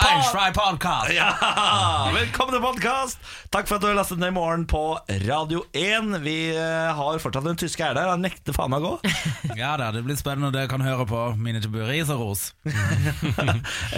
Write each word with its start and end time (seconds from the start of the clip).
Einstein 0.09 0.51
podcast. 0.51 1.11
Ja, 1.15 1.29
velkommen 2.11 2.51
til 2.51 2.59
podcast. 2.59 3.15
Takk 3.47 3.69
for 3.69 3.77
at 3.77 3.85
du 3.85 3.87
har 3.87 3.95
lastet 3.95 4.19
ned 4.19 4.33
i 4.33 4.35
morgen 4.35 4.65
på 4.67 4.99
Radio 5.23 5.61
1 5.71 6.17
Vi 6.25 6.51
eh, 6.51 6.89
har 6.97 7.21
fortsatt 7.23 7.47
den 7.47 7.55
tyske 7.61 7.85
er 7.85 7.95
der. 7.95 8.09
Han 8.11 8.19
nekter 8.25 8.51
faen 8.57 8.73
meg 8.73 8.83
å 8.83 8.97
gå. 8.97 9.13
Ja 9.55 9.77
da, 9.79 9.87
det 9.95 10.03
blir 10.03 10.19
spennende 10.19 10.51
Dere 10.51 10.67
kan 10.71 10.83
høre 10.83 11.05
på 11.07 11.21
mine 11.39 11.63
tiburis 11.63 12.11
og 12.11 12.25
ros. 12.25 12.43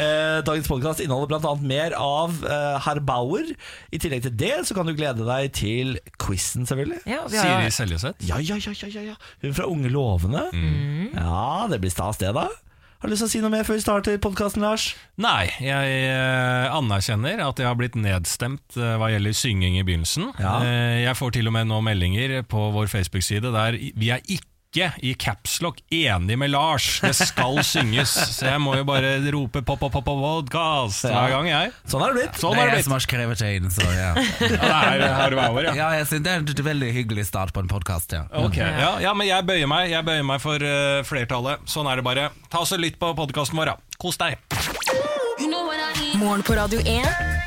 Eh, 0.02 0.40
Dagens 0.46 0.68
podcast 0.70 1.02
inneholder 1.04 1.40
annet 1.40 1.66
mer 1.68 1.94
av 1.98 2.34
eh, 2.46 2.78
Herr 2.86 3.02
Bauer. 3.04 3.50
I 3.92 4.00
tillegg 4.02 4.24
til 4.26 4.34
det 4.38 4.54
så 4.68 4.76
kan 4.78 4.88
du 4.88 4.94
glede 4.96 5.26
deg 5.28 5.50
til 5.58 5.98
quizen 6.22 6.68
selvfølgelig. 6.70 7.02
Ja, 7.10 7.24
har 7.26 7.34
Siri 7.34 7.74
Seljeseth. 7.74 8.24
Ja, 8.30 8.38
ja, 8.40 8.58
ja, 8.62 8.74
ja, 8.78 9.04
ja. 9.12 9.16
Hun 9.44 9.58
fra 9.58 9.68
Unge 9.70 9.92
Lovende. 9.92 10.46
Ja, 11.18 11.71
det 11.74 11.82
blir 11.84 11.94
stas 11.94 12.20
det 12.22 12.34
da 12.38 12.48
Har 13.02 13.10
du 13.10 13.14
lyst 13.14 13.24
til 13.24 13.30
å 13.30 13.34
si 13.34 13.42
noe 13.42 13.54
mer 13.54 13.66
før 13.66 13.80
vi 13.80 13.84
starter 13.84 14.20
podkasten, 14.22 14.62
Lars? 14.62 14.92
Nei, 15.22 15.50
jeg 15.64 15.96
eh, 16.12 16.68
anerkjenner 16.70 17.42
at 17.48 17.58
jeg 17.58 17.66
har 17.66 17.80
blitt 17.80 17.98
nedstemt 17.98 18.78
eh, 18.78 18.94
hva 19.02 19.10
gjelder 19.10 19.34
synging 19.34 19.80
i 19.80 19.86
begynnelsen. 19.88 20.30
Ja. 20.38 20.60
Eh, 20.62 21.00
jeg 21.08 21.18
får 21.18 21.34
til 21.34 21.50
og 21.50 21.56
med 21.58 21.72
nå 21.72 21.82
meldinger 21.88 22.44
på 22.46 22.68
vår 22.76 22.92
Facebook-side 22.94 23.56
der 23.56 23.80
vi 23.80 24.14
er 24.14 24.22
ikke 24.28 24.51
i 25.02 25.14
capslock 25.20 25.82
enig 25.92 26.38
med 26.38 26.50
Lars. 26.50 27.02
Det 27.04 27.14
skal 27.16 27.60
synges. 27.74 28.14
Så 28.38 28.46
jeg 28.48 28.62
må 28.64 28.78
jo 28.80 28.86
bare 28.88 29.18
rope 29.34 29.62
pop, 29.68 29.80
pop, 29.82 29.92
pop, 29.92 30.06
podcast 30.06 31.04
hver 31.08 31.34
gang, 31.34 31.50
jeg. 31.52 31.74
Sånn 31.92 32.06
er 32.06 32.14
det 32.14 32.22
blitt 32.22 32.40
Sånn 32.40 32.56
Det 32.56 32.64
er 32.64 32.72
det 32.72 32.80
jeg 32.80 32.88
som 32.88 32.96
har 32.96 33.04
skrevet 33.04 33.42
det 33.44 33.52
inn 33.58 33.68
Så 33.74 33.84
ja, 33.92 34.14
Ja, 35.76 35.90
jeg 36.00 36.08
synes 36.08 36.24
det 36.24 36.32
er 36.32 36.40
en 36.46 36.66
veldig 36.72 36.92
hyggelig 36.96 37.28
start 37.28 37.52
på 37.56 37.64
en 37.64 37.72
podcast 37.72 38.16
ja. 38.16 38.24
Okay, 38.46 38.64
ja, 38.64 38.94
ja, 39.04 39.14
men 39.18 39.28
jeg 39.28 39.48
bøyer 39.48 39.70
meg 39.72 39.92
Jeg 39.92 40.08
bøyer 40.08 40.26
meg 40.28 40.42
for 40.44 40.64
uh, 40.64 41.04
flertallet. 41.08 41.68
Sånn 41.70 41.90
er 41.92 42.00
det 42.00 42.08
bare. 42.08 42.30
Ta 42.52 42.64
så 42.68 42.80
lytt 42.80 43.00
på 43.02 43.12
podkasten 43.18 43.60
vår, 43.60 43.74
da. 43.74 43.98
Kos 44.02 44.20
deg. 44.22 44.40
Morgen 46.22 46.44
på 46.46 46.56
Radio 46.56 46.80
1. 46.86 47.41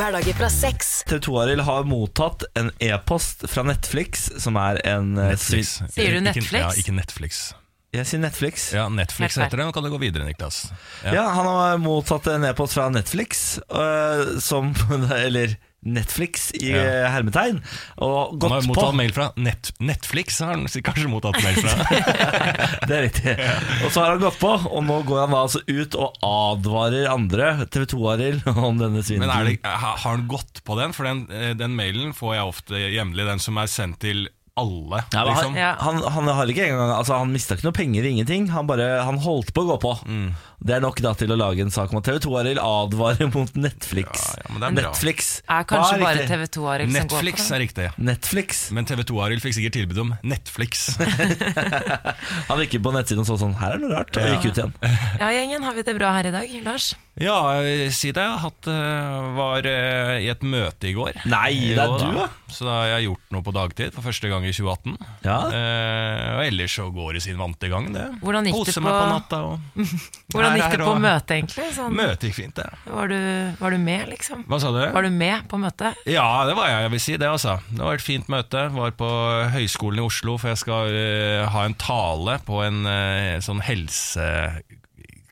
Hverdager 0.00 0.32
fra 0.32 0.48
sex. 0.48 1.02
TV 1.04 1.18
2-Arild 1.26 1.60
har 1.66 1.84
mottatt 1.84 2.44
en 2.56 2.70
e-post 2.80 3.42
fra 3.52 3.60
Netflix 3.68 4.30
Som 4.40 4.56
er 4.56 4.78
en 4.88 5.10
eh, 5.18 5.34
Netflix. 5.34 5.74
Sier 5.92 6.14
du 6.14 6.20
Ikke- 6.22 6.22
Netflix? 6.30 6.62
Ja, 6.62 6.70
ikke 6.80 6.94
Netflix. 6.96 7.40
Jeg 7.92 8.06
sier 8.08 8.22
Netflix 8.22 8.64
Ja, 8.72 8.86
Netflix 8.88 9.36
heter 9.36 9.60
det. 9.60 9.66
Nå 9.68 9.74
kan 9.76 9.84
du 9.84 9.90
gå 9.92 9.98
videre, 10.00 10.24
Niklas. 10.24 10.62
Ja, 11.04 11.26
han 11.34 11.44
har 11.50 11.76
mottatt 11.82 12.30
en 12.32 12.46
e-post 12.48 12.78
fra 12.78 12.86
Netflix 12.88 13.58
uh, 13.68 14.38
Som, 14.40 14.72
eller 15.26 15.58
Netflix 15.86 16.50
i 16.58 16.70
Ja. 16.74 16.80
eh, 16.84 17.06
hermetegn 17.10 17.60
Og 18.04 18.36
Han 18.42 18.52
har 18.52 18.66
mottatt 18.68 18.90
på 18.90 18.96
mail 18.98 19.12
fra 19.16 19.30
Net 19.40 19.70
Netflix. 19.80 20.40
Har 20.44 20.52
han 20.52 20.66
kanskje 20.68 21.08
mottatt 21.08 21.38
mail 21.40 21.56
fra 21.56 21.72
Det 22.88 22.96
er 22.98 23.06
riktig 23.06 23.36
Og 23.86 23.88
så 23.94 24.02
har 24.04 24.10
han 24.14 24.20
gått 24.24 24.36
på 24.42 24.50
Og 24.68 24.84
nå 24.84 24.98
går 25.08 25.22
han 25.24 25.32
da 25.36 25.40
altså 25.46 25.62
ut 25.68 25.96
og 25.96 26.18
advarer 26.26 27.08
andre 27.12 27.52
TV 27.72 27.86
2-Arild 27.94 28.44
om 28.70 28.76
denne 28.80 28.98
Men 29.00 29.06
svindelen 29.06 29.32
er 29.36 29.48
det, 29.54 29.56
har 29.64 29.96
han 30.04 30.26
gått 30.30 30.60
på 30.66 30.76
den? 30.80 30.92
For 30.96 31.08
den, 31.08 31.24
eh, 31.32 31.54
den 31.56 31.72
mailen 31.78 32.12
får 32.16 32.34
jeg 32.36 32.50
ofte 32.52 32.80
jevnlig. 32.90 33.24
Den 33.30 33.40
som 33.42 33.58
er 33.60 33.70
sendt 33.70 34.00
til 34.04 34.26
alle. 34.60 34.98
Ja, 35.14 35.22
liksom. 35.24 35.54
han. 35.56 35.76
Han, 35.80 36.00
han 36.12 36.26
har 36.36 36.50
ikke 36.52 36.66
engang 36.66 36.90
Altså 36.92 37.16
Han 37.16 37.30
mistet 37.32 37.60
ikke 37.60 37.68
noe 37.70 37.76
penger, 37.78 38.04
ingenting 38.10 38.48
Han, 38.52 38.66
bare, 38.68 38.88
han 39.06 39.20
holdt 39.22 39.54
på 39.56 39.62
å 39.64 39.68
gå 39.70 39.76
på 39.86 39.92
Mm. 40.10 40.32
Det 40.60 40.74
er 40.76 40.82
nok 40.84 40.98
da 41.00 41.14
til 41.16 41.30
å 41.32 41.36
lage 41.40 41.62
en 41.64 41.70
sak 41.72 41.88
om 41.94 41.98
at 42.02 42.04
TV 42.04 42.18
2-Arild 42.20 42.58
advarer 42.60 43.30
mot 43.36 43.54
Netflix 43.56 44.26
Ja, 44.28 44.42
ja, 44.42 44.48
men 44.52 44.60
det 44.60 44.66
er 44.68 44.74
bra. 44.76 44.90
Netflix 44.90 45.30
er 45.48 45.64
kanskje 45.70 45.96
Hva 45.96 46.04
bare 46.04 46.18
riktig? 46.18 46.28
TV 46.34 46.46
2 46.58 46.66
Arild 46.74 46.90
som 46.92 46.98
går 47.00 47.00
på 47.00 47.16
Netflix 47.16 47.46
det. 47.48 47.54
er 47.56 47.62
riktig. 47.64 47.86
Netflix 48.10 48.60
Men 48.76 48.84
TV 48.90 49.04
2-Arild 49.08 49.44
fikk 49.46 49.56
sikkert 49.56 49.78
tilbud 49.78 50.02
om 50.04 50.12
Netflix. 50.34 50.84
Han 52.50 52.60
gikk 52.64 52.76
inn 52.78 52.84
på 52.84 52.92
nettsiden 52.94 53.22
og 53.24 53.28
så 53.30 53.38
sånn 53.40 53.54
Her 53.60 53.76
er 53.76 53.80
det 53.80 53.86
noe 53.88 53.94
rart 53.98 54.16
Og 54.20 54.26
Ja. 54.26 54.34
gikk 54.36 54.50
ut 54.50 54.60
igjen 54.60 54.74
Ja, 55.20 55.30
gjengen, 55.34 55.64
har 55.66 55.76
vi 55.76 55.84
det 55.86 55.96
bra 55.98 56.12
her 56.16 56.28
i 56.28 56.34
dag, 56.34 56.52
Lars? 56.66 56.90
Ja, 57.20 57.34
eh, 57.60 57.90
si 57.92 58.12
det. 58.16 58.22
Jeg 58.22 58.38
hatt, 58.40 58.68
eh, 58.70 59.24
var 59.36 59.66
eh, 59.68 60.22
i 60.24 60.28
et 60.32 60.40
møte 60.46 60.88
i 60.88 60.94
går. 60.96 61.18
Nei, 61.28 61.50
det 61.74 61.82
er 61.82 61.90
Jo 61.90 61.98
du 62.00 62.14
da. 62.16 62.28
Så 62.48 62.64
da 62.64 62.76
har 62.78 62.86
jeg 62.94 63.08
gjort 63.10 63.34
noe 63.34 63.44
på 63.44 63.52
dagtid 63.52 63.92
for 63.92 64.06
første 64.06 64.30
gang 64.30 64.46
i 64.48 64.52
2018. 64.56 64.94
Ja. 65.26 65.34
Eh, 65.52 66.30
og 66.38 66.44
ellers 66.46 66.76
så 66.78 66.86
går 66.94 67.18
det 67.18 67.22
sin 67.26 67.36
vante 67.36 67.68
gang, 67.68 67.90
det. 67.92 68.06
Hvordan 68.22 68.48
gikk 68.48 68.56
det 68.56 68.72
Kose 68.72 68.80
på- 68.80 68.86
meg 68.86 68.96
på 68.96 69.10
natta 69.10 69.40
og 69.50 69.84
Hvordan 70.32 70.49
Her, 70.50 70.62
gikk 70.62 70.76
det 70.80 70.88
på 70.88 70.96
møtet, 71.04 71.34
egentlig? 71.36 71.68
Sånn, 71.76 71.94
Møtet 71.96 72.26
gikk 72.28 72.36
fint, 72.36 72.56
det. 72.58 72.66
var, 72.90 73.12
du, 73.12 73.20
var 73.60 73.74
du 73.74 73.78
med, 73.82 74.08
liksom? 74.10 74.44
Hva 74.50 74.60
sa 74.62 74.72
du? 74.74 74.80
Var 74.94 75.06
du 75.06 75.10
med 75.14 75.46
på 75.50 75.60
møtet? 75.62 76.02
Ja, 76.10 76.26
det 76.48 76.56
var 76.58 76.70
jeg, 76.70 76.82
jeg 76.86 76.94
vil 76.94 77.04
si 77.06 77.16
det 77.20 77.30
altså 77.30 77.56
Det 77.68 77.80
var 77.84 77.98
et 77.98 78.04
fint 78.04 78.28
møte 78.32 78.66
Var 78.74 78.94
på 78.98 79.10
Høgskolen 79.54 80.00
i 80.00 80.04
Oslo 80.04 80.36
For 80.40 80.52
jeg 80.52 80.60
skal 80.62 80.94
uh, 80.94 81.48
ha 81.54 81.64
en 81.68 81.76
tale 81.80 82.38
På 82.46 82.62
en 82.66 82.82
uh, 82.88 83.38
sånn 83.44 83.62
helse 83.64 84.26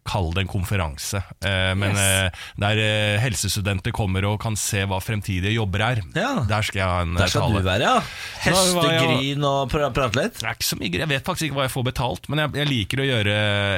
Kall 0.08 0.30
det 0.32 0.46
en 0.46 0.50
konferanse 0.50 1.20
Eh, 1.44 1.74
Men 1.78 1.92
Yes. 1.92 2.00
eh, 2.32 2.46
der 2.64 2.80
eh, 2.82 3.19
helsestudenter 3.22 3.92
kommer 3.94 4.24
og 4.30 4.38
kan 4.41 4.56
se 4.58 4.82
Hva 4.88 4.98
fremtidige 5.04 5.52
jobber 5.54 5.84
er 5.84 6.00
Ja. 6.16 6.30
Der 6.48 6.62
skal 6.66 6.80
jeg 6.80 6.88
ha 6.88 7.02
en 7.04 7.12
eh, 7.16 7.20
Der 7.22 7.28
skal 7.32 7.44
tale 7.46 7.60
du 7.62 7.69
være, 7.69 7.82
ja 7.84 8.00
Hestegrin 8.48 9.44
og 9.48 9.69
pr 9.72 9.84
prate 9.94 10.19
litt 10.19 10.38
det 10.41 10.46
er 10.48 10.56
ikke 10.56 10.69
så 10.70 10.78
mye, 10.80 10.92
Jeg 11.02 11.10
vet 11.10 11.26
faktisk 11.26 11.48
ikke 11.48 11.58
hva 11.60 11.66
jeg 11.69 11.74
får 11.76 11.86
betalt 11.91 12.28
Men 12.32 12.42
jeg, 12.44 12.54
jeg 12.62 12.70
liker 12.72 13.02
å 13.04 13.08
gjøre 13.08 13.36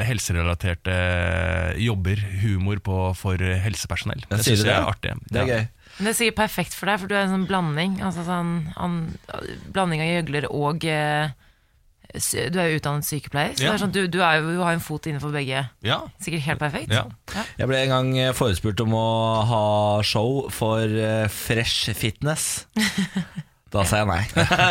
helserelaterte 0.08 0.96
jobber 1.82 2.22
Humor 2.44 2.80
på, 2.84 2.97
for 3.18 3.36
helsepersonell 3.66 4.22
Det 4.30 4.41
sier 4.44 4.56
synes 4.56 4.64
jeg 4.64 4.70
det? 4.70 4.78
er 4.78 4.91
artig 4.94 5.14
Det 5.30 5.42
er 5.42 5.47
Ja. 5.50 5.60
gøy 5.60 5.68
Men 6.00 6.06
Det 6.06 6.10
er 6.14 6.18
sikkert 6.20 6.38
perfekt 6.38 6.74
for 6.78 6.86
deg, 6.88 7.00
for 7.02 7.10
du 7.10 7.14
er 7.16 7.24
en 7.26 7.32
sånn 7.34 7.47
blanding. 7.50 7.97
Altså 8.06 8.22
sånn, 8.24 8.50
an, 8.80 8.94
blanding 9.74 10.00
av 10.00 10.08
gjøgler 10.08 10.47
og 10.48 10.84
eh, 10.88 11.32
Du 12.12 12.59
er 12.59 12.71
jo 12.72 12.78
utdannet 12.81 13.06
sykepleier, 13.06 13.53
så 13.54 13.62
Ja. 13.62 13.71
det 13.71 13.75
er 13.76 13.82
sånn, 13.84 13.93
du, 13.94 14.00
du, 14.10 14.19
er 14.22 14.41
jo, 14.41 14.54
du 14.56 14.62
har 14.65 14.72
en 14.75 14.81
fot 14.82 15.06
innenfor 15.06 15.31
begge. 15.34 15.62
Ja, 15.87 16.00
Sikkert 16.21 16.43
helt 16.47 16.59
perfekt. 16.59 16.93
Ja. 16.93 17.04
Jeg 17.59 17.69
ble 17.71 17.78
en 17.84 17.88
gang 17.94 18.10
eh, 18.19 18.32
forespurt 18.34 18.81
om 18.82 18.94
å 18.98 19.06
ha 19.47 19.65
show 20.03 20.48
for 20.50 20.82
eh, 20.82 21.28
Fresh 21.31 21.93
Fitness 21.94 22.66
Da 23.70 23.84
sa 23.86 24.00
jeg 24.00 24.08
nei 24.10 24.22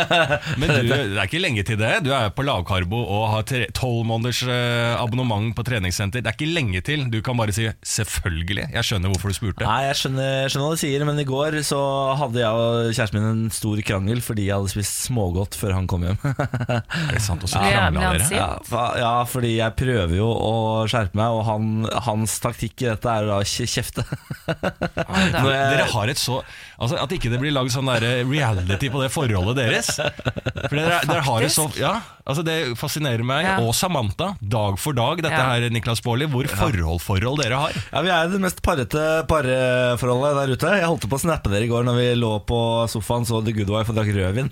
Men 0.60 0.68
du, 0.74 0.88
det 0.90 1.16
er 1.16 1.24
ikke 1.24 1.40
lenge 1.40 1.62
til 1.64 1.78
det. 1.80 1.92
Du 2.04 2.10
er 2.12 2.28
på 2.36 2.44
lavkarbo 2.44 2.98
og 3.00 3.22
har 3.32 3.46
tolv 3.76 4.02
måneders 4.08 4.42
eh, 4.44 4.92
abonnement 5.00 5.54
på 5.56 5.64
treningssenter. 5.64 6.20
Det 6.20 6.28
er 6.28 6.36
ikke 6.36 6.48
lenge 6.52 6.82
til. 6.84 7.06
Du 7.12 7.16
kan 7.24 7.38
bare 7.38 7.54
si 7.56 7.64
'selvfølgelig'. 7.70 8.68
Jeg 8.74 8.84
skjønner 8.84 9.08
hvorfor 9.14 9.32
du 9.32 9.36
spurte. 9.38 9.64
Nei, 9.64 9.86
jeg 9.88 9.96
skjønner, 10.02 10.50
skjønner 10.52 10.66
hva 10.68 10.76
du 10.76 10.82
sier 10.82 11.04
Men 11.08 11.22
i 11.22 11.26
går 11.28 11.56
så 11.66 11.80
hadde 12.20 12.42
jeg 12.42 12.60
og 12.60 12.90
kjæresten 12.92 13.18
min 13.20 13.28
en 13.30 13.50
stor 13.54 13.80
krangel 13.88 14.20
Fordi 14.24 14.46
jeg 14.50 14.56
hadde 14.58 14.72
spist 14.74 15.00
smågodt 15.08 15.56
før 15.58 15.74
han 15.78 15.88
kom 15.90 16.04
hjem 16.04 16.20
Er 16.28 17.14
det 17.16 17.22
sant? 17.24 17.42
Og 17.46 17.48
så 17.48 17.62
Ja, 17.64 17.88
krangla 17.88 18.12
dere? 18.18 18.28
ja, 18.36 18.48
for, 18.68 18.98
ja, 19.00 19.12
fordi 19.24 19.54
jeg 19.56 19.76
prøver 19.80 20.16
jo 20.20 20.28
å 20.28 20.54
skjerpe 20.90 21.16
meg 21.20 21.38
Og 21.38 21.42
han, 21.48 21.70
hans 22.08 22.36
taktikk 22.44 22.84
i 22.84 22.90
dette 22.92 23.08
er 23.16 23.32
å 23.32 23.40
kjefte. 23.46 24.04
Når 25.40 25.50
jeg- 25.54 25.70
Dere 25.72 25.88
har 25.94 26.12
et 26.12 26.20
så 26.20 26.40
Altså 26.80 26.96
At 26.96 27.10
ikke 27.12 27.28
det 27.28 27.38
blir 27.42 27.52
lagd 27.52 27.68
sånn 27.74 27.88
der 27.92 28.24
reality 28.24 28.88
på 28.88 29.02
det 29.02 29.10
forholdet 29.12 29.58
deres. 29.58 29.90
For 30.00 30.76
dere, 30.78 31.00
dere 31.04 31.20
har 31.26 31.44
det 31.44 31.50
så 31.52 31.66
Ja, 31.76 31.90
altså 32.24 32.40
Det 32.46 32.54
fascinerer 32.80 33.20
meg, 33.26 33.44
Ja. 33.44 33.58
og 33.60 33.74
Samantha, 33.76 34.30
dag 34.40 34.78
for 34.80 34.96
dag, 34.96 35.20
dette 35.20 35.34
Ja. 35.36 35.50
her, 35.52 35.68
Niklas 35.70 36.00
Baarli, 36.00 36.24
hvor 36.32 36.48
forhold-forhold 36.48 37.42
dere 37.42 37.58
har. 37.60 37.72
Ja, 37.92 38.00
Vi 38.02 38.08
er 38.16 38.28
det 38.32 38.40
mest 38.40 38.62
parrete 38.64 39.04
parforholdet 39.28 40.40
der 40.40 40.54
ute 40.56 40.72
Jeg 40.80 40.88
holdt 40.88 41.04
på 41.10 41.18
å 41.18 41.20
snappe 41.20 41.50
dere 41.52 41.64
i 41.64 41.68
går 41.68 41.84
Når 41.84 41.96
vi 42.00 42.06
lå 42.20 42.32
på 42.48 42.60
sofaen 42.88 43.26
Så 43.28 43.42
The 43.44 43.52
Good 43.52 43.68
Wife 43.70 43.92
og 43.92 43.96
drakk 44.00 44.10
rødvin 44.16 44.50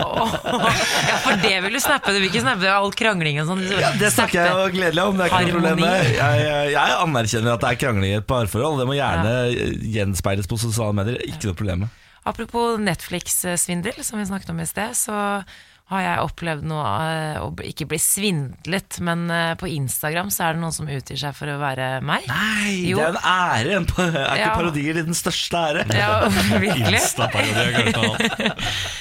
ja, 0.00 1.16
for 1.24 1.36
det 1.42 1.54
vil 1.64 1.72
du 1.76 1.80
snappe. 1.82 2.12
Du 2.14 2.18
vil 2.20 2.28
ikke 2.30 2.42
snappe 2.44 2.68
all 2.70 2.92
krangling 2.96 3.40
og 3.42 3.48
sånn. 3.50 3.62
Ja, 3.80 3.90
det 3.98 4.10
snakker 4.14 4.38
jeg 4.40 4.52
jo 4.52 4.68
gledelig 4.74 5.04
om. 5.06 5.16
Det 5.18 5.26
er 5.26 5.30
ikke 5.30 5.40
noe 5.46 5.54
problem 5.56 5.84
Jeg, 5.86 6.14
jeg, 6.18 6.72
jeg 6.74 6.96
anerkjenner 7.00 7.54
at 7.56 7.64
det 7.64 7.70
er 7.72 7.80
krangling 7.80 8.12
i 8.14 8.18
et 8.20 8.26
parforhold. 8.28 8.80
Det 8.82 8.88
må 8.90 8.96
gjerne 8.98 9.34
gjenspeiles 9.94 10.50
på 10.50 10.58
sosiale 10.60 10.96
medier. 10.96 11.20
Ikke 11.30 11.50
noe 11.50 11.58
problem 11.62 11.84
med. 11.86 11.96
Apropos 12.28 12.76
Netflix-svindel, 12.84 14.02
som 14.04 14.18
vi 14.20 14.26
snakket 14.28 14.50
om 14.52 14.60
i 14.60 14.66
sted, 14.68 14.92
så 14.98 15.16
har 15.90 16.02
jeg 16.04 16.22
opplevd 16.22 16.66
noe 16.70 16.86
eh, 17.02 17.38
å 17.42 17.48
ikke 17.66 17.86
bli 17.90 17.98
svindlet, 17.98 19.00
men 19.02 19.24
eh, 19.34 19.54
på 19.58 19.66
Instagram 19.72 20.28
så 20.30 20.44
er 20.46 20.54
det 20.54 20.60
noen 20.62 20.74
som 20.76 20.86
utgir 20.86 21.18
seg 21.18 21.34
for 21.34 21.50
å 21.50 21.56
være 21.58 21.88
meg. 22.06 22.28
Nei, 22.30 22.76
Jo. 22.92 23.00
det 23.00 23.08
er 23.08 23.16
en 23.16 23.18
ære. 23.32 23.72
En 23.80 23.88
Er 24.04 24.20
ikke 24.20 24.36
Ja. 24.38 24.52
parodier 24.54 25.00
den 25.00 25.18
største 25.18 25.58
ære? 25.58 25.86
Ja, 25.90 26.28
virkelig. 26.62 27.00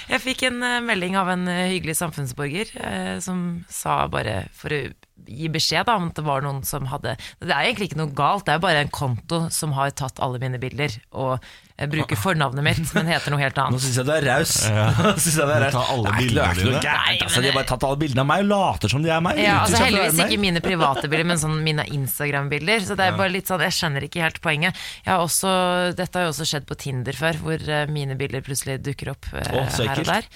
Jeg 0.10 0.22
fikk 0.26 0.48
en 0.50 0.64
eh, 0.66 0.80
melding 0.82 1.20
av 1.20 1.30
en 1.36 1.46
hyggelig 1.46 2.00
samfunnsborger 2.00 2.74
som 3.22 3.44
sa 3.70 4.02
bare 4.10 4.48
for 4.58 4.74
å 4.74 4.82
gi 5.28 5.50
beskjed 5.52 5.86
da, 5.90 5.96
om 6.00 6.10
at 6.10 6.16
det 6.20 6.24
var 6.26 6.42
noen 6.46 6.62
som 6.66 6.86
hadde 6.92 7.16
Det 7.40 7.50
er 7.52 7.66
egentlig 7.68 7.90
ikke 7.92 8.00
noe 8.02 8.14
galt, 8.16 8.46
det 8.48 8.54
er 8.56 8.62
bare 8.64 8.84
en 8.86 8.94
konto 8.94 9.48
som 9.52 9.74
har 9.78 9.92
tatt 9.92 10.20
alle 10.24 10.40
mine 10.40 10.60
bilder 10.62 10.94
og 11.12 11.36
eh, 11.78 11.88
bruker 11.90 12.16
fornavnet 12.20 12.64
mitt, 12.66 12.94
men 12.96 13.08
heter 13.12 13.32
noe 13.34 13.40
helt 13.44 13.56
Nå 13.60 13.66
annet. 13.68 13.82
syns 13.84 13.98
jeg 14.00 14.06
du 14.08 14.12
er 14.16 14.26
raus. 14.30 14.54
Nå 15.04 15.14
synes 15.18 15.38
jeg 15.40 15.48
du 15.50 15.54
er 15.56 15.66
raus. 15.68 15.78
alle 15.94 16.04
Det 16.04 16.14
er 16.14 16.24
ikke- 16.24 16.36
det 16.36 16.44
er 16.44 16.54
ikke 16.60 16.70
noe 16.72 16.84
gærent, 16.86 17.24
altså. 17.28 17.42
De 17.42 17.48
har 17.52 17.58
bare 17.60 17.70
tatt 17.74 17.84
alle 17.90 18.00
bildene 18.04 18.24
av 18.26 18.30
meg 18.32 18.44
og 18.46 18.50
later 18.54 18.90
som 18.96 19.04
de 19.06 19.10
er 19.16 19.22
meg. 19.26 19.40
Ja, 19.44 19.58
altså 19.64 19.84
Heldigvis 19.86 20.22
ikke 20.26 20.40
mine 20.46 20.62
private 20.66 21.08
bilder, 21.10 21.26
men 21.34 21.42
sånn 21.42 21.58
mine 21.64 21.86
Instagram-bilder. 22.00 22.86
Så 22.90 22.96
det 23.00 23.08
er 23.10 23.18
bare 23.20 23.34
litt 23.34 23.48
sånn, 23.50 23.62
jeg 23.64 23.78
skjønner 23.80 24.06
ikke 24.10 24.24
helt 24.26 24.42
poenget. 24.44 24.76
Jeg 25.06 25.14
har 25.14 25.24
også, 25.24 25.52
dette 25.98 26.20
har 26.20 26.28
jo 26.28 26.34
også 26.36 26.48
skjedd 26.52 26.68
på 26.70 26.78
Tinder 26.80 27.14
før, 27.18 27.40
hvor 27.44 27.70
eh, 27.70 27.86
mine 27.92 28.16
bilder 28.20 28.42
plutselig 28.46 28.80
dukker 28.84 29.14
opp 29.16 29.30
Å, 29.34 29.68
her 29.80 30.00
og 30.04 30.10
der. 30.10 30.28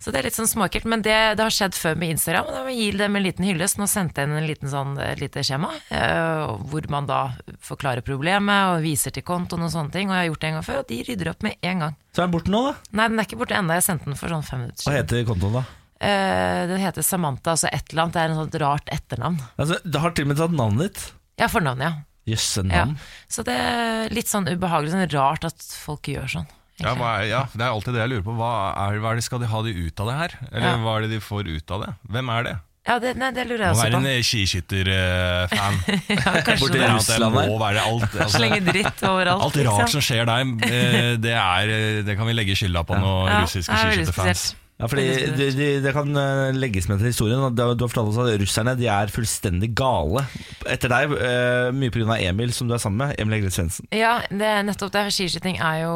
Så 0.00 0.08
det 0.14 0.22
er 0.22 0.24
litt 0.30 0.36
sånn 0.38 0.48
småkult. 0.48 0.86
men 0.88 1.02
det, 1.04 1.12
det 1.36 1.44
har 1.44 1.52
skjedd 1.52 1.74
før 1.76 1.98
med 2.00 2.14
Instagram. 2.14 2.46
Og 2.48 2.54
da 2.56 2.60
må 2.64 2.70
jeg 2.72 2.78
gi 2.80 2.98
dem 2.98 3.16
en 3.18 3.24
liten 3.26 3.44
hyllest. 3.44 3.76
Nå 3.76 3.84
sendte 3.90 4.22
jeg 4.22 4.30
inn 4.30 4.36
en 4.38 4.46
liten 4.48 4.70
sånn, 4.72 4.94
et 5.04 5.20
lite 5.20 5.42
skjema, 5.44 5.68
uh, 5.92 6.54
hvor 6.72 6.86
man 6.88 7.04
da 7.10 7.18
forklarer 7.66 8.00
problemet 8.06 8.70
og 8.72 8.80
viser 8.86 9.12
til 9.12 9.26
kontoen 9.28 9.66
og 9.66 9.72
sånne 9.74 9.92
ting. 9.92 10.08
Og 10.08 10.16
jeg 10.16 10.22
har 10.24 10.30
gjort 10.30 10.40
det 10.40 10.48
en 10.48 10.56
gang 10.56 10.64
før, 10.70 10.78
og 10.80 10.88
de 10.88 11.02
rydder 11.04 11.30
opp 11.34 11.44
med 11.44 11.58
en 11.68 11.84
gang. 11.84 11.98
Så 12.16 12.22
er 12.22 12.30
den 12.30 12.32
borte 12.38 12.54
nå, 12.54 12.62
da. 12.70 12.72
Nei, 12.96 13.08
den 13.12 13.20
er 13.20 13.28
ikke 13.28 13.40
borte 13.42 13.58
ennå. 13.60 13.76
Jeg 13.76 13.86
sendte 13.90 14.08
den 14.08 14.16
for 14.22 14.32
sånn 14.32 14.46
fem 14.48 14.62
minutter 14.64 14.88
Hva 14.88 14.94
heter 14.96 15.26
kontoen, 15.28 15.58
da? 15.60 15.64
Uh, 16.00 16.62
den 16.70 16.80
heter 16.80 17.04
Samantha, 17.04 17.52
altså 17.58 17.68
et 17.68 17.92
eller 17.92 18.06
annet. 18.06 18.14
Det 18.16 18.22
er 18.24 18.32
en 18.32 18.38
sånn 18.40 18.60
rart 18.64 18.88
etternavn. 18.96 19.36
Altså, 19.60 19.76
det 19.84 20.00
har 20.00 20.14
til 20.16 20.24
og 20.24 20.30
med 20.32 20.40
tatt 20.40 20.54
navnet 20.56 20.86
ditt. 20.88 21.02
Ja, 21.44 21.50
fornavnet, 21.52 21.84
ja. 21.90 22.32
Jøsse 22.32 22.64
Ja. 22.64 22.86
navn. 22.86 22.96
Så 23.28 23.44
det 23.44 23.52
er 23.58 24.08
litt 24.16 24.28
sånn 24.32 24.48
ubehagelig, 24.48 24.92
sånn 24.96 25.06
rart 25.12 25.44
at 25.48 25.60
folk 25.84 26.08
gjør 26.08 26.28
sånn. 26.38 26.48
Ja, 26.80 26.94
hva 26.96 27.10
er, 27.20 27.28
ja, 27.28 27.42
det 27.52 27.60
er 27.66 27.70
alltid 27.74 27.94
det 27.94 28.00
jeg 28.04 28.10
lurer 28.14 28.24
på. 28.26 28.34
Hva 28.40 28.50
er, 28.88 28.98
hva 29.02 29.12
er 29.12 29.20
det, 29.20 29.24
Skal 29.28 29.40
de 29.42 29.46
ha 29.52 29.62
de 29.66 29.72
ut 29.76 30.00
av 30.00 30.06
det 30.10 30.16
her? 30.22 30.34
Eller 30.50 30.66
Ja. 30.70 30.76
hva 30.80 30.96
er 30.96 31.06
det 31.06 31.10
de 31.16 31.20
får 31.20 31.48
ut 31.52 31.70
av 31.76 31.84
det? 31.86 31.94
Hvem 32.10 32.28
er 32.38 32.42
det? 32.48 32.56
Ja, 32.88 32.94
det, 32.98 33.10
nei, 33.20 33.28
det 33.36 33.42
lurer 33.46 33.60
jeg 33.66 33.74
Må 33.76 33.76
også 33.76 33.84
være 33.84 33.92
på. 33.92 33.98
en 34.00 34.06
eh, 34.08 34.22
skiskytterfan. 34.24 35.76
Ja, 36.16 36.32
kanskje 36.46 36.70
det. 36.72 36.86
Russland 36.94 37.34
må 37.36 37.58
være 37.60 37.82
alt. 37.84 38.14
Altså, 38.24 38.38
Slenge 38.38 38.60
dritt 38.66 39.02
overalt. 39.06 39.44
alt 39.44 39.58
rart 39.66 39.84
liksom. 39.84 39.92
som 40.00 40.06
skjer 40.06 40.24
der, 40.30 40.48
eh, 40.70 41.12
det, 41.20 41.34
er, 41.36 41.74
eh, 41.76 42.00
det 42.08 42.16
kan 42.18 42.26
vi 42.30 42.34
legge 42.38 42.56
skylda 42.58 42.82
på 42.88 42.96
noen 42.98 43.28
Ja, 43.30 43.42
russiske 43.44 43.76
er 43.76 43.92
skiskytterfans. 43.92 44.46
Ja, 44.80 44.88
fordi 44.88 45.02
det, 45.36 45.46
de, 45.58 45.66
det 45.84 45.90
kan 45.92 46.08
legges 46.56 46.86
med 46.88 47.02
til 47.02 47.10
historien. 47.12 47.42
Du 47.52 47.60
du 47.76 47.82
har 47.84 47.90
fortalt 47.92 48.14
oss 48.14 48.20
at 48.22 48.40
russerne 48.40 48.72
de 48.80 48.86
er 48.88 49.12
fullstendig 49.12 49.74
gale 49.76 50.22
etter 50.64 50.88
deg. 50.88 51.12
eh, 51.20 51.68
mye 51.76 51.92
pga. 51.92 52.16
Emil, 52.30 52.54
som 52.56 52.66
du 52.66 52.72
er 52.72 52.80
sammen 52.80 52.96
med. 53.10 53.20
Emil 53.20 53.36
Egil 53.42 53.52
Svendsen. 53.52 53.84
Ja, 53.92 54.22
det 54.32 54.40
er 54.48 54.64
nettopp 54.64 54.94
det. 54.96 55.04
Skiskyting 55.12 55.60
er 55.60 55.82
jo 55.84 55.92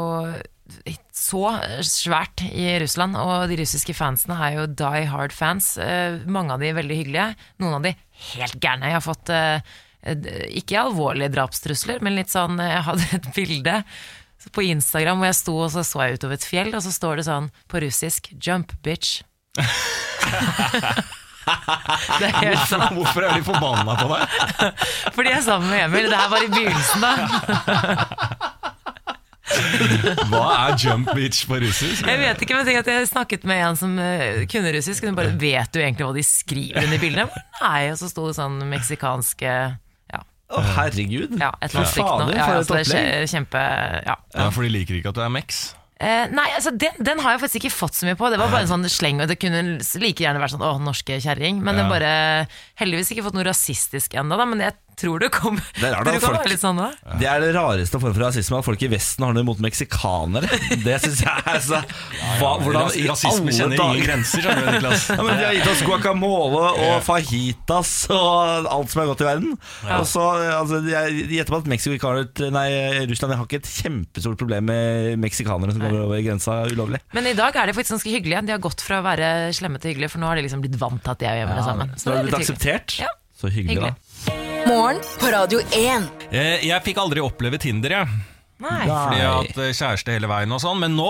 så 1.15 1.43
svært 1.85 2.41
i 2.47 2.67
Russland, 2.81 3.17
og 3.21 3.49
de 3.51 3.59
russiske 3.61 3.95
fansene 3.97 4.37
er 4.47 4.59
jo 4.59 4.67
die 4.81 5.05
hard 5.13 5.35
fans. 5.37 5.75
Eh, 5.81 6.21
mange 6.25 6.55
av 6.55 6.63
de 6.65 6.73
veldig 6.77 6.99
hyggelige, 7.03 7.35
noen 7.61 7.79
av 7.79 7.85
de 7.85 7.95
helt 8.33 8.57
gærne. 8.63 8.89
Jeg 8.89 8.97
har 8.97 9.05
fått 9.05 9.33
eh, 9.35 9.75
eh, 10.09 10.45
ikke 10.61 10.81
alvorlige 10.87 11.35
drapstrusler, 11.37 12.01
men 12.05 12.17
litt 12.17 12.33
sånn 12.33 12.57
Jeg 12.63 12.85
hadde 12.89 13.11
et 13.19 13.29
bilde 13.37 13.83
på 14.53 14.65
Instagram 14.69 15.21
hvor 15.21 15.31
jeg 15.31 15.41
sto 15.41 15.55
og 15.57 15.71
så 15.73 15.85
så 15.87 16.05
jeg 16.05 16.19
utover 16.19 16.37
et 16.37 16.49
fjell, 16.49 16.73
og 16.77 16.83
så 16.85 16.93
står 16.93 17.21
det 17.21 17.29
sånn 17.29 17.47
på 17.71 17.81
russisk 17.85 18.33
'jump, 18.37 18.73
bitch'. 18.85 19.23
det 22.19 22.27
er 22.27 22.37
helt 22.41 22.67
sånn 22.69 22.97
Hvorfor 22.97 23.23
er 23.23 23.37
de 23.37 23.45
forbanna 23.47 23.95
på 24.01 24.07
deg? 24.11 24.23
Fordi 25.15 25.31
jeg 25.31 25.39
er 25.39 25.45
sammen 25.47 25.69
med 25.71 25.85
Emil. 25.87 26.09
Det 26.11 26.19
her 26.19 26.31
var 26.33 26.43
i 26.43 26.51
begynnelsen, 26.53 27.01
da. 27.05 27.13
Hva 30.31 30.45
er 30.71 30.77
jump 30.81 31.11
bitch 31.17 31.45
på 31.51 31.59
russisk? 31.63 32.07
Jeg 32.07 32.19
vet 32.21 32.43
ikke, 32.45 32.57
men 32.59 32.67
jeg, 32.71 32.81
at 32.83 32.91
jeg 32.93 33.09
snakket 33.11 33.45
med 33.49 33.63
en 33.69 33.77
som 33.81 33.95
eh, 33.99 34.45
kunne 34.51 34.73
russisk. 34.77 35.05
Hun 35.05 35.15
bare 35.19 35.35
Vet 35.41 35.73
du 35.75 35.81
egentlig 35.83 36.07
hva 36.09 36.15
de 36.17 36.25
skriver 36.27 36.85
under 36.85 36.99
bildene? 37.03 37.27
Bare, 37.31 37.45
Nei, 37.63 37.81
og 37.93 37.99
så 38.01 38.11
sto 38.13 38.27
det 38.29 38.37
sånn 38.39 38.59
meksikanske 38.71 39.55
å, 40.15 40.21
Å, 40.55 40.61
herregud. 40.77 41.39
ja 41.41 41.51
et 41.61 41.73
eller 41.73 41.81
annet 41.85 41.95
stygt 41.95 42.19
noe. 42.21 42.35
Ja, 42.37 42.45
for 42.45 42.53
ja, 42.55 42.61
et 42.61 42.69
det 42.69 42.77
er 42.77 42.85
opplegg. 42.85 43.33
kjempe 43.33 43.63
Ja. 44.05 44.17
Ja, 44.37 44.51
For 44.55 44.63
de 44.67 44.69
liker 44.75 44.99
ikke 45.01 45.11
at 45.15 45.19
du 45.19 45.25
er 45.25 45.33
mex? 45.33 45.65
Eh, 46.05 46.27
nei, 46.35 46.49
altså 46.53 46.73
den, 46.75 46.97
den 47.07 47.21
har 47.23 47.33
jeg 47.37 47.41
faktisk 47.45 47.63
ikke 47.63 47.73
fått 47.73 47.95
så 47.97 48.05
mye 48.09 48.17
på. 48.19 48.29
Det 48.29 48.39
var 48.41 48.51
bare 48.53 48.67
en 48.67 48.71
sånn 48.73 48.85
sleng, 48.91 49.23
og 49.23 49.31
det 49.31 49.39
kunne 49.41 49.63
like 50.03 50.21
gjerne 50.25 50.43
vært 50.43 50.53
sånn 50.57 50.65
'Å, 50.67 50.73
norske 50.83 51.17
kjerring'. 51.23 51.63
Men 51.65 51.79
det 51.79 51.85
Ja. 51.87 51.91
bare 51.95 52.13
Heldigvis 52.83 53.13
ikke 53.15 53.25
fått 53.25 53.35
noe 53.39 53.47
rasistisk 53.47 54.15
ennå. 54.19 54.37
Men 54.51 54.61
jeg 54.61 54.75
tror 55.01 55.19
det 55.23 55.31
kom, 55.35 55.57
Det 55.81 55.91
er 55.91 56.05
det 56.07 56.15
folk- 56.23 56.49
litt 56.49 56.61
sånn. 56.63 56.81
Det 57.21 57.27
er 57.29 57.41
det 57.43 57.51
rareste 57.57 58.01
form 58.01 58.15
for 58.15 58.23
rasisme, 58.27 58.59
at 58.59 58.65
folk 58.67 58.83
i 58.83 58.89
Vesten 58.93 59.25
har 59.27 59.33
noe 59.37 59.43
imot 59.45 59.61
meksikanere. 59.65 60.49
Det 60.85 60.97
syns 61.03 61.23
jeg 61.25 61.45
er 61.55 61.61
så 61.65 61.81
hva, 62.41 62.53
Hvordan 62.63 62.87
Ras- 62.89 62.97
i 63.01 63.07
Rasisme 63.09 63.55
kjenner 63.55 63.77
dager- 63.81 63.95
ingen 63.95 64.07
grenser, 64.09 64.45
skjønner 64.45 64.65
du, 64.65 64.73
Niklas. 64.79 65.07
Ja, 65.15 65.21
men 65.23 65.39
De 65.41 65.45
har 65.49 65.55
gitt 65.59 65.71
oss 65.75 65.83
guacamole 65.87 66.65
og 66.85 67.03
fajitas 67.07 67.93
og 68.15 68.69
alt 68.71 68.93
som 68.93 69.03
er 69.05 69.11
godt 69.13 69.25
i 69.25 69.29
verden. 69.29 69.57
Og 69.99 70.07
så, 70.09 70.25
altså, 70.61 70.81
Jeg 70.89 71.27
gjetter 71.33 71.55
på 71.57 71.61
at 71.63 71.71
Mexico 71.71 72.13
nei, 72.55 72.69
Russland 73.11 73.35
har 73.35 73.45
ikke 73.47 73.61
et 73.63 73.71
kjempestort 73.71 74.39
problem 74.41 74.69
med 74.71 75.19
meksikanere 75.23 75.73
som 75.75 75.83
kommer 75.85 76.05
over 76.07 76.23
grensa 76.25 76.61
ulovlig. 76.71 77.01
Men 77.17 77.27
i 77.31 77.35
dag 77.39 77.57
er 77.57 77.71
de 77.71 77.77
faktisk 77.77 77.97
ganske 77.99 78.15
hyggelige. 78.15 78.45
De 78.49 78.55
har 78.57 78.63
gått 78.63 78.83
fra 78.85 79.01
å 79.01 79.07
være 79.07 79.29
slemme 79.57 79.81
til 79.83 79.93
hyggelige, 79.95 80.13
for 80.15 80.23
nå 80.23 80.31
har 80.31 80.39
de 80.41 80.47
liksom 80.47 80.63
blitt 80.65 80.79
vant 80.81 81.01
til 81.05 81.15
at 81.15 81.23
de 81.23 81.29
er 81.31 81.41
hjemme 81.43 81.61
sammen. 81.67 81.95
Så 81.99 82.11
det 82.11 82.17
er 82.19 82.27
blitt 82.29 82.35
litt 82.39 82.49
akseptert. 82.49 82.99
Ja. 83.03 83.11
Så 83.35 83.51
hyggelig, 83.51 83.75
Hyggelig. 83.77 83.95
da. 83.99 84.04
Morgen 84.67 85.01
på 85.21 85.27
Radio 85.33 85.61
1. 85.61 86.07
Eh, 86.33 86.65
Jeg 86.67 86.83
fikk 86.87 86.99
aldri 87.03 87.23
oppleve 87.25 87.59
Tinder, 87.61 87.95
jeg. 87.99 88.19
Nei. 88.65 88.85
Fordi 88.89 89.19
jeg 89.19 89.27
har 89.29 89.41
hatt 89.43 89.59
eh, 89.61 89.73
kjæreste 89.77 90.15
hele 90.15 90.31
veien 90.31 90.55
og 90.55 90.63
sånn. 90.63 90.81
Men 90.83 90.95
nå 90.99 91.09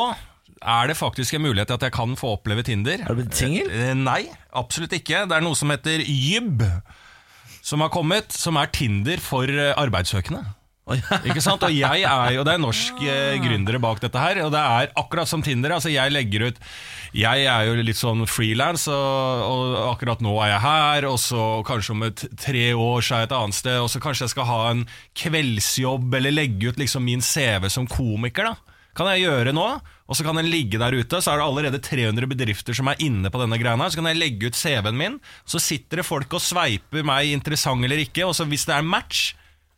er 0.64 0.90
det 0.90 0.96
faktisk 0.98 1.36
en 1.36 1.44
mulighet 1.44 1.70
til 1.70 1.78
at 1.78 1.86
jeg 1.88 1.94
kan 1.94 2.14
få 2.18 2.34
oppleve 2.38 2.64
Tinder. 2.66 3.02
Er 3.04 3.14
du 3.14 3.20
blitt 3.22 3.38
singel? 3.38 3.70
Eh, 3.70 3.92
Nei, 3.98 4.22
absolutt 4.56 4.94
ikke. 4.96 5.24
Det 5.30 5.36
er 5.38 5.44
noe 5.44 5.58
som 5.58 5.70
heter 5.74 6.02
Jybb, 6.02 6.64
som 7.64 7.84
har 7.84 7.92
kommet, 7.94 8.34
som 8.34 8.58
er 8.60 8.72
Tinder 8.74 9.22
for 9.22 9.48
eh, 9.50 9.72
arbeidssøkende. 9.80 10.42
Ikke 10.84 11.40
sant? 11.40 11.62
Og 11.64 11.72
jeg 11.72 12.02
er 12.04 12.34
jo, 12.34 12.42
det 12.44 12.52
er 12.52 12.60
norsk 12.60 12.98
eh, 13.08 13.38
gründere 13.40 13.80
bak 13.80 14.02
dette 14.02 14.20
her, 14.20 14.42
og 14.44 14.50
det 14.52 14.60
er 14.60 14.90
akkurat 15.00 15.30
som 15.30 15.40
Tinder. 15.44 15.72
Altså 15.78 15.88
jeg 15.92 16.12
legger 16.12 16.50
ut 16.50 16.58
Jeg 17.16 17.46
er 17.48 17.68
jo 17.70 17.78
litt 17.80 17.96
sånn 17.96 18.26
frilans, 18.28 18.84
og, 18.92 19.44
og 19.48 19.78
akkurat 19.94 20.20
nå 20.24 20.34
er 20.44 20.52
jeg 20.52 20.64
her, 20.66 21.08
og 21.08 21.16
så 21.22 21.46
kanskje 21.64 21.96
om 21.96 22.04
et 22.10 22.26
tre 22.36 22.66
år 22.76 23.00
så 23.00 23.16
er 23.16 23.24
jeg 23.24 23.30
et 23.30 23.36
annet 23.38 23.58
sted, 23.60 23.80
og 23.80 23.88
så 23.92 24.02
kanskje 24.02 24.26
jeg 24.26 24.34
skal 24.34 24.48
ha 24.50 24.60
en 24.74 24.84
kveldsjobb, 25.22 26.18
eller 26.20 26.34
legge 26.36 26.74
ut 26.74 26.80
liksom 26.82 27.06
min 27.08 27.24
CV 27.24 27.70
som 27.72 27.88
komiker, 27.88 28.52
da. 28.52 28.74
Kan 28.94 29.08
jeg 29.10 29.24
gjøre 29.24 29.54
nå, 29.56 29.66
og 30.04 30.14
så 30.18 30.22
kan 30.22 30.36
den 30.38 30.50
ligge 30.52 30.78
der 30.78 30.94
ute, 30.94 31.18
så 31.18 31.32
er 31.32 31.40
det 31.40 31.46
allerede 31.48 31.80
300 31.82 32.28
bedrifter 32.30 32.76
som 32.76 32.90
er 32.92 33.00
inne 33.02 33.32
på 33.32 33.40
denne 33.40 33.58
greia, 33.58 33.88
så 33.88 33.98
kan 33.98 34.10
jeg 34.10 34.20
legge 34.20 34.50
ut 34.52 34.58
CV-en 34.58 35.00
min, 35.00 35.16
så 35.48 35.58
sitter 35.62 36.02
det 36.02 36.06
folk 36.06 36.36
og 36.36 36.44
sveiper 36.44 37.06
meg 37.06 37.32
interessant 37.32 37.82
eller 37.82 38.04
ikke, 38.04 38.28
og 38.28 38.36
så 38.36 38.46
hvis 38.46 38.68
det 38.68 38.76
er 38.76 38.86
match, 38.86 39.32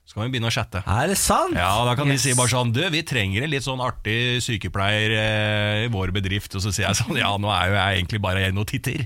så 0.06 0.14
kan 0.14 0.28
vi 0.28 0.36
begynne 0.36 0.46
å 0.46 0.54
chatte. 0.54 0.80
Er 0.86 1.08
det 1.10 1.16
sant? 1.18 1.56
Ja, 1.58 1.72
da 1.84 1.96
kan 1.98 2.06
Yes. 2.06 2.22
de 2.22 2.30
si 2.30 2.34
bare 2.38 2.46
sånn 2.52 2.68
Du, 2.72 2.78
vi 2.94 3.00
trenger 3.02 3.42
en 3.42 3.50
litt 3.50 3.64
sånn 3.66 3.80
artig 3.82 4.38
sykepleier 4.44 5.10
eh, 5.18 5.84
i 5.86 5.88
vår 5.90 6.12
bedrift. 6.14 6.54
Og 6.54 6.62
så 6.62 6.70
sier 6.70 6.86
jeg 6.86 7.00
sånn 7.00 7.18
Ja, 7.18 7.32
nå 7.42 7.50
er 7.50 7.72
jo 7.72 7.74
jeg 7.74 7.98
egentlig 8.04 8.20
bare 8.22 8.44
en 8.46 8.62
og 8.62 8.68
titter. 8.70 9.02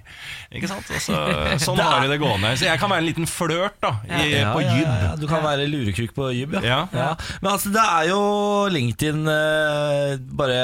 Ikke 0.53 0.69
sant? 0.69 0.85
Og 0.93 1.01
så, 1.01 1.17
sånn 1.65 1.81
har 1.87 2.05
vi 2.05 2.13
det 2.13 2.21
gående. 2.21 2.53
Så 2.61 2.69
jeg 2.69 2.79
kan 2.83 2.93
være 2.93 3.01
en 3.01 3.09
liten 3.09 3.27
flørt 3.33 3.81
da 3.81 3.95
i, 4.13 4.29
Ja, 4.37 4.53
på 4.53 4.61
ja, 4.61 4.77
Jybb. 4.77 4.93
ja, 5.07 5.15
Du 5.17 5.27
kan 5.33 5.43
være 5.49 5.65
lurekruk 5.73 6.13
på 6.21 6.29
Jybb, 6.37 6.61
ja. 6.61 6.83
Ja. 6.93 7.09
Men 7.41 7.53
altså, 7.57 7.73
det 7.73 7.81
er 7.97 8.11
jo 8.13 8.21
LinkedIn 8.77 9.25
eh, 9.39 10.17
bare 10.37 10.61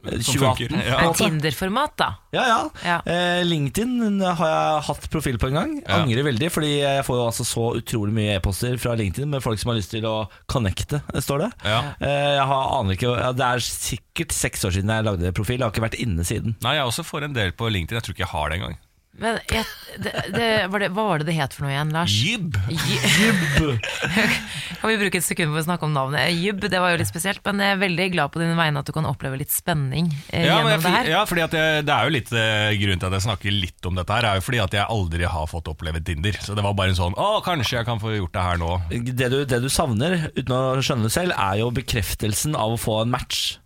2018. 0.00 0.40
funker, 0.40 0.74
ja. 0.86 0.98
Er 1.04 1.14
Tinder-format, 1.18 1.94
da. 2.00 2.08
Ja, 2.34 2.44
ja. 2.48 2.58
Ja. 2.86 2.96
Eh, 3.04 3.42
LinkedIn 3.46 4.20
har 4.24 4.50
jeg 4.52 4.82
hatt 4.88 5.08
profil 5.12 5.38
på 5.42 5.50
en 5.50 5.58
gang. 5.58 5.74
Ja. 5.82 6.00
Angrer 6.00 6.26
veldig, 6.26 6.50
fordi 6.54 6.72
jeg 6.80 7.04
får 7.06 7.20
jo 7.20 7.26
altså 7.28 7.46
så 7.48 7.66
utrolig 7.80 8.16
mye 8.16 8.36
e-poster 8.38 8.76
fra 8.80 8.96
LinkedIn 8.98 9.30
med 9.30 9.44
folk 9.44 9.60
som 9.60 9.72
har 9.72 9.80
lyst 9.80 9.92
til 9.94 10.06
å 10.08 10.16
connecte, 10.50 11.02
står 11.20 11.46
det. 11.46 11.50
Ja. 11.68 11.80
Eh, 12.00 12.28
jeg 12.38 12.46
har, 12.52 12.68
aner 12.80 12.96
ikke 12.96 13.14
ja, 13.16 13.32
Det 13.36 13.48
er 13.48 13.66
sikkert 13.66 14.36
seks 14.36 14.64
år 14.68 14.76
siden 14.78 14.94
jeg 14.94 15.08
lagde 15.08 15.34
profil. 15.36 15.58
Jeg 15.60 15.66
har 15.68 15.74
ikke 15.74 15.88
vært 15.88 16.00
inne 16.02 16.26
siden. 16.26 16.56
Nei, 16.64 16.76
jeg 16.78 16.88
også 16.88 17.06
får 17.06 17.28
en 17.28 17.36
del 17.36 17.52
på 17.56 17.68
LinkedIn. 17.72 18.00
Jeg 18.00 18.08
tror 18.08 18.16
ikke 18.16 18.26
jeg 18.26 18.34
har 18.34 18.48
det 18.50 18.60
engang. 18.60 18.78
Men 19.20 19.36
jeg, 19.52 19.66
det, 20.00 20.12
det, 20.32 20.44
var 20.72 20.80
det, 20.80 20.86
hva 20.96 21.02
var 21.10 21.20
det 21.20 21.26
det 21.28 21.34
het 21.36 21.52
for 21.52 21.66
noe 21.66 21.74
igjen, 21.74 21.90
Lars? 21.92 22.12
Jibb. 22.24 22.54
Kan 24.80 24.88
vi 24.88 24.94
bruke 24.96 25.20
et 25.20 25.26
sekund 25.26 25.52
på 25.52 25.60
å 25.60 25.64
snakke 25.66 25.84
om 25.84 25.92
navnet? 25.92 26.30
Jibb, 26.32 26.62
det 26.72 26.80
var 26.80 26.94
jo 26.94 27.00
litt 27.02 27.10
spesielt, 27.10 27.42
men 27.44 27.60
jeg 27.60 27.74
er 27.76 27.82
veldig 27.82 28.06
glad 28.14 28.32
på 28.32 28.40
dine 28.40 28.56
vegne 28.56 28.80
at 28.80 28.88
du 28.88 28.94
kan 28.96 29.04
oppleve 29.10 29.36
litt 29.42 29.52
spenning 29.52 30.08
eh, 30.32 30.46
Ja, 30.46 30.56
gjennom 30.56 30.72
jeg, 30.72 30.80
det 30.86 30.92
her. 30.94 31.10
ja, 31.12 31.20
fordi 31.28 31.44
at 31.44 31.56
jeg, 31.58 31.84
det 31.84 31.92
er 31.96 32.08
jo 32.08 32.14
litt 32.16 32.32
eh, 32.32 32.70
Grunnen 32.80 33.02
til 33.02 33.10
at 33.10 33.18
jeg 33.18 33.26
snakker 33.28 33.56
litt 33.60 33.90
om 33.90 34.00
dette, 34.00 34.16
her 34.16 34.30
er 34.30 34.40
jo 34.40 34.46
fordi 34.48 34.62
at 34.64 34.78
jeg 34.80 34.88
aldri 34.96 35.28
har 35.36 35.50
fått 35.52 35.68
oppleve 35.68 36.00
Tinder. 36.00 36.40
Så 36.40 36.56
det 36.56 36.64
var 36.64 36.72
bare 36.78 36.94
en 36.94 36.98
sånn 36.98 37.18
Å, 37.20 37.28
kanskje 37.44 37.82
jeg 37.82 37.88
kan 37.90 38.00
få 38.00 38.16
gjort 38.16 38.32
det 38.38 38.46
her 38.48 38.62
nå. 38.62 38.72
Det 39.20 39.28
du, 39.36 39.40
det 39.44 39.60
du 39.60 39.68
savner, 39.72 40.30
uten 40.32 40.56
å 40.56 40.62
skjønne 40.80 41.10
det 41.10 41.14
selv, 41.14 41.36
er 41.36 41.60
jo 41.60 41.68
bekreftelsen 41.76 42.56
av 42.56 42.78
å 42.78 42.80
få 42.80 43.02
en 43.04 43.12
match. 43.12 43.59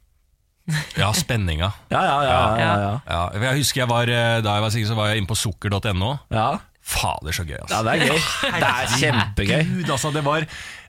Ja, 1.01 1.11
spenninga. 1.17 1.73
Ja, 1.93 2.05
ja, 2.05 2.21
ja. 2.25 2.37
ja, 2.59 2.69
ja, 2.81 2.93
Ja, 3.09 3.25
jeg 3.51 3.65
husker 3.65 3.85
jeg 3.85 3.91
var, 3.91 4.09
eh, 4.09 4.39
da 4.45 4.55
jeg 4.59 4.65
var 4.65 4.73
sikker, 4.73 4.93
så 4.93 4.97
var 4.99 5.11
jeg 5.13 5.23
inne 5.23 5.31
på 5.31 5.39
sukker.no. 5.39 6.15
ja. 6.35 6.53
Fader, 6.85 7.33
så 7.33 7.47
gøy, 7.49 7.57
altså. 7.63 7.79
ja 7.79 7.81
det 7.81 7.93
er 7.95 8.11
gøy. 8.11 8.25
Det 8.61 8.67
er 8.69 8.91
kjempegøy. 9.01 9.63
Gud, 9.71 9.93
altså, 9.95 10.11
det 10.13 10.23
var 10.27 10.45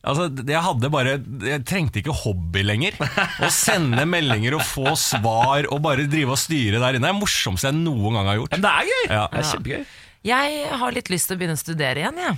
Altså, 0.06 0.26
jeg 0.46 0.62
hadde 0.62 0.90
bare 0.94 1.14
Jeg 1.48 1.62
trengte 1.66 2.02
ikke 2.02 2.14
hobby 2.20 2.62
lenger. 2.66 2.98
Å 3.42 3.48
sende 3.54 4.04
meldinger 4.06 4.58
og 4.60 4.66
få 4.68 4.92
svar 5.00 5.66
og 5.72 5.80
bare 5.86 6.06
drive 6.12 6.36
og 6.36 6.42
styre 6.42 6.82
der 6.84 6.98
inne. 7.00 7.08
Det 7.08 7.10
er 7.10 7.16
det 7.16 7.22
morsomste 7.24 7.72
jeg 7.72 7.80
noen 7.80 8.20
gang 8.20 8.28
har 8.30 8.42
gjort. 8.42 8.58
Men 8.58 8.66
det 8.68 8.74
er 8.74 8.92
gøy! 8.92 9.06
Ja. 9.08 9.24
Det 9.32 9.40
er 9.40 9.50
kjempegøy. 9.54 9.88
Jeg 10.26 10.60
har 10.84 10.98
litt 11.00 11.10
lyst 11.14 11.30
til 11.30 11.38
å 11.38 11.42
begynne 11.42 11.58
å 11.58 11.64
studere 11.64 12.04
igjen, 12.04 12.22
jeg. 12.22 12.38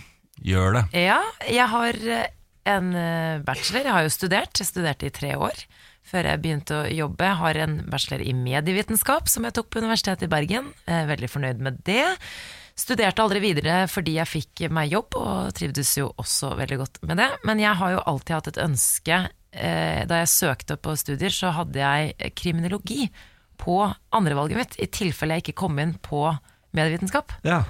Gjør 0.54 0.78
det. 0.78 0.86
Ja, 1.02 1.20
jeg 1.50 1.68
har 1.74 2.00
eh, 2.14 2.26
en 2.78 2.94
eh, 2.94 3.42
bachelor. 3.48 3.90
Jeg 3.90 3.96
har 3.98 4.06
jo 4.06 4.14
studert. 4.14 4.62
Jeg 4.62 4.70
studerte 4.70 5.10
i 5.10 5.14
tre 5.18 5.34
år 5.34 5.66
før 6.08 6.30
jeg 6.32 6.42
begynte 6.44 6.78
å 6.82 6.86
jobbe. 6.92 7.26
Jeg 7.28 7.40
har 7.42 7.60
en 7.66 7.78
bachelor 7.92 8.24
i 8.24 8.34
medievitenskap 8.38 9.28
som 9.32 9.48
jeg 9.48 9.56
tok 9.58 9.70
på 9.74 9.82
Universitetet 9.84 10.28
i 10.28 10.32
Bergen. 10.32 10.72
Er 10.88 11.10
veldig 11.10 11.30
fornøyd 11.32 11.64
med 11.64 11.82
det. 11.88 12.06
Studerte 12.78 13.24
aldri 13.24 13.42
videre 13.42 13.80
fordi 13.90 14.18
jeg 14.20 14.30
fikk 14.30 14.68
meg 14.74 14.92
jobb, 14.94 15.18
og 15.18 15.54
trivdes 15.58 15.96
jo 15.98 16.12
også 16.22 16.54
veldig 16.60 16.78
godt 16.84 17.02
med 17.10 17.18
det. 17.24 17.32
Men 17.50 17.64
jeg 17.64 17.80
har 17.80 17.96
jo 17.96 18.04
alltid 18.14 18.36
hatt 18.38 18.52
et 18.54 18.62
ønske. 18.68 19.18
Eh, 19.52 20.06
Da 20.06 20.22
jeg 20.22 20.30
søkte 20.34 20.78
på 20.78 20.96
studier, 21.00 21.34
så 21.34 21.52
hadde 21.56 21.82
jeg 21.82 22.34
kriminologi 22.38 23.10
på 23.58 23.80
andrevalget 24.14 24.58
mitt, 24.60 24.76
i 24.78 24.86
tilfelle 24.86 25.34
jeg 25.40 25.48
ikke 25.48 25.62
kom 25.66 25.80
inn 25.82 25.96
på 25.98 26.28
medievitenskap. 26.78 27.34
Ja. 27.44 27.64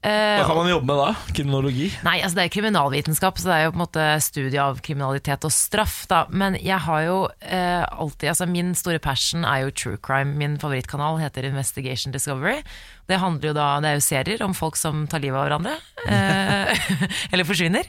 Eh, 0.00 0.38
Hva 0.40 0.46
kan 0.48 0.56
man 0.56 0.70
jobbe 0.70 0.86
med 0.88 0.96
da? 0.96 1.08
Kriminologi? 1.36 1.90
Nei, 2.06 2.14
altså 2.24 2.38
det 2.38 2.44
er 2.46 2.52
kriminalvitenskap, 2.54 3.36
så 3.36 3.50
det 3.50 3.56
er 3.58 3.66
jo 3.66 3.72
på 3.74 3.76
en 3.76 3.82
måte 3.82 4.06
studie 4.24 4.62
av 4.62 4.78
kriminalitet 4.80 5.44
og 5.44 5.52
straff, 5.52 6.06
da. 6.08 6.22
Men 6.32 6.56
jeg 6.56 6.78
har 6.86 7.02
jo 7.04 7.18
eh, 7.44 7.84
alltid 7.84 8.30
Altså 8.32 8.46
min 8.48 8.72
store 8.78 9.02
passion 9.02 9.44
er 9.44 9.66
jo 9.66 9.74
true 9.76 9.98
crime. 10.00 10.38
Min 10.40 10.56
favorittkanal 10.62 11.20
heter 11.20 11.44
Investigation 11.50 12.16
Discovery. 12.16 12.62
Det 13.08 13.18
handler 13.18 13.50
jo 13.50 13.54
da 13.56 13.66
Det 13.82 13.90
er 13.90 13.98
jo 13.98 14.04
serier 14.04 14.42
om 14.44 14.54
folk 14.54 14.78
som 14.78 15.06
tar 15.10 15.22
livet 15.22 15.38
av 15.40 15.48
hverandre. 15.48 15.74
Eh, 16.06 16.86
eller 17.32 17.48
forsvinner. 17.48 17.88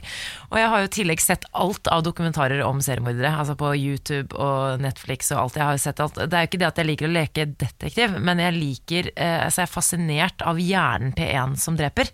Og 0.50 0.58
jeg 0.60 0.72
har 0.72 0.82
jo 0.82 0.90
i 0.90 0.94
tillegg 0.98 1.22
sett 1.22 1.46
alt 1.52 1.90
av 1.92 2.04
dokumentarer 2.06 2.64
om 2.66 2.82
seriemordere. 2.84 3.32
Altså 3.32 3.56
på 3.58 3.72
YouTube 3.78 4.36
og 4.36 4.82
Netflix 4.82 5.32
og 5.34 5.44
alt. 5.44 5.60
Jeg 5.60 5.68
har 5.68 5.78
jo 5.78 5.84
sett 5.86 6.02
alt. 6.02 6.20
Det 6.22 6.38
er 6.38 6.46
jo 6.46 6.52
ikke 6.52 6.62
det 6.64 6.70
at 6.70 6.82
jeg 6.82 6.90
liker 6.90 7.10
å 7.10 7.16
leke 7.16 7.48
detektiv, 7.52 8.18
men 8.18 8.42
jeg 8.42 8.58
liker 8.58 9.10
eh, 9.14 9.40
Altså 9.42 9.62
jeg 9.62 9.68
er 9.68 9.74
fascinert 9.74 10.46
av 10.46 10.60
hjernen 10.60 11.14
til 11.16 11.30
en 11.32 11.58
som 11.60 11.78
dreper 11.78 12.10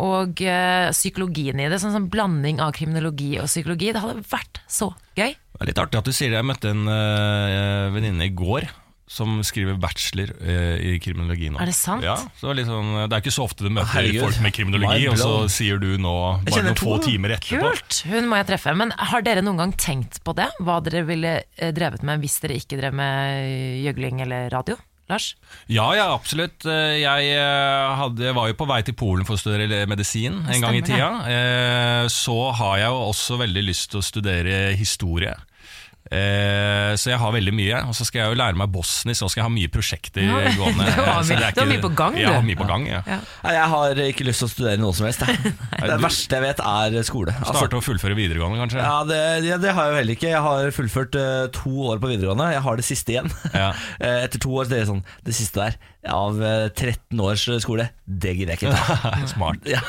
og 0.00 0.40
eh, 0.44 0.88
psykologien 0.94 1.60
i 1.60 1.68
det. 1.70 1.80
Sånn 1.82 1.94
som 1.94 2.08
blanding 2.12 2.60
av 2.62 2.72
kriminologi 2.76 3.34
og 3.40 3.50
psykologi. 3.50 3.92
Det 3.92 4.02
hadde 4.02 4.24
vært 4.30 4.62
så 4.70 4.92
gøy. 5.18 5.34
Det 5.34 5.64
er 5.64 5.68
litt 5.68 5.82
artig 5.82 6.00
at 6.00 6.08
du 6.08 6.14
sier 6.14 6.32
det. 6.32 6.40
Jeg 6.40 6.48
møtte 6.48 6.72
en 6.72 6.86
øh, 6.88 7.90
venninne 7.92 8.30
i 8.30 8.32
går 8.32 8.68
som 9.10 9.40
skriver 9.42 9.74
bachelor 9.82 10.30
eh, 10.38 10.76
i 10.92 10.98
kriminologi 11.02 11.48
nå. 11.50 11.58
Er 11.58 11.70
det 11.70 11.74
sant? 11.74 12.04
Ja, 12.06 12.14
så 12.38 12.46
det, 12.46 12.52
er 12.52 12.58
litt 12.60 12.68
sånn, 12.70 12.92
det 13.02 13.16
er 13.16 13.24
ikke 13.24 13.34
så 13.34 13.46
ofte 13.48 13.66
du 13.66 13.72
møter 13.74 13.90
Herregud. 13.96 14.22
folk 14.28 14.44
med 14.44 14.54
kriminologi, 14.54 15.08
og 15.10 15.18
så 15.18 15.32
sier 15.50 15.80
du 15.82 15.88
nå, 15.98 16.12
bare 16.46 16.62
noen 16.68 16.78
få 16.78 17.00
timer 17.02 17.34
etterpå 17.34 17.72
Kult! 17.74 18.02
Hun 18.12 18.30
må 18.30 18.38
jeg 18.38 18.50
treffe. 18.52 18.76
Men 18.78 18.94
har 19.10 19.26
dere 19.26 19.42
noen 19.42 19.58
gang 19.64 19.74
tenkt 19.74 20.22
på 20.26 20.36
det? 20.38 20.46
Hva 20.62 20.78
dere 20.86 21.02
ville 21.08 21.34
eh, 21.42 21.74
drevet 21.74 22.06
med 22.06 22.22
hvis 22.22 22.38
dere 22.44 22.60
ikke 22.62 22.78
drev 22.78 22.94
med 23.02 23.82
gjøgling 23.82 24.22
eller 24.28 24.46
radio? 24.54 24.78
Lars? 25.10 25.32
Ja, 25.66 25.88
ja, 25.98 26.06
absolutt. 26.14 26.62
Eh, 26.70 27.00
Jeg 27.02 27.32
eh, 27.34 27.94
hadde, 27.98 28.30
var 28.36 28.46
jo 28.50 28.54
på 28.62 28.68
vei 28.70 28.80
til 28.86 28.94
Polen 28.94 29.26
for 29.26 29.34
å 29.34 29.42
studere 29.42 29.82
medisin 29.90 30.38
en 30.46 30.62
gang 30.62 30.78
i 30.78 30.84
tida. 30.86 31.10
Eh, 31.26 32.04
Så 32.14 32.38
har 32.62 32.78
jeg 32.78 32.92
jo 32.94 33.00
også 33.10 33.40
veldig 33.42 33.64
lyst 33.66 33.90
til 33.90 33.98
å 34.02 34.06
studere 34.06 34.60
historie. 34.78 35.34
Eh, 36.10 36.96
Så 36.98 37.12
jeg 37.12 37.18
har 37.22 37.30
veldig 37.32 37.52
mye. 37.54 37.80
Og 37.86 37.94
så 37.94 38.04
skal 38.06 38.24
jeg 38.24 38.32
jo 38.34 38.38
lære 38.40 38.58
meg 38.58 38.70
bosnisk, 38.74 39.22
og 39.22 39.28
så 39.28 39.32
skal 39.32 39.40
jeg 39.42 39.46
ha 39.46 39.52
mye 39.54 39.70
prosjekter 39.70 40.24
Ja, 40.26 40.50
gående. 40.58 40.86
du 40.90 41.02
har 41.06 41.22
mye- 41.22 41.38
det 41.38 41.54
du 41.54 41.60
ikke- 41.62 41.68
mye 41.70 41.82
på 41.84 41.90
gang, 41.94 42.16
Jeg 42.18 42.32
har 42.34 42.42
mye 42.42 42.58
på 42.58 42.66
gang, 42.66 42.86
ja. 42.90 43.00
Ja. 43.06 43.18
Jeg 43.46 43.68
har 43.74 44.00
ikke 44.06 44.26
lyst 44.26 44.42
til 44.42 44.48
å 44.48 44.50
studere 44.50 44.80
noe 44.82 44.92
som 44.96 45.06
helst. 45.06 45.22
Det 45.90 46.00
verste 46.02 46.36
jeg 46.36 46.42
vet, 46.44 46.60
er 46.60 47.02
skole. 47.06 47.32
Altså, 47.38 47.54
Starte 47.60 47.78
å 47.78 47.84
fullføre 47.84 48.16
videregående, 48.18 48.58
kanskje. 48.60 48.82
ja, 48.82 48.96
det, 49.08 49.20
ja, 49.48 49.56
det 49.62 49.72
har 49.74 49.86
jeg 49.86 49.92
jo 49.94 49.98
heller 50.00 50.16
ikke. 50.18 50.28
Jeg 50.34 50.42
har 50.44 50.70
fullført 50.76 51.14
uh, 51.20 51.46
to 51.54 51.72
år 51.94 52.02
på 52.02 52.10
videregående. 52.10 52.50
Jeg 52.52 52.62
har 52.66 52.76
det 52.82 52.84
siste 52.90 53.14
igjen. 53.16 53.30
Ja. 53.54 53.70
Eh, 54.00 54.24
Etter 54.24 54.40
to 54.40 54.50
år 54.56 54.64
så 54.68 54.72
er 54.76 54.80
det 54.82 54.88
sånn 54.88 55.00
Det 55.26 55.34
siste 55.36 55.60
der, 55.60 55.74
av 56.08 56.38
eh, 56.42 56.68
13 56.72 57.20
års 57.20 57.42
skole, 57.60 57.88
det 58.08 58.32
gidder 58.38 58.54
jeg 58.56 58.70
ikke 58.70 58.72
ta. 58.72 59.10
Smart. 59.28 59.66
Ja, 59.68 59.80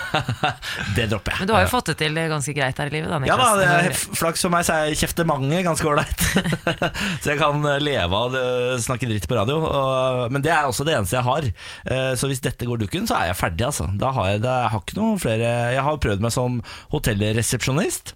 det 0.98 1.06
dropper 1.12 1.32
jeg. 1.36 1.40
Men 1.44 1.48
du 1.50 1.54
har 1.56 1.64
jo 1.66 1.70
fått 1.72 1.92
det 1.92 1.96
til 2.02 2.18
ganske 2.32 2.54
greit 2.58 2.78
her 2.82 2.92
i 2.92 2.94
livet, 2.98 3.10
da, 3.12 3.20
Ja 3.30 3.38
da, 3.40 3.48
det 3.60 3.68
er 3.72 3.96
flaks 3.96 4.44
for 4.44 4.52
meg, 4.54 4.66
så 4.68 4.76
er 4.82 4.98
kjeftemanget 5.00 5.64
ganske 5.68 5.88
ålreit. 5.88 6.11
så 7.22 7.32
jeg 7.34 7.40
kan 7.42 7.64
eh, 7.68 7.80
leve 7.84 8.18
av 8.26 8.36
å 8.38 8.44
snakke 8.82 9.08
dritt 9.10 9.28
på 9.30 9.38
radio. 9.38 9.60
Og, 9.68 10.32
men 10.34 10.44
det 10.46 10.52
er 10.54 10.68
også 10.70 10.86
det 10.88 10.96
eneste 10.98 11.18
jeg 11.20 11.28
har. 11.28 11.48
Eh, 11.86 12.12
Så 12.20 12.30
hvis 12.32 12.44
dette 12.44 12.68
går 12.70 12.82
dukken, 12.84 13.08
så 13.10 13.18
er 13.20 13.32
jeg 13.32 13.40
ferdig, 13.42 13.66
altså. 13.70 13.88
Da 14.02 14.12
har 14.16 14.32
jeg, 14.34 14.44
jeg 14.46 14.72
har 14.74 14.84
ikke 14.84 15.00
noe 15.00 15.20
flere 15.22 15.52
Jeg 15.76 15.86
har 15.88 16.02
prøvd 16.04 16.24
meg 16.28 16.34
som 16.36 16.60
hotellresepsjonist. 16.94 18.16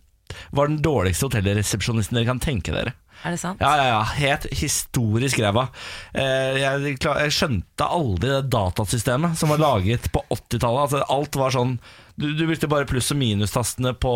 Var 0.57 0.67
den 0.71 0.81
dårligste 0.83 1.27
hotellresepsjonisten 1.29 2.17
dere 2.17 2.27
kan 2.31 2.41
tenke 2.43 2.73
dere. 2.75 2.95
Er 3.25 3.33
det 3.33 3.39
sant? 3.41 3.61
Ja, 3.63 3.71
ja, 3.79 3.85
ja, 3.89 4.01
helt 4.19 4.45
historisk 4.53 5.39
ræva. 5.41 5.67
Eh, 6.13 6.59
Jeg, 6.61 6.95
jeg 7.01 7.33
skjønte 7.33 7.87
aldri 7.87 8.29
det 8.33 8.41
datasystemet 8.53 9.37
som 9.39 9.49
var 9.53 9.61
laget 9.63 10.09
på 10.13 10.21
80-tallet. 10.33 10.81
Altså, 10.85 11.03
alt 11.15 11.39
var 11.39 11.55
sånn 11.55 11.77
du, 12.17 12.29
du 12.37 12.45
brukte 12.47 12.69
bare 12.71 12.87
pluss- 12.87 13.11
og 13.11 13.17
minustastene 13.19 13.91
på 13.99 14.11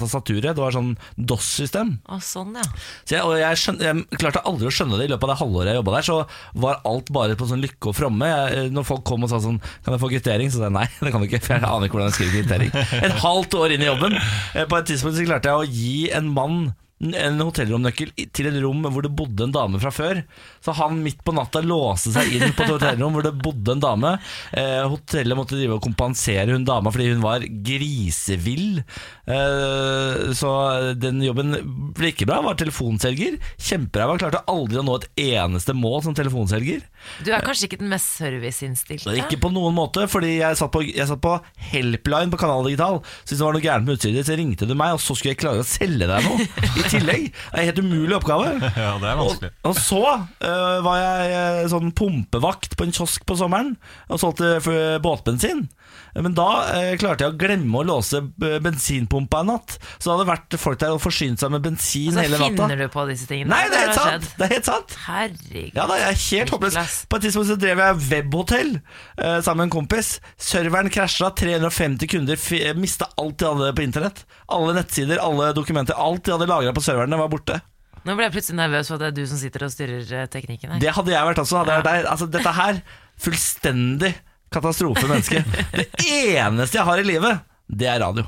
tastaturet. 0.00 0.52
Det 0.54 0.62
var 0.62 0.74
sånn 0.76 0.92
DOS-system. 1.18 1.96
Å, 2.06 2.18
sånn, 2.22 2.54
ja. 2.58 2.64
Så 3.04 3.16
jeg, 3.16 3.24
og 3.26 3.34
jeg, 3.40 3.58
skjøn- 3.62 3.80
jeg 3.84 4.20
klarte 4.20 4.42
aldri 4.46 4.68
å 4.70 4.74
skjønne 4.74 4.98
det 5.00 5.08
i 5.08 5.12
løpet 5.12 5.26
av 5.26 5.32
det 5.34 5.38
halvåret 5.42 5.72
jeg 5.72 5.80
jobba 5.80 5.94
der. 5.96 6.06
Så 6.06 6.18
var 6.66 6.80
alt 6.90 7.10
bare 7.14 7.38
på 7.40 7.48
sånn 7.50 7.62
lykke 7.64 7.90
og 7.90 7.96
fromme. 7.98 8.28
Jeg, 8.30 8.70
når 8.76 8.86
folk 8.90 9.02
kom 9.10 9.26
og 9.26 9.32
sa 9.32 9.40
sånn 9.42 9.58
Kan 9.84 9.96
jeg 9.96 10.02
få 10.04 10.12
kvittering? 10.12 10.50
Så 10.52 10.60
sa 10.62 10.68
jeg 10.68 10.76
nei, 10.78 10.86
det 11.00 11.10
kan 11.14 11.22
du 11.24 11.26
ikke. 11.30 11.42
For 11.44 11.56
jeg 11.56 11.66
aner 11.66 11.88
ikke 11.90 11.98
hvordan 11.98 12.12
jeg 12.12 12.18
skriver 12.20 12.36
kvittering. 12.40 12.70
Et 13.10 13.18
halvt 13.24 13.58
år 13.60 13.74
inn 13.76 13.82
i 13.86 13.90
jobben. 13.90 14.14
eh, 14.54 14.66
På 14.70 14.78
et 14.78 14.86
tidspunkt 14.92 15.18
så 15.18 15.26
klarte 15.26 15.50
jeg 15.50 15.58
å 15.58 15.68
gi 15.70 15.96
en 16.16 16.30
mann 16.36 16.60
en 17.00 17.40
hotellromnøkkel 17.40 18.10
til 18.36 18.48
et 18.50 18.58
rom 18.60 18.84
hvor 18.84 19.04
det 19.04 19.12
bodde 19.16 19.46
en 19.46 19.54
dame 19.54 19.80
fra 19.80 19.92
før. 19.94 20.20
Så 20.60 20.74
han 20.76 20.98
midt 21.00 21.22
på 21.24 21.32
natta 21.32 21.62
låste 21.64 22.12
seg 22.12 22.28
inn 22.36 22.52
på 22.56 22.66
et 22.66 22.74
hotellrom 22.74 23.16
hvor 23.16 23.24
det 23.24 23.32
bodde 23.40 23.72
en 23.76 23.82
dame. 23.82 24.10
Eh, 24.52 24.82
hotellet 24.84 25.38
måtte 25.38 25.56
drive 25.56 25.78
og 25.78 25.84
kompensere 25.86 26.52
hun 26.52 26.66
dama 26.68 26.92
fordi 26.92 27.08
hun 27.14 27.24
var 27.24 27.46
grisevill. 27.64 28.82
Eh, 29.24 30.32
så 30.36 30.52
den 31.00 31.22
jobben 31.24 31.56
ble 31.96 32.12
ikke 32.12 32.28
bra. 32.28 32.42
Var 32.44 32.60
telefonselger. 32.60 33.38
Kjemperæva. 33.56 34.18
Klarte 34.20 34.44
aldri 34.50 34.82
å 34.82 34.84
nå 34.84 34.98
et 35.00 35.08
eneste 35.30 35.76
mål 35.76 36.04
som 36.04 36.16
telefonselger. 36.18 36.84
Du 37.24 37.32
er 37.32 37.44
kanskje 37.44 37.70
ikke 37.70 37.80
den 37.80 37.92
mest 37.94 38.12
serviceinnstilte? 38.20 39.16
Ikke 39.22 39.40
på 39.40 39.52
noen 39.54 39.72
måte, 39.76 40.04
fordi 40.10 40.36
jeg 40.42 40.60
satt 40.60 40.72
på, 40.74 40.84
jeg 40.84 41.08
satt 41.08 41.22
på 41.24 41.38
Helpline 41.70 42.28
på 42.32 42.40
Kanal 42.40 42.68
Digital. 42.68 43.00
Så 43.24 43.32
hvis 43.32 43.40
det 43.40 43.46
var 43.46 43.56
noe 43.56 43.64
gærent 43.64 43.88
med 43.88 43.96
utstyret, 43.96 44.28
så 44.28 44.36
ringte 44.36 44.68
du 44.68 44.76
meg, 44.76 44.98
og 44.98 45.00
så 45.00 45.16
skulle 45.16 45.32
jeg 45.32 45.40
klare 45.40 45.64
å 45.64 45.68
selge 45.68 46.10
deg 46.10 46.28
noe 46.28 46.48
tillegg. 46.92 47.26
Det 47.30 47.54
er 47.54 47.62
en 47.64 47.68
helt 47.70 47.82
umulig 47.84 48.16
oppgave. 48.20 48.52
Ja, 48.80 48.94
det 49.02 49.08
er 49.10 49.18
vanskelig. 49.18 49.50
og 49.66 49.76
så 49.76 50.00
øh, 50.14 50.78
var 50.86 50.96
jeg 51.00 51.32
øh, 51.36 51.64
sånn 51.72 51.90
pumpevakt 51.96 52.76
på 52.78 52.86
en 52.86 52.94
kiosk 52.96 53.26
på 53.28 53.36
sommeren 53.36 53.74
og 54.08 54.20
solgte 54.22 54.56
båtbensin. 55.04 55.66
Men 56.14 56.34
da 56.34 56.46
øh, 56.74 56.94
klarte 56.98 57.26
jeg 57.26 57.34
å 57.34 57.38
glemme 57.38 57.80
å 57.80 57.84
låse 57.86 58.20
bensinpumpa 58.40 59.42
en 59.44 59.52
natt. 59.52 59.76
Så 59.98 60.08
det 60.08 60.14
hadde 60.14 60.28
vært 60.30 60.56
folk 60.58 60.80
der 60.82 60.94
og 60.96 61.02
forsynt 61.02 61.42
seg 61.42 61.52
med 61.54 61.64
bensin 61.66 62.14
Så 62.14 62.24
hele 62.24 62.38
natta. 62.40 62.48
Så 62.50 62.56
finner 62.64 62.80
du 62.80 62.86
på 62.92 63.04
disse 63.10 63.28
tingene? 63.30 63.52
Nei, 63.52 63.68
det 63.70 63.78
er 63.78 63.86
helt 63.90 64.00
sant! 64.00 64.28
Det 64.38 64.46
er 64.46 64.54
helt 64.54 64.70
sant. 64.70 64.96
Herregud. 65.06 65.76
Ja 65.76 65.86
da, 65.90 65.98
jeg 66.00 66.08
er 66.14 66.20
helt 66.24 66.54
håpløs. 66.56 66.96
På 67.10 67.20
et 67.20 67.26
tidspunkt 67.26 67.50
så 67.52 67.58
drev 67.60 67.82
jeg 67.84 68.00
webhotell 68.10 68.72
eh, 68.78 69.38
sammen 69.44 69.64
med 69.64 69.68
en 69.68 69.74
kompis. 69.76 70.12
Serveren 70.40 70.90
krasja, 70.92 71.30
350 71.36 72.10
kunder 72.10 72.44
mista 72.80 73.10
alt 73.20 73.38
de 73.40 73.48
hadde 73.50 73.70
på 73.76 73.84
internett. 73.86 74.24
Alle 74.50 74.74
nettsider, 74.76 75.20
alle 75.22 75.52
dokumenter, 75.56 75.98
alt 75.98 76.24
de 76.26 76.34
hadde 76.34 76.48
lagra 76.50 76.74
på 76.76 76.79
serverne, 76.84 77.18
var 77.20 77.30
borte. 77.32 77.60
Nå 78.06 78.16
ble 78.16 78.26
jeg 78.28 78.34
plutselig 78.38 78.56
nervøs 78.62 78.88
for 78.88 78.96
at 78.96 79.04
det 79.04 79.08
er 79.10 79.16
du 79.18 79.28
som 79.28 79.40
sitter 79.40 79.66
og 79.66 79.72
styrer 79.74 80.12
eh, 80.22 80.26
teknikken 80.32 80.74
her. 80.74 80.82
Det 80.82 80.92
hadde 80.96 81.12
jeg 81.12 81.30
vært 81.30 81.42
også. 81.42 81.60
Hadde 81.60 81.74
jeg 81.74 81.82
vært 81.82 81.90
der. 81.90 82.10
Altså, 82.14 82.28
dette 82.32 82.56
her, 82.56 82.82
fullstendig 83.20 84.12
katastrofe, 84.50 85.06
menneske. 85.10 85.44
Det 85.76 85.88
eneste 86.40 86.80
jeg 86.80 86.86
har 86.88 87.02
i 87.02 87.06
livet, 87.06 87.48
det 87.68 87.90
er 87.92 88.00
radio. 88.02 88.24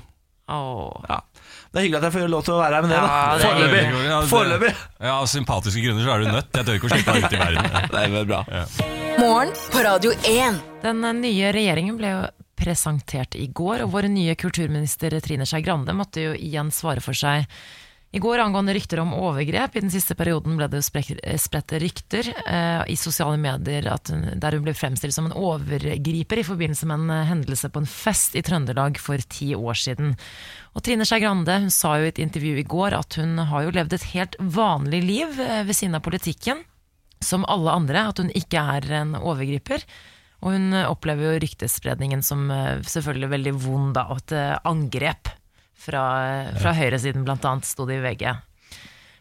Oh. 0.52 1.00
Ja. 1.08 1.22
Det 1.72 1.80
er 1.80 1.86
hyggelig 1.86 2.02
at 2.02 2.06
jeg 2.10 2.14
får 2.18 2.28
lov 2.28 2.42
til 2.44 2.52
å 2.52 2.58
være 2.60 2.76
her 2.76 2.84
med 2.84 2.90
det. 2.92 2.98
Ja, 3.00 3.20
da 3.32 3.46
Foreløpig. 3.46 3.82
Ja, 4.04 4.16
Foreløpig. 4.28 4.72
Ja, 5.00 5.12
Av 5.14 5.28
sympatiske 5.30 5.84
grunner 5.86 6.04
så 6.04 6.12
er 6.12 6.20
du 6.20 6.28
nødt. 6.28 6.50
Jeg 6.58 6.68
tør 6.68 6.76
ikke 6.76 6.90
å 6.90 6.92
slippe 6.92 7.14
deg 7.16 7.24
ut 7.24 7.32
i 7.32 7.40
verden. 7.40 7.70
Det 7.94 8.02
er 8.02 8.12
bra 8.12 8.24
bra. 8.28 8.64
Morgen 9.22 9.54
på 9.72 9.84
Radio 9.86 10.12
1. 10.28 10.60
Den 10.84 11.00
eh, 11.08 11.16
nye 11.22 11.52
regjeringen 11.56 11.96
ble 11.96 12.12
jo 12.12 12.22
presentert 12.62 13.38
i 13.40 13.48
går, 13.48 13.86
og 13.86 13.94
vår 13.94 14.10
nye 14.12 14.36
kulturminister 14.38 15.16
Trine 15.24 15.48
Skei 15.48 15.64
Grande 15.64 15.96
måtte 15.96 16.28
jo 16.28 16.34
igjen 16.36 16.68
svare 16.74 17.00
for 17.02 17.16
seg 17.16 17.48
i 18.12 18.20
går 18.20 18.42
angående 18.42 18.74
rykter 18.76 19.00
om 19.00 19.14
overgrep. 19.16 19.76
I 19.76 19.82
den 19.84 19.92
siste 19.92 20.14
perioden 20.18 20.58
ble 20.58 20.68
det 20.68 20.82
jo 20.82 20.84
spredt 21.40 21.72
rykter 21.80 22.28
eh, 22.44 22.82
i 22.92 22.96
sosiale 23.00 23.38
medier 23.40 23.88
hun, 23.88 24.26
der 24.36 24.56
hun 24.56 24.66
ble 24.66 24.74
fremstilt 24.76 25.16
som 25.16 25.30
en 25.30 25.36
overgriper 25.36 26.42
i 26.42 26.44
forbindelse 26.44 26.88
med 26.90 27.00
en 27.00 27.14
eh, 27.14 27.28
hendelse 27.30 27.72
på 27.72 27.80
en 27.80 27.88
fest 27.88 28.36
i 28.36 28.44
Trøndelag 28.44 29.00
for 29.00 29.16
ti 29.32 29.54
år 29.56 29.80
siden. 29.80 30.12
Og 30.76 30.84
Trine 30.84 31.08
Skei 31.08 31.22
Grande 31.24 31.56
sa 31.72 31.96
jo 31.96 32.04
i 32.04 32.12
et 32.12 32.20
intervju 32.20 32.60
i 32.60 32.68
går 32.68 32.98
at 33.00 33.16
hun 33.16 33.40
har 33.48 33.64
jo 33.64 33.72
levd 33.78 33.96
et 33.96 34.10
helt 34.12 34.36
vanlig 34.60 35.02
liv 35.08 35.40
eh, 35.40 35.62
ved 35.64 35.78
siden 35.78 35.96
av 35.96 36.04
politikken 36.04 36.60
som 37.22 37.46
alle 37.48 37.72
andre, 37.72 38.08
at 38.10 38.20
hun 38.20 38.32
ikke 38.36 38.60
er 38.76 38.88
en 39.00 39.16
overgriper. 39.16 39.86
Og 40.42 40.56
hun 40.56 40.72
eh, 40.74 40.88
opplever 40.90 41.30
jo 41.30 41.42
ryktespredningen 41.46 42.24
som 42.26 42.50
eh, 42.50 42.82
selvfølgelig 42.84 43.32
veldig 43.36 43.54
vond, 43.62 43.94
da, 43.96 44.08
og 44.12 44.24
et 44.24 44.36
eh, 44.36 44.58
angrep 44.68 45.32
fra, 45.82 46.06
fra 46.62 46.72
høyresiden, 46.78 47.26
annet, 47.28 47.68
sto 47.68 47.86
det 47.88 47.98
i 47.98 48.04
VG. 48.06 48.26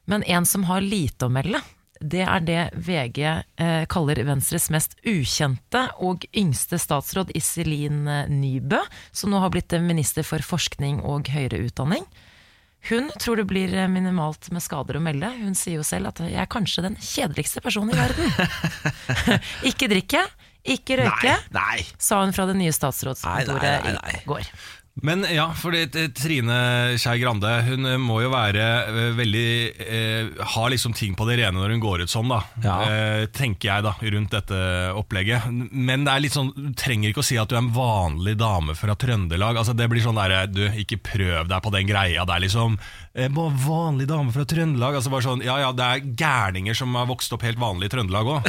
Men 0.09 0.23
en 0.23 0.45
som 0.45 0.65
har 0.69 0.81
lite 0.85 1.27
å 1.27 1.33
melde, 1.33 1.61
det 2.01 2.23
er 2.25 2.41
det 2.41 2.61
VG 2.81 3.19
eh, 3.27 3.83
kaller 3.89 4.23
Venstres 4.25 4.71
mest 4.73 4.95
ukjente 5.05 5.83
og 6.01 6.25
yngste 6.33 6.79
statsråd, 6.81 7.29
Iselin 7.37 8.07
eh, 8.09 8.31
Nybø, 8.31 8.79
som 9.13 9.29
nå 9.33 9.41
har 9.43 9.53
blitt 9.53 9.75
minister 9.85 10.25
for 10.25 10.41
forskning 10.41 11.03
og 11.05 11.29
høyere 11.29 11.61
utdanning. 11.67 12.07
Hun 12.89 13.11
tror 13.21 13.37
det 13.37 13.45
blir 13.51 13.73
eh, 13.77 13.89
minimalt 13.91 14.49
med 14.49 14.65
skader 14.65 14.97
å 14.97 15.03
melde. 15.05 15.29
Hun 15.43 15.53
sier 15.57 15.77
jo 15.77 15.85
selv 15.85 16.09
at 16.09 16.23
jeg 16.25 16.41
er 16.41 16.49
kanskje 16.49 16.87
den 16.87 16.97
kjedeligste 16.97 17.61
personen 17.61 17.93
i 17.93 17.99
verden. 17.99 18.33
ikke 19.69 19.91
drikke, 19.91 20.25
ikke 20.65 20.97
røyke, 21.03 21.37
Nei, 21.53 21.61
nei. 21.77 21.87
sa 22.01 22.23
hun 22.25 22.33
fra 22.33 22.49
det 22.49 22.57
nye 22.57 22.73
statsrådskontoret 22.73 23.91
i 24.17 24.23
går. 24.25 24.49
Men 25.01 25.25
ja, 25.33 25.47
fordi 25.57 25.81
eh, 25.87 26.09
Trine 26.13 26.57
Skei 27.01 27.17
Grande 27.21 27.49
Hun 27.65 27.87
eh, 27.89 27.97
må 28.01 28.19
jo 28.21 28.31
være 28.33 28.65
eh, 28.85 28.99
veldig 29.17 29.47
eh, 29.81 30.29
Har 30.53 30.69
liksom 30.73 30.93
ting 30.97 31.15
på 31.17 31.25
det 31.29 31.39
rene 31.41 31.57
når 31.57 31.75
hun 31.75 31.83
går 31.83 32.03
ut 32.05 32.13
sånn, 32.13 32.29
da. 32.31 32.41
Ja. 32.63 32.75
Eh, 32.85 33.25
tenker 33.33 33.71
jeg, 33.71 33.85
da, 33.87 33.95
rundt 34.15 34.35
dette 34.35 34.59
opplegget. 34.97 35.47
Men 35.71 36.05
det 36.05 36.13
er 36.13 36.23
litt 36.25 36.35
sånn 36.35 36.51
du 36.55 36.71
trenger 36.77 37.11
ikke 37.11 37.23
å 37.23 37.25
si 37.25 37.39
at 37.41 37.49
du 37.49 37.55
er 37.57 37.63
en 37.63 37.73
vanlig 37.73 38.35
dame 38.39 38.75
fra 38.77 38.95
Trøndelag. 38.99 39.59
Altså 39.59 39.75
Det 39.77 39.87
blir 39.91 40.03
sånn 40.03 40.19
derre 40.19 40.43
Du, 40.51 40.63
ikke 40.83 41.01
prøv 41.01 41.49
deg 41.49 41.63
på 41.63 41.73
den 41.73 41.89
greia. 41.89 42.25
Det 42.27 42.35
er 42.37 42.45
liksom 42.45 42.77
bare 43.11 43.51
vanlig 43.59 44.07
dame 44.07 44.31
fra 44.31 44.45
Trøndelag. 44.47 44.95
Altså 44.95 45.11
bare 45.11 45.25
sånn 45.25 45.41
Ja 45.43 45.57
ja, 45.59 45.71
det 45.75 45.83
er 45.83 46.05
gærninger 46.21 46.77
som 46.77 46.93
har 46.95 47.09
vokst 47.09 47.33
opp 47.35 47.43
helt 47.43 47.59
vanlig 47.59 47.89
i 47.89 47.91
Trøndelag 47.91 48.29
òg. 48.37 48.47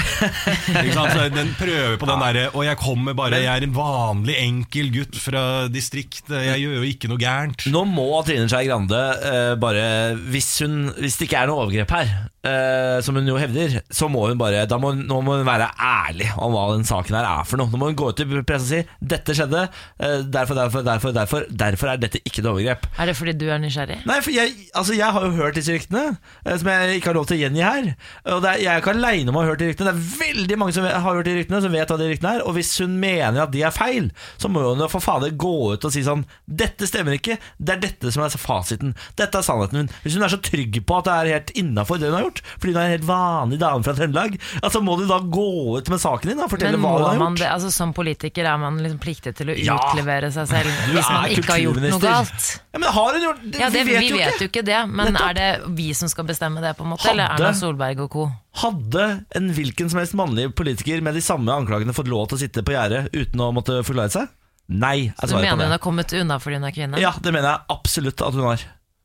Den 1.36 1.50
prøver 1.58 1.96
på 1.98 2.06
den 2.08 2.20
derre 2.22 2.44
Og 2.54 2.64
jeg 2.66 2.78
kommer 2.80 3.16
bare 3.16 3.40
Jeg 3.42 3.50
er 3.50 3.66
en 3.66 3.74
vanlig, 3.74 4.36
enkel 4.38 4.92
gutt 4.94 5.18
fra 5.18 5.42
distrikt. 5.72 6.30
Jeg 6.30 6.62
gjør 6.62 6.78
jo 6.78 6.86
ikke 6.86 7.10
noe 7.10 7.20
gærent. 7.20 7.66
Nå 7.72 7.84
må 7.88 8.06
Trine 8.26 8.46
Skei 8.50 8.68
Grande 8.68 9.00
eh, 9.26 9.54
bare 9.60 9.84
hvis, 10.30 10.50
hun, 10.62 10.92
hvis 10.98 11.18
det 11.18 11.28
ikke 11.28 11.42
er 11.42 11.50
noe 11.50 11.64
overgrep 11.64 11.94
her, 11.96 12.14
eh, 12.46 12.98
som 13.04 13.16
hun 13.16 13.28
jo 13.28 13.38
hevder, 13.40 13.78
så 13.92 14.08
må 14.10 14.26
hun 14.28 14.40
bare 14.40 14.64
Da 14.68 14.78
må, 14.80 14.92
nå 14.96 15.20
må 15.24 15.38
hun 15.38 15.46
være 15.46 15.70
ærlig 15.78 16.28
om 16.36 16.54
hva 16.54 16.68
den 16.74 16.86
saken 16.88 17.16
her 17.18 17.28
er 17.28 17.48
for 17.48 17.60
noe. 17.60 17.70
Nå 17.72 17.80
må 17.80 17.90
hun 17.90 17.98
gå 17.98 18.10
ut 18.10 18.22
i 18.22 18.28
pressen 18.28 18.62
og 18.62 18.68
si 18.68 18.80
dette 19.12 19.34
skjedde, 19.36 19.64
uh, 19.68 20.18
derfor, 20.22 20.58
derfor, 20.58 20.84
derfor, 20.86 21.14
derfor, 21.16 21.46
derfor 21.48 21.92
er 21.92 22.02
dette 22.02 22.20
ikke 22.22 22.42
et 22.42 22.50
overgrep. 22.50 22.86
Er 22.98 23.10
det 23.10 23.16
fordi 23.18 23.34
du 23.38 23.46
er 23.50 23.62
nysgjerrig? 23.62 24.00
Nei, 24.08 24.18
for 24.24 24.34
jeg, 24.34 24.54
altså 24.78 24.96
jeg 24.96 25.16
har 25.16 25.26
jo 25.26 25.32
hørt 25.38 25.58
disse 25.58 25.74
ryktene, 25.74 26.04
uh, 26.46 26.54
som 26.54 26.70
jeg 26.72 26.98
ikke 26.98 27.12
har 27.12 27.18
lov 27.18 27.28
til 27.30 27.38
å 27.38 27.42
gjengi 27.42 27.64
her. 27.64 27.90
Og 28.36 28.46
er, 28.46 28.62
jeg 28.62 28.70
er 28.74 28.82
ikke 28.82 28.96
aleine 28.96 29.32
om 29.32 29.40
å 29.40 29.44
ha 29.44 29.52
hørt 29.52 29.62
de 29.62 29.70
ryktene. 29.72 29.92
Det 29.92 29.94
er 29.94 30.20
veldig 30.26 30.60
mange 30.62 30.76
som 30.76 30.86
har 30.88 31.06
hørt 31.06 31.28
de 31.28 31.36
ryktene, 31.38 31.62
som 31.64 31.74
vet 31.74 31.94
hva 31.94 32.00
de 32.00 32.10
ryktene 32.12 32.36
er. 32.38 32.46
Og 32.46 32.56
hvis 32.58 32.72
hun 32.82 32.96
mener 33.02 33.44
at 33.44 33.54
de 33.54 33.64
er 33.66 33.74
feil, 33.74 34.10
så 34.40 34.50
må 34.52 34.64
hun 34.66 34.82
jo 34.82 34.90
for 34.92 35.04
fader 35.04 35.34
gå 35.34 35.54
ut 35.74 35.88
og 35.88 35.94
si 35.94 36.04
sånn 36.06 36.24
Dette 36.46 36.86
stemmer 36.88 37.16
ikke, 37.16 37.38
det 37.58 37.76
er 37.76 37.82
dette 37.82 38.12
som 38.14 38.24
er 38.24 38.34
fasiten. 38.38 38.94
Dette 39.18 39.38
er 39.38 39.46
sannheten 39.46 39.82
min. 39.82 39.90
Hvis 40.04 40.16
hun 40.16 40.26
er 40.26 40.32
så 40.32 40.40
trygg 40.42 40.78
på 40.86 40.98
at 40.98 41.08
det 41.08 41.14
er 41.14 41.32
helt 41.36 41.52
innafor 41.58 42.00
det 42.00 42.10
hun 42.10 42.18
har 42.18 42.26
gjort, 42.26 42.31
fordi 42.58 42.72
hun 42.72 42.80
er 42.80 42.84
en 42.86 42.94
helt 42.94 43.04
vanlig 43.08 43.58
dame 43.60 43.82
fra 43.84 43.92
Trøndelag, 43.98 44.38
altså 44.62 44.80
må 44.82 44.96
du 44.98 45.06
da 45.06 45.18
gå 45.20 45.78
ut 45.78 45.88
med 45.92 45.98
saken 46.00 46.30
din 46.32 46.40
og 46.40 46.50
fortelle 46.50 46.78
hva 46.80 46.92
du 46.98 47.04
har 47.04 47.18
gjort. 47.18 47.38
det, 47.38 47.48
altså 47.50 47.70
Som 47.72 47.92
politiker 47.92 48.44
er 48.48 48.56
man 48.58 48.78
liksom 48.78 48.98
pliktig 48.98 49.34
til 49.36 49.48
å 49.52 49.56
Ja. 49.58 49.76
utlevere 49.76 50.30
seg 50.32 50.48
selv 50.48 50.70
hvis 50.92 51.10
man 51.10 51.24
ikke 51.30 51.50
har 51.52 51.58
gjort 51.58 51.82
noe 51.82 52.00
galt. 52.00 52.48
Ja, 52.72 52.78
men 52.78 52.88
har 52.92 53.12
hun 53.12 53.22
gjort 53.22 53.42
Ja, 53.60 53.68
det, 53.70 53.84
vi, 53.86 54.08
jo 54.08 54.16
vet 54.16 54.40
jo 54.40 54.48
ikke 54.48 54.64
det, 54.64 54.80
men 54.88 55.12
Nettopp. 55.12 55.28
er 55.28 55.34
det 55.34 55.76
vi 55.76 55.92
som 55.92 56.08
skal 56.08 56.24
bestemme 56.24 56.60
det, 56.62 56.76
på 56.76 56.84
en 56.84 56.90
måte? 56.94 57.08
Eller 57.10 57.28
Erna 57.36 57.52
Solberg 57.52 58.00
og 58.06 58.10
co.? 58.10 58.30
Hadde 58.62 59.24
en 59.34 59.50
hvilken 59.52 59.88
som 59.90 59.98
helst 59.98 60.14
mannlig 60.14 60.54
politiker 60.54 61.00
med 61.02 61.14
de 61.14 61.20
samme 61.24 61.48
anklagene 61.52 61.92
fått 61.96 62.08
lov 62.08 62.28
til 62.28 62.36
å 62.36 62.40
sitte 62.40 62.62
på 62.62 62.72
gjerdet 62.74 63.08
uten 63.14 63.40
å 63.40 63.52
måtte 63.52 63.80
forklare 63.84 64.10
seg? 64.12 64.28
Nei, 64.68 65.12
Så 65.20 65.26
Du 65.28 65.34
mener 65.42 65.64
hun 65.66 65.70
har 65.74 65.78
kommet 65.82 66.12
unna 66.16 66.38
fordi 66.38 66.56
hun 66.56 66.64
er 66.64 66.70
kvinne? 66.72 66.98
Ja, 67.00 67.10
det 67.20 67.32
mener 67.34 67.48
jeg 67.50 67.60
absolutt 67.68 68.22
at 68.22 68.32
hun 68.32 68.44
har. 68.46 68.60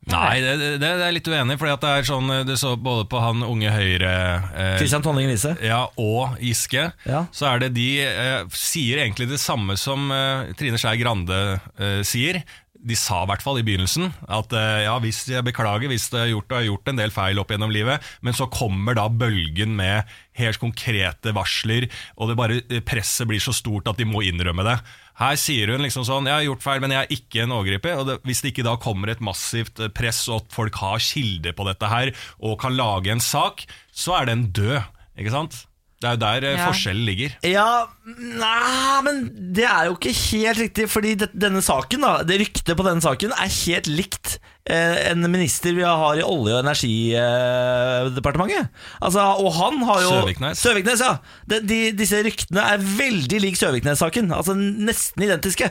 Nei, 0.07 0.37
det, 0.39 0.53
det, 0.61 0.77
det 0.79 0.91
er 1.07 1.11
litt 1.15 1.27
uenig. 1.27 1.57
Fordi 1.59 1.73
at 1.75 1.81
det 1.83 1.89
er 1.97 2.05
sånn 2.07 2.29
Du 2.47 2.53
så 2.59 2.75
både 2.79 3.07
på 3.11 3.19
han 3.23 3.43
unge 3.43 3.71
Høyre 3.73 4.11
eh, 4.55 5.01
Tonning 5.03 5.27
Riise. 5.27 5.55
ja, 5.65 5.81
og 5.99 6.37
Giske, 6.39 6.89
Ja. 7.07 7.25
så 7.35 7.49
er 7.53 7.65
det 7.65 7.73
de 7.75 7.89
eh, 8.05 8.45
sier 8.55 9.03
egentlig 9.03 9.27
det 9.33 9.41
samme 9.43 9.75
som 9.79 10.07
eh, 10.15 10.53
Trine 10.59 10.79
Skei 10.79 10.95
Grande 11.01 11.41
eh, 11.77 11.99
sier. 12.07 12.39
De 12.87 12.95
sa 12.95 13.23
i 13.25 13.27
hvert 13.27 13.41
fall 13.43 13.57
i 13.59 13.63
begynnelsen 13.65 14.11
at 14.31 14.53
eh, 14.55 14.83
ja, 14.85 14.93
hvis 15.03 15.23
jeg 15.27 15.43
beklager 15.43 15.89
hvis 15.91 16.05
det 16.13 16.19
har 16.21 16.29
gjort, 16.29 16.53
har 16.55 16.67
gjort 16.69 16.91
en 16.93 16.99
del 17.01 17.11
feil 17.11 17.41
opp 17.41 17.49
gjennom 17.51 17.73
livet, 17.73 18.05
men 18.23 18.37
så 18.37 18.45
kommer 18.53 18.95
da 18.95 19.07
bølgen 19.09 19.73
med 19.75 20.07
helt 20.37 20.61
konkrete 20.61 21.33
varsler, 21.35 21.89
og 22.15 22.29
det 22.31 22.37
bare 22.39 22.59
eh, 22.69 22.83
presset 22.85 23.27
blir 23.27 23.41
så 23.43 23.51
stort 23.57 23.89
at 23.91 23.97
de 23.99 24.05
må 24.07 24.21
innrømme 24.29 24.63
det. 24.69 24.77
Her 25.17 25.37
sier 25.41 25.71
hun 25.73 25.81
liksom 25.81 26.03
sånn 26.05 26.27
Jeg 26.29 26.35
har 26.35 26.43
gjort 26.45 26.61
feil, 26.65 26.81
men 26.83 26.91
jeg 26.93 27.05
er 27.07 27.15
ikke 27.15 27.43
en 27.45 27.53
overgriper. 27.55 27.95
Og 27.97 28.05
det, 28.09 28.17
hvis 28.27 28.43
det 28.43 28.51
ikke 28.53 28.67
da 28.67 28.75
kommer 28.81 29.09
et 29.09 29.23
massivt 29.25 29.81
eh, 29.81 29.89
press, 29.89 30.19
og 30.29 30.43
at 30.43 30.51
folk 30.53 30.75
har 30.83 31.01
kilder 31.01 31.55
på 31.57 31.65
dette 31.65 31.89
her, 31.89 32.11
og 32.37 32.59
kan 32.61 32.77
lage 32.77 33.09
en 33.15 33.23
sak, 33.23 33.65
så 33.89 34.19
er 34.19 34.29
den 34.29 34.51
død. 34.53 34.77
Ikke 35.17 35.33
sant? 35.33 35.63
Det 35.97 36.05
er 36.05 36.13
jo 36.13 36.21
der 36.21 36.45
eh, 36.45 36.57
Ja. 36.59 36.67
forskjellen 36.69 37.07
ligger. 37.09 37.33
Ja, 37.49 37.87
nei, 38.05 39.01
men 39.07 39.23
det 39.57 39.65
er 39.65 39.87
jo 39.89 39.95
ikke 39.97 40.13
helt 40.13 40.61
riktig, 40.61 40.85
fordi 40.93 41.15
det, 41.23 41.31
denne 41.33 41.63
saken, 41.65 42.05
da, 42.05 42.11
det 42.27 42.37
ryktet 42.43 42.77
på 42.77 42.85
denne 42.85 43.01
saken, 43.01 43.33
er 43.33 43.49
helt 43.63 43.89
likt 43.89 44.37
en 44.67 45.23
minister 45.31 45.71
vi 45.77 45.85
har 45.87 46.19
i 46.19 46.23
Olje- 46.25 46.57
og 46.57 46.63
energidepartementet. 46.65 48.67
Altså, 49.03 49.21
og 49.41 49.49
han 49.57 49.75
har 49.87 50.01
jo 50.03 50.09
Søviknes. 50.11 50.59
Søviknes, 50.61 50.99
ja. 51.03 51.13
De, 51.49 51.59
de, 51.67 51.79
disse 51.97 52.19
ryktene 52.25 52.61
er 52.73 52.79
veldig 52.83 53.39
lik 53.43 53.55
Søviknes-saken. 53.59 54.31
Altså 54.35 54.53
nesten 54.57 55.23
identiske. 55.27 55.67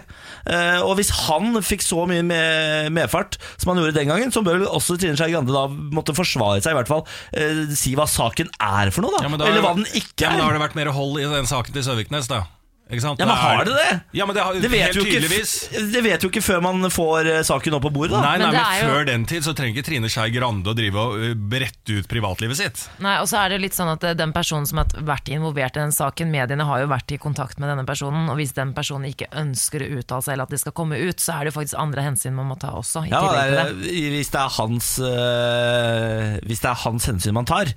Eh, 0.49 0.81
og 0.83 0.97
hvis 1.01 1.11
han 1.27 1.45
fikk 1.67 1.83
så 1.85 2.07
mye 2.09 2.25
med, 2.27 2.93
medfart 2.97 3.39
som 3.57 3.73
han 3.75 3.81
gjorde 3.83 3.97
den 3.99 4.11
gangen, 4.13 4.33
så 4.35 4.43
bør 4.47 4.59
vel 4.63 4.71
også 4.71 4.97
Trine 5.01 5.17
Skei 5.19 5.33
Grande 5.35 5.53
da 5.55 5.67
måtte 5.69 6.15
forsvare 6.17 6.63
seg, 6.65 6.73
i 6.75 6.79
hvert 6.81 6.91
fall 6.91 7.05
eh, 7.37 7.65
si 7.77 7.95
hva 7.99 8.07
saken 8.11 8.49
er 8.63 8.91
for 8.95 9.01
noe, 9.07 9.15
da. 9.19 9.25
Ja, 9.27 9.31
da- 9.37 9.49
Eller 9.51 9.65
hva 9.65 9.75
den 9.79 9.89
ikke 9.93 10.25
er. 10.25 10.27
Ja, 10.27 10.31
men 10.35 10.41
da 10.43 10.47
har 10.51 10.57
det 10.59 10.65
vært 10.67 10.79
mer 10.79 10.91
hold 10.97 11.15
i 11.23 11.27
den 11.31 11.49
saken 11.51 11.73
til 11.77 11.85
Søviknes, 11.87 12.27
da. 12.33 12.41
Ikke 12.87 13.03
sant? 13.03 13.19
Ja, 13.19 13.27
men 13.27 13.35
har 13.35 13.65
det 13.67 13.73
det? 13.75 13.95
Ja, 14.15 14.27
men 14.31 14.37
det 14.37 14.43
har 14.47 14.55
Det 14.63 14.69
vet, 14.71 14.83
helt 14.85 14.95
jo 14.95 15.03
ikke, 15.03 15.19
tydeligvis. 15.19 15.55
det 15.91 16.03
vet 16.07 16.23
jo 16.23 16.29
ikke 16.31 16.43
før 16.47 16.61
man 16.63 16.87
får 16.95 17.27
eh, 17.33 17.41
saken 17.43 17.75
opp 17.75 17.83
på 17.83 17.91
bordet. 17.97 18.13
da 18.15 18.21
Nei, 18.23 18.37
nei, 18.39 18.47
Men 18.47 18.55
men, 18.55 18.61
det 18.63 18.79
jo- 18.85 18.91
før 18.93 19.07
den 19.09 19.25
tid 19.27 19.43
så 19.43 19.55
trenger 19.59 19.75
ikke 19.75 19.87
Trine 19.89 20.11
Skei 20.13 20.31
Grande 20.31 20.71
å 20.71 20.75
drive 20.79 20.95
og 21.03 21.17
uh, 21.19 21.33
brette 21.35 21.97
ut 21.99 22.07
privatlivet 22.07 22.61
sitt. 22.61 22.85
Nei, 23.03 23.17
og 23.19 23.27
så 23.27 23.41
er 23.43 23.49
det 23.57 23.59
litt 23.65 23.75
sånn 23.75 23.91
at 23.91 24.07
eh, 24.07 24.15
den 24.15 24.31
personen 24.37 24.69
som 24.71 24.79
har 24.79 24.87
vært 25.03 25.33
involvert 25.35 25.75
i 25.75 25.83
den 25.83 25.91
saken, 25.97 26.31
mediene 26.31 26.63
har 26.69 26.85
jo 26.85 26.87
vært 26.95 27.11
i 27.11 27.19
kontakt 27.19 27.59
med 27.59 27.73
denne 27.75 27.83
personen, 27.91 28.29
og 28.31 28.39
hvis 28.39 28.55
den 28.55 28.71
personen 28.77 29.11
ikke 29.11 29.33
ønsker 29.35 29.83
å 29.83 29.91
uttale 29.99 30.23
seg, 30.23 30.37
eller 30.37 30.47
at 30.47 30.55
det 30.55 30.61
skal 30.63 30.77
komme 30.79 31.01
ut, 31.03 31.19
så 31.19 31.41
er 31.41 31.43
det 31.49 31.55
jo 31.55 31.59
faktisk 31.59 31.81
andre 31.83 32.07
hensyn 32.07 32.39
man 32.39 32.47
må 32.53 32.59
ta 32.63 32.71
også, 32.79 33.03
i 33.03 33.11
Ja, 33.11 33.25
det 33.27 33.35
til 33.35 33.59
er, 33.59 33.75
det. 33.75 33.99
hvis, 34.15 34.31
det 34.31 34.41
er 34.47 34.55
hans, 34.61 34.93
øh, 35.03 36.39
hvis 36.47 36.63
det 36.63 36.71
er 36.71 36.81
hans 36.87 37.07
hensyn 37.11 37.35
man 37.35 37.49
tar, 37.51 37.75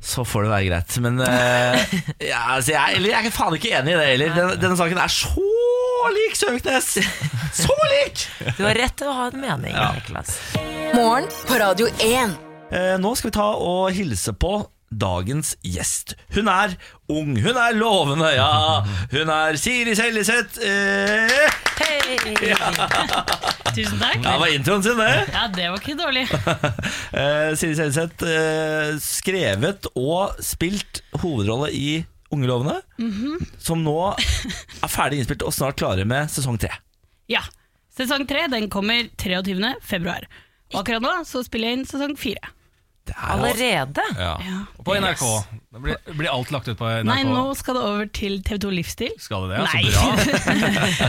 så 0.00 0.24
får 0.26 0.46
det 0.46 0.50
være 0.52 0.66
greit. 0.68 0.96
Men 1.04 1.20
uh, 1.20 1.94
ja, 2.30 2.42
altså 2.54 2.74
jeg, 2.74 2.98
eller, 2.98 3.10
jeg 3.14 3.30
er 3.30 3.34
faen 3.34 3.58
ikke 3.58 3.74
enig 3.80 3.94
i 3.94 3.98
det 3.98 4.08
heller. 4.12 4.34
Denne, 4.36 4.58
denne 4.62 4.78
saken 4.78 5.00
er 5.02 5.12
så 5.12 6.12
lik 6.14 6.36
Søviknes! 6.38 6.90
Så 7.58 7.74
lik! 7.92 8.24
Du 8.56 8.62
har 8.64 8.78
rett 8.78 8.94
til 9.00 9.10
å 9.10 9.16
ha 9.16 9.28
en 9.32 9.40
mening, 9.42 9.74
Niklas. 9.74 10.36
Morgen 10.94 11.26
på 11.48 11.58
Radio 11.60 11.88
1. 12.04 12.36
Eh, 12.68 12.94
nå 13.00 13.14
skal 13.18 13.30
vi 13.30 13.36
ta 13.38 13.48
og 13.58 13.90
hilse 13.96 14.34
på 14.38 14.60
dagens 14.90 15.54
gjest. 15.64 16.14
Hun 16.34 16.48
er 16.48 16.74
ung, 17.12 17.34
hun 17.36 17.56
er 17.60 17.76
lovende, 17.76 18.30
ja. 18.36 18.82
Hun 19.12 19.32
er 19.32 19.58
Siri 19.60 19.94
Seljeseth. 19.98 20.60
Eh, 20.64 21.48
Hei! 21.78 22.18
Tusen 23.76 24.00
takk. 24.00 24.18
ja, 24.22 24.32
det 24.32 24.36
var 24.40 24.52
introen 24.52 24.84
sin, 24.84 25.00
det. 25.00 25.10
Ja, 25.32 25.46
det 25.54 25.70
var 25.70 25.82
ikke 25.82 25.98
dårlig. 25.98 26.26
Eh, 27.18 27.54
Siri 27.56 27.74
Seljeseth, 27.74 28.24
eh, 28.28 28.94
skrevet 29.02 29.88
og 29.96 30.36
spilt 30.44 31.00
hovedrolle 31.22 31.70
i 31.72 32.04
Ungelovene, 32.30 32.82
mm 32.98 33.10
-hmm. 33.10 33.46
som 33.58 33.80
nå 33.82 34.14
er 34.82 34.88
ferdig 34.88 35.18
innspilt 35.18 35.42
og 35.42 35.52
snart 35.52 35.76
klare 35.76 36.04
med 36.04 36.28
sesong 36.30 36.58
tre. 36.60 36.68
Ja. 37.28 37.40
Sesong 37.96 38.28
tre 38.28 38.46
den 38.52 38.68
kommer 38.70 39.08
23. 39.16 39.74
februar. 39.80 40.28
Og 40.74 40.80
akkurat 40.80 41.02
nå 41.02 41.24
så 41.24 41.42
spiller 41.42 41.68
jeg 41.68 41.78
inn 41.78 41.86
sesong 41.86 42.16
fire. 42.18 42.52
Er 43.14 43.32
Allerede? 43.36 44.04
Ja. 44.18 44.34
Ja. 44.44 44.58
Og 44.78 44.84
på 44.86 44.94
NRK. 45.00 45.24
Det 45.68 45.80
blir, 45.84 45.96
blir 46.16 46.30
alt 46.32 46.50
lagt 46.54 46.68
ut 46.70 46.78
på 46.80 46.86
NRK? 46.88 47.06
Nei, 47.08 47.20
nå 47.28 47.42
skal 47.58 47.76
det 47.76 47.82
over 47.84 48.06
til 48.16 48.38
TV2 48.46 48.70
Livsstil. 48.72 49.12
Skal 49.20 49.48
det 49.50 49.58
det? 49.58 49.66
Nei. 49.68 49.82
Så 49.92 49.98
bra. 49.98 51.08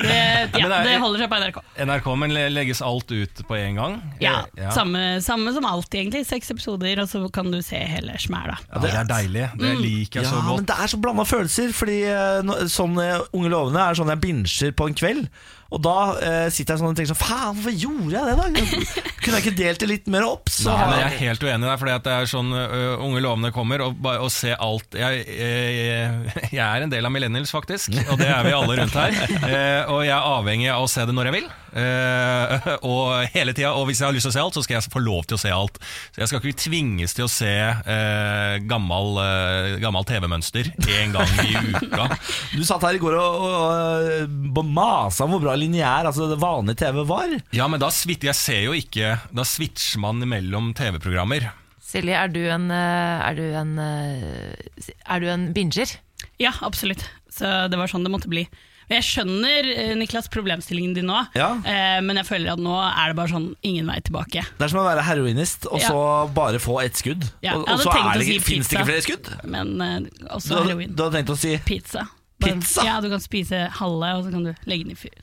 Det, 0.00 0.16
ja, 0.60 0.68
det 0.68 0.76
er- 0.78 0.86
det 0.86 0.94
holder 1.02 1.22
seg 1.24 1.30
på 1.32 1.38
NRK. 1.42 1.58
NRK, 1.86 2.08
men 2.22 2.34
legges 2.54 2.80
alt 2.84 3.12
ut 3.12 3.42
på 3.48 3.56
en 3.58 3.78
gang? 3.80 3.96
Ja, 4.22 4.40
ja. 4.58 4.70
Samme, 4.74 5.20
samme 5.24 5.52
som 5.56 5.66
alltid, 5.68 6.00
egentlig. 6.04 6.24
Seks 6.28 6.50
episoder, 6.54 7.02
og 7.04 7.08
så 7.10 7.22
kan 7.34 7.50
du 7.52 7.60
se 7.64 7.76
hele 7.80 8.16
smæla. 8.20 8.56
Ja, 8.70 8.82
det 8.84 8.92
er 9.02 9.08
deilig. 9.10 9.46
Det 9.60 9.74
liker 9.80 10.22
jeg 10.22 10.28
ja, 10.28 10.32
så 10.32 10.42
men 10.48 10.66
det 10.68 10.76
er 10.80 10.92
så 10.94 11.00
blanda 11.02 11.26
følelser. 11.28 11.72
Fordi 11.76 12.00
sånne 12.08 12.68
sånn 12.72 12.98
eh, 13.02 13.16
Unge 13.36 13.50
lovende 13.52 13.82
er 13.84 13.98
sånn 13.98 14.10
jeg 14.14 14.22
binsjer 14.24 14.72
på 14.76 14.88
en 14.90 14.96
kveld. 14.98 15.28
Og 15.70 15.78
da 15.84 15.96
eh, 16.18 16.46
sitter 16.50 16.74
jeg 16.74 16.80
sånn 16.80 16.90
og 16.90 16.96
tenker 16.98 17.12
sånn 17.12 17.20
Faen, 17.20 17.54
hvorfor 17.54 17.74
gjorde 17.78 18.16
jeg 18.16 18.26
det, 18.26 18.34
da? 18.40 19.04
Kunne 19.22 19.38
jeg 19.38 19.44
ikke 19.44 19.52
delt 19.60 19.82
det 19.84 19.88
litt 19.90 20.08
mer 20.10 20.24
opp? 20.26 20.50
Så 20.50 20.66
Nei, 20.72 20.86
men 20.90 20.98
Jeg 20.98 21.06
er 21.06 21.18
helt 21.28 21.44
uenig 21.46 21.68
der, 21.68 21.78
fordi 21.78 21.92
at 21.94 22.06
det 22.08 22.14
er 22.16 22.30
sånn 22.32 22.50
ø, 22.58 22.64
unge 23.06 23.22
lovende 23.22 23.52
kommer 23.54 23.84
og, 23.86 23.94
bare- 24.02 24.24
og 24.26 24.32
se 24.34 24.50
alt 24.56 24.98
jeg, 24.98 25.22
jeg, 25.30 26.34
jeg 26.58 26.64
er 26.66 26.86
en 26.88 26.90
del 26.90 27.06
av 27.06 27.14
millennials, 27.14 27.52
faktisk, 27.54 27.94
og 28.10 28.18
det 28.18 28.26
er 28.34 28.48
vi 28.48 28.56
alle 28.58 28.80
rundt 28.82 28.98
her. 28.98 29.14
Eh, 29.50 29.88
og 29.90 30.02
jeg 30.04 30.12
er 30.14 30.26
avhengig 30.34 30.68
av 30.74 30.84
å 30.84 30.88
se 30.90 31.02
det 31.06 31.14
når 31.16 31.30
jeg 31.30 31.34
vil. 31.38 31.46
Eh, 31.72 32.68
og 32.90 33.26
hele 33.34 33.54
tida. 33.56 33.72
Og 33.78 33.88
hvis 33.88 34.02
jeg 34.02 34.08
har 34.08 34.16
lyst 34.16 34.28
til 34.28 34.32
å 34.32 34.36
se 34.36 34.44
alt, 34.44 34.58
så 34.58 34.64
skal 34.66 34.78
jeg 34.78 34.92
få 34.92 35.02
lov 35.04 35.28
til 35.28 35.38
å 35.38 35.42
se 35.42 35.52
alt. 35.54 35.80
Så 36.10 36.22
jeg 36.22 36.30
skal 36.30 36.42
ikke 36.42 36.62
tvinges 36.64 37.16
til 37.16 37.26
å 37.26 37.30
se 37.30 37.52
uh, 37.52 38.54
gammel, 38.70 39.20
uh, 39.20 39.78
gammel 39.82 40.06
TV-mønster 40.08 40.72
én 40.90 41.14
gang 41.14 41.34
i 41.46 41.54
uka. 41.76 42.08
Du 42.56 42.64
satt 42.66 42.82
her 42.84 42.96
i 42.96 43.00
går 43.00 43.14
og, 43.20 43.44
og, 43.46 44.58
og 44.60 44.66
masa 44.66 45.24
om 45.24 45.34
hvor 45.34 45.42
bra 45.44 45.54
lineær 45.58 46.08
altså 46.10 46.28
det 46.30 46.40
vanlige 46.40 46.82
TV 46.82 47.02
var. 47.08 47.32
Ja, 47.56 47.68
men 47.70 47.80
da 47.82 47.90
Jeg 47.90 48.36
ser 48.36 48.62
jo 48.64 48.74
ikke 48.76 49.16
Da 49.32 49.44
switcher 49.46 50.00
man 50.02 50.22
mellom 50.28 50.72
TV-programmer. 50.76 51.50
Silje, 51.90 52.14
er 52.14 52.30
du 52.30 52.40
en, 52.46 52.70
eh, 52.70 53.28
er 53.28 53.34
du 53.34 53.46
en, 53.56 53.78
eh, 53.78 54.92
er 55.06 55.20
du 55.20 55.26
en 55.26 55.52
binger? 55.52 55.96
Ja, 56.38 56.52
absolutt. 56.62 57.02
Så 57.30 57.68
det 57.70 57.78
var 57.78 57.90
sånn 57.90 58.04
det 58.04 58.12
måtte 58.12 58.30
bli. 58.30 58.46
Jeg 58.96 59.06
skjønner 59.06 59.68
eh, 59.74 59.92
Niklas, 59.98 60.26
problemstillingen 60.32 60.94
din 60.98 61.06
nå, 61.10 61.20
Ja. 61.38 61.52
eh, 61.62 61.98
men 62.02 62.18
jeg 62.18 62.26
føler 62.26 62.52
at 62.56 62.62
nå 62.62 62.74
er 62.82 63.12
det 63.12 63.16
bare 63.20 63.30
sånn 63.32 63.50
ingen 63.66 63.86
vei 63.90 64.00
tilbake. 64.06 64.42
Det 64.58 64.66
er 64.66 64.72
som 64.72 64.82
å 64.82 64.86
være 64.88 65.04
heroinist 65.06 65.68
og 65.70 65.80
så 65.84 66.00
bare 66.34 66.58
få 66.62 66.80
ett 66.82 66.98
skudd. 66.98 67.28
Ja, 67.46 67.54
og, 67.58 67.68
og 67.70 67.84
så 67.84 67.94
si 68.24 68.38
fins 68.42 68.68
det 68.70 68.80
ikke 68.80 68.88
flere 68.90 69.04
skudd. 69.06 69.30
Men 69.50 69.76
eh, 69.84 69.98
også 70.34 70.58
du, 70.58 70.72
heroin. 70.72 70.90
du 70.96 71.04
hadde 71.06 71.20
tenkt 71.20 71.34
å 71.36 71.38
si 71.38 71.54
Pizza. 71.66 72.08
Pizza? 72.40 72.84
Ja, 72.86 72.96
du 73.04 73.08
kan 73.12 73.20
spise 73.22 73.66
halve, 73.78 74.10
og 74.16 74.24
så 74.26 74.30
kan 74.32 74.44
du 74.46 74.50
legge 74.70 74.86
den 74.86 74.94
i 74.94 74.98
fyr- 74.98 75.16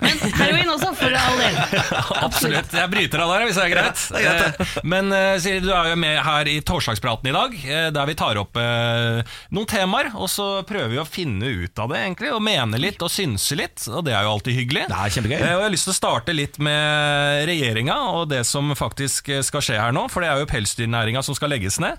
Men 0.00 0.20
heroin 0.38 0.70
også, 0.72 0.92
for 0.96 1.14
all 1.18 1.38
del. 1.40 1.56
Absolutt. 2.26 2.72
Jeg 2.78 2.90
bryter 2.92 3.22
av 3.24 3.32
der, 3.34 3.44
hvis 3.48 3.58
det 3.58 3.64
er 3.66 3.72
greit. 3.74 4.04
Eh, 4.18 4.76
Men 4.88 5.12
eh, 5.14 5.34
Siri, 5.42 5.60
du 5.64 5.70
er 5.74 5.90
jo 5.92 5.98
med 6.00 6.18
her 6.24 6.50
i 6.50 6.58
Torsdagspraten 6.66 7.28
i 7.30 7.34
dag, 7.34 7.56
eh, 7.66 7.88
der 7.94 8.08
vi 8.10 8.16
tar 8.18 8.38
opp 8.40 8.56
noen 8.58 9.68
temaer. 9.70 10.10
Og 10.18 10.30
så 10.32 10.46
prøver 10.68 10.92
vi 10.94 11.00
å 11.02 11.06
finne 11.08 11.50
ut 11.64 11.82
av 11.82 11.90
det, 11.92 12.00
egentlig. 12.06 12.30
Og 12.36 12.42
mene 12.44 12.80
litt 12.80 13.02
og 13.04 13.10
synse 13.12 13.58
litt. 13.58 13.84
Og 13.90 14.04
det 14.06 14.14
er 14.16 14.24
jo 14.26 14.32
alltid 14.36 14.56
hyggelig. 14.58 14.86
Det 14.90 14.98
er 14.98 15.14
kjempegøy. 15.16 15.36
Og 15.42 15.46
jeg 15.50 15.62
har 15.64 15.74
lyst 15.74 15.88
til 15.88 15.94
å 15.94 15.98
starte 15.98 16.36
litt 16.36 16.58
med 16.62 17.44
regjeringa 17.50 17.98
og 18.14 18.28
det 18.32 18.44
som 18.48 18.70
faktisk 18.78 19.30
skal 19.46 19.64
skje 19.64 19.78
her 19.80 19.94
nå. 19.96 20.06
For 20.12 20.24
det 20.24 20.30
er 20.32 20.42
jo 20.44 20.50
pelsdyrnæringa 20.50 21.22
som 21.26 21.36
skal 21.38 21.52
legges 21.52 21.80
ned. 21.82 21.98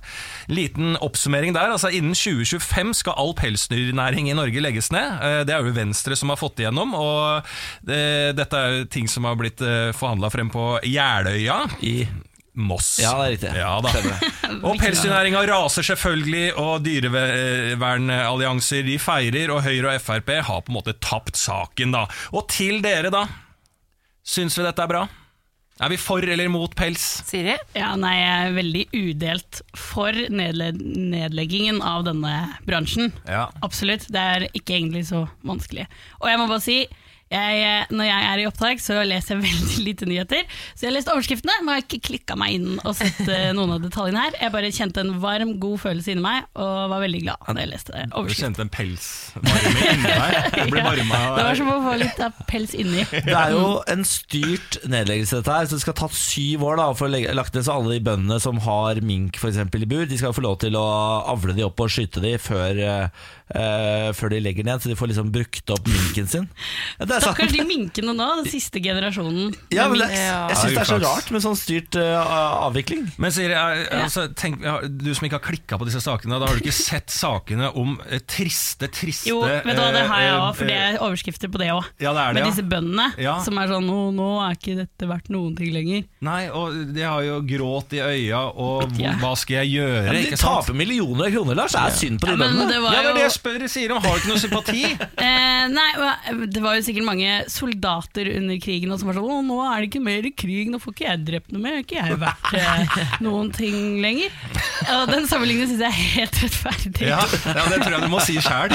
Liten 0.52 0.96
oppsummering 1.04 1.54
der. 1.58 1.76
altså 1.76 1.92
Innen 1.94 2.16
2025 2.18 2.96
skal 3.04 3.18
all 3.20 3.36
pelsdyrnæring 3.90 4.30
i 4.30 4.34
Norge 4.38 4.62
legges 4.62 4.92
ned. 4.92 5.20
Eh, 5.22 5.44
Det 5.46 5.54
er 5.54 5.62
jo 5.64 5.72
Venstre 5.74 6.16
som 6.16 6.30
har 6.30 6.38
fått 6.38 6.60
igjennom. 6.60 6.94
Og 6.96 7.44
det, 7.86 8.36
dette 8.38 8.56
er 8.58 8.78
jo 8.80 8.86
ting 8.86 9.08
som 9.08 9.24
har 9.26 9.36
blitt 9.36 9.60
forhandla 9.96 10.30
frem 10.30 10.50
på 10.50 10.80
Jeløya. 10.84 11.68
I 11.82 12.08
Moss. 12.60 13.00
Ja, 13.00 13.14
det 13.24 13.26
er 13.26 13.32
riktig. 13.38 13.52
Ja, 13.56 13.80
da. 13.82 13.90
Og 14.68 14.80
pelsdyrnæringa 14.82 15.46
raser 15.48 15.84
selvfølgelig, 15.86 16.50
og 16.60 16.82
dyrevernallianser 16.84 18.84
de 18.84 18.98
feirer, 19.00 19.50
og 19.54 19.64
Høyre 19.64 19.94
og 19.96 20.02
Frp 20.04 20.30
har 20.44 20.62
på 20.66 20.72
en 20.74 20.80
måte 20.80 20.94
tapt 21.00 21.38
saken, 21.40 21.92
da. 21.96 22.04
Og 22.36 22.50
til 22.52 22.82
dere, 22.84 23.10
da. 23.14 23.24
Syns 24.28 24.58
vi 24.60 24.66
dette 24.66 24.82
er 24.84 24.92
bra? 24.92 25.06
Er 25.80 25.94
vi 25.94 25.98
for 26.02 26.20
eller 26.20 26.50
mot 26.52 26.74
pels? 26.76 27.04
Siri? 27.30 27.54
Ja, 27.78 27.94
nei, 28.00 28.16
jeg 28.20 28.32
er 28.50 28.56
veldig 28.58 28.82
udelt 29.00 29.62
for 29.80 30.12
nedle 30.12 30.74
nedleggingen 30.76 31.80
av 31.86 32.04
denne 32.10 32.34
bransjen. 32.68 33.14
Ja. 33.30 33.46
Absolutt. 33.64 34.10
Det 34.12 34.20
er 34.36 34.48
ikke 34.52 34.76
egentlig 34.76 35.06
så 35.08 35.24
vanskelig. 35.48 35.88
Og 36.20 36.28
jeg 36.28 36.42
må 36.42 36.50
bare 36.52 36.66
si, 36.66 36.82
jeg, 37.30 37.86
når 37.94 38.08
jeg 38.08 38.26
er 38.32 38.42
i 38.42 38.46
opptak, 38.50 38.82
så 38.82 39.00
leser 39.06 39.36
jeg 39.36 39.44
veldig 39.50 39.84
lite 39.86 40.08
nyheter. 40.10 40.48
Så 40.74 40.86
jeg 40.86 40.90
har 40.90 40.96
lest 40.98 41.12
overskriftene, 41.14 41.60
men 41.62 41.76
har 41.76 41.84
ikke 41.84 42.02
klikka 42.10 42.38
meg 42.40 42.56
inn 42.58 42.80
og 42.82 42.96
sett 42.98 43.22
eh, 43.28 43.52
noen 43.58 43.76
av 43.76 43.84
detaljene 43.84 44.24
her. 44.26 44.38
Jeg 44.42 44.54
bare 44.56 44.72
kjente 44.74 45.04
en 45.04 45.14
varm, 45.22 45.56
god 45.62 45.78
følelse 45.86 46.14
inni 46.16 46.26
meg, 46.26 46.48
og 46.58 46.90
var 46.94 47.04
veldig 47.06 47.22
glad 47.26 47.50
da 47.50 47.64
jeg 47.66 47.72
leste 47.74 47.94
overskriften. 47.94 48.30
Du 48.30 48.44
kjente 48.44 48.66
en 48.66 48.74
pelsvarme 48.74 49.86
inni 49.94 50.10
deg? 50.10 50.38
det 50.56 50.68
ble 50.74 50.86
varma 50.90 51.22
Det 51.38 51.46
var 51.50 51.60
som 51.60 51.72
å 51.74 51.78
få 51.86 51.96
litt 52.02 52.22
av 52.26 52.42
pels 52.50 52.76
inni. 52.78 53.06
Det 53.14 53.36
er 53.36 53.54
jo 53.54 53.66
en 53.94 54.06
styrt 54.08 54.80
nedleggelse 54.90 55.40
dette 55.40 55.54
her 55.54 55.68
Så 55.70 55.78
det 55.78 55.84
skal 55.84 55.96
ta 55.98 56.08
syv 56.14 56.64
år 56.68 56.80
da 56.80 56.88
For 56.98 57.08
å 57.08 57.12
legge, 57.12 57.34
lagt 57.38 57.56
ned 57.56 57.66
så 57.68 57.76
alle 57.78 57.98
de 57.98 58.04
bøndene 58.06 58.40
som 58.42 58.60
har 58.64 59.00
mink 59.06 59.38
for 59.42 59.52
eksempel 59.52 59.86
i 59.86 59.90
bur 59.90 60.06
De 60.10 60.18
skal 60.20 60.34
få 60.36 60.44
lov 60.46 60.58
til 60.64 60.78
å 60.80 60.84
avle 61.32 61.56
de 61.58 61.66
opp 61.66 61.82
og 61.84 61.92
skyte 61.94 62.24
de 62.24 62.34
Før, 62.42 62.80
eh, 62.80 63.26
eh, 63.60 64.10
før 64.18 64.34
de 64.34 64.42
legger 64.44 64.68
ned 64.68 64.84
Så 64.84 64.92
de 64.92 64.98
får 65.00 65.12
liksom 65.14 65.32
brukt 65.36 65.76
opp 65.76 65.90
minken 65.90 66.30
sin 66.30 66.48
det 67.00 67.16
er. 67.16 67.19
Stakkars 67.24 67.52
de 67.56 67.64
minkene 67.68 68.14
nå, 68.16 68.28
den 68.42 68.50
siste 68.52 68.82
generasjonen. 68.84 69.54
ja, 69.74 69.88
men 69.92 70.00
det. 70.04 70.10
Jeg 70.16 70.58
synes 70.60 70.74
det 70.76 70.84
er 70.84 70.90
så 70.90 71.00
rart 71.04 71.32
med 71.34 71.44
sånn 71.44 71.58
styrt 71.60 71.96
uh, 72.00 72.66
avvikling 72.68 73.06
Men 73.22 73.32
Siri, 73.36 73.54
altså, 73.56 74.28
tenk, 74.38 74.62
du 75.00 75.12
som 75.16 75.26
ikke 75.28 75.40
har 75.40 75.46
klikka 75.46 75.80
på 75.80 75.88
disse 75.90 76.02
sakene, 76.04 76.40
da 76.40 76.48
har 76.50 76.58
du 76.58 76.64
ikke 76.64 76.76
sett 76.90 77.12
sakene 77.14 77.70
om 77.80 77.98
eh, 78.10 78.22
triste, 78.30 78.90
triste 78.94 79.30
Jo, 79.32 79.42
vet 79.44 79.66
du 79.66 79.82
hva, 79.82 79.90
det 79.96 80.06
har 80.10 80.24
jeg 80.24 80.34
eh, 80.34 80.40
òg, 80.44 80.50
for 80.60 80.70
det 80.70 80.78
eh, 80.78 80.88
er 80.94 81.00
overskrifter 81.06 81.52
på 81.52 81.62
det 81.62 81.70
òg. 81.74 81.88
Ja, 82.02 82.14
det 82.16 82.26
det, 82.30 82.34
Med 82.38 82.44
ja. 82.44 82.50
disse 82.52 82.66
bøndene 82.70 83.08
Ja. 83.20 83.36
som 83.46 83.58
er 83.62 83.72
sånn 83.72 83.88
nå, 83.90 84.00
'Nå 84.20 84.30
er 84.46 84.56
ikke 84.58 84.76
dette 84.80 85.08
verdt 85.10 85.30
noen 85.34 85.56
ting 85.58 85.72
lenger'. 85.74 86.06
Nei, 86.26 86.42
og 86.50 86.76
de 86.96 87.04
har 87.06 87.22
jo 87.26 87.40
gråt 87.48 87.94
i 87.98 88.02
øya, 88.04 88.42
og 88.56 88.92
hva 89.22 89.34
skal 89.40 89.62
jeg 89.64 89.76
gjøre? 89.80 90.06
ja, 90.06 90.14
men 90.14 90.30
De 90.30 90.40
taper 90.40 90.78
millioner 90.78 91.28
av 91.28 91.34
kroner, 91.36 91.56
Lars 91.60 91.76
Det 91.76 91.82
er 91.84 91.96
synd 92.00 92.20
på 92.22 92.30
de 92.30 92.34
Ja, 92.34 92.38
men 92.38 92.48
bøndene 92.56 92.68
det 92.70 92.80
Ja, 92.80 93.02
det 93.04 93.10
er 93.12 93.18
det 93.20 93.26
jeg 93.28 93.36
spør 93.38 93.68
sier 93.70 93.94
om. 93.96 94.02
Har 94.04 94.16
du 94.16 94.22
ikke 94.22 94.32
noe 94.34 94.44
sympati? 94.44 94.84
eh, 95.28 95.66
Nei, 95.70 95.90
det 96.50 96.62
var 96.64 96.78
jo 96.80 96.86
sikkert 96.86 97.06
mange 97.10 97.34
soldater 97.52 98.30
under 98.38 98.60
krigen 98.62 98.94
og 98.94 99.02
som 99.02 99.10
var 99.10 99.18
sånn 99.20 99.30
'Å, 99.30 99.40
nå 99.46 99.58
er 99.66 99.82
det 99.82 99.90
ikke 99.90 100.04
mer 100.06 100.28
krig, 100.38 100.70
nå 100.72 100.80
får 100.82 100.96
ikke 100.96 101.08
jeg 101.08 101.24
drept 101.28 101.54
noe 101.56 101.64
mer, 101.64 101.80
er 101.80 101.86
ikke 101.86 102.00
jeg 102.00 102.20
vært 102.22 102.54
eh, 102.60 103.04
noen 103.26 103.52
ting 103.56 104.00
lenger'. 104.04 104.36
Og 104.96 105.12
den 105.12 105.28
sammenligningen 105.30 105.72
syns 105.74 105.84
jeg 105.84 105.90
er 105.90 106.10
helt 106.16 106.40
rettferdig. 106.44 107.08
Ja, 107.10 107.20
ja, 107.20 107.66
det 107.70 107.82
tror 107.84 107.98
jeg 107.98 108.06
du 108.06 108.12
må 108.12 108.22
si 108.24 108.38
sjæl. 108.44 108.74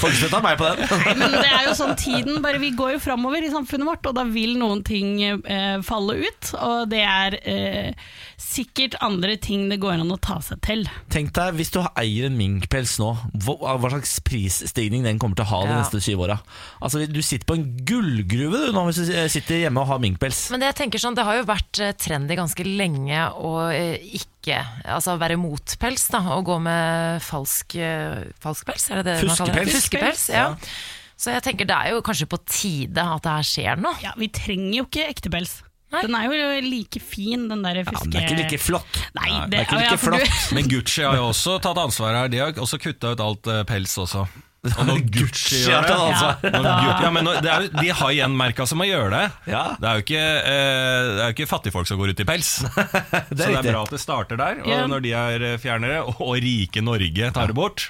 Folk 0.00 0.16
skal 0.16 0.32
ta 0.32 0.40
meg 0.44 0.58
på 0.60 0.68
den 0.68 0.88
Nei, 0.90 1.14
men 1.18 1.36
det 1.36 1.48
er 1.48 1.68
jo 1.68 1.76
sånn 1.78 1.94
tiden 1.98 2.40
bare 2.44 2.60
Vi 2.60 2.72
går 2.76 2.96
jo 2.96 3.02
framover 3.02 3.44
i 3.44 3.52
samfunnet 3.52 3.88
vårt, 3.88 4.08
og 4.10 4.16
da 4.18 4.24
vil 4.28 4.56
noen 4.60 4.82
ting 4.86 5.20
eh, 5.22 5.78
falle 5.86 6.18
ut. 6.26 6.52
Og 6.60 6.90
det 6.90 7.02
er 7.06 7.38
eh, 7.40 8.10
sikkert 8.40 8.96
andre 9.04 9.36
ting 9.40 9.68
det 9.70 9.78
går 9.82 10.00
an 10.00 10.12
å 10.14 10.18
ta 10.20 10.38
seg 10.44 10.60
til. 10.64 10.84
Tenk 11.12 11.32
deg, 11.36 11.54
hvis 11.58 11.72
du 11.74 11.80
eier 11.82 12.28
en 12.30 12.36
minkpels 12.38 12.96
nå 13.00 13.12
Hva, 13.44 13.76
hva 13.80 13.90
slags 13.92 14.16
prisstigning 14.26 15.04
den 15.06 15.20
kommer 15.20 15.38
til 15.38 15.46
å 15.46 15.50
ha 15.50 15.60
de 15.68 15.76
neste 15.76 16.00
syv 16.02 16.24
åra 16.26 16.38
Altså, 16.80 17.04
du 17.04 17.20
sitter 17.24 17.46
på 17.48 17.58
en 17.58 17.66
gullgruve 17.86 18.62
du, 18.64 18.68
nå 18.74 18.84
hvis 18.88 19.02
du 19.02 19.12
sitter 19.32 19.64
hjemme 19.64 19.82
og 19.82 19.90
har 19.92 20.02
minkpels 20.02 20.46
Men 20.54 20.64
det 20.64 20.70
jeg 20.72 20.78
tenker 20.84 21.02
sånn, 21.02 21.18
det 21.18 21.26
har 21.28 21.40
jo 21.40 21.48
vært 21.48 21.82
eh, 21.82 21.92
trendy 22.00 22.38
ganske 22.38 22.66
lenge 22.66 23.26
å 23.36 23.52
eh, 23.74 23.98
ikke 24.20 24.60
altså 24.88 25.18
være 25.20 25.36
mot 25.40 25.76
pels, 25.80 26.06
da, 26.12 26.22
Å 26.36 26.40
gå 26.46 26.56
med 26.64 27.20
falsk, 27.24 27.76
eh, 27.76 28.30
falsk 28.40 28.70
pels, 28.70 28.88
er 28.90 29.02
det 29.02 29.10
det 29.10 29.28
man 29.28 29.36
kaller 29.42 29.60
det? 29.60 29.76
Fuskepels. 29.76 30.30
ja. 30.32 30.48
ja. 30.54 30.72
Så 31.20 31.34
jeg 31.34 31.44
tenker 31.44 31.68
det 31.68 31.76
er 31.76 31.92
jo 31.92 32.04
kanskje 32.04 32.30
på 32.32 32.38
tide 32.48 33.02
at 33.04 33.26
det 33.26 33.34
her 33.34 33.44
skjer 33.44 33.82
noe. 33.84 33.98
Ja, 34.00 34.14
Vi 34.16 34.30
trenger 34.32 34.78
jo 34.78 34.86
ikke 34.86 35.04
ektepels. 35.10 35.58
Nei. 35.90 36.02
Den 36.06 36.14
er 36.14 36.26
jo 36.30 36.50
like 36.70 37.00
fin, 37.02 37.48
den 37.50 37.64
der 37.66 37.80
ja, 37.80 37.86
fiske... 37.88 38.04
men 38.06 38.12
Det 38.14 38.20
er 38.20 38.28
ikke 38.28 38.38
like 38.44 38.58
flott 38.62 39.00
Nei, 39.18 39.30
det 39.32 39.50
det, 39.50 39.58
er 39.58 39.64
ikke 39.66 39.80
ja, 39.80 39.80
like 39.80 39.96
du- 39.96 40.04
flott 40.04 40.52
Men 40.54 40.68
Gucci 40.70 41.02
har 41.02 41.16
jo 41.18 41.24
også 41.32 41.56
tatt 41.64 41.80
ansvar 41.82 42.14
her. 42.14 42.28
De 42.30 42.38
har 42.44 42.52
også 42.62 42.78
kutta 42.78 43.10
ut 43.16 43.24
alt 43.24 43.50
eh, 43.50 43.64
pels 43.66 43.96
også. 43.98 44.22
Og 44.60 44.80
når 44.84 44.98
Gucci 45.08 45.62
har 45.64 45.70
gjør 45.72 45.86
det 45.88 45.94
ansvar. 46.04 46.34
Gucci, 46.44 47.04
ja, 47.06 47.10
men 47.16 47.24
det 47.30 47.48
er, 47.50 47.62
jo- 47.64 47.70
De 47.80 47.94
har 48.02 48.10
igjen 48.12 48.34
merka 48.36 48.66
som 48.68 48.78
må 48.82 48.86
gjøre 48.86 49.08
det. 49.14 49.22
Det 49.48 49.88
er 49.88 49.94
jo 49.98 50.04
ikke, 50.04 50.24
eh, 50.52 51.10
det 51.16 51.22
er 51.26 51.34
ikke 51.34 51.48
fattigfolk 51.50 51.88
som 51.88 51.98
går 52.02 52.12
ut 52.14 52.20
i 52.22 52.28
pels. 52.28 52.50
Så 52.60 52.68
Det 52.76 53.46
er 53.48 53.56
det 53.56 53.62
er 53.64 53.70
bra 53.72 53.82
at 53.86 53.94
det 53.96 54.02
starter 54.02 54.36
der. 54.40 54.60
Og 54.66 54.84
når 54.92 55.06
de 55.06 55.14
er 55.16 55.46
eh, 55.54 55.56
fjernere, 55.62 56.02
og, 56.06 56.20
og 56.20 56.36
rike 56.44 56.84
Norge 56.84 57.32
tar 57.34 57.50
det 57.50 57.56
bort 57.56 57.88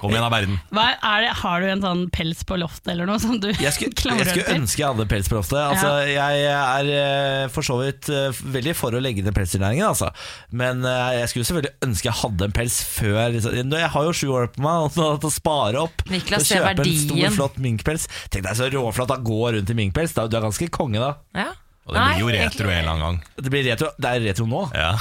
Kom 0.00 0.10
igjen 0.12 0.24
av 0.26 0.32
verden. 0.34 0.56
Hva 0.74 0.84
er 0.92 1.22
det, 1.24 1.30
har 1.38 1.62
du 1.62 1.68
en 1.70 1.82
sånn 1.84 2.02
pels 2.12 2.42
på 2.44 2.58
loftet 2.60 2.90
eller 2.92 3.08
noe 3.08 3.20
som 3.22 3.38
du 3.40 3.46
jeg 3.52 3.72
skulle, 3.76 4.16
jeg 4.20 4.28
skulle 4.28 4.56
ønske 4.56 4.82
jeg 4.82 4.88
hadde 4.90 5.06
pels 5.10 5.30
på 5.30 5.38
loftet. 5.38 5.60
Altså, 5.62 5.92
Jeg 6.10 6.42
er 6.50 6.90
eh, 6.98 7.44
for 7.54 7.66
så 7.66 7.78
vidt 7.80 8.10
eh, 8.12 8.42
veldig 8.56 8.74
for 8.76 8.96
å 8.96 9.02
legge 9.02 9.24
ned 9.24 9.36
pelsdyrnæringen, 9.36 9.86
altså. 9.86 10.10
Men 10.50 10.84
eh, 10.88 11.20
jeg 11.20 11.32
skulle 11.32 11.48
selvfølgelig 11.50 11.88
ønske 11.88 12.10
jeg 12.10 12.20
hadde 12.24 12.48
en 12.48 12.56
pels 12.58 12.78
før 12.90 13.20
liksom. 13.36 13.58
Jeg 13.74 13.92
har 13.96 14.08
jo 14.08 14.14
sju 14.18 14.28
år 14.34 14.50
på 14.54 14.64
meg 14.66 14.94
til 14.98 15.28
å 15.30 15.32
spare 15.32 15.84
opp 15.86 16.04
Niklas 16.10 16.44
og 16.44 16.50
kjøpe 16.52 16.74
en 16.84 17.02
stor, 17.04 17.26
flott 17.38 17.60
minkpels. 17.62 18.08
Tenk 18.34 18.48
deg 18.48 18.58
så 18.58 18.70
råflott 18.74 19.14
å 19.14 19.20
gå 19.24 19.42
rundt 19.56 19.70
i 19.70 19.78
minkpels. 19.78 20.16
Du 20.18 20.24
er 20.26 20.48
ganske 20.48 20.68
konge 20.74 21.00
da. 21.02 21.14
Ja. 21.38 21.52
Og 21.84 21.92
det 21.92 22.00
blir 22.00 22.20
jo 22.22 22.28
retro 22.32 22.68
en 22.70 22.78
eller 22.78 22.92
annen 22.94 23.04
gang. 23.04 23.16
Det 23.44 23.50
blir 23.52 23.66
retro, 23.68 23.90
det 24.00 24.08
er 24.14 24.22
retro 24.24 24.46
nå. 24.48 24.62
Ja. 24.72 24.92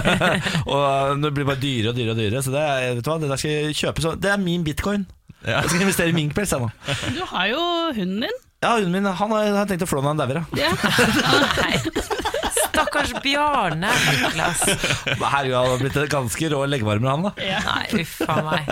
Og 0.74 1.22
det 1.22 1.30
blir 1.36 1.46
bare 1.48 1.60
dyrere 1.62 1.92
og 1.92 1.96
dyrere 1.96 2.12
og 2.12 2.20
dyrere. 2.20 2.42
Så 2.44 2.52
det 2.52 2.60
er, 2.60 2.90
vet 2.98 3.06
du 3.06 3.08
hva, 3.08 3.16
det 3.22 3.30
der 3.32 3.40
skal 3.40 3.54
jeg 3.54 3.78
kjøpe 3.78 4.04
så, 4.04 4.12
Det 4.20 4.28
er 4.34 4.42
min 4.42 4.66
bitcoin. 4.66 5.06
Ja. 5.40 5.62
Jeg 5.62 5.70
skal 5.72 5.86
investere 5.86 6.12
i 6.12 6.16
minkpels 6.18 6.52
jeg 6.52 6.60
nå. 6.60 6.68
Du 7.16 7.22
har 7.32 7.46
jo 7.48 7.62
hunden 7.96 8.26
din. 8.26 8.36
Ja, 8.60 8.74
hunden 8.76 8.92
min 8.98 9.08
han 9.08 9.32
har, 9.32 9.48
har 9.62 9.70
tenkt 9.70 9.86
å 9.86 9.88
flå 9.88 10.02
når 10.04 10.12
han 10.12 10.20
dauer. 10.20 10.42
ja. 10.60 10.68
Ja. 10.68 11.40
Nei. 11.62 11.80
Stakkars 12.70 13.10
Bjarne, 13.24 13.88
Niklas. 14.10 14.60
Herregud, 15.08 15.56
han 15.56 15.72
har 15.72 15.80
blitt 15.80 15.96
en 16.00 16.12
ganske 16.12 16.52
rå 16.52 16.60
leggevarmer, 16.68 17.10
han 17.10 17.26
da. 17.26 17.32
Nei, 17.66 18.04
uff 18.04 18.20
a 18.28 18.38
meg. 18.46 18.70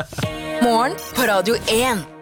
Morgen 0.63 0.95
på 1.17 1.27
Radio 1.29 1.57
1. 1.73 2.18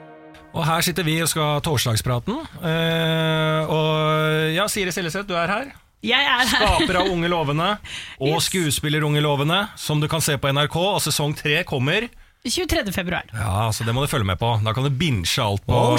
Og 0.56 0.64
her 0.64 0.80
sitter 0.86 1.04
vi 1.04 1.18
og 1.20 1.28
skal 1.28 1.42
ha 1.56 1.56
torsdagspraten. 1.64 2.38
Uh, 2.62 3.60
og 3.68 4.54
ja, 4.56 4.64
Siri 4.72 4.92
Stilleseth, 4.94 5.26
du 5.28 5.34
er 5.36 5.50
her. 5.52 5.66
Jeg 6.06 6.22
er 6.22 6.44
her. 6.48 6.48
Skaper 6.78 7.00
av 7.02 7.10
Unge 7.14 7.28
lovende 7.32 7.66
og 8.20 8.30
Yes. 8.38 8.46
skuespiller 8.50 9.04
Unge 9.04 9.20
lovende, 9.24 9.62
som 9.80 10.00
du 10.00 10.08
kan 10.08 10.22
se 10.24 10.36
på 10.40 10.48
NRK. 10.52 10.76
Og 10.96 11.02
sesong 11.04 11.34
tre 11.36 11.60
kommer 11.68 12.06
23. 12.50 12.92
februar. 12.94 13.22
Ja, 13.32 13.70
så 13.72 13.84
Det 13.86 13.94
må 13.94 14.02
du 14.04 14.10
følge 14.10 14.26
med 14.28 14.38
på. 14.40 14.50
Da 14.64 14.72
kan 14.76 14.84
du 14.84 14.90
binche 14.90 15.42
alt 15.42 15.64
på 15.66 15.72
Oh. 15.76 15.96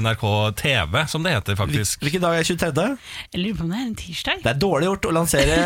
NRK 0.00 0.24
TV, 0.56 1.06
som 1.08 1.22
det 1.22 1.32
heter 1.34 1.56
faktisk. 1.58 2.00
Hvilken 2.04 2.20
dag 2.22 2.38
er 2.38 2.42
23.? 2.44 2.86
Jeg 3.34 3.42
lurer 3.42 3.56
på 3.58 3.64
om 3.66 3.70
det 3.72 3.78
er 3.78 3.86
en 3.86 3.94
tirsdag? 3.98 4.42
Det 4.44 4.52
er 4.54 4.60
dårlig 4.62 4.88
gjort 4.90 5.08
å 5.10 5.14
lansere 5.18 5.58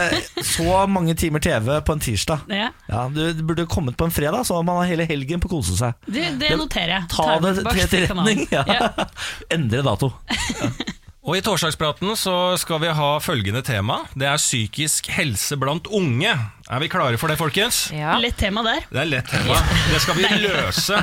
så 0.43 0.87
mange 0.89 1.15
timer 1.19 1.41
TV 1.45 1.81
på 1.81 1.93
en 1.97 2.01
tirsdag. 2.01 2.47
Ja, 2.53 2.71
Ja, 2.89 3.09
Du 3.09 3.43
burde 3.43 3.67
kommet 3.67 3.97
på 3.97 4.05
en 4.05 4.11
fredag, 4.15 4.45
så 4.49 4.63
man 4.65 4.77
har 4.83 4.91
hele 4.91 5.07
helgen 5.09 5.41
på 5.41 5.49
å 5.51 5.57
kose 5.59 5.77
seg. 5.79 5.95
det, 6.07 6.39
det 6.41 6.55
noterer 6.59 6.99
jeg. 7.01 7.09
Ta 7.13 7.39
det 7.41 7.55
til 7.61 7.71
til 7.73 7.85
etterretning. 7.87 8.47
Ja. 8.53 8.91
Endre 9.51 9.83
dato. 9.83 10.13
Og 11.23 11.37
I 11.39 11.41
torsdagspraten 11.45 12.17
så 12.19 12.57
skal 12.59 12.81
vi 12.83 12.89
ha 12.91 13.11
følgende 13.23 13.61
tema. 13.63 14.01
Det 14.19 14.27
er 14.27 14.41
psykisk 14.43 15.07
helse 15.15 15.55
blant 15.61 15.87
unge. 15.87 16.33
Er 16.71 16.79
vi 16.79 16.89
klare 16.89 17.19
for 17.19 17.27
det, 17.29 17.37
folkens? 17.41 17.89
Ja. 17.93 18.15
Lett 18.23 18.37
tema 18.39 18.63
der. 18.63 18.85
Det 18.93 19.01
er 19.03 19.09
lett 19.11 19.27
tema. 19.29 19.57
Det 19.91 19.99
skal 20.05 20.15
vi 20.19 20.29
løse. 20.47 20.99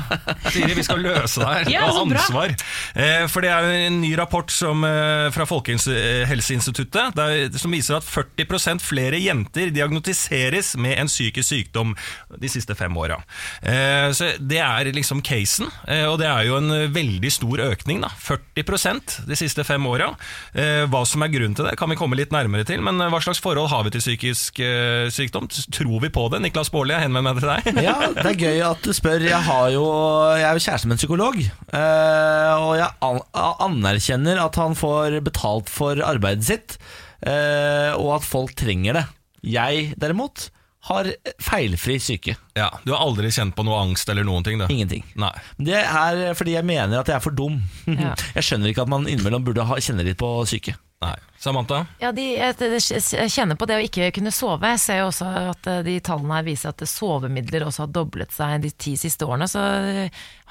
Siri, 0.53 0.71
vi 0.77 0.85
skal 0.87 1.01
løse 1.03 1.41
det 1.41 1.49
her. 1.49 1.71
Ja, 1.73 1.81
er 1.89 1.97
bra. 2.07 2.21
ansvar. 2.23 2.53
Eh, 2.95 3.25
for 3.27 3.43
det 3.43 3.51
er 3.51 3.67
jo 3.67 3.81
en 3.89 3.97
ny 4.01 4.13
rapport 4.17 4.49
som, 4.55 4.85
eh, 4.87 5.27
fra 5.35 5.45
Folkehelseinstituttet 5.49 7.15
der, 7.17 7.57
som 7.59 7.75
viser 7.75 7.97
at 7.99 8.07
40% 8.07 8.83
flere 8.83 9.19
jenter 9.19 9.73
diagnotiseres 9.75 10.75
med 10.79 10.95
en 11.01 11.11
psykisk 11.11 11.49
sykdom 11.51 11.91
de 12.39 12.51
siste 12.51 12.75
fem 12.79 12.95
åra. 12.97 13.19
Eh, 13.61 14.09
så 14.15 14.31
det 14.39 14.61
er 14.63 14.91
liksom 14.95 15.21
casen, 15.25 15.67
eh, 15.87 16.05
og 16.09 16.19
det 16.23 16.29
er 16.29 16.47
jo 16.47 16.57
en 16.61 16.71
veldig 16.95 17.31
stor 17.35 17.65
økning. 17.67 17.99
da 18.01 18.09
40% 18.15 19.19
de 19.27 19.35
siste 19.35 19.63
fem 19.67 19.85
åra. 19.89 20.13
Eh, 20.55 20.85
hva 20.87 21.03
som 21.05 21.23
er 21.25 21.33
grunnen 21.33 21.55
til 21.57 21.65
det, 21.67 21.75
kan 21.77 21.89
vi 21.91 21.97
komme 21.99 22.15
litt 22.15 22.31
nærmere 22.31 22.65
til. 22.65 22.81
Men 22.85 23.01
eh, 23.01 23.09
hva 23.11 23.19
slags 23.21 23.41
forhold 23.43 23.69
har 23.73 23.83
vi 23.83 23.93
til 23.97 24.01
psykisk 24.07 24.59
eh, 24.63 25.09
sykdom? 25.13 25.48
Tror 25.75 25.99
vi 26.03 26.09
på 26.13 26.25
det? 26.33 26.39
Niklas 26.43 26.69
Baarli, 26.73 26.93
jeg 26.95 27.05
henvender 27.07 27.33
meg 27.33 27.41
til 27.41 27.49
deg. 27.51 27.81
Ja, 27.87 27.95
Det 28.15 28.25
er 28.33 28.37
gøy 28.43 28.61
at 28.69 28.83
du 28.85 28.91
spør. 28.95 29.23
Jeg, 29.25 29.41
har 29.47 29.69
jo, 29.73 29.83
jeg 30.37 30.45
er 30.49 30.57
jo 30.59 30.63
kjæreste 30.65 30.87
med 30.91 30.97
en 30.97 31.01
psykolog. 31.01 31.39
eh, 31.39 32.53
og 32.59 32.77
jeg 32.79 32.89
anerkjenner 33.69 34.39
at 34.43 34.59
han 34.61 34.77
får 34.77 35.19
betalt 35.25 35.69
for 35.71 35.99
arbeidet 36.05 36.45
sitt, 36.47 36.77
eh, 37.25 37.91
og 37.97 38.15
at 38.19 38.27
folk 38.27 38.55
trenger 38.59 38.99
det. 38.99 39.05
Jeg 39.45 39.93
derimot 39.99 40.49
har 40.89 41.09
feilfri 41.43 41.97
syke. 41.99 42.37
Ja, 42.55 42.69
Du 42.85 42.93
har 42.93 43.01
aldri 43.03 43.27
kjent 43.35 43.51
på 43.57 43.65
noe 43.67 43.81
angst 43.83 44.07
eller 44.09 44.23
noen 44.27 44.45
ting? 44.47 44.59
Da. 44.61 44.67
Ingenting. 44.71 45.03
Nei. 45.19 45.31
Det 45.59 45.75
er 45.81 46.21
fordi 46.39 46.53
jeg 46.55 46.65
mener 46.67 47.01
at 47.01 47.09
jeg 47.11 47.17
er 47.19 47.23
for 47.23 47.35
dum. 47.35 47.57
Ja. 47.87 48.13
Jeg 48.37 48.45
skjønner 48.47 48.71
ikke 48.71 48.85
at 48.87 48.91
man 48.91 49.07
innimellom 49.11 49.43
burde 49.47 49.65
kjenne 49.83 50.05
litt 50.07 50.17
på 50.21 50.29
syke. 50.49 50.77
Nei. 50.99 51.15
Samantha? 51.39 51.85
Ja, 52.01 52.09
de, 52.11 52.23
jeg, 52.35 52.55
jeg 52.91 53.31
kjenner 53.31 53.55
på 53.55 53.63
det 53.69 53.77
å 53.79 53.83
ikke 53.85 54.09
kunne 54.17 54.33
sove. 54.35 54.67
Jeg 54.73 54.81
ser 54.83 54.97
jo 54.99 55.05
også 55.07 55.27
at 55.53 55.67
eh, 55.71 55.77
de 55.85 55.93
tallene 56.03 56.35
her 56.35 56.43
viser 56.49 56.73
at 56.73 56.83
sovemidler 56.91 57.63
også 57.63 57.85
har 57.85 57.93
doblet 57.95 58.33
seg 58.35 58.65
de 58.65 58.71
ti 58.75 58.97
siste 58.99 59.23
årene. 59.23 59.47
Så 59.47 59.61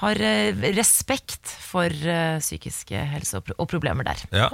har 0.01 0.23
eh, 0.25 0.57
respekt 0.79 1.53
for 1.69 1.93
eh, 1.93 2.39
psykiske 2.41 3.03
helse 3.13 3.37
og, 3.43 3.45
pro 3.51 3.59
og 3.61 3.69
problemer 3.69 4.09
der. 4.09 4.23
Ja. 4.33 4.47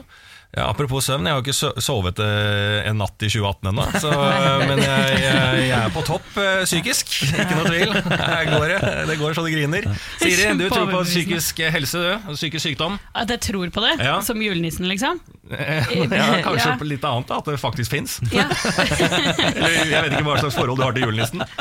ja. 0.57 0.65
Apropos 0.67 1.07
søvn, 1.07 1.29
jeg 1.31 1.37
har 1.39 1.45
ikke 1.47 1.85
sovet 1.87 2.19
eh, 2.27 2.81
en 2.91 2.99
natt 2.99 3.23
i 3.23 3.31
2018 3.31 3.71
ennå. 3.71 3.87
eh, 4.11 4.67
Men 4.67 4.83
jeg, 4.83 5.15
jeg, 5.23 5.63
jeg 5.69 5.79
er 5.79 5.95
på 5.95 6.03
topp 6.11 6.27
eh, 6.43 6.65
psykisk, 6.67 7.15
ikke 7.31 7.61
noe 7.61 7.71
tvil. 7.71 7.95
Her 8.11 8.51
går 8.51 8.67
det. 8.75 8.81
Det 9.13 9.19
går 9.23 9.39
så 9.39 9.47
det 9.47 9.55
griner. 9.55 9.87
Siri, 10.19 10.51
du 10.59 10.67
tror 10.75 10.91
på 10.91 11.07
psykisk 11.07 11.63
helse, 11.79 12.03
du? 12.03 12.35
Psykisk 12.35 12.67
sykdom? 12.67 12.99
At 13.15 13.31
jeg 13.37 13.45
tror 13.53 13.71
på 13.71 13.87
det, 13.87 13.95
Ja. 14.03 14.19
som 14.27 14.43
julenissen, 14.43 14.91
liksom. 14.91 15.23
Ja, 16.15 16.43
kanskje 16.45 16.69
Ja. 16.71 16.77
litt 16.89 17.05
annet, 17.05 17.29
da, 17.29 17.41
at 17.43 17.51
det 17.51 17.61
faktisk 17.61 17.91
fins. 17.97 18.21
Ja. 18.33 18.49
Jeg 19.93 20.03
vet 20.05 20.13
ikke 20.13 20.27
hva 20.27 20.39
slags 20.41 20.57
forhold 20.57 20.81
du 20.81 20.87
har 20.87 20.97
til 20.97 21.09
julenissen. 21.09 21.45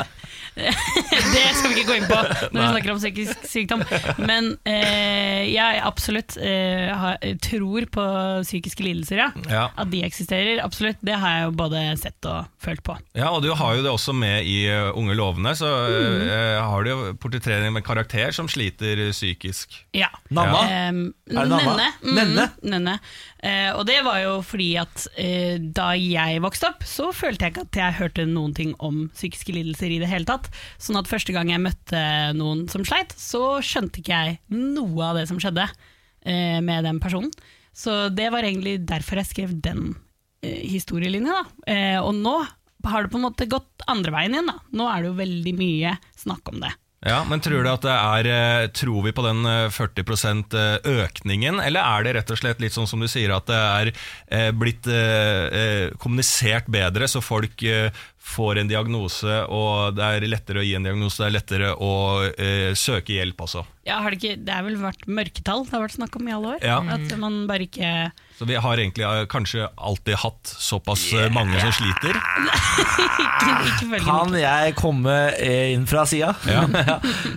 Det 0.54 1.44
skal 1.58 1.72
vi 1.72 1.80
ikke 1.80 1.88
gå 1.88 1.94
inn 1.98 2.04
på 2.06 2.18
når 2.54 2.60
vi 2.60 2.66
snakker 2.76 2.92
om 2.92 2.98
psykisk 3.00 3.46
sykdom. 3.50 3.82
Men 4.22 4.52
eh, 4.68 5.50
jeg 5.50 5.80
absolutt 5.82 6.36
eh, 6.38 6.92
har, 6.94 7.18
tror 7.42 7.88
på 7.90 8.04
psykiske 8.44 8.86
lidelser, 8.86 9.24
ja. 9.24 9.28
Ja. 9.50 9.64
At 9.74 9.90
de 9.90 10.04
eksisterer, 10.06 10.62
absolutt. 10.62 11.00
Det 11.04 11.18
har 11.18 11.34
jeg 11.34 11.48
jo 11.48 11.56
både 11.58 11.82
sett 11.98 12.30
og 12.30 12.46
følt 12.62 12.84
på. 12.86 12.96
Ja, 13.18 13.32
og 13.34 13.42
du 13.42 13.50
har 13.50 13.74
jo 13.74 13.82
det 13.82 13.90
også 13.90 14.14
med 14.14 14.46
i 14.46 14.60
uh, 14.70 14.94
Unge 14.94 15.16
lovende, 15.18 15.56
så 15.58 15.68
uh, 15.90 16.62
har 16.62 16.86
du 16.86 16.92
jo 16.92 17.00
portrettering 17.18 17.74
med 17.74 17.84
karakter 17.86 18.30
som 18.36 18.46
sliter 18.50 19.08
psykisk. 19.10 19.74
Ja. 19.96 20.12
Nanna? 20.30 20.62
Er 20.70 20.94
det 20.94 21.34
Nanna? 21.34 21.58
Nenne. 21.64 21.90
Mm, 22.04 22.14
Nenne? 22.14 22.48
Nenne. 22.62 22.98
Eh, 23.44 23.70
og 23.76 23.84
det 23.88 23.98
var 24.06 24.22
jo 24.22 24.36
fordi 24.46 24.70
at 24.80 25.04
eh, 25.20 25.58
da 25.60 25.90
jeg 25.98 26.40
vokste 26.40 26.70
opp, 26.70 26.86
så 26.88 27.10
følte 27.12 27.44
jeg 27.44 27.52
ikke 27.52 27.64
at 27.66 27.78
jeg 27.80 27.98
hørte 27.98 28.24
noen 28.28 28.54
ting 28.56 28.72
om 28.80 29.02
psykiske 29.12 29.52
lidelser 29.52 29.92
i 29.92 29.98
det 30.00 30.08
hele 30.08 30.28
tatt. 30.28 30.48
Sånn 30.80 30.96
at 31.00 31.10
første 31.10 31.34
gang 31.36 31.52
jeg 31.52 31.60
møtte 31.64 32.00
noen 32.38 32.64
som 32.72 32.86
sleit, 32.88 33.12
så 33.20 33.58
skjønte 33.64 34.00
ikke 34.00 34.22
jeg 34.22 34.38
noe 34.54 35.10
av 35.10 35.20
det 35.20 35.26
som 35.28 35.40
skjedde 35.42 35.68
eh, 35.68 36.60
med 36.64 36.88
den 36.88 37.02
personen. 37.04 37.34
Så 37.74 38.08
det 38.14 38.30
var 38.32 38.46
egentlig 38.46 38.78
derfor 38.88 39.20
jeg 39.20 39.32
skrev 39.32 39.56
den 39.60 39.96
eh, 40.44 40.62
historielinja. 40.70 41.42
Da. 41.42 41.74
Eh, 41.74 41.98
og 42.00 42.14
nå 42.16 42.38
har 42.84 43.04
det 43.04 43.12
på 43.12 43.20
en 43.20 43.26
måte 43.26 43.50
gått 43.50 43.84
andre 43.90 44.14
veien 44.14 44.38
igjen. 44.38 44.48
Da. 44.52 44.56
Nå 44.78 44.88
er 44.88 45.02
det 45.02 45.10
jo 45.10 45.20
veldig 45.20 45.54
mye 45.58 45.96
snakk 46.16 46.48
om 46.52 46.64
det. 46.64 46.72
Ja, 47.04 47.18
men 47.28 47.42
tror 47.44 47.60
du 47.64 47.68
at 47.68 47.84
det 47.84 47.92
er 47.92 48.28
eh, 48.32 48.66
Tror 48.72 49.02
vi 49.04 49.12
på 49.12 49.24
den 49.26 49.44
eh, 49.44 49.66
40% 49.68 50.54
økningen, 50.88 51.60
eller 51.60 51.84
er 51.84 52.06
det 52.06 52.14
rett 52.16 52.32
og 52.32 52.40
slett 52.40 52.62
litt 52.64 52.72
sånn 52.76 52.88
som 52.88 53.02
du 53.02 53.08
sier, 53.10 53.34
at 53.36 53.44
det 53.50 53.58
er 53.60 53.90
eh, 53.92 54.50
blitt 54.56 54.88
eh, 54.88 55.44
eh, 55.60 55.86
kommunisert 56.00 56.70
bedre, 56.72 57.08
så 57.10 57.20
folk 57.24 57.60
eh, 57.68 57.90
får 58.24 58.62
en 58.62 58.70
diagnose, 58.70 59.38
og 59.52 59.96
det 59.98 60.04
er 60.04 60.28
lettere 60.30 60.62
å 60.62 60.66
gi 60.66 60.74
en 60.78 60.86
diagnose, 60.86 61.20
det 61.20 61.28
er 61.28 61.36
lettere 61.36 61.72
å 61.76 61.92
eh, 62.32 62.72
søke 62.78 63.18
hjelp 63.18 63.44
også? 63.46 63.64
Ja, 63.84 63.98
har 64.00 64.14
det, 64.14 64.20
ikke, 64.22 64.36
det 64.40 64.52
er 64.54 64.64
vel 64.64 64.78
vært 64.80 65.02
mørketall 65.04 65.66
det 65.66 65.74
har 65.74 65.82
vært 65.82 65.96
snakk 65.98 66.14
om 66.16 66.28
i 66.28 66.32
alle 66.32 66.54
år? 66.54 66.62
Ja. 66.64 66.78
At 66.94 67.10
man 67.20 67.42
bare 67.48 67.66
ikke 67.66 67.88
Så 68.38 68.46
vi 68.48 68.56
har 68.56 68.80
egentlig 68.80 69.04
eh, 69.04 69.24
kanskje 69.28 69.66
alltid 69.76 70.16
hatt 70.22 70.52
såpass 70.56 71.02
yeah. 71.12 71.28
mange 71.32 71.58
som 71.60 71.72
sliter? 71.76 72.16
Ikke, 73.24 73.52
ikke 73.68 73.98
Kan 74.06 74.32
jeg 74.38 74.74
komme 74.78 75.12
eh, 75.36 75.74
inn 75.74 75.84
fra 75.88 76.06
sida? 76.08 76.32
Ja. 76.54 76.64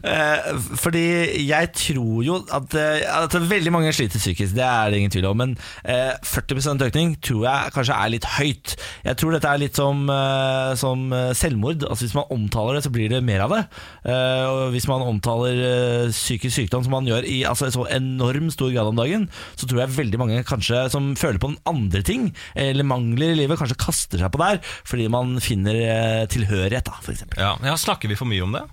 Eh, 0.08 0.48
Fordi 0.80 1.04
jeg 1.48 1.72
tror 1.76 2.24
jo 2.24 2.38
at, 2.54 2.76
eh, 2.80 3.04
at 3.12 3.36
veldig 3.36 3.74
mange 3.74 3.92
sliter 3.96 4.22
psykisk, 4.22 4.56
det 4.56 4.64
er 4.64 4.92
det 4.92 5.02
ingen 5.02 5.14
tvil 5.14 5.28
om. 5.30 5.42
Men 5.42 5.56
eh, 5.84 6.14
40% 6.24 6.86
økning 6.88 7.16
tror 7.24 7.44
jeg 7.48 7.74
kanskje 7.76 7.98
er 7.98 8.14
litt 8.14 8.28
høyt. 8.38 8.76
Jeg 9.08 9.20
tror 9.20 9.36
dette 9.36 9.52
er 9.52 9.62
litt 9.62 9.80
som, 9.80 10.06
eh, 10.14 10.77
som 10.80 11.08
eh, 11.16 11.32
selvmord. 11.38 11.84
Altså 11.88 12.06
Hvis 12.08 12.16
man 12.18 12.30
omtaler 12.34 12.78
det, 12.78 12.84
så 12.86 12.92
blir 12.94 13.10
det 13.12 13.22
mer 13.26 13.44
av 13.46 13.54
det. 13.56 13.62
Eh, 14.08 14.44
Og 14.48 14.72
Hvis 14.76 14.88
man 14.90 15.04
omtaler 15.06 15.60
eh, 15.68 16.12
psykisk 16.14 16.56
sykdom 16.62 16.86
som 16.86 16.96
man 16.96 17.10
gjør 17.10 17.28
i 17.28 17.42
altså, 17.50 17.70
så 17.74 17.88
enorm 17.94 18.50
stor 18.54 18.72
grad 18.76 18.92
om 18.92 18.98
dagen, 19.00 19.28
så 19.60 19.68
tror 19.68 19.84
jeg 19.84 19.96
veldig 19.98 20.22
mange 20.22 20.44
kanskje 20.48 20.86
som 20.94 21.12
føler 21.20 21.42
på 21.44 21.52
andre 21.70 22.02
ting, 22.06 22.30
eller 22.56 22.88
mangler 22.88 23.34
i 23.34 23.40
livet, 23.42 23.60
kanskje 23.60 23.80
kaster 23.82 24.22
seg 24.22 24.32
på 24.34 24.42
der 24.42 24.62
fordi 24.88 25.08
man 25.12 25.38
finner 25.44 26.26
tilhørighet, 26.32 26.88
da, 26.88 26.98
eksempel. 27.04 27.42
Ja, 27.42 27.54
ja, 27.66 27.76
Snakker 27.80 28.10
vi 28.12 28.18
for 28.20 28.30
mye 28.30 28.44
om 28.46 28.56
det? 28.56 28.64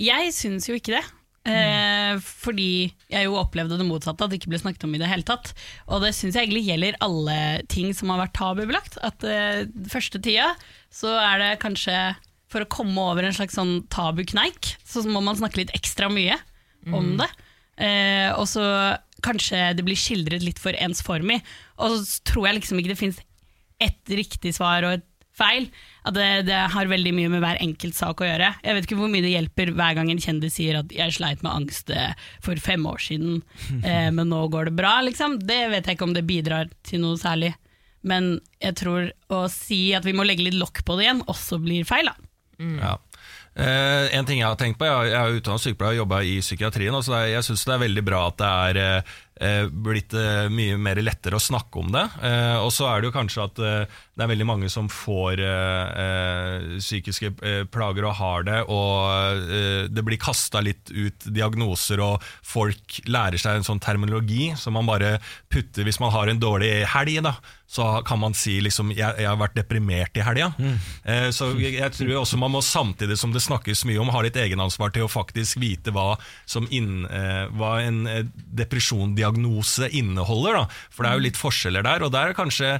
Jeg 0.00 0.32
syns 0.36 0.68
jo 0.70 0.76
ikke 0.78 0.96
det. 0.98 1.04
Eh, 1.42 2.20
fordi 2.22 2.92
jeg 3.10 3.26
jo 3.26 3.38
opplevde 3.40 3.78
det 3.80 3.86
motsatte, 3.88 4.22
at 4.22 4.30
det 4.30 4.38
ikke 4.38 4.52
ble 4.52 4.60
snakket 4.62 4.86
om 4.86 4.94
i 4.94 5.00
det 5.02 5.10
hele 5.10 5.26
tatt. 5.26 5.52
Og 5.88 6.04
det 6.04 6.12
syns 6.16 6.36
jeg 6.38 6.46
egentlig 6.46 6.66
gjelder 6.68 6.98
alle 7.02 7.38
ting 7.72 7.90
som 7.96 8.12
har 8.12 8.22
vært 8.24 8.36
tabubelagt. 8.38 8.98
At 9.02 9.26
eh, 9.26 9.64
første 9.90 10.22
tida 10.22 10.52
så 10.92 11.16
er 11.18 11.42
det 11.42 11.50
kanskje 11.64 11.96
for 12.52 12.64
å 12.64 12.70
komme 12.70 13.08
over 13.08 13.24
en 13.24 13.34
slags 13.34 13.56
sånn 13.56 13.80
tabukneik, 13.92 14.74
så 14.84 15.00
må 15.08 15.22
man 15.24 15.38
snakke 15.38 15.62
litt 15.62 15.72
ekstra 15.76 16.10
mye 16.12 16.36
om 16.92 17.14
det. 17.20 17.28
Eh, 17.80 18.28
og 18.36 18.44
så 18.50 18.64
kanskje 19.24 19.70
det 19.78 19.84
blir 19.86 19.98
skildret 19.98 20.44
litt 20.44 20.60
for 20.60 20.76
ensformig. 20.76 21.40
Og 21.80 21.96
så 22.02 22.20
tror 22.28 22.48
jeg 22.48 22.58
liksom 22.58 22.80
ikke 22.82 22.92
det 22.92 23.00
fins 23.00 23.20
ett 23.82 24.12
riktig 24.14 24.52
svar 24.54 24.84
og 24.86 24.98
et 24.98 25.06
feil. 25.38 25.68
At 26.06 26.16
det, 26.16 26.28
det 26.48 26.58
har 26.74 26.90
veldig 26.90 27.12
mye 27.16 27.30
med 27.32 27.42
hver 27.44 27.60
enkelt 27.62 27.96
sak 27.96 28.22
å 28.22 28.28
gjøre. 28.28 28.52
Jeg 28.64 28.76
vet 28.76 28.88
ikke 28.88 28.98
hvor 29.00 29.12
mye 29.12 29.24
det 29.24 29.34
hjelper 29.34 29.72
hver 29.78 29.98
gang 29.98 30.10
en 30.12 30.22
kjendis 30.22 30.58
sier 30.58 30.80
at 30.80 30.92
'jeg 30.92 31.16
sleit 31.18 31.44
med 31.46 31.52
angst 31.52 31.90
eh, 31.90 32.14
for 32.44 32.58
fem 32.58 32.86
år 32.86 33.00
siden, 33.02 33.42
eh, 33.88 34.10
men 34.10 34.28
nå 34.32 34.46
går 34.52 34.70
det 34.70 34.78
bra'. 34.80 35.00
Liksom. 35.08 35.38
Det 35.46 35.62
vet 35.72 35.86
jeg 35.86 35.98
ikke 35.98 36.08
om 36.10 36.16
det 36.16 36.26
bidrar 36.28 36.72
til 36.82 37.04
noe 37.04 37.20
særlig. 37.20 37.54
Men 38.02 38.40
jeg 38.60 38.74
tror 38.82 39.12
å 39.30 39.46
si 39.50 39.94
at 39.94 40.04
vi 40.04 40.14
må 40.16 40.26
legge 40.26 40.42
litt 40.42 40.58
lokk 40.58 40.82
på 40.84 40.98
det 40.98 41.06
igjen, 41.06 41.24
også 41.30 41.62
blir 41.62 41.86
feil. 41.86 42.10
da. 42.10 42.18
Ja. 42.58 42.98
Eh, 43.52 44.06
en 44.16 44.24
ting 44.24 44.40
jeg 44.40 44.48
har 44.48 44.56
tenkt 44.56 44.78
på, 44.80 44.86
jeg, 44.88 45.10
jeg 45.12 45.18
er 45.20 45.36
utdannet 45.36 45.62
sykepleier 45.62 45.98
og 45.98 46.00
jobba 46.02 46.22
i 46.24 46.38
psykiatrien. 46.40 46.94
Altså 46.96 47.12
så 47.12 47.20
jeg 47.28 47.46
syns 47.46 47.66
det 47.68 47.74
er 47.74 47.84
veldig 47.84 48.04
bra 48.06 48.22
at 48.30 48.38
det 48.40 48.52
er 48.68 48.80
eh, 48.82 49.18
blitt 49.72 50.12
eh, 50.14 50.48
mye 50.52 50.76
mer 50.76 51.00
lettere 51.02 51.38
å 51.38 51.42
snakke 51.42 51.80
om 51.80 51.92
det. 51.94 52.04
Eh, 52.22 52.56
og 52.60 52.70
så 52.74 52.88
er 52.90 53.00
det 53.00 53.08
jo 53.10 53.14
kanskje 53.14 53.46
at 53.46 53.62
eh, 53.62 53.94
det 54.12 54.24
er 54.24 54.30
veldig 54.32 54.46
mange 54.48 54.68
som 54.72 54.90
får 54.92 55.40
eh, 55.40 56.02
eh, 56.04 56.66
psykiske 56.76 57.32
eh, 57.40 57.62
plager 57.72 58.06
og 58.10 58.18
har 58.20 58.44
det, 58.48 58.58
og 58.68 59.48
eh, 59.48 59.88
det 59.88 60.04
blir 60.04 60.20
kasta 60.20 60.60
litt 60.60 60.92
ut 60.92 61.26
diagnoser, 61.32 62.02
og 62.04 62.22
folk 62.44 63.00
lærer 63.08 63.40
seg 63.40 63.58
en 63.58 63.66
sånn 63.66 63.82
terminologi 63.82 64.52
som 64.60 64.76
man 64.76 64.88
bare 64.90 65.16
putter 65.52 65.88
hvis 65.88 66.00
man 66.02 66.12
har 66.14 66.28
en 66.28 66.42
dårlig 66.42 66.74
helg. 66.92 67.22
da 67.24 67.36
så 67.72 68.02
kan 68.04 68.18
man 68.20 68.34
si 68.36 68.58
liksom 68.60 68.90
jeg, 68.92 69.14
jeg 69.16 69.24
har 69.24 69.38
vært 69.40 69.54
deprimert 69.56 70.18
i 70.20 70.24
helga. 70.26 70.50
Eh, 71.08 71.30
så 71.32 71.54
jeg, 71.56 71.78
jeg 71.78 71.94
tror 71.96 72.18
også 72.20 72.36
man 72.36 72.52
må 72.52 72.60
samtidig 72.60 73.16
som 73.16 73.32
det 73.32 73.40
snakkes 73.40 73.86
mye 73.88 74.02
om, 74.02 74.10
ha 74.12 74.20
litt 74.26 74.36
egenansvar 74.36 74.92
til 74.92 75.06
å 75.06 75.08
faktisk 75.08 75.56
vite 75.62 75.94
hva, 75.96 76.18
som 76.44 76.66
inn, 76.68 77.06
eh, 77.08 77.46
hva 77.56 77.78
en 77.80 78.02
eh, 78.10 78.26
depresjonsdiagnose 79.22 79.90
inneholder. 79.92 80.58
Da. 80.60 80.66
For 80.90 81.04
det 81.04 81.10
er 81.10 81.18
jo 81.18 81.26
litt 81.26 81.40
forskjeller 81.40 81.86
der, 81.86 82.02
og 82.02 82.12
der 82.12 82.32
er 82.32 82.38
kanskje 82.38 82.72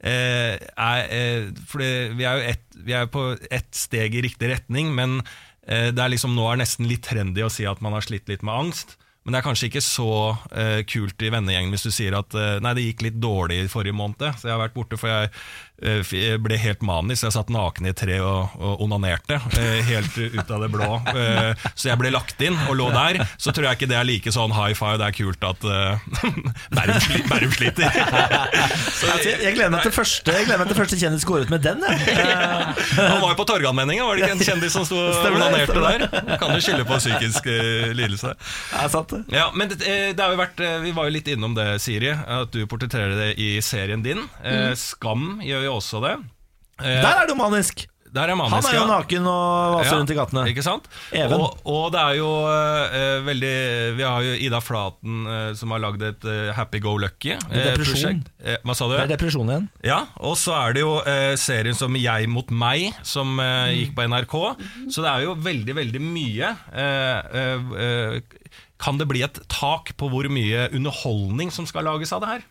eh, 0.00 0.56
er, 0.56 1.04
eh, 1.10 1.50
for 1.66 1.82
vi 1.82 2.24
er 2.24 2.40
jo 2.40 2.54
et, 2.54 2.64
vi 2.80 2.96
er 2.96 3.10
på 3.10 3.36
ett 3.50 3.70
steg 3.74 4.14
i 4.14 4.24
riktig 4.24 4.50
retning, 4.50 4.94
men 4.94 5.20
eh, 5.66 5.90
det 5.92 6.00
er 6.00 6.12
liksom 6.12 6.34
nå 6.34 6.48
er 6.50 6.62
nesten 6.62 6.88
litt 6.88 7.04
trendy 7.08 7.44
å 7.44 7.52
si 7.52 7.66
at 7.68 7.80
man 7.80 7.96
har 7.96 8.06
slitt 8.06 8.28
litt 8.28 8.42
med 8.42 8.54
angst. 8.54 8.96
Men 9.20 9.34
det 9.34 9.40
er 9.42 9.44
kanskje 9.44 9.68
ikke 9.68 9.82
så 9.84 10.12
eh, 10.56 10.78
kult 10.88 11.20
i 11.20 11.28
vennegjengen 11.30 11.74
hvis 11.74 11.84
du 11.84 11.92
sier 11.92 12.14
at 12.16 12.32
eh, 12.34 12.56
nei, 12.64 12.72
det 12.76 12.86
gikk 12.86 13.04
litt 13.04 13.18
dårlig 13.20 13.58
i 13.60 13.68
forrige 13.68 13.96
måned. 13.96 14.24
Så 14.40 14.48
jeg 14.48 14.54
har 14.54 14.62
vært 14.62 14.78
borte, 14.78 14.96
for 15.00 15.12
jeg 15.12 15.28
ble 15.80 16.58
helt 16.60 16.82
manisk. 16.86 17.24
Jeg 17.26 17.34
satt 17.36 17.50
naken 17.52 17.88
i 17.88 17.92
et 17.92 17.98
tre 18.00 18.18
og, 18.24 18.54
og 18.60 18.84
onanerte, 18.84 19.40
eh, 19.58 19.80
helt 19.88 20.16
ut 20.20 20.50
av 20.50 20.64
det 20.64 20.70
blå. 20.72 20.90
Eh, 21.14 21.66
så 21.74 21.90
jeg 21.90 22.00
ble 22.00 22.12
lagt 22.14 22.40
inn 22.44 22.56
og 22.68 22.76
lå 22.78 22.90
der. 22.94 23.22
Så 23.40 23.54
tror 23.54 23.70
jeg 23.70 23.80
ikke 23.80 23.90
det 23.90 23.98
er 24.00 24.08
like 24.08 24.32
sånn 24.34 24.54
high 24.54 24.76
five, 24.76 24.98
det 25.00 25.08
er 25.08 25.16
kult 25.16 25.46
at 25.46 25.64
eh, 25.64 26.08
Bærum, 27.30 27.52
sliter. 27.54 27.90
Jeg, 29.00 29.38
jeg 29.42 29.54
gleder 29.56 29.70
meg 29.72 29.84
til 29.84 29.92
første, 29.92 30.32
meg 30.48 30.68
til 30.68 30.76
første 30.76 30.96
kjendis 31.00 31.24
går 31.28 31.44
ut 31.46 31.52
med 31.52 31.62
den. 31.64 31.80
Jeg. 31.84 32.16
han 32.98 33.20
var 33.22 33.32
jo 33.32 33.36
på 33.38 33.46
Torganmenninga, 33.48 34.04
var 34.06 34.18
det 34.18 34.26
ikke 34.26 34.36
en 34.36 34.44
kjendis 34.44 34.74
som 34.76 34.84
sto 34.86 34.98
og 35.00 35.26
onanerte 35.30 35.76
der? 35.76 36.04
Kan 36.40 36.54
jo 36.54 36.60
skylde 36.64 36.86
på 36.88 36.98
psykisk 37.00 37.48
eh, 37.50 37.90
lidelse. 37.96 38.34
Ja, 39.32 39.48
men 39.56 39.72
det, 39.72 39.80
eh, 39.84 40.10
det 40.16 40.24
har 40.24 40.34
jo 40.34 40.40
vært, 40.40 40.60
eh, 40.64 40.78
Vi 40.84 40.94
var 40.96 41.08
jo 41.08 41.14
litt 41.16 41.28
innom 41.32 41.56
det, 41.56 41.66
Siri, 41.82 42.12
at 42.12 42.52
du 42.54 42.62
portretterer 42.70 43.16
det 43.18 43.30
i 43.40 43.50
serien 43.64 44.04
din. 44.04 44.22
Eh, 44.44 44.72
Skam 44.78 45.40
gjør 45.44 45.66
jo 45.66 45.69
også 45.72 46.02
det. 46.04 46.16
Eh, 46.80 47.00
Der 47.04 47.24
er 47.24 47.26
du 47.30 47.34
manisk! 47.38 47.86
er 48.10 48.32
Han 48.34 48.64
er 48.66 48.74
jo 48.74 48.86
naken 48.90 49.26
og 49.30 49.74
vaser 49.76 49.92
Ja, 49.92 49.98
rundt 50.00 50.10
i 50.10 50.14
gatene. 50.18 50.42
Ikke 50.50 50.64
sant? 50.66 50.88
Og, 51.30 51.60
og 51.62 51.92
det 51.94 52.00
er 52.00 52.16
jo 52.18 52.30
eh, 52.50 53.20
veldig 53.22 53.52
Vi 53.96 54.02
har 54.02 54.24
jo 54.26 54.32
Ida 54.34 54.60
Flaten 54.60 55.20
eh, 55.30 55.52
som 55.54 55.70
har 55.70 55.82
lagd 55.84 56.02
et 56.02 56.26
eh, 56.26 56.50
Happy 56.56 56.80
Go 56.82 56.96
Lucky 56.98 57.36
Depresjon. 57.36 57.84
prosjekt. 57.86 58.32
Eh, 58.42 58.58
hva 58.66 58.74
sa 58.74 58.88
du? 58.90 58.96
Det 58.96 59.04
er 59.04 59.12
depresjon 59.14 59.52
igjen. 59.52 59.68
Ja, 59.86 60.00
og 60.18 60.34
så 60.40 60.56
er 60.58 60.74
det 60.74 60.82
jo 60.82 60.96
serien 61.38 61.78
som 61.78 61.94
Jeg 61.94 62.26
mot 62.32 62.50
meg, 62.50 62.90
som 63.06 63.38
eh, 63.38 63.76
gikk 63.78 63.94
på 63.94 64.08
NRK. 64.10 64.36
Så 64.90 65.06
det 65.06 65.10
er 65.12 65.28
jo 65.28 65.36
veldig, 65.46 65.78
veldig 65.78 66.02
mye. 66.02 66.54
Eh, 66.74 67.40
eh, 67.44 67.74
eh, 67.86 68.56
kan 68.80 68.98
det 68.98 69.06
bli 69.10 69.22
et 69.22 69.38
tak 69.52 69.94
på 70.00 70.08
hvor 70.10 70.26
mye 70.32 70.66
underholdning 70.74 71.52
som 71.54 71.68
skal 71.68 71.86
lages 71.86 72.10
av 72.16 72.24
det 72.24 72.32
her? 72.34 72.46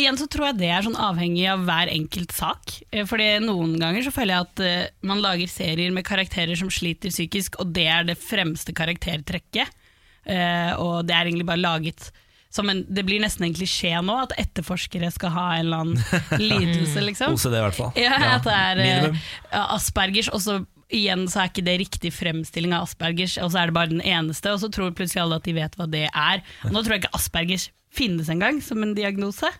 Igjen 0.00 0.16
så 0.16 0.26
tror 0.30 0.50
jeg 0.50 0.60
det 0.62 0.70
er 0.72 0.84
sånn 0.86 0.96
avhengig 0.98 1.44
av 1.52 1.66
hver 1.68 1.90
enkelt 1.92 2.32
sak. 2.32 2.78
Eh, 2.90 3.04
Fordi 3.08 3.28
noen 3.44 3.76
ganger 3.80 4.06
så 4.06 4.12
føler 4.14 4.34
jeg 4.34 4.46
at 4.48 4.62
uh, 4.64 5.08
man 5.10 5.20
lager 5.24 5.50
serier 5.50 5.92
med 5.94 6.06
karakterer 6.08 6.56
som 6.58 6.72
sliter 6.72 7.12
psykisk, 7.12 7.60
og 7.60 7.74
det 7.76 7.86
er 7.90 8.08
det 8.08 8.18
fremste 8.20 8.74
karaktertrekket. 8.76 9.76
Uh, 10.24 10.72
og 10.80 11.06
det 11.08 11.16
er 11.16 11.28
egentlig 11.28 11.48
bare 11.48 11.62
laget 11.62 12.10
som 12.50 12.66
en 12.68 12.82
Det 12.90 13.04
blir 13.06 13.22
nesten 13.22 13.46
en 13.46 13.54
klisjé 13.54 13.92
nå, 14.02 14.14
at 14.24 14.32
etterforskere 14.42 15.06
skal 15.14 15.30
ha 15.36 15.44
en 15.54 15.68
eller 15.68 15.84
annen 15.84 16.00
lidelse, 16.50 16.98
liksom. 17.04 17.36
OCD 17.38 17.54
i 17.54 17.62
hvert 17.62 17.78
fall. 17.78 17.92
Ja, 18.00 18.16
at 18.34 18.48
det 18.48 18.56
er 18.58 19.06
uh, 19.14 19.74
Aspergers, 19.76 20.32
og 20.34 20.42
så 20.42 20.58
igjen 20.90 21.28
så 21.30 21.44
er 21.44 21.52
ikke 21.52 21.66
det 21.66 21.76
riktig 21.84 22.10
fremstilling 22.16 22.74
av 22.74 22.88
Aspergers, 22.88 23.36
og 23.38 23.52
så 23.52 23.62
er 23.62 23.70
det 23.70 23.76
bare 23.76 23.92
den 23.92 24.02
eneste, 24.02 24.50
og 24.50 24.58
så 24.62 24.70
tror 24.72 24.90
plutselig 24.98 25.22
alle 25.22 25.38
at 25.38 25.46
de 25.46 25.54
vet 25.56 25.78
hva 25.78 25.86
det 25.90 26.08
er. 26.10 26.42
Og 26.66 26.74
nå 26.74 26.82
tror 26.82 26.96
jeg 26.96 27.04
ikke 27.04 27.16
Aspergers 27.20 27.68
finnes 27.94 28.30
engang 28.32 28.58
som 28.64 28.82
en 28.82 28.96
diagnose. 28.98 29.50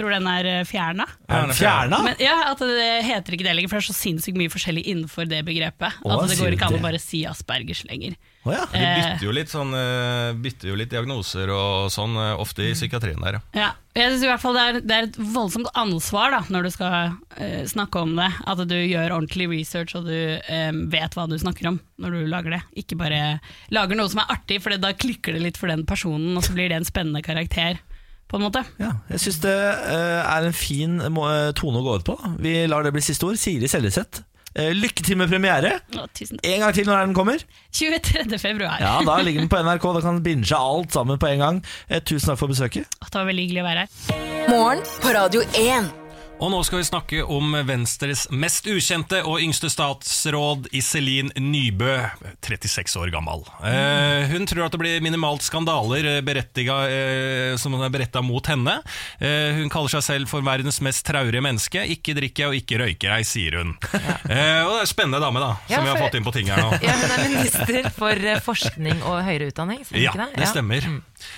Tror 0.00 0.14
den 0.16 0.26
er 0.32 0.46
eh, 0.48 0.62
fjerna. 0.64 1.04
Er 1.28 1.44
den 1.44 1.52
fjerna? 1.58 1.98
Men 2.06 2.16
ja, 2.24 2.38
at 2.54 2.62
det 2.64 2.88
heter 3.04 3.36
ikke 3.36 3.44
det 3.44 3.52
lenger, 3.58 3.68
for 3.68 3.76
det 3.82 3.84
er 3.84 3.92
så 3.92 3.98
sinnssykt 4.00 4.38
mye 4.40 4.48
forskjellig 4.52 4.86
innenfor 4.88 5.28
det 5.28 5.42
begrepet. 5.44 6.00
Åh, 6.00 6.14
at 6.16 6.30
det 6.32 6.38
går 6.40 6.56
ikke 6.56 6.70
an 6.70 6.78
å 6.80 6.82
bare 6.88 7.00
si 7.02 7.20
Aspergers 7.28 7.84
lenger. 7.90 8.16
Å 8.48 8.54
ja. 8.54 8.62
De 8.72 8.80
Eh. 8.80 8.94
bytter 8.96 9.26
jo 9.26 9.32
litt, 9.36 9.50
sånn, 9.52 9.74
eh, 9.76 10.32
bytter 10.40 10.70
jo 10.72 10.76
litt 10.80 10.88
diagnoser 10.94 11.50
og 11.52 11.90
sånn, 11.92 12.16
ofte 12.40 12.64
i 12.64 12.72
psykiatrien 12.72 13.20
der. 13.20 13.42
ja. 13.52 13.70
Ja, 13.90 14.02
jeg 14.06 14.12
synes 14.14 14.22
i 14.24 14.28
hvert 14.30 14.40
fall 14.40 14.54
det 14.54 14.62
er, 14.62 14.76
det 14.86 14.96
er 14.96 15.06
et 15.10 15.16
voldsomt 15.34 15.66
ansvar 15.76 16.30
da, 16.30 16.38
når 16.48 16.62
du 16.62 16.70
skal 16.70 16.92
uh, 17.12 17.64
snakke 17.68 18.00
om 18.00 18.14
det. 18.16 18.28
At 18.46 18.62
du 18.70 18.76
gjør 18.78 19.16
ordentlig 19.18 19.48
research 19.50 19.96
og 19.98 20.06
du 20.06 20.14
eh, 20.14 20.70
vet 20.94 21.12
hva 21.18 21.26
du 21.28 21.36
snakker 21.42 21.68
om 21.72 21.80
når 22.00 22.16
du 22.16 22.20
lager 22.30 22.54
det. 22.56 22.62
Ikke 22.80 22.96
bare 22.96 23.40
lager 23.74 23.98
noe 23.98 24.08
som 24.08 24.22
er 24.22 24.30
artig, 24.38 24.62
for 24.62 24.72
da 24.78 24.92
klikker 24.94 25.34
det 25.36 25.42
litt 25.42 25.58
for 25.60 25.68
den 25.68 25.84
personen, 25.84 26.32
og 26.38 26.46
så 26.46 26.54
blir 26.56 26.70
det 26.70 26.78
en 26.78 26.88
spennende 26.88 27.20
karakter. 27.26 27.82
På 28.30 28.38
en 28.38 28.46
måte. 28.46 28.62
Ja, 28.78 28.92
jeg 29.10 29.22
syns 29.24 29.40
det 29.42 29.54
eh, 29.58 30.20
er 30.22 30.46
en 30.46 30.54
fin 30.54 31.00
eh, 31.02 31.50
tone 31.58 31.80
å 31.82 31.86
gå 31.86 31.96
ut 32.00 32.06
på. 32.06 32.18
Vi 32.42 32.60
lar 32.70 32.86
det 32.86 32.92
bli 32.94 33.02
siste 33.02 33.26
ord. 33.26 33.38
Siri 33.40 33.66
Seljeseth. 33.70 34.22
Eh, 34.54 34.72
lykke 34.74 35.04
til 35.06 35.18
med 35.18 35.30
premiere. 35.30 35.76
Å, 35.94 36.06
tusen 36.14 36.38
takk. 36.38 36.46
En 36.50 36.64
gang 36.64 36.74
til 36.74 36.88
når 36.88 37.04
den 37.04 37.14
kommer. 37.14 37.42
23. 37.74 38.38
februar. 38.42 38.78
Ja, 38.82 38.96
Da 39.06 39.20
ligger 39.22 39.44
den 39.44 39.50
på 39.52 39.62
NRK. 39.62 39.88
Da 39.98 40.04
kan 40.06 40.22
binge 40.26 40.58
alt 40.58 40.94
sammen 40.94 41.18
på 41.22 41.30
en 41.30 41.44
gang. 41.46 41.62
Eh, 41.88 42.02
tusen 42.02 42.32
takk 42.32 42.42
for 42.42 42.50
besøket. 42.50 42.86
Det 43.02 43.14
var 43.14 43.30
veldig 43.30 43.48
hyggelig 43.48 43.64
å 43.64 43.70
være 43.70 43.86
her. 43.86 44.46
Morgen 44.50 44.86
på 45.02 45.14
Radio 45.14 45.46
1. 45.54 45.99
Og 46.40 46.48
nå 46.48 46.62
skal 46.64 46.80
vi 46.80 46.86
snakke 46.88 47.18
om 47.28 47.52
Venstres 47.68 48.22
mest 48.32 48.64
ukjente 48.72 49.18
og 49.28 49.42
yngste 49.44 49.68
statsråd, 49.68 50.70
Iselin 50.72 51.28
Nybø, 51.36 51.98
36 52.40 52.94
år 52.96 53.10
gammel. 53.12 53.42
Eh, 53.68 54.30
hun 54.32 54.48
tror 54.48 54.64
at 54.64 54.72
det 54.72 54.80
blir 54.80 55.04
minimalt 55.04 55.44
skandaler 55.44 56.08
eh, 56.14 56.30
eh, 56.40 57.58
som 57.60 57.76
er 57.76 57.92
beretta 57.92 58.22
mot 58.24 58.48
henne. 58.48 58.78
Eh, 59.20 59.58
hun 59.58 59.68
kaller 59.68 59.92
seg 59.92 60.06
selv 60.06 60.32
for 60.32 60.40
verdens 60.46 60.80
mest 60.80 61.04
traurige 61.04 61.44
menneske. 61.44 61.82
Ikke 61.92 62.16
drikker 62.16 62.46
jeg 62.46 62.48
og 62.54 62.56
ikke 62.62 62.80
røyker 62.86 63.12
jeg, 63.18 63.28
sier 63.28 63.58
hun. 63.60 63.74
Og 63.76 64.32
det 64.32 64.40
er 64.40 64.72
en 64.80 64.88
spennende 64.88 65.20
dame, 65.20 65.44
da, 65.44 65.52
som 65.66 65.76
Ja, 65.76 65.82
vi 65.84 65.92
har 65.92 66.00
fått 66.06 66.16
inn 66.16 66.24
på 66.24 66.34
ting 66.38 66.48
her 66.48 66.64
nå. 66.64 66.72
Ja, 66.80 66.96
hun 67.02 67.16
er 67.18 67.24
minister 67.34 67.90
for 67.92 68.26
forskning 68.48 69.04
og 69.04 69.20
høyere 69.28 69.50
utdanning, 69.52 69.84
stemmer 69.84 70.06
Ja, 70.06 70.16
ikke 70.16 70.24
det? 70.24 70.40
det 70.40 70.50
stemmer. 70.54 70.88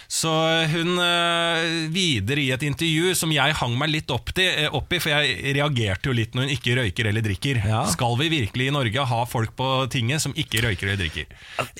Så 0.07 0.31
hun 0.77 0.95
videre 1.91 2.47
i 2.47 2.53
et 2.55 2.63
intervju 2.71 3.17
som 3.19 3.35
jeg 3.35 3.59
hang 3.59 3.75
meg 3.81 3.91
litt 3.97 4.15
opp, 4.15 4.31
til, 4.39 4.71
opp 4.71 4.92
i, 4.97 5.01
for 5.03 5.13
jeg 5.13 5.57
reagerte 5.57 6.11
jo 6.11 6.17
litt 6.17 6.37
når 6.37 6.49
hun 6.49 6.55
ikke 6.57 6.77
røyker 6.79 7.11
eller 7.11 7.25
drikker. 7.25 7.61
Ja. 7.67 7.83
Skal 7.93 8.17
vi 8.21 8.31
virkelig 8.33 8.69
i 8.69 8.75
Norge 8.75 9.09
ha 9.13 9.21
folk 9.29 9.55
på 9.59 9.69
tinget 9.93 10.25
som 10.25 10.37
ikke 10.39 10.65
røyker 10.67 10.91
eller 10.91 11.05
drikker? 11.05 11.29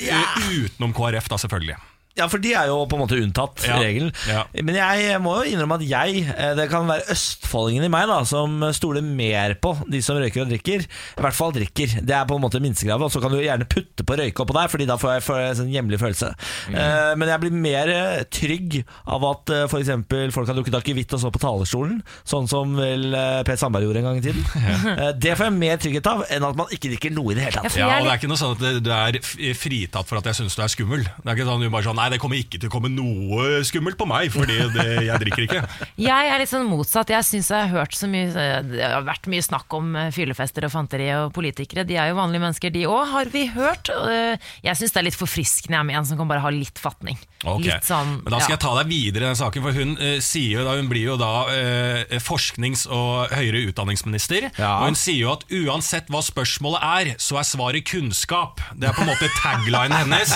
Ja. 0.01 0.23
Utenom 0.51 0.95
KrF, 0.97 1.31
da, 1.33 1.41
selvfølgelig. 1.45 1.79
Ja, 2.19 2.27
for 2.29 2.43
de 2.43 2.53
er 2.53 2.67
jo 2.69 2.83
på 2.91 2.99
en 2.99 3.03
måte 3.07 3.17
unntatt 3.23 3.63
Ja. 3.67 3.79
regelen. 3.81 4.13
Ja. 4.29 4.45
Men 4.61 4.75
jeg 4.77 5.21
må 5.25 5.33
jo 5.41 5.51
innrømme 5.53 5.79
at 5.81 5.87
jeg, 5.89 6.27
eh, 6.37 6.55
det 6.59 6.69
kan 6.71 6.87
være 6.87 7.07
østfoldingen 7.15 7.85
i 7.87 7.89
meg, 7.93 8.07
da 8.11 8.19
som 8.29 8.61
stoler 8.77 9.03
mer 9.03 9.55
på 9.55 9.73
de 9.89 10.01
som 10.05 10.17
røyker 10.21 10.43
og 10.45 10.51
drikker. 10.53 10.85
I 10.85 11.23
hvert 11.25 11.35
fall 11.39 11.53
drikker. 11.57 11.99
Det 12.05 12.15
er 12.17 12.27
på 12.29 12.37
en 12.37 12.43
måte 12.45 12.61
minstekravet. 12.61 13.07
Og 13.09 13.13
så 13.15 13.21
kan 13.23 13.33
du 13.33 13.39
gjerne 13.41 13.65
putte 13.69 14.05
på 14.05 14.17
røyke 14.19 14.45
oppå 14.45 14.53
der, 14.59 14.69
Fordi 14.73 14.87
da 14.87 14.97
får 14.97 15.15
jeg 15.15 15.23
får 15.27 15.39
jeg 15.41 15.49
en 15.51 15.59
sånn 15.63 15.73
hjemlig 15.73 15.99
følelse. 16.01 16.29
Eh, 16.73 17.15
men 17.17 17.29
jeg 17.29 17.41
blir 17.41 17.53
mer 17.53 17.89
eh, 17.93 18.23
trygg 18.33 18.83
av 19.07 19.25
at 19.31 19.51
uh, 19.53 19.65
f.eks. 19.69 19.91
folk 20.35 20.49
har 20.49 20.57
drukket 20.57 20.77
akevitt 20.79 21.13
og 21.17 21.21
så 21.21 21.31
på 21.33 21.41
talerstolen, 21.43 22.03
sånn 22.29 22.49
som 22.49 22.77
vel 22.77 23.13
eh, 23.15 23.43
Per 23.49 23.57
Sandberg 23.61 23.85
gjorde 23.89 24.03
en 24.03 24.09
gang 24.11 24.21
i 24.21 24.25
tiden. 24.29 24.45
Eh, 25.03 25.13
det 25.17 25.37
får 25.39 25.47
jeg 25.49 25.55
mer 25.57 25.77
trygghet 25.81 26.07
av 26.11 26.23
enn 26.31 26.45
at 26.45 26.57
man 26.59 26.69
ikke 26.75 26.91
drikker 26.93 27.13
noe 27.15 27.33
i 27.33 27.37
det 27.39 27.45
hele 27.47 27.63
tatt. 27.63 27.77
Ja, 27.79 27.87
og 27.99 28.05
Det 28.05 28.13
er 28.13 28.19
ikke 28.21 28.29
noe 28.31 28.41
sånn 28.41 28.57
at 28.59 28.83
du 28.85 28.91
er 28.93 29.19
fritatt 29.57 30.09
for 30.11 30.19
at 30.21 30.27
jeg 30.29 30.37
syns 30.41 30.57
du 30.59 30.63
er 30.65 30.73
skummel. 30.73 31.05
Det 31.07 31.29
er 31.31 31.37
ikke 31.39 31.47
sånn 31.49 31.63
du 31.65 31.69
bare 31.73 31.87
sånn 31.87 32.02
Nei, 32.03 32.09
det 32.11 32.19
kommer 32.19 32.39
ikke 32.41 32.59
til 32.59 32.67
å 32.67 32.73
komme 32.73 32.91
noe 32.91 33.61
skummelt 33.67 33.95
på 34.01 34.07
meg, 34.11 34.33
fordi 34.35 34.57
det, 34.75 34.87
jeg 35.07 35.23
drikker 35.23 35.45
ikke. 35.47 35.61
Jeg 36.03 36.31
er 36.33 36.41
litt 36.41 36.51
sånn 36.51 36.67
motsatt. 36.67 37.13
Jeg 37.13 37.23
synes 37.27 37.51
jeg 37.53 37.69
har 37.69 37.71
hørt 37.71 37.95
så 37.95 38.09
mye 38.11 38.31
Det 38.67 38.81
har 38.83 39.05
vært 39.07 39.29
mye 39.31 39.45
snakk 39.45 39.75
om 39.77 39.93
eh, 39.99 40.09
fyllefester 40.15 40.67
og 40.67 40.73
fanteri 40.73 41.07
og 41.15 41.31
politikere. 41.37 41.85
De 41.87 41.95
er 42.01 42.11
jo 42.11 42.17
vanlige 42.19 42.43
mennesker, 42.43 42.73
de 42.75 42.83
òg, 42.91 43.05
har 43.13 43.31
vi 43.31 43.45
hørt. 43.55 43.91
Eh, 43.93 44.51
Jeg 44.65 44.81
syns 44.81 44.95
det 44.95 45.03
er 45.03 45.07
litt 45.07 45.19
forfriskende 45.19 45.79
jeg, 45.79 45.89
med 45.91 46.01
en 46.01 46.09
som 46.09 46.19
kan 46.19 46.31
bare 46.31 46.43
ha 46.43 46.51
litt 46.55 46.81
fatning. 46.83 47.21
Okay. 47.43 47.69
Litt 47.69 47.87
sånn 47.87 48.17
Men 48.23 48.35
da 48.35 48.41
skal 48.41 48.55
ja. 48.55 48.57
jeg 48.57 48.63
ta 48.65 48.73
deg 48.81 48.91
videre 48.91 49.27
i 49.27 49.29
den 49.31 49.39
saken, 49.39 49.65
for 49.67 49.79
hun, 49.79 49.95
uh, 49.99 50.17
sier 50.23 50.61
jo 50.61 50.67
da, 50.67 50.77
hun 50.79 50.91
blir 50.91 51.07
jo 51.13 51.17
da 51.21 51.33
uh, 51.51 52.19
forsknings- 52.23 52.85
og 52.91 53.33
høyere 53.35 53.65
utdanningsminister. 53.71 54.49
Ja. 54.59 54.73
Og 54.81 54.93
hun 54.93 54.99
sier 54.99 55.25
jo 55.25 55.33
at 55.35 55.47
uansett 55.51 56.11
hva 56.13 56.23
spørsmålet 56.25 56.87
er, 56.87 57.13
så 57.23 57.41
er 57.41 57.49
svaret 57.49 57.87
kunnskap. 57.89 58.63
Det 58.79 58.91
er 58.91 58.97
på 58.97 59.05
en 59.05 59.11
måte 59.13 59.31
taglinen 59.39 59.97
hennes. 60.05 60.35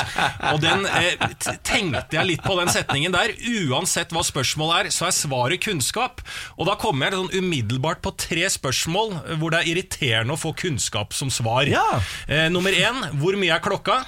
Og 0.52 0.61
den 0.62 0.87
eh, 0.90 1.14
tenkte 1.64 2.18
jeg 2.18 2.28
litt 2.28 2.44
på 2.44 2.56
den 2.58 2.70
setningen 2.72 3.14
der. 3.14 3.32
Uansett 3.66 4.12
hva 4.14 4.24
spørsmålet 4.26 4.86
er, 4.86 4.94
så 4.94 5.08
er 5.08 5.16
svaret 5.16 5.62
kunnskap. 5.64 6.22
Og 6.56 6.68
da 6.68 6.76
kommer 6.80 7.08
jeg 7.08 7.20
sånn 7.20 7.44
umiddelbart 7.44 8.02
på 8.04 8.14
tre 8.20 8.48
spørsmål 8.52 9.16
hvor 9.40 9.54
det 9.54 9.62
er 9.62 9.72
irriterende 9.72 10.36
å 10.36 10.40
få 10.40 10.54
kunnskap 10.58 11.16
som 11.16 11.32
svar. 11.32 11.68
Ja. 11.70 11.84
Eh, 12.28 12.48
nummer 12.52 12.74
én, 12.74 13.02
hvor 13.20 13.38
mye 13.38 13.56
er 13.56 13.64
klokka? 13.64 14.02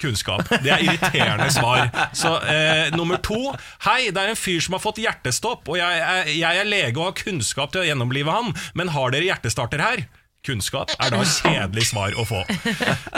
Kunnskap. 0.00 0.48
Det 0.64 0.72
er 0.74 0.82
irriterende 0.82 1.46
svar. 1.54 1.86
Så 2.16 2.34
eh, 2.50 2.90
nummer 2.96 3.20
to 3.22 3.38
Hei, 3.86 4.10
det 4.14 4.20
er 4.20 4.32
en 4.32 4.38
fyr 4.38 4.60
som 4.64 4.76
har 4.76 4.82
fått 4.82 5.00
hjertestopp, 5.02 5.68
og 5.70 5.78
jeg 5.78 6.02
er, 6.02 6.28
jeg 6.34 6.60
er 6.60 6.68
lege 6.68 6.98
og 6.98 7.12
har 7.12 7.16
kunnskap 7.20 7.72
til 7.74 7.84
å 7.84 7.86
gjennomlive 7.88 8.34
han, 8.34 8.52
men 8.74 8.92
har 8.94 9.14
dere 9.14 9.28
hjertestarter 9.30 9.82
her? 9.84 10.04
Kunnskap 10.44 10.92
er 11.00 11.14
da 11.14 11.22
kjedelig 11.24 11.86
svar 11.88 12.16
å 12.20 12.26
få. 12.28 12.42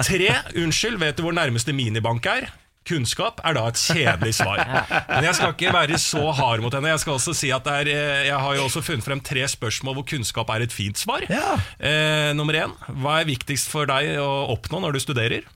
Tre. 0.07 0.29
Unnskyld, 0.63 1.01
vet 1.03 1.19
du 1.19 1.25
hvor 1.27 1.35
nærmeste 1.35 1.75
minibank 1.75 2.29
er? 2.31 2.47
Kunnskap 2.87 3.41
er 3.43 3.57
da 3.59 3.65
et 3.71 3.81
kjedelig 3.81 4.37
svar. 4.39 4.61
Men 5.11 5.25
jeg 5.27 5.35
skal 5.39 5.55
ikke 5.57 5.73
være 5.75 5.99
så 5.99 6.23
hard 6.39 6.63
mot 6.63 6.75
henne. 6.77 6.93
Jeg 6.93 7.03
skal 7.03 7.17
også 7.19 7.35
si 7.35 7.51
at 7.55 7.65
det 7.67 7.75
er, 7.81 7.91
eh, 7.91 8.27
jeg 8.29 8.39
har 8.45 8.55
jo 8.59 8.67
også 8.69 8.83
funnet 8.87 9.07
frem 9.07 9.21
tre 9.27 9.43
spørsmål 9.51 9.99
hvor 9.99 10.07
kunnskap 10.07 10.53
er 10.55 10.63
et 10.69 10.75
fint 10.75 10.99
svar. 11.01 11.27
Ja. 11.31 11.57
Eh, 11.83 12.31
nummer 12.39 12.55
én. 12.61 12.75
Hva 13.03 13.21
er 13.23 13.29
viktigst 13.33 13.73
for 13.73 13.91
deg 13.91 14.15
å 14.23 14.29
oppnå 14.55 14.85
når 14.87 14.95
du 14.99 15.03
studerer? 15.03 15.49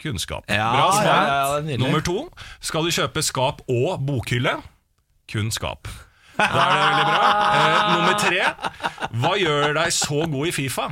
Kunnskap. 0.00 0.46
Ja, 0.48 0.70
Bra 0.72 0.86
svar. 0.96 1.26
ja, 1.28 1.58
er 1.74 1.80
nummer 1.82 2.00
to. 2.06 2.22
Skal 2.64 2.86
du 2.86 2.94
kjøpe 2.94 3.20
skap 3.26 3.60
og 3.68 3.98
bokhylle? 4.06 4.54
Kunnskap. 5.30 5.90
Da 6.40 6.46
er 6.48 6.70
det 6.72 6.84
veldig 6.86 7.06
bra. 7.10 7.24
Eh, 7.58 7.80
nummer 7.96 8.14
tre. 8.22 9.10
Hva 9.20 9.32
gjør 9.42 9.74
deg 9.76 9.92
så 9.92 10.22
god 10.32 10.48
i 10.48 10.54
Fifa? 10.56 10.86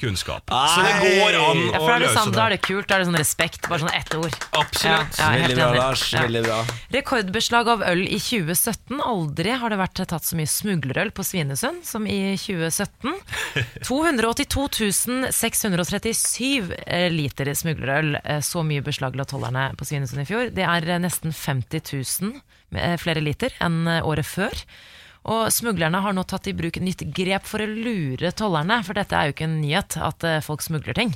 Kunnskap. 0.00 0.48
Så 0.50 0.84
det 0.86 0.94
går 1.04 1.36
an 1.38 1.60
Ja, 1.70 1.78
å 1.80 1.86
er 1.90 1.98
det, 2.00 2.06
løse 2.08 2.16
sånn, 2.16 2.32
da 2.34 2.46
er 2.46 2.54
det. 2.56 2.60
kult, 2.64 2.86
da 2.88 2.96
er 2.96 3.02
det 3.04 3.08
sånn 3.10 3.18
respekt, 3.20 3.68
bare 3.68 3.82
sånn 3.84 3.92
ett 3.94 4.14
ord. 4.16 4.36
Absolutt. 4.56 5.18
Ja, 5.20 5.28
ja, 5.36 5.46
Veldig 5.46 5.56
bra. 5.60 5.70
Lars. 5.76 6.04
Ja. 6.14 6.22
Veldig 6.24 6.42
bra. 6.46 6.58
Rekordbeslag 6.96 7.68
av 7.74 7.84
øl 7.90 8.02
i 8.08 8.18
2017. 8.18 9.00
Aldri 9.04 9.56
har 9.60 9.70
det 9.74 9.78
vært 9.82 10.02
tatt 10.10 10.24
så 10.26 10.38
mye 10.40 10.48
smuglerøl 10.50 11.12
på 11.14 11.24
Svinesund 11.26 11.84
som 11.86 12.06
i 12.08 12.18
2017. 12.40 13.14
282 13.84 15.30
637 15.32 16.70
liter 17.14 17.52
smuglerøl. 17.54 18.16
Eh, 18.24 18.40
Så 18.40 18.62
mye 18.66 18.82
beslag 18.82 19.16
la 19.16 19.24
tollerne 19.28 19.68
på 19.76 19.84
Svinesund 19.86 20.22
i 20.22 20.28
fjor. 20.28 20.50
Det 20.54 20.64
er 20.66 20.88
eh, 20.88 20.98
nesten 21.02 21.32
50 21.34 21.84
000 22.24 22.40
eh, 22.76 22.96
flere 23.00 23.20
liter 23.24 23.54
enn 23.60 23.84
året 24.02 24.26
før. 24.26 24.54
Og 25.28 25.50
smuglerne 25.52 26.00
har 26.00 26.14
nå 26.16 26.24
tatt 26.24 26.48
i 26.48 26.56
bruk 26.56 26.78
et 26.78 26.84
nytt 26.84 27.04
grep 27.16 27.44
for 27.48 27.60
å 27.60 27.68
lure 27.68 28.32
tollerne, 28.32 28.80
for 28.86 28.96
dette 28.96 29.16
er 29.16 29.28
jo 29.28 29.34
ikke 29.34 29.48
en 29.48 29.58
nyhet 29.60 29.98
at 30.00 30.24
eh, 30.24 30.42
folk 30.44 30.64
smugler 30.64 30.96
ting. 30.96 31.12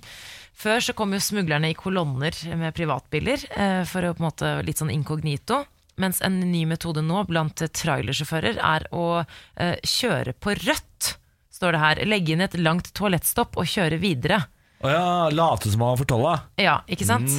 Før 0.54 0.82
så 0.84 0.94
kom 0.94 1.14
jo 1.16 1.22
smuglerne 1.22 1.72
i 1.72 1.78
kolonner 1.78 2.36
med 2.60 2.76
privatbiler, 2.76 3.46
eh, 3.56 3.82
for 3.88 4.04
å 4.04 4.12
på 4.14 4.22
en 4.22 4.28
måte 4.28 4.52
litt 4.66 4.82
sånn 4.82 4.92
inkognito. 4.92 5.64
Mens 6.00 6.20
en 6.26 6.40
ny 6.50 6.64
metode 6.66 7.04
nå 7.06 7.22
blant 7.28 7.64
trailersjåfører 7.78 8.58
er 8.58 8.88
å 8.94 9.22
eh, 9.22 9.76
kjøre 9.80 10.34
på 10.36 10.56
rødt, 10.58 11.14
står 11.54 11.74
det 11.76 11.82
her. 11.84 12.02
Legge 12.10 12.34
inn 12.34 12.44
et 12.44 12.58
langt 12.58 12.90
toalettstopp 12.98 13.56
og 13.56 13.70
kjøre 13.70 14.00
videre. 14.02 14.42
Å 14.84 14.90
ja, 14.90 15.04
late 15.32 15.70
som 15.70 15.80
man 15.80 15.94
har 15.94 16.00
fortolla. 16.02 16.32
Ja, 16.60 16.80
ikke 16.90 17.06
sant? 17.08 17.30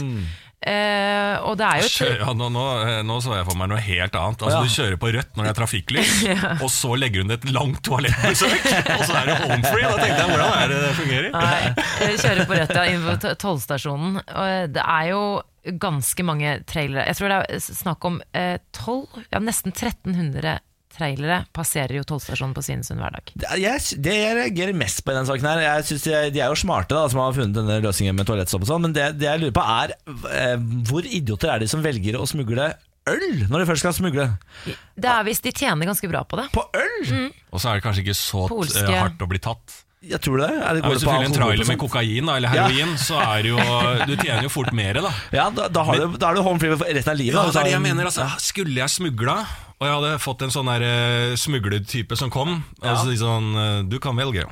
Eh, 0.66 1.36
og 1.46 1.60
det 1.60 1.66
er 1.68 1.82
jo 1.84 1.90
Kjø- 1.94 2.18
Ja, 2.24 2.32
nå, 2.34 2.48
nå, 2.50 2.62
eh, 2.82 3.02
nå 3.06 3.20
så 3.22 3.36
jeg 3.38 3.46
for 3.46 3.58
meg 3.60 3.70
noe 3.70 3.82
helt 3.86 4.16
annet. 4.18 4.42
Altså, 4.42 4.58
ja. 4.58 4.64
Du 4.66 4.74
kjører 4.74 4.98
på 5.04 5.12
rødt 5.14 5.36
når 5.38 5.46
det 5.46 5.52
er 5.52 5.58
trafikklys, 5.60 6.14
og 6.66 6.70
så 6.74 6.96
legger 6.98 7.22
hun 7.26 7.36
et 7.36 7.46
langt 7.54 7.84
toalettbesøk, 7.86 8.66
og 8.96 9.04
så 9.06 9.18
er 9.22 9.30
det 9.30 9.36
home 9.44 9.62
free. 9.68 9.86
Da 9.86 9.98
tenkte 10.02 10.22
jeg, 10.24 10.30
hvordan 10.34 10.56
er 10.64 10.72
det 10.74 10.80
det 10.82 10.94
fungerer? 11.00 11.30
Nei, 11.36 12.16
kjører 12.18 12.50
på 12.50 12.58
rødt, 12.62 12.76
ja, 12.80 12.86
inn 12.96 13.06
på 13.06 13.18
to- 13.28 13.36
tollstasjonen. 13.46 14.22
Det 14.74 14.86
er 14.86 15.12
jo 15.12 15.22
ganske 15.82 16.26
mange 16.26 16.56
trailere. 16.70 17.06
Jeg 17.10 17.18
tror 17.22 17.32
det 17.34 17.38
er 17.60 17.62
snakk 17.66 18.06
om 18.10 18.20
eh, 18.38 18.58
12, 18.78 19.22
ja, 19.34 19.40
nesten 19.46 19.74
1300 19.74 20.58
trailere 20.96 21.42
passerer 21.56 22.00
jo 22.00 22.06
tollstasjonen 22.08 22.56
på 22.56 22.64
Svinesund 22.66 23.04
hver 23.04 23.18
dag. 23.18 23.32
Det, 23.36 23.52
jeg, 23.62 23.84
det 24.06 24.16
jeg 24.16 24.40
reagerer 24.40 24.80
mest 24.80 25.04
på 25.06 25.14
i 25.14 25.18
den 25.20 25.28
saken 25.30 25.50
her 25.50 25.64
Jeg 25.66 25.88
synes 25.92 26.08
de, 26.08 26.18
de 26.36 26.42
er 26.42 26.52
jo 26.52 26.60
smarte 26.60 26.98
da 26.98 27.06
som 27.12 27.22
har 27.22 27.36
funnet 27.38 27.56
denne 27.60 27.80
løsningen 27.84 28.18
med 28.18 28.30
toalettstopp 28.30 28.66
og 28.66 28.72
sånn, 28.72 28.88
men 28.88 28.96
det, 28.96 29.12
det 29.20 29.30
jeg 29.30 29.44
lurer 29.44 29.56
på 29.56 29.66
er 29.76 29.96
eh, 30.34 30.58
hvor 30.90 31.08
idioter 31.08 31.54
er 31.54 31.64
de 31.64 31.70
som 31.72 31.84
velger 31.86 32.20
å 32.20 32.28
smugle 32.30 32.72
øl 33.06 33.46
når 33.52 33.62
de 33.62 33.70
først 33.70 33.84
skal 33.86 33.96
smugle? 33.96 34.28
Det 34.66 35.10
er 35.12 35.26
hvis 35.28 35.44
de 35.46 35.54
tjener 35.54 35.90
ganske 35.90 36.10
bra 36.10 36.24
på 36.26 36.40
det. 36.40 36.48
På 36.56 36.66
øl? 36.74 37.30
Og 37.52 37.62
så 37.62 37.70
er 37.72 37.80
det 37.80 37.86
kanskje 37.86 38.06
ikke 38.06 38.18
så 38.18 38.48
hardt 38.50 39.22
å 39.22 39.30
bli 39.30 39.42
tatt. 39.44 39.82
Jeg 40.06 40.22
tror 40.22 40.42
det. 40.42 40.50
Er 40.54 40.78
det 40.78 40.82
Ja, 40.84 40.90
hvis 40.92 41.04
du 41.04 41.08
fyller 41.10 41.28
en 41.30 41.36
trailer 41.36 41.70
med 41.70 41.80
kokain 41.82 42.30
da, 42.30 42.36
eller 42.40 42.52
heroin, 42.54 42.96
så 43.02 43.20
er 43.22 43.50
jo 43.50 43.60
Du 44.06 44.16
tjener 44.20 44.46
jo 44.46 44.52
fort 44.54 44.74
mer, 44.76 45.02
da. 45.02 45.14
Ja, 45.34 45.48
da, 45.50 45.68
da, 45.68 45.86
har 45.88 46.02
du, 46.02 46.18
da 46.22 46.30
er 46.32 46.40
du 46.40 46.44
home 46.46 46.62
free 46.62 46.76
for 46.76 46.86
resten 46.86 47.14
av 47.16 47.20
livet. 47.22 47.38
Ja, 47.38 47.46
da. 47.46 47.54
det 47.56 47.62
er 47.64 47.70
det 47.72 47.76
jeg 47.76 47.86
mener. 47.88 48.10
Altså, 48.12 48.28
skulle 48.44 48.78
jeg 48.80 48.94
smugla, 48.94 49.40
og 49.76 49.88
jeg 49.88 49.96
hadde 49.98 50.12
fått 50.24 50.46
en 50.46 50.54
sånn 50.54 50.70
uh, 50.72 51.34
smuglertype 51.40 52.20
som 52.20 52.32
kom, 52.34 52.62
ja. 52.82 52.94
altså, 52.94 53.16
sånn 53.20 53.50
eh, 53.60 53.80
Du 53.92 53.98
kan 54.04 54.16
velge. 54.18 54.46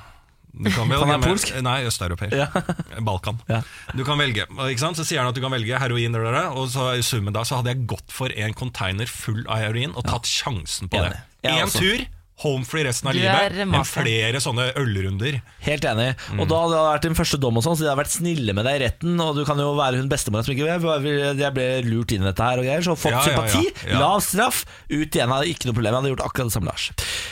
Du 0.53 0.69
kan 0.69 0.89
velge 0.91 1.05
kan 1.05 1.13
men- 1.13 1.23
polsk? 1.25 1.53
Nei, 1.65 1.77
østeuropeer. 1.89 2.35
Ja. 2.37 2.49
Balkan. 3.07 3.39
Ja. 3.49 3.61
Du 3.95 4.03
kan 4.07 4.19
velge. 4.21 4.45
Ikke 4.67 4.83
sant? 4.83 4.99
Så 4.99 5.05
sier 5.07 5.23
han 5.23 5.31
at 5.31 5.37
du 5.37 5.41
kan 5.43 5.53
velge 5.53 5.79
heroin, 5.81 6.17
og 6.53 6.67
så 6.73 6.91
i 6.99 7.05
summen 7.05 7.35
da 7.35 7.45
så 7.47 7.61
hadde 7.61 7.73
jeg 7.73 7.87
gått 7.89 8.13
for 8.13 8.33
en 8.33 8.57
container 8.57 9.09
full 9.09 9.45
av 9.47 9.63
heroin 9.63 9.95
og 9.95 10.05
tatt 10.09 10.29
sjansen 10.29 10.91
på 10.91 11.01
det. 11.05 11.15
Én 11.49 11.71
tur, 11.71 12.05
home 12.41 12.65
free 12.65 12.81
resten 12.83 13.07
av 13.11 13.13
livet, 13.15 13.53
enn 13.61 13.75
flere 13.85 14.39
sånne 14.41 14.71
ølrunder. 14.81 15.35
Helt 15.63 15.85
enig. 15.85 16.07
Mm. 16.33 16.39
Og 16.41 16.47
da 16.49 16.61
hadde 16.63 16.73
det 16.79 16.85
vært 16.87 17.05
din 17.05 17.17
første 17.19 17.37
dom, 17.39 17.59
og 17.59 17.63
sånn 17.63 17.77
så 17.77 17.85
de 17.85 17.89
hadde 17.91 18.01
vært 18.01 18.15
snille 18.15 18.55
med 18.57 18.65
deg 18.65 18.79
i 18.79 18.81
retten. 18.87 19.13
Og 19.21 19.35
du 19.37 19.43
kan 19.47 19.61
jo 19.61 19.69
være 19.77 20.01
hun 20.01 20.09
bestemora 20.11 20.43
som 20.43 20.55
ikke 20.55 20.65
jeg, 20.67 21.37
jeg 21.39 21.53
ble 21.55 21.67
lurt 21.87 22.11
inn 22.17 22.25
i 22.25 22.29
dette 22.31 22.47
her 22.49 22.59
og 22.63 22.65
greier. 22.67 22.83
Så 22.83 22.95
fått 22.97 23.13
Ja, 23.13 23.21
ja, 23.21 23.37
ja. 23.37 23.47
sympati, 23.47 23.91
Ja. 23.93 23.99
lav 24.01 24.19
straff, 24.25 24.63
ut 24.89 25.13
igjen. 25.13 25.29
Hadde 25.29 25.47
ikke 25.53 25.69
noe 25.69 25.77
problem. 25.77 25.93
Jeg 25.93 26.01
hadde 26.01 26.11
gjort 26.15 26.25
akkurat 26.27 26.49
det 26.49 26.57
samme, 26.57 26.73
Lars. 26.73 26.89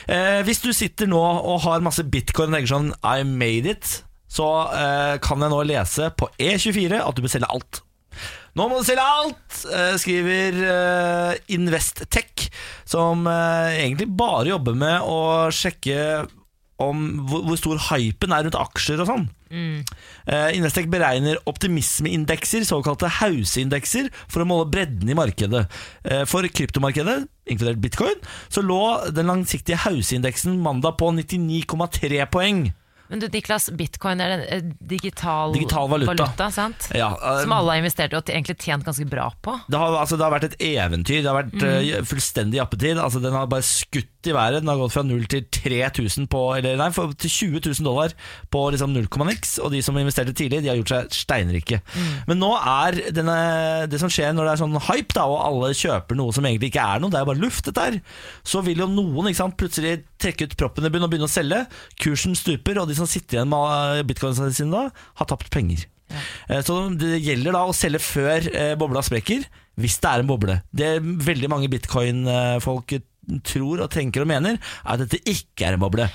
Eh, 0.08 0.42
hvis 0.48 0.62
du 0.62 0.72
sitter 0.74 1.08
nå 1.12 1.20
og 1.22 1.62
har 1.66 1.82
masse 1.82 2.04
bitcoin 2.06 2.54
og 2.54 2.60
tenker 2.60 2.72
sånn 2.76 2.94
I 3.04 3.24
made 3.28 3.66
it, 3.74 4.04
så 4.32 4.48
eh, 4.72 5.18
kan 5.20 5.42
jeg 5.44 5.50
nå 5.52 5.64
lese 5.68 6.12
på 6.16 6.30
E24 6.40 7.02
at 7.04 7.16
du 7.18 7.26
bør 7.26 7.34
selge 7.34 7.50
alt. 7.52 7.82
Nå 8.58 8.68
må 8.68 8.82
du 8.82 8.88
selge 8.88 9.06
alt, 9.06 9.62
eh, 9.72 9.96
skriver 10.02 10.58
eh, 10.68 11.40
Investtech, 11.56 12.50
som 12.84 13.24
eh, 13.30 13.80
egentlig 13.86 14.10
bare 14.12 14.52
jobber 14.52 14.76
med 14.76 15.08
å 15.08 15.22
sjekke 15.56 16.26
om 16.82 17.06
hvor, 17.30 17.56
stor 17.62 17.80
hypen 17.92 18.34
er 18.34 18.44
rundt 18.44 18.58
aksjer 18.58 19.04
og 19.04 19.08
sånn. 19.08 19.28
Mm. 19.52 19.84
Investec 20.58 20.88
beregner 20.90 21.38
optimismeindekser, 21.46 22.64
såkalte 22.66 23.12
hauseindekser, 23.20 24.08
for 24.26 24.42
å 24.42 24.48
måle 24.50 24.66
bredden 24.72 25.12
i 25.12 25.18
markedet. 25.20 25.68
For 26.32 26.48
kryptomarkedet, 26.50 27.20
inkludert 27.54 27.84
bitcoin, 27.84 28.18
så 28.50 28.64
lå 28.66 28.82
den 29.14 29.30
langsiktige 29.30 29.78
hauseindeksen 29.84 30.58
mandag 30.66 30.98
på 30.98 31.12
99,3 31.20 32.26
poeng. 32.34 32.64
Men 33.12 33.20
du 33.20 33.28
Niklas, 33.28 33.68
bitcoin 33.76 34.22
er 34.24 34.36
en 34.38 34.44
eh, 34.48 34.68
digital, 34.88 35.52
Digital 35.52 35.90
valuta. 35.92 36.48
sant? 36.56 36.88
Ja, 36.96 37.10
uh, 37.20 37.42
Som 37.44 37.52
alle 37.56 37.76
har 37.76 37.82
investert 37.82 38.14
i 38.16 38.18
og 38.18 38.30
egentlig 38.32 38.56
tjent 38.64 38.86
ganske 38.88 39.06
bra 39.10 39.28
på. 39.44 39.58
Det 39.68 39.82
har, 39.82 39.98
altså, 40.00 40.16
det 40.16 40.24
har 40.24 40.32
vært 40.32 40.48
et 40.48 40.56
eventyr. 40.72 41.20
Det 41.20 41.28
har 41.28 41.40
vært 41.42 41.66
eh, 41.68 42.06
fullstendig 42.08 42.62
jappetid. 42.62 43.02
Altså, 43.04 43.20
den 43.24 43.36
har 43.36 43.50
bare 43.52 43.66
skutt 43.68 44.30
i 44.30 44.36
været. 44.36 44.62
Den 44.62 44.72
har 44.72 44.80
gått 44.80 44.96
fra 44.96 45.04
0 45.04 45.26
til 45.32 45.44
3000 45.52 46.30
på 46.32 46.44
Eller 46.56 46.78
nei, 46.80 46.88
til 47.20 47.34
20 47.34 47.64
000 47.68 47.88
dollar 47.90 48.16
på 48.54 48.64
liksom 48.72 48.96
0, 48.96 49.10
niks. 49.28 49.58
Og 49.60 49.74
de 49.76 49.82
som 49.84 49.98
investerte 50.00 50.36
tidlig, 50.38 50.62
de 50.64 50.72
har 50.72 50.80
gjort 50.80 50.94
seg 50.94 51.20
steinrike. 51.22 51.82
Men 52.30 52.40
nå 52.40 52.54
er 52.58 53.02
denne, 53.12 53.38
det 53.92 54.00
som 54.02 54.12
skjer 54.12 54.32
når 54.38 54.48
det 54.48 54.56
er 54.56 54.64
sånn 54.64 54.80
hype, 54.88 55.16
da, 55.18 55.28
og 55.28 55.42
alle 55.44 55.74
kjøper 55.78 56.20
noe 56.20 56.36
som 56.36 56.48
egentlig 56.48 56.72
ikke 56.72 56.88
er 56.96 57.04
noe, 57.04 57.12
det 57.12 57.20
er 57.20 57.28
bare 57.28 57.42
luft, 57.42 57.66
dette 57.68 57.88
her, 57.88 58.00
så 58.48 58.64
vil 58.66 58.84
jo 58.84 58.90
noen 58.92 59.34
sant, 59.36 59.58
plutselig 59.60 60.02
trekke 60.22 60.48
ut 60.48 60.58
proppen 60.60 60.86
i 60.86 60.92
bunn 60.94 61.06
og 61.06 61.12
begynne 61.12 61.30
å 61.30 61.32
selge. 61.32 61.64
Kursen 62.02 62.38
stuper, 62.38 62.80
og 62.82 62.90
de 62.90 62.98
som 62.98 63.01
sitter 63.10 63.40
igjen 63.40 63.52
med 63.52 64.06
bitcoinene 64.10 64.54
sine 64.56 64.74
da, 64.76 65.06
har 65.22 65.30
tapt 65.30 65.52
penger. 65.54 65.88
Ja. 66.12 66.62
Så 66.66 66.76
det 67.00 67.22
gjelder 67.24 67.56
da 67.56 67.64
å 67.68 67.76
selge 67.76 68.02
før 68.04 68.50
eh, 68.52 68.74
bobla 68.80 69.04
sprekker, 69.06 69.46
hvis 69.80 69.98
det 70.04 70.10
er 70.10 70.24
en 70.24 70.30
boble. 70.30 70.58
Det 70.76 70.98
veldig 71.00 71.50
mange 71.52 71.72
bitcoin-folk 71.72 72.98
tror 73.46 73.84
og 73.86 73.92
tenker 73.94 74.24
og 74.24 74.30
mener, 74.32 74.58
er 74.58 74.94
at 74.96 75.04
dette 75.04 75.22
ikke 75.30 75.68
er 75.68 75.78
en 75.78 75.84
boble. 75.84 76.08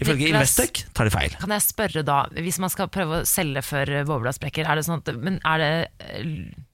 Ifølge 0.00 0.30
Investec 0.30 0.84
tar 0.94 1.08
de 1.08 1.14
feil. 1.14 1.34
Kan 1.42 1.54
jeg 1.54 1.66
spørre 1.66 2.04
da, 2.06 2.22
hvis 2.38 2.60
man 2.62 2.72
skal 2.72 2.90
prøve 2.92 3.20
å 3.20 3.28
selge 3.28 3.64
før 3.66 3.96
eh, 3.98 4.06
bobla 4.08 4.34
sprekker, 4.34 4.68
er 4.68 4.78
det 4.78 4.86
sånn 4.86 5.02
at, 5.02 5.12
men 5.18 5.40
er 5.48 5.62
det, 5.62 5.72
eh, 6.06 6.30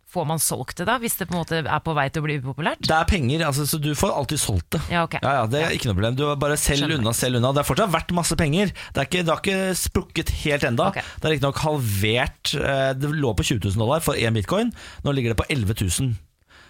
får 0.09 0.25
man 0.25 0.39
solgt 0.41 0.79
det 0.81 0.87
da, 0.89 0.95
hvis 1.03 1.19
det 1.21 1.27
på 1.29 1.35
en 1.37 1.41
måte 1.43 1.59
er 1.61 1.81
på 1.85 1.93
vei 1.97 2.07
til 2.09 2.23
å 2.23 2.25
bli 2.25 2.39
upopulært? 2.41 2.81
Det 2.89 2.95
er 2.97 3.09
penger, 3.11 3.43
altså, 3.45 3.67
så 3.69 3.77
du 3.85 3.91
får 3.99 4.15
alltid 4.17 4.41
solgt 4.41 4.71
det. 4.77 4.81
Ja, 4.95 5.03
ok. 5.05 5.19
Ja, 5.21 5.33
ja, 5.43 5.47
Det 5.53 5.61
er 5.67 5.75
ikke 5.77 5.91
noe 5.91 5.99
problem. 5.99 6.17
Du 6.17 6.23
er 6.31 6.39
bare 6.41 6.57
selg 6.61 6.89
unna, 6.97 7.13
selg 7.13 7.37
unna. 7.37 7.51
Det 7.53 7.61
er 7.61 7.69
fortsatt 7.69 7.93
verdt 7.93 8.15
masse 8.17 8.39
penger. 8.41 8.73
Det, 8.97 9.05
ikke, 9.05 9.21
det 9.27 9.35
har 9.35 9.43
ikke 9.45 9.75
sprukket 9.77 10.33
helt 10.47 10.65
enda. 10.71 10.89
okay. 10.95 11.05
Det 11.21 11.29
er 11.29 11.35
riktignok 11.37 11.61
halvert. 11.67 12.55
eh, 12.57 12.93
Det 12.97 13.13
lå 13.13 13.35
på 13.37 13.45
20 13.45 13.61
000 13.69 13.85
dollar 13.85 14.01
for 14.01 14.15
én 14.17 14.33
bitcoin. 14.39 14.73
Nå 15.05 15.13
ligger 15.13 15.35
det 15.37 15.43
på 15.43 15.49
11 15.53 15.77
000. 16.01 16.17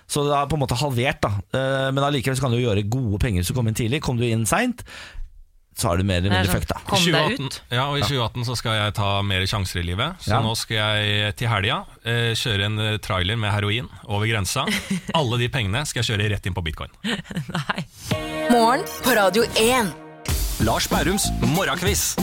Så 0.09 0.22
det 0.24 0.32
er 0.32 0.47
på 0.49 0.57
en 0.57 0.62
måte 0.64 0.76
halvert, 0.80 1.18
da. 1.20 1.28
Eh, 1.53 1.91
Men 1.93 2.03
allikevel 2.07 2.41
kan 2.41 2.51
du 2.51 2.59
gjøre 2.59 2.82
gode 2.89 3.18
penger 3.20 3.43
hvis 3.43 3.51
du 3.53 3.55
kommer 3.55 3.70
inn 3.74 3.78
tidlig. 3.78 4.01
Kom 4.03 4.16
du 4.16 4.24
inn 4.24 4.47
seint, 4.49 4.82
så 5.79 5.93
er 5.93 6.01
du 6.01 6.07
mer 6.09 6.18
eller 6.18 6.33
er 6.33 6.41
mindre 6.41 6.51
sånn, 6.51 6.64
fucked, 6.64 6.72
da. 6.74 6.81
Kom 6.89 7.05
deg 7.14 7.39
ut. 7.47 7.59
Ja, 7.70 7.85
og 7.93 7.99
I 8.01 8.03
2018 8.03 8.47
så 8.49 8.57
skal 8.59 8.74
jeg 8.81 8.95
ta 8.99 9.11
mer 9.22 9.47
sjanser 9.47 9.81
i 9.83 9.87
livet. 9.87 10.18
Så 10.24 10.33
Ja. 10.35 10.41
nå 10.43 10.57
skal 10.59 10.76
jeg 10.99 11.37
til 11.39 11.49
helga 11.53 11.79
eh, 12.05 12.33
kjøre 12.35 12.66
en 12.66 12.79
eh, 12.83 12.97
trailer 13.05 13.39
med 13.39 13.53
heroin 13.55 13.89
over 14.09 14.26
grensa. 14.26 14.66
Alle 15.18 15.39
de 15.39 15.49
pengene 15.55 15.85
skal 15.87 16.03
jeg 16.03 16.11
kjøre 16.12 16.31
rett 16.35 16.51
inn 16.51 16.57
på 16.59 16.64
bitcoin. 16.66 16.91
Nei. 17.59 17.87
Morgen 18.51 18.83
på 19.05 19.14
Radio 19.14 19.47
1. 19.55 19.95
Lars 20.66 20.89
Bærums 20.91 21.31
morgenkviss. 21.55 22.16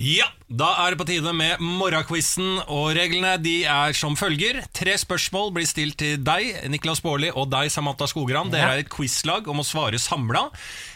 Ja, 0.00 0.24
da 0.48 0.70
er 0.80 0.94
det 0.94 0.98
på 1.02 1.04
tide 1.10 1.32
med 1.36 1.60
morgenquizen, 1.60 2.62
og 2.72 2.94
reglene 2.96 3.34
de 3.42 3.66
er 3.68 3.92
som 3.92 4.14
følger. 4.16 4.62
Tre 4.72 4.94
spørsmål 4.96 5.50
blir 5.58 5.66
stilt 5.68 5.98
til 6.00 6.22
deg, 6.24 6.54
Niklas 6.72 7.02
Baarli, 7.04 7.28
og 7.36 7.50
deg, 7.52 7.68
Samantha 7.68 8.08
Skogran. 8.08 8.48
Dere 8.48 8.78
er 8.78 8.80
et 8.86 8.88
quizlag 8.88 9.50
om 9.52 9.60
å 9.60 9.66
svare 9.66 10.00
samla. 10.00 10.46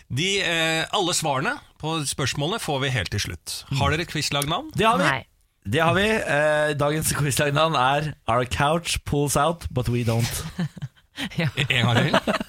De, 0.09 0.39
eh, 0.41 0.87
alle 0.97 1.13
svarene 1.13 1.53
på 1.83 1.99
spørsmålene 2.09 2.63
får 2.65 2.81
vi 2.81 2.93
helt 2.95 3.13
til 3.13 3.21
slutt. 3.27 3.59
Har 3.77 3.93
dere 3.93 4.07
et 4.07 4.15
quizlagnavn? 4.15 4.73
Det 4.73 4.89
har 4.89 4.97
vi. 4.97 5.05
Nei. 5.11 5.21
Det 5.69 5.85
har 5.85 5.95
vi. 5.97 6.09
Eh, 6.09 6.73
dagens 6.81 7.13
quizlagnavn 7.13 7.77
er 7.77 8.15
Our 8.27 8.49
couch 8.49 8.97
pulls 9.05 9.37
out, 9.37 9.69
but 9.71 9.89
we 9.93 10.05
don't. 10.05 10.43
En 11.69 11.87
gang 11.87 12.01
til. 12.01 12.43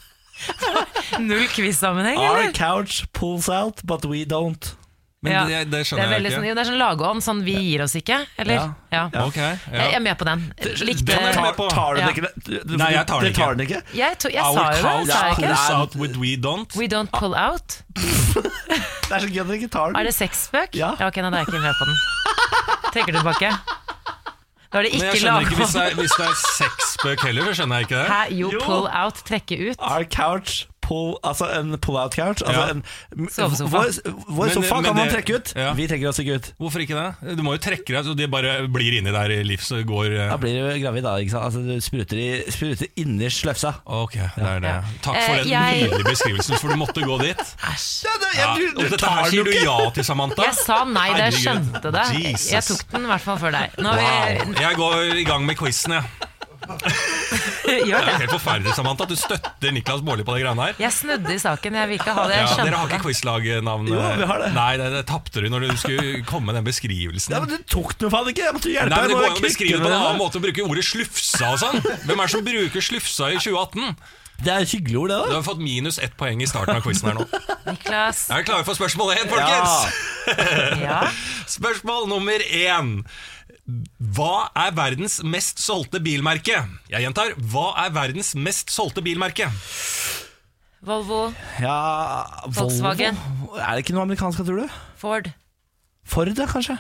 Null 1.28 1.46
quiz-sammenheng, 1.52 2.18
Our 2.18 2.48
eller? 2.48 2.56
couch 2.56 3.04
pulls 3.14 3.48
out, 3.50 3.84
but 3.84 4.06
we 4.08 4.24
don't. 4.26 4.72
Men 5.26 5.34
Ja. 5.34 5.44
det, 5.50 5.60
det 5.74 5.80
er, 5.82 5.88
skjønner 5.90 6.12
det 6.12 6.18
jeg 6.22 6.32
sånn, 6.36 6.44
ikke. 6.46 6.50
jo, 6.50 6.56
det 6.56 6.62
er 6.64 6.70
sånn 6.70 6.80
lagånd, 6.82 7.24
sånn 7.26 7.42
vi 7.46 7.56
gir 7.66 7.84
oss 7.86 7.96
ikke, 8.00 8.20
eller? 8.42 8.56
Ja. 8.56 8.68
Ja. 8.96 9.26
Ok, 9.26 9.36
Jeg 9.42 9.94
er 9.98 10.00
med 10.06 10.18
på 10.22 10.26
den. 10.30 10.44
Likte 10.86 11.06
Den 11.12 11.26
er 11.28 11.34
Tar, 11.36 11.42
med 11.50 11.56
på. 11.58 11.68
tar 11.74 11.96
du 11.96 12.02
den 12.02 12.10
ikke? 12.14 12.78
Nei, 12.78 12.92
jeg 12.94 13.06
tar 13.10 13.20
den 13.26 13.32
ikke. 13.34 13.42
tar 13.42 13.56
den 13.58 13.66
ikke. 13.68 13.82
Jeg, 13.98 14.18
to, 14.24 14.30
jeg 14.32 14.44
Our 14.46 14.54
sa 14.56 14.66
jo 14.72 15.06
det, 15.06 15.36
pulls 15.42 15.70
out 15.76 15.96
with 16.00 16.16
we 16.22 16.36
don't. 16.38 16.76
We 16.80 16.88
don't 16.88 17.12
pull 17.12 17.36
out. 17.36 17.82
Det 19.06 19.14
er 19.14 19.20
så 19.22 19.28
gøy 19.30 19.42
at 19.44 19.48
du 19.48 19.54
ikke 19.54 19.70
tar 19.70 19.92
den. 19.92 19.96
Er 20.00 20.04
det 20.08 20.14
sexspøk? 20.16 20.74
Ja. 20.76 20.94
ok, 20.98 21.18
nei, 21.22 21.30
da 21.30 21.38
er 21.38 21.44
jeg 21.44 21.48
ikke 21.50 21.62
med 21.62 21.76
på 21.78 21.86
den. 21.90 21.98
Trekker 22.96 23.12
du 23.14 23.20
tilbake? 23.22 23.52
Da 24.74 24.80
er 24.82 24.88
det 24.88 24.92
ikke 24.98 25.12
ikke 25.16 25.56
hvis 25.56 25.74
det 25.76 25.84
er, 25.86 25.94
hvis 25.96 26.16
det 26.18 26.26
er 26.26 26.34
sexspøk 26.58 27.22
heller, 27.24 27.46
så 27.48 27.54
skjønner 27.62 27.80
jeg 27.80 27.88
ikke 27.88 28.00
det. 28.02 28.08
Hæ, 28.12 28.22
jo, 28.36 28.50
Jo. 28.52 28.60
pull 28.66 28.88
out, 28.92 29.22
trekke 29.28 29.60
ut. 29.70 29.78
Our 29.80 30.04
couch 30.10 30.66
pull, 30.86 31.16
altså 31.26 31.48
en 31.60 31.74
pull-out 31.82 32.14
couch. 32.16 32.44
Altså 32.46 32.62
Ja. 32.62 32.70
en, 32.76 32.84
Sovesofa. 33.34 33.72
Vår, 33.74 33.90
vår 34.30 34.46
Men- 34.46 34.54
sofa 34.56 34.76
men 34.76 34.84
kan 34.86 34.96
man 34.96 35.08
det- 35.08 35.16
trekke 35.16 35.36
ut. 35.40 35.54
ja. 35.58 35.74
Vi 35.74 35.88
trekker 35.90 36.10
oss 36.10 36.20
ikke 36.22 36.36
ut. 36.40 36.52
Hvorfor 36.62 36.80
ikke 36.86 36.96
det? 37.00 37.38
Du 37.38 37.44
må 37.44 37.56
jo 37.56 37.62
trekke 37.66 37.88
deg, 37.96 38.06
så 38.06 38.16
de 38.16 38.28
bare 38.28 38.68
blir 38.72 39.00
inni 39.00 39.12
der 39.12 39.34
i 39.34 39.42
livs 39.44 39.72
og 39.72 39.84
går 39.90 40.12
eh, 40.14 40.30
Da 40.30 40.38
blir 40.38 40.54
du 40.62 40.80
gravid, 40.84 41.04
da. 41.04 41.16
Ikke 41.18 41.32
sant? 41.34 41.46
Altså, 41.50 41.64
du 41.66 41.82
spruter, 41.82 42.18
i, 42.22 42.52
spruter 42.52 42.88
inni 43.02 43.30
sløfsa. 43.34 43.74
Ok, 43.86 44.14
det 44.14 44.46
er 44.46 44.60
det. 44.60 44.70
Ja. 44.70 44.82
Takk 45.02 45.16
Eh, 45.16 45.26
for 45.28 45.36
den 45.44 45.48
jeg- 45.50 45.82
nydelige 45.90 46.04
beskrivelsen, 46.12 46.60
for 46.60 46.68
du 46.70 46.76
måtte 46.76 47.02
gå 47.02 47.18
dit. 47.22 47.38
Æsj. 47.66 48.06
Ja, 48.06 48.54
det, 48.56 48.78
og 48.78 48.90
dette 48.92 49.06
her 49.10 49.30
sier 49.32 49.44
du 49.44 49.52
ja 49.52 49.90
til, 49.96 50.04
Samantha. 50.04 50.44
Jeg 50.44 50.54
sa 50.56 50.84
nei 50.86 51.10
da 51.10 51.26
jeg 51.26 51.34
Herregud. 51.34 51.42
skjønte 51.42 51.92
det. 51.92 52.06
Jesus. 52.24 52.52
Jeg 52.52 52.64
tok 52.64 52.92
den 52.92 53.04
i 53.04 53.08
hvert 53.08 53.22
fall 53.22 53.38
før 53.38 53.52
deg. 53.52 53.72
Nå 53.80 53.90
har 53.90 54.46
Wow. 54.46 54.54
Jeg 54.60 54.76
går 54.76 55.16
i 55.20 55.24
gang 55.24 55.46
med 55.46 55.56
quizen, 55.58 55.92
jeg. 55.94 56.04
Gjør 57.66 57.86
Det 57.86 57.96
er 57.98 58.06
det. 58.06 58.16
helt 58.22 58.34
forferdelig, 58.36 58.74
Samantha, 58.78 59.06
at 59.06 59.12
du 59.12 59.18
støtter 59.20 59.74
Niklas 59.76 60.02
Baarli 60.06 60.24
på 60.28 60.36
de 60.36 60.44
greiene 60.44 60.68
her. 60.68 60.76
Jeg 60.82 60.94
snudde 60.96 61.34
i 61.36 61.40
saken. 61.42 61.78
Jeg 61.80 61.90
vil 61.92 62.00
ikke 62.00 62.14
ha 62.18 62.26
det. 62.30 62.36
Jeg 62.38 62.50
Ja, 62.50 62.66
dere 62.66 62.80
har 62.80 62.88
ikke 62.90 62.98
det. 63.00 63.06
quizlagnavn? 63.06 63.88
Jo, 63.92 64.02
vi 64.22 64.28
har 64.32 64.44
det. 64.44 64.52
Nei, 64.56 64.72
det, 64.82 64.90
det 64.96 65.04
tapte 65.10 65.44
du 65.44 65.50
når 65.54 65.68
du 65.68 65.78
skulle 65.82 66.24
komme 66.30 66.52
med 66.52 66.60
den 66.60 66.68
beskrivelsen. 66.70 67.36
Ja, 67.36 67.40
men 67.44 67.50
du 67.54 67.58
tok 67.70 67.96
den 67.98 68.08
jo 68.10 68.14
faen 68.14 68.30
ikke! 68.34 68.46
Jeg 68.48 68.58
måtte 68.60 68.74
hjelpe 68.76 68.90
Nei, 68.94 69.00
men 69.02 69.10
Det 69.10 69.16
deg. 69.16 69.24
går 69.24 69.32
an 69.32 69.40
å 69.42 69.48
beskrive 69.48 69.78
det 69.80 69.86
på 69.86 69.90
en 69.94 69.98
annen 70.02 70.22
måte 70.22 70.42
å 70.42 70.46
bruke 70.46 70.68
ordet 70.70 70.86
slufsa 70.90 71.50
og 71.56 71.60
sånn. 71.64 71.82
Hvem 72.06 72.16
er 72.20 72.24
det 72.30 72.34
som 72.38 72.46
bruker 72.46 72.88
slufsa 72.92 73.32
i 73.34 73.42
2018? 73.42 73.98
Det 74.36 74.52
er 74.52 74.66
et 74.66 74.72
hyggelig 74.76 74.98
ord, 75.00 75.10
det. 75.14 75.18
Du 75.24 75.30
da 75.32 75.36
har 75.40 75.46
fått 75.48 75.62
minus 75.64 75.96
ett 76.04 76.18
poeng 76.20 76.42
i 76.44 76.48
starten 76.50 76.76
av 76.76 76.84
quizen 76.84 77.08
her 77.08 77.16
nå. 77.22 77.24
Niklas. 77.70 78.26
Er 78.28 78.42
dere 78.42 78.48
klare 78.50 78.66
for 78.68 78.76
spørsmål 78.76 79.14
én, 79.16 79.24
Ja. 79.24 79.32
folkens? 79.32 80.02
Ja. 80.86 81.02
Spørsmål 81.48 82.08
nummer 82.12 82.42
én. 82.52 83.06
Hva 83.66 84.54
er 84.62 84.76
verdens 84.78 85.24
mest 85.26 85.58
solgte 85.64 85.98
bilmerke? 86.04 86.54
Jeg 86.92 87.02
gjentar, 87.02 87.32
hva 87.50 87.72
er 87.82 87.90
verdens 87.96 88.36
mest 88.38 88.70
solgte 88.74 89.02
bilmerke? 89.06 89.48
Volvo, 90.86 91.34
ja 91.58 92.26
Volkswagen. 92.46 93.18
Volvo. 93.18 93.58
Er 93.58 93.74
det 93.74 93.82
ikke 93.86 93.96
noe 93.98 94.06
amerikansk, 94.06 94.46
tror 94.46 94.60
du? 94.62 94.70
Ford. 95.02 95.26
Ford, 96.06 96.30
ja, 96.38 96.46
kanskje? 96.46 96.78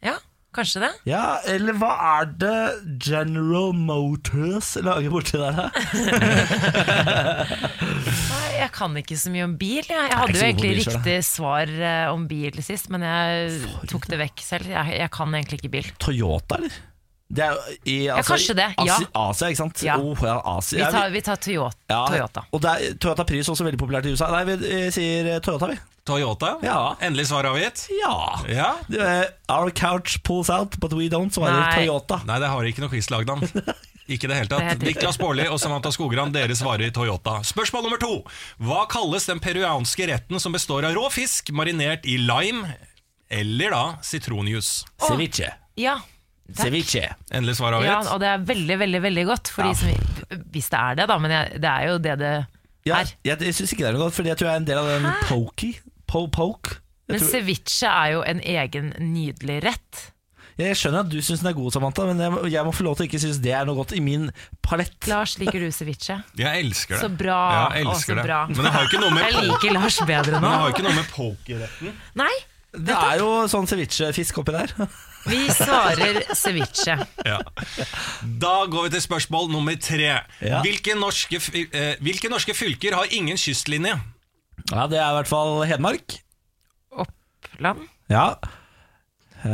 Ja, 0.00 0.16
kanskje 0.56 0.80
det. 0.86 0.92
Ja, 1.10 1.36
eller 1.52 1.76
hva 1.76 1.92
er 2.14 2.24
det 2.40 2.80
General 3.04 3.76
Motors 3.76 4.80
lager 4.80 5.12
borti 5.12 5.36
der, 5.36 5.52
da? 5.52 5.68
Jeg 8.60 8.74
kan 8.76 9.00
ikke 9.00 9.18
så 9.20 9.32
mye 9.32 9.46
om 9.48 9.56
bil. 9.60 9.80
Jeg, 9.82 9.96
jeg 9.96 10.20
hadde 10.22 10.36
jo 10.36 10.44
egentlig 10.44 10.74
bil 10.74 10.84
selv, 10.84 11.00
riktig 11.00 11.16
svar 11.26 11.72
eh, 11.72 12.04
om 12.12 12.28
bil 12.30 12.62
sist, 12.64 12.92
men 12.92 13.06
jeg 13.06 13.74
tok 13.90 14.06
det 14.10 14.20
vekk 14.26 14.44
selv. 14.44 14.70
Jeg, 14.72 14.94
jeg 15.00 15.12
kan 15.16 15.34
egentlig 15.36 15.60
ikke 15.62 15.74
bil. 15.78 15.90
Toyota, 16.02 16.60
eller? 16.60 16.78
Det 17.30 17.44
er 17.46 17.58
i 17.86 17.96
altså, 18.10 18.32
kanskje 18.32 18.54
det, 18.58 18.66
ja. 18.82 18.96
Asia, 19.14 19.48
ikke 19.52 19.60
sant? 19.60 19.82
Ja. 19.86 19.94
Oh, 20.02 20.18
ja, 20.26 20.40
Asia. 20.56 20.82
Vi 20.82 20.96
tar, 20.96 21.12
vi 21.14 21.20
tar 21.22 21.38
Toyota. 21.38 21.78
ja, 21.86 22.00
Toyota. 22.10 22.42
Og 22.50 22.62
det 22.64 22.72
er, 22.72 22.96
Toyota 22.98 23.26
Pris 23.28 23.46
er 23.46 23.54
også 23.54 23.66
veldig 23.68 23.78
populært 23.78 24.08
i 24.10 24.14
USA. 24.16 24.32
Nei, 24.34 24.42
vi 24.48 24.56
vi 24.64 24.80
sier 24.96 25.28
eh, 25.36 25.38
Toyota, 25.44 25.68
vi. 25.70 25.78
Toyota? 26.10 26.56
Ja. 26.66 26.96
Endelig 26.98 27.28
svar 27.30 27.46
avgitt? 27.46 27.84
Ja. 28.00 28.16
Ja. 28.50 28.72
Er, 28.90 29.30
Our 29.52 29.70
couch 29.70 30.18
pulls 30.26 30.50
out, 30.50 30.74
but 30.82 30.96
we 30.98 31.06
don't, 31.12 31.30
svarer 31.30 31.54
Nei. 31.54 31.84
Toyota. 31.84 32.18
Nei, 32.26 32.40
det 32.42 32.50
har 32.50 32.72
ikke 32.72 32.82
noe 32.82 32.92
quizlagnavn. 32.96 33.46
Ikke 34.10 34.26
i 34.26 34.30
det 34.32 34.36
hele 34.40 34.50
tatt. 34.50 34.82
Niklas 34.82 35.18
Baarli 35.20 35.44
og 35.46 35.60
Samantha 35.62 35.92
Skogran, 35.94 36.32
dere 36.34 36.54
svarer 36.58 36.88
i 36.88 36.92
Toyota. 36.94 37.36
Spørsmål 37.46 37.84
nummer 37.86 38.00
to. 38.02 38.16
Hva 38.66 38.84
kalles 38.90 39.28
den 39.30 39.38
peruanske 39.42 40.08
retten 40.10 40.40
som 40.42 40.54
består 40.56 40.88
av 40.88 40.96
rå 40.98 41.04
fisk 41.14 41.52
marinert 41.54 42.08
i 42.10 42.16
lime 42.18 42.72
eller 43.30 43.70
da 43.76 43.82
sitronjuice? 44.02 44.82
Ceviche. 45.06 45.52
Ja. 45.78 46.00
Takk. 46.50 46.64
Ceviche. 46.66 47.04
Endelig 47.30 47.54
svar 47.60 47.76
ja, 47.86 48.00
og 48.10 48.18
det 48.22 48.26
er 48.32 48.42
veldig, 48.48 48.78
veldig 48.82 49.02
veldig 49.06 49.26
godt. 49.28 49.52
For 49.54 49.68
de 49.70 49.76
som, 49.78 50.40
hvis 50.50 50.70
det 50.72 50.80
er 50.80 50.98
det, 50.98 51.06
da. 51.12 51.18
Men 51.22 51.36
jeg, 51.36 51.60
det 51.62 51.70
er 51.70 51.86
jo 51.92 51.98
det 52.02 52.16
det 52.24 52.32
Ja, 52.88 52.98
er. 53.04 53.12
jeg, 53.28 53.38
jeg 53.46 53.54
syns 53.60 53.74
ikke 53.76 53.84
det 53.86 53.90
er 53.92 53.98
noe 53.98 54.08
godt, 54.08 54.16
for 54.18 54.26
jeg 54.26 54.40
tror 54.40 54.50
jeg 54.50 54.56
er 54.56 54.62
en 54.64 54.70
del 54.72 54.80
av 54.82 54.88
den 54.90 55.10
pokey. 55.28 55.74
Po 56.10 56.24
poke. 56.34 56.80
Jeg, 57.06 57.14
Men 57.14 57.22
tror, 57.22 57.30
ceviche 57.36 57.90
er 57.94 58.16
jo 58.16 58.24
en 58.26 58.40
egen 58.58 58.90
nydelig 59.12 59.60
rett. 59.68 60.02
Jeg 60.68 60.76
skjønner 60.76 61.00
at 61.04 61.08
du 61.12 61.18
syns 61.22 61.40
den 61.40 61.48
er 61.50 61.56
god, 61.56 61.72
Samantha, 61.72 62.04
men 62.06 62.18
jeg, 62.20 62.30
må- 62.34 62.44
jeg 62.50 62.64
må 62.66 62.72
få 62.76 62.84
lov 62.84 62.96
til 62.98 63.06
å 63.06 63.08
ikke 63.08 63.20
synes 63.22 63.38
det 63.40 63.52
er 63.56 63.64
noe 63.68 63.74
godt 63.78 63.92
i 63.96 64.00
min 64.04 64.28
palett. 64.62 64.96
Lars, 65.08 65.38
liker 65.40 65.60
du 65.60 65.70
ceviche? 65.72 66.16
Jeg 66.36 66.64
elsker 66.64 66.96
det. 66.96 67.00
Så 67.04 67.10
bra. 67.16 67.38
Ja, 67.54 67.64
Å, 67.68 67.74
jeg 67.78 67.84
så 67.86 67.90
elsker 67.96 68.14
det. 68.20 68.24
bra. 68.28 68.40
Men 68.50 68.62
det 68.66 68.72
har 68.74 68.82
jo 68.84 68.88
ikke 68.92 69.02
noe 69.04 69.14
med, 69.16 69.24
Jeg 69.24 69.34
po 69.38 69.44
liker 69.48 69.76
Lars 69.78 69.98
bedre 70.06 70.32
men 70.32 70.42
nå. 70.42 70.48
det 70.50 70.58
har 70.60 70.68
jo 70.68 70.74
ikke 70.76 70.86
noe 70.88 70.96
med 71.00 71.10
pokerretten 71.14 71.92
Nei, 72.20 72.32
Det 72.72 72.94
er 72.94 73.18
jo 73.18 73.30
sånn 73.50 73.66
ceviche-fisk 73.66 74.38
oppi 74.44 74.52
der. 74.54 74.74
vi 75.30 75.40
svarer 75.52 76.20
ceviche. 76.38 76.94
ja. 77.26 77.38
Da 78.22 78.52
går 78.70 78.86
vi 78.86 78.92
til 78.94 79.02
spørsmål 79.08 79.50
nummer 79.50 79.74
tre. 79.82 80.12
Ja. 80.40 80.60
Hvilke, 80.62 80.94
norske, 80.98 81.40
fy- 81.42 81.66
eh, 81.72 81.96
hvilke 82.00 82.30
norske 82.30 82.54
fylker 82.54 82.94
har 82.94 83.10
ingen 83.10 83.36
kystlinje? 83.36 83.96
Ja, 84.70 84.86
det 84.86 85.00
er 85.00 85.08
i 85.10 85.16
hvert 85.18 85.28
fall 85.28 85.64
Hedmark. 85.66 86.20
Oppland. 86.94 87.86
Ja. 88.10 88.34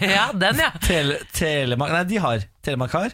Ja, 0.00 0.30
den, 0.34 0.58
ja. 0.58 0.70
tele, 0.82 1.16
Telemark 1.34 1.92
Nei, 1.96 2.02
de 2.10 2.16
har. 2.22 2.38
Telemark 2.62 2.92
har. 2.94 3.10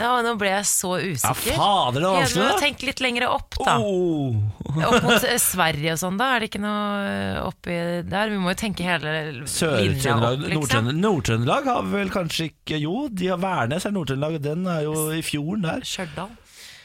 ja. 0.00 0.12
Nå 0.24 0.32
ble 0.40 0.48
jeg 0.54 0.64
så 0.70 0.94
Ja, 0.98 1.02
usikker. 1.12 1.54
fader, 1.58 1.98
det 2.00 2.06
Ja, 2.06 2.12
vanskelig, 2.16 2.42
men 2.42 2.48
da. 2.54 2.58
Tenk 2.62 2.78
litt 2.88 3.00
lenger 3.04 3.22
opp, 3.28 3.50
da. 3.60 3.74
Oh. 3.84 4.32
Opp 4.72 5.02
mot 5.04 5.24
eh, 5.28 5.36
Sverige 5.52 5.90
og 5.94 5.98
sånn, 6.00 6.16
da? 6.20 6.26
Er 6.34 6.38
det 6.42 6.48
ikke 6.50 6.62
noe 6.64 6.82
eh, 7.10 7.38
oppi 7.44 7.76
der? 8.08 8.26
Vi 8.32 8.38
må 8.40 8.46
jo 8.54 8.58
tenke 8.62 8.80
hele 8.88 9.10
Sør-Trøndelag, 9.44 10.36
liksom. 10.54 10.84
Nord-Trøndelag 11.02 11.62
har 11.68 11.82
vel 11.92 12.08
kanskje 12.14 12.42
ikke 12.50 12.76
Jo, 12.80 12.94
de 13.12 13.26
har 13.34 13.40
Værnes 13.44 13.84
er 13.88 13.92
Nord-Trøndelag, 13.94 14.40
den 14.48 14.60
er 14.72 14.80
jo 14.88 14.94
i 15.12 15.20
fjorden 15.26 15.62
der. 15.68 15.80
Stjørdal. 15.84 16.30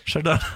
Stjørdal. 0.08 0.42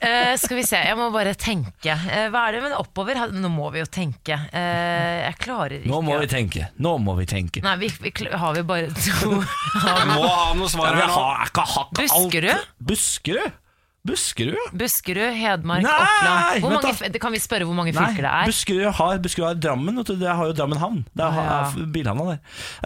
Eh, 0.00 0.34
skal 0.40 0.58
vi 0.58 0.64
se, 0.66 0.76
jeg 0.84 0.96
må 0.98 1.06
bare 1.14 1.34
tenke. 1.38 1.94
Uh, 1.94 2.26
hva 2.32 2.46
er 2.48 2.56
det, 2.56 2.62
men 2.66 2.74
oppover? 2.76 3.20
Nå 3.32 3.48
må 3.52 3.70
vi 3.74 3.80
jo 3.82 3.88
tenke. 3.88 4.36
Uh, 4.52 5.24
jeg 5.30 5.36
klarer 5.40 5.78
ikke 5.80 5.90
Nå 5.92 6.00
må 6.04 6.18
vi 6.20 6.28
tenke. 6.30 6.68
Nå 6.82 6.94
må 7.00 7.14
vi 7.20 7.26
tenke. 7.30 7.62
Nei, 7.64 7.76
vi, 7.80 7.90
vi, 8.02 8.12
har 8.34 8.56
vi 8.58 8.64
bare 8.68 8.90
to 8.92 9.30
vi, 9.34 9.38
må 9.38 10.24
ha 10.28 10.54
noe 10.58 10.66
Ja, 10.66 10.72
svar 10.74 10.98
her 10.98 11.12
nå. 11.12 11.84
Buskerud? 12.00 12.66
Buskerud? 12.80 13.60
Buskerud? 14.04 14.60
Buskerud, 14.76 15.32
Hedmark, 15.32 15.80
Nei, 15.86 15.92
Oppland 15.96 16.60
hvor 16.60 16.74
mange, 16.74 16.90
da. 17.08 17.20
Kan 17.22 17.32
vi 17.32 17.40
spørre 17.40 17.64
hvor 17.64 17.76
mange 17.78 17.94
Nei, 17.96 18.02
fylker 18.04 18.26
det 18.26 18.32
er? 18.36 18.50
Buskerud 18.52 18.90
har, 18.98 19.22
Buskerud 19.24 19.46
har 19.48 19.56
Drammen. 19.64 20.02
Det 20.04 20.28
har 20.28 20.50
jo 20.50 20.56
Drammen 20.58 20.80
havn. 20.82 20.98
Det 21.16 21.24
er, 21.24 21.38
Ja. 21.40 21.56
er 21.72 21.88
bilhavna 21.94 22.26
der. 22.34 22.42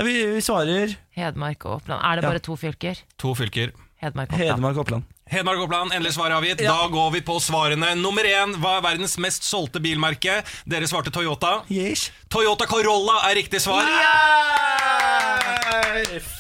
Vi, 0.07 0.15
vi 0.37 0.45
svarer 0.47 0.95
Hedmark 1.19 1.67
og 1.67 1.81
Oppland. 1.81 2.05
Er 2.07 2.21
det 2.21 2.23
Ja. 2.23 2.31
bare 2.31 2.45
to 2.47 2.55
fylker? 2.55 3.03
To 3.19 3.35
fylker. 3.35 3.75
Hedmark 3.99 4.31
og 4.31 4.39
Oppland. 4.39 4.53
Hedmark 4.55 4.79
Oppland. 4.85 5.09
Hedmark 5.29 5.61
Oppland, 5.61 5.93
endelig 5.93 6.15
svar 6.17 6.33
avgitt. 6.33 6.63
Da 6.65 6.87
går 6.89 7.11
vi 7.19 7.21
på 7.25 7.37
svarene. 7.43 7.93
Nummer 8.01 8.25
én, 8.25 8.55
hva 8.63 8.79
er 8.79 8.85
verdens 8.87 9.19
mest 9.21 9.45
solgte 9.45 9.81
bilmerke? 9.85 10.41
Dere 10.69 10.89
svarte 10.89 11.13
Toyota. 11.13 11.59
Yes. 11.69 12.07
Toyota 12.33 12.65
Corolla 12.69 13.21
er 13.29 13.37
riktig 13.43 13.61
svar. 13.61 13.85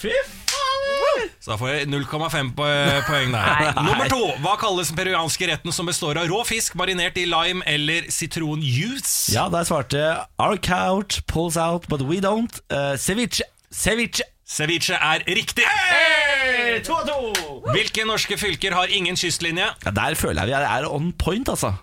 Fy 0.01 0.15
faen! 0.49 1.29
Så 1.41 1.53
da 1.53 1.59
får 1.61 1.71
jeg 1.73 1.89
0,5 1.93 2.51
poeng 2.57 3.35
der. 3.37 3.69
Nummer 3.89 4.09
to, 4.11 4.23
hva 4.45 4.57
kalles 4.61 4.89
den 4.93 4.99
peruanske 5.03 5.51
retten 5.51 5.75
som 5.75 5.89
består 5.89 6.21
av 6.23 6.29
rå 6.33 6.41
fisk 6.49 6.77
marinert 6.79 7.21
i 7.21 7.27
lime 7.29 7.65
eller 7.69 8.09
sitronjuice? 8.13 9.35
Ja, 9.37 9.49
der 9.53 9.69
svarte 9.69 10.03
Our 10.41 10.57
couch 10.57 11.21
pulls 11.29 11.61
out, 11.61 11.89
but 11.93 12.05
we 12.09 12.23
don't. 12.25 12.61
Uh, 12.73 12.97
ceviche. 12.97 13.45
Ceviche. 13.69 14.25
Ceviche 14.49 14.97
er 14.97 15.21
riktig! 15.29 15.65
Hey, 15.69 16.79
to 16.87 16.95
og 16.97 17.05
to! 17.09 17.57
Hvilke 17.75 18.07
norske 18.09 18.39
fylker 18.41 18.73
har 18.73 18.89
ingen 18.89 19.17
kystlinje? 19.19 19.67
Ja, 19.85 19.91
der 19.93 20.17
føler 20.17 20.47
jeg 20.49 20.49
vi 20.49 20.71
er 20.79 20.87
on 20.89 21.11
point, 21.21 21.49
altså. 21.53 21.75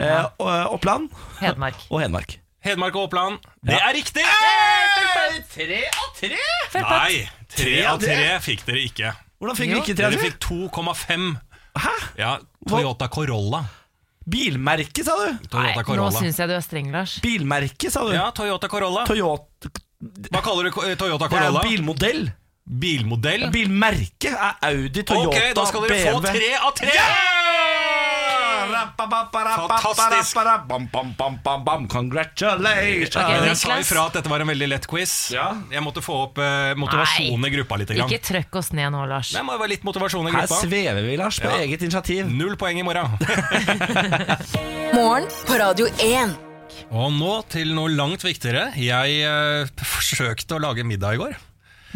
Eh, 0.00 0.24
Oppland 0.72 1.10
Hedmark. 1.42 1.82
og 1.90 2.00
Hedmark. 2.00 2.38
Hedmark 2.64 2.96
og 2.96 3.02
Oppland. 3.10 3.38
Det 3.64 3.76
er 3.76 3.92
riktig! 3.96 4.24
Tre 5.52 5.82
av 5.92 6.08
tre! 6.16 6.40
Nei, 6.80 7.28
tre 7.52 7.74
av 7.88 8.00
tre? 8.00 8.18
fikk 8.44 8.64
dere 8.66 8.82
ikke. 8.88 9.12
Hvordan 9.36 9.58
fikk 9.60 9.70
dere 9.70 9.76
vi 9.76 9.84
ikke 9.84 9.96
tre 10.00 10.08
av 10.08 10.16
Dere 10.16 10.20
tre? 10.20 10.30
fikk 10.30 10.38
2,5. 10.48 11.26
Hæ? 11.84 11.94
Ja, 12.16 12.32
Toyota 12.68 13.08
Corolla. 13.12 13.60
Bilmerke, 14.26 15.04
sa 15.06 15.14
du? 15.20 15.26
Nei, 15.28 15.38
Toyota 15.52 15.82
nå 15.82 15.86
Corolla. 15.86 16.20
syns 16.24 16.40
jeg 16.40 16.48
du 16.50 16.54
er 16.56 16.64
streng, 16.64 16.88
Lars. 16.96 17.18
Bilmerke, 17.22 17.92
sa 17.92 18.02
du? 18.08 18.14
Ja, 18.16 18.30
Toyota 18.34 18.72
Corolla. 18.72 19.04
Toyota 19.06 19.70
Hva 20.30 20.42
kaller 20.44 20.68
du 20.68 20.74
Toyota 21.00 21.28
Corolla? 21.28 21.62
Det 21.62 21.70
er 21.70 21.76
bilmodell. 21.76 22.26
Bilmodell. 22.66 23.46
Bilmodell? 23.46 23.50
Bilmerke 23.54 24.32
er 24.34 24.56
Audi, 24.68 25.02
Toyota, 25.06 25.30
BMW. 25.30 25.50
Ok, 25.50 25.54
da 25.56 25.66
skal 25.70 25.86
dere 25.86 25.98
få 26.02 26.20
BMW. 26.20 26.38
tre 26.40 26.50
av 26.58 26.72
tre! 26.80 26.94
Fantastisk. 28.96 30.36
Bam, 30.68 30.88
bam, 30.92 31.12
bam, 31.18 31.38
bam, 31.44 31.64
bam. 31.64 31.88
Congratulations. 31.88 33.16
Ok, 33.16 33.28
Men 33.28 33.48
jeg 33.52 33.56
sa 33.60 33.76
ifra 33.80 34.06
at 34.10 34.16
dette 34.18 34.30
var 34.32 34.42
en 34.42 34.50
veldig 34.50 34.68
lett 34.68 34.88
quiz. 34.90 35.14
Ja. 35.34 35.48
Jeg 35.72 35.84
måtte 35.84 36.02
få 36.04 36.16
opp 36.26 36.40
eh, 36.42 36.72
motivasjonen 36.78 37.46
i 37.46 37.52
gruppa 37.54 37.78
litt. 37.80 37.92
Ikke 37.96 38.20
trøkk 38.24 38.58
oss 38.62 38.72
ned 38.76 38.90
nå, 38.94 39.04
Lars. 39.10 39.30
Det 39.36 39.44
må 39.46 39.56
være 39.60 39.72
litt 39.76 39.86
motivasjon 39.86 40.30
i 40.30 40.34
Her 40.34 40.50
svever 40.50 41.02
vi, 41.06 41.16
Lars, 41.20 41.38
på 41.42 41.50
Ja. 41.52 41.60
eget 41.62 41.86
initiativ. 41.86 42.26
Null 42.32 42.56
poeng 42.60 42.80
i 42.80 42.86
morgen. 42.86 43.14
Morgen 44.96 45.30
på 45.46 45.58
Radio 45.60 45.86
1. 46.00 46.45
Og 46.92 47.12
nå 47.16 47.34
til 47.52 47.72
noe 47.76 47.90
langt 47.92 48.24
viktigere. 48.26 48.70
Jeg 48.78 49.20
eh, 49.26 49.70
forsøkte 49.82 50.56
å 50.58 50.62
lage 50.62 50.84
middag 50.86 51.16
i 51.16 51.20
går. 51.24 51.36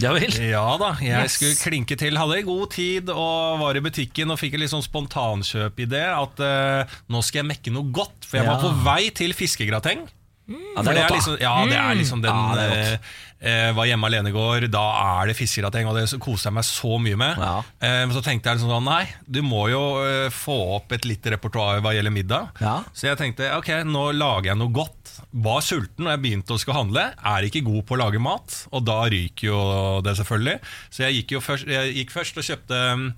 Ja 0.00 0.14
vel. 0.16 0.32
Ja 0.40 0.64
da, 0.80 0.94
jeg 1.02 1.12
Yes. 1.26 1.34
skulle 1.36 1.58
klinke 1.60 1.96
til. 2.00 2.16
Hadde 2.16 2.38
god 2.46 2.70
tid 2.72 3.10
og 3.12 3.58
var 3.60 3.76
i 3.76 3.82
butikken 3.84 4.32
og 4.32 4.38
fikk 4.40 4.54
en 4.56 4.62
litt 4.64 4.72
sånn 4.72 4.84
spontankjøp-idé. 4.86 6.04
At 6.16 6.40
eh, 6.40 6.94
nå 7.12 7.20
skal 7.26 7.42
jeg 7.42 7.50
mekke 7.52 7.74
noe 7.74 7.90
godt. 7.92 8.24
For 8.24 8.40
jeg 8.40 8.48
var 8.48 8.62
på 8.64 8.72
vei 8.86 9.10
til 9.16 9.36
fiskegrateng. 9.36 10.06
Ja, 10.50 10.82
det 10.82 10.96
er 10.96 11.04
godt, 11.04 11.12
liksom, 11.14 11.34
da. 11.36 11.42
ja, 11.44 11.52
det 11.70 11.76
er 11.78 11.98
liksom 12.00 12.22
den 12.24 12.34
Ja, 12.34 12.54
det 12.58 12.64
er 12.70 12.94
eh, 12.96 13.10
eh, 13.40 13.70
Var 13.76 13.88
hjemme 13.90 14.08
alene 14.08 14.30
i 14.30 14.34
går, 14.34 14.66
da 14.72 14.84
er 15.00 15.30
det 15.30 15.36
fiskegrateng, 15.38 15.88
og 15.90 15.96
det 15.98 16.20
koser 16.22 16.50
jeg 16.50 16.56
meg 16.58 16.66
så 16.68 16.98
mye 17.02 17.20
med. 17.20 17.40
Ja. 17.40 17.54
Eh, 17.80 18.02
men 18.06 18.14
så 18.16 18.22
tenkte 18.24 18.50
jeg 18.50 18.60
liksom 18.60 18.72
sånn, 18.74 18.90
nei, 18.90 19.04
du 19.26 19.40
må 19.46 19.66
jo 19.72 19.82
eh, 20.04 20.26
få 20.34 20.56
opp 20.76 20.92
et 20.96 21.08
lite 21.08 21.34
repertoar 21.36 21.82
hva 21.84 21.94
gjelder 21.96 22.14
middag. 22.14 22.52
Ja. 22.62 22.76
Så 22.92 23.08
jeg 23.10 23.20
tenkte 23.20 23.50
ok, 23.56 23.72
nå 23.88 24.10
lager 24.16 24.52
jeg 24.52 24.60
noe 24.60 24.74
godt. 24.74 25.14
Var 25.30 25.64
sulten 25.64 26.06
når 26.06 26.16
jeg 26.16 26.24
begynte 26.26 26.54
å 26.54 26.60
skulle 26.60 26.80
handle. 26.80 27.06
Er 27.32 27.46
ikke 27.46 27.64
god 27.66 27.86
på 27.88 27.96
å 27.96 28.02
lage 28.02 28.22
mat, 28.22 28.60
og 28.74 28.84
da 28.88 29.00
ryker 29.10 29.50
jo 29.50 29.64
det 30.04 30.16
selvfølgelig. 30.20 30.60
Så 30.90 31.06
jeg 31.06 31.20
gikk, 31.20 31.40
først, 31.44 31.68
jeg 31.70 31.96
gikk 32.00 32.14
først 32.14 32.40
og 32.40 32.46
kjøpte 32.46 32.80
mm, 33.00 33.10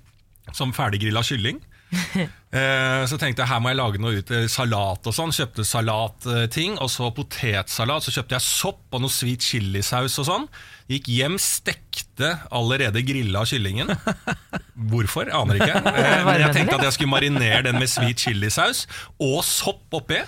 som 0.56 0.74
ferdiggrilla 0.76 1.22
kylling. 1.26 1.60
Eh, 2.52 3.02
Så 3.08 3.16
tenkte 3.16 3.40
jeg 3.40 3.48
her 3.48 3.60
må 3.64 3.70
jeg 3.72 3.78
lage 3.78 4.00
noe 4.02 4.18
ut 4.20 4.30
eh, 4.36 4.42
salat 4.52 5.06
og 5.08 5.14
sånn. 5.16 5.30
Kjøpte 5.32 5.64
salatting, 5.64 6.74
og 6.84 6.90
så 6.92 7.06
potetsalat. 7.16 8.04
Så 8.04 8.12
kjøpte 8.12 8.36
jeg 8.36 8.44
sopp 8.44 8.92
og 8.92 9.00
noe 9.00 9.12
sweet 9.12 9.40
chilisaus 9.46 10.18
og 10.20 10.26
sånn. 10.28 10.44
Gikk 10.92 11.08
hjem, 11.14 11.38
stekte 11.40 12.34
allerede 12.52 13.00
grilla 13.08 13.46
kyllingen. 13.48 13.94
Hvorfor? 14.92 15.32
Aner 15.32 15.62
ikke. 15.62 15.80
Eh, 16.02 16.26
Men 16.28 16.42
jeg 16.44 16.52
tenkte 16.58 16.76
at 16.76 16.84
jeg 16.90 16.96
skulle 16.98 17.14
marinere 17.14 17.62
den 17.70 17.80
med 17.80 17.88
sweet 17.88 18.20
chilisaus 18.26 18.84
og 19.16 19.40
sopp 19.48 19.96
oppi. 20.02 20.20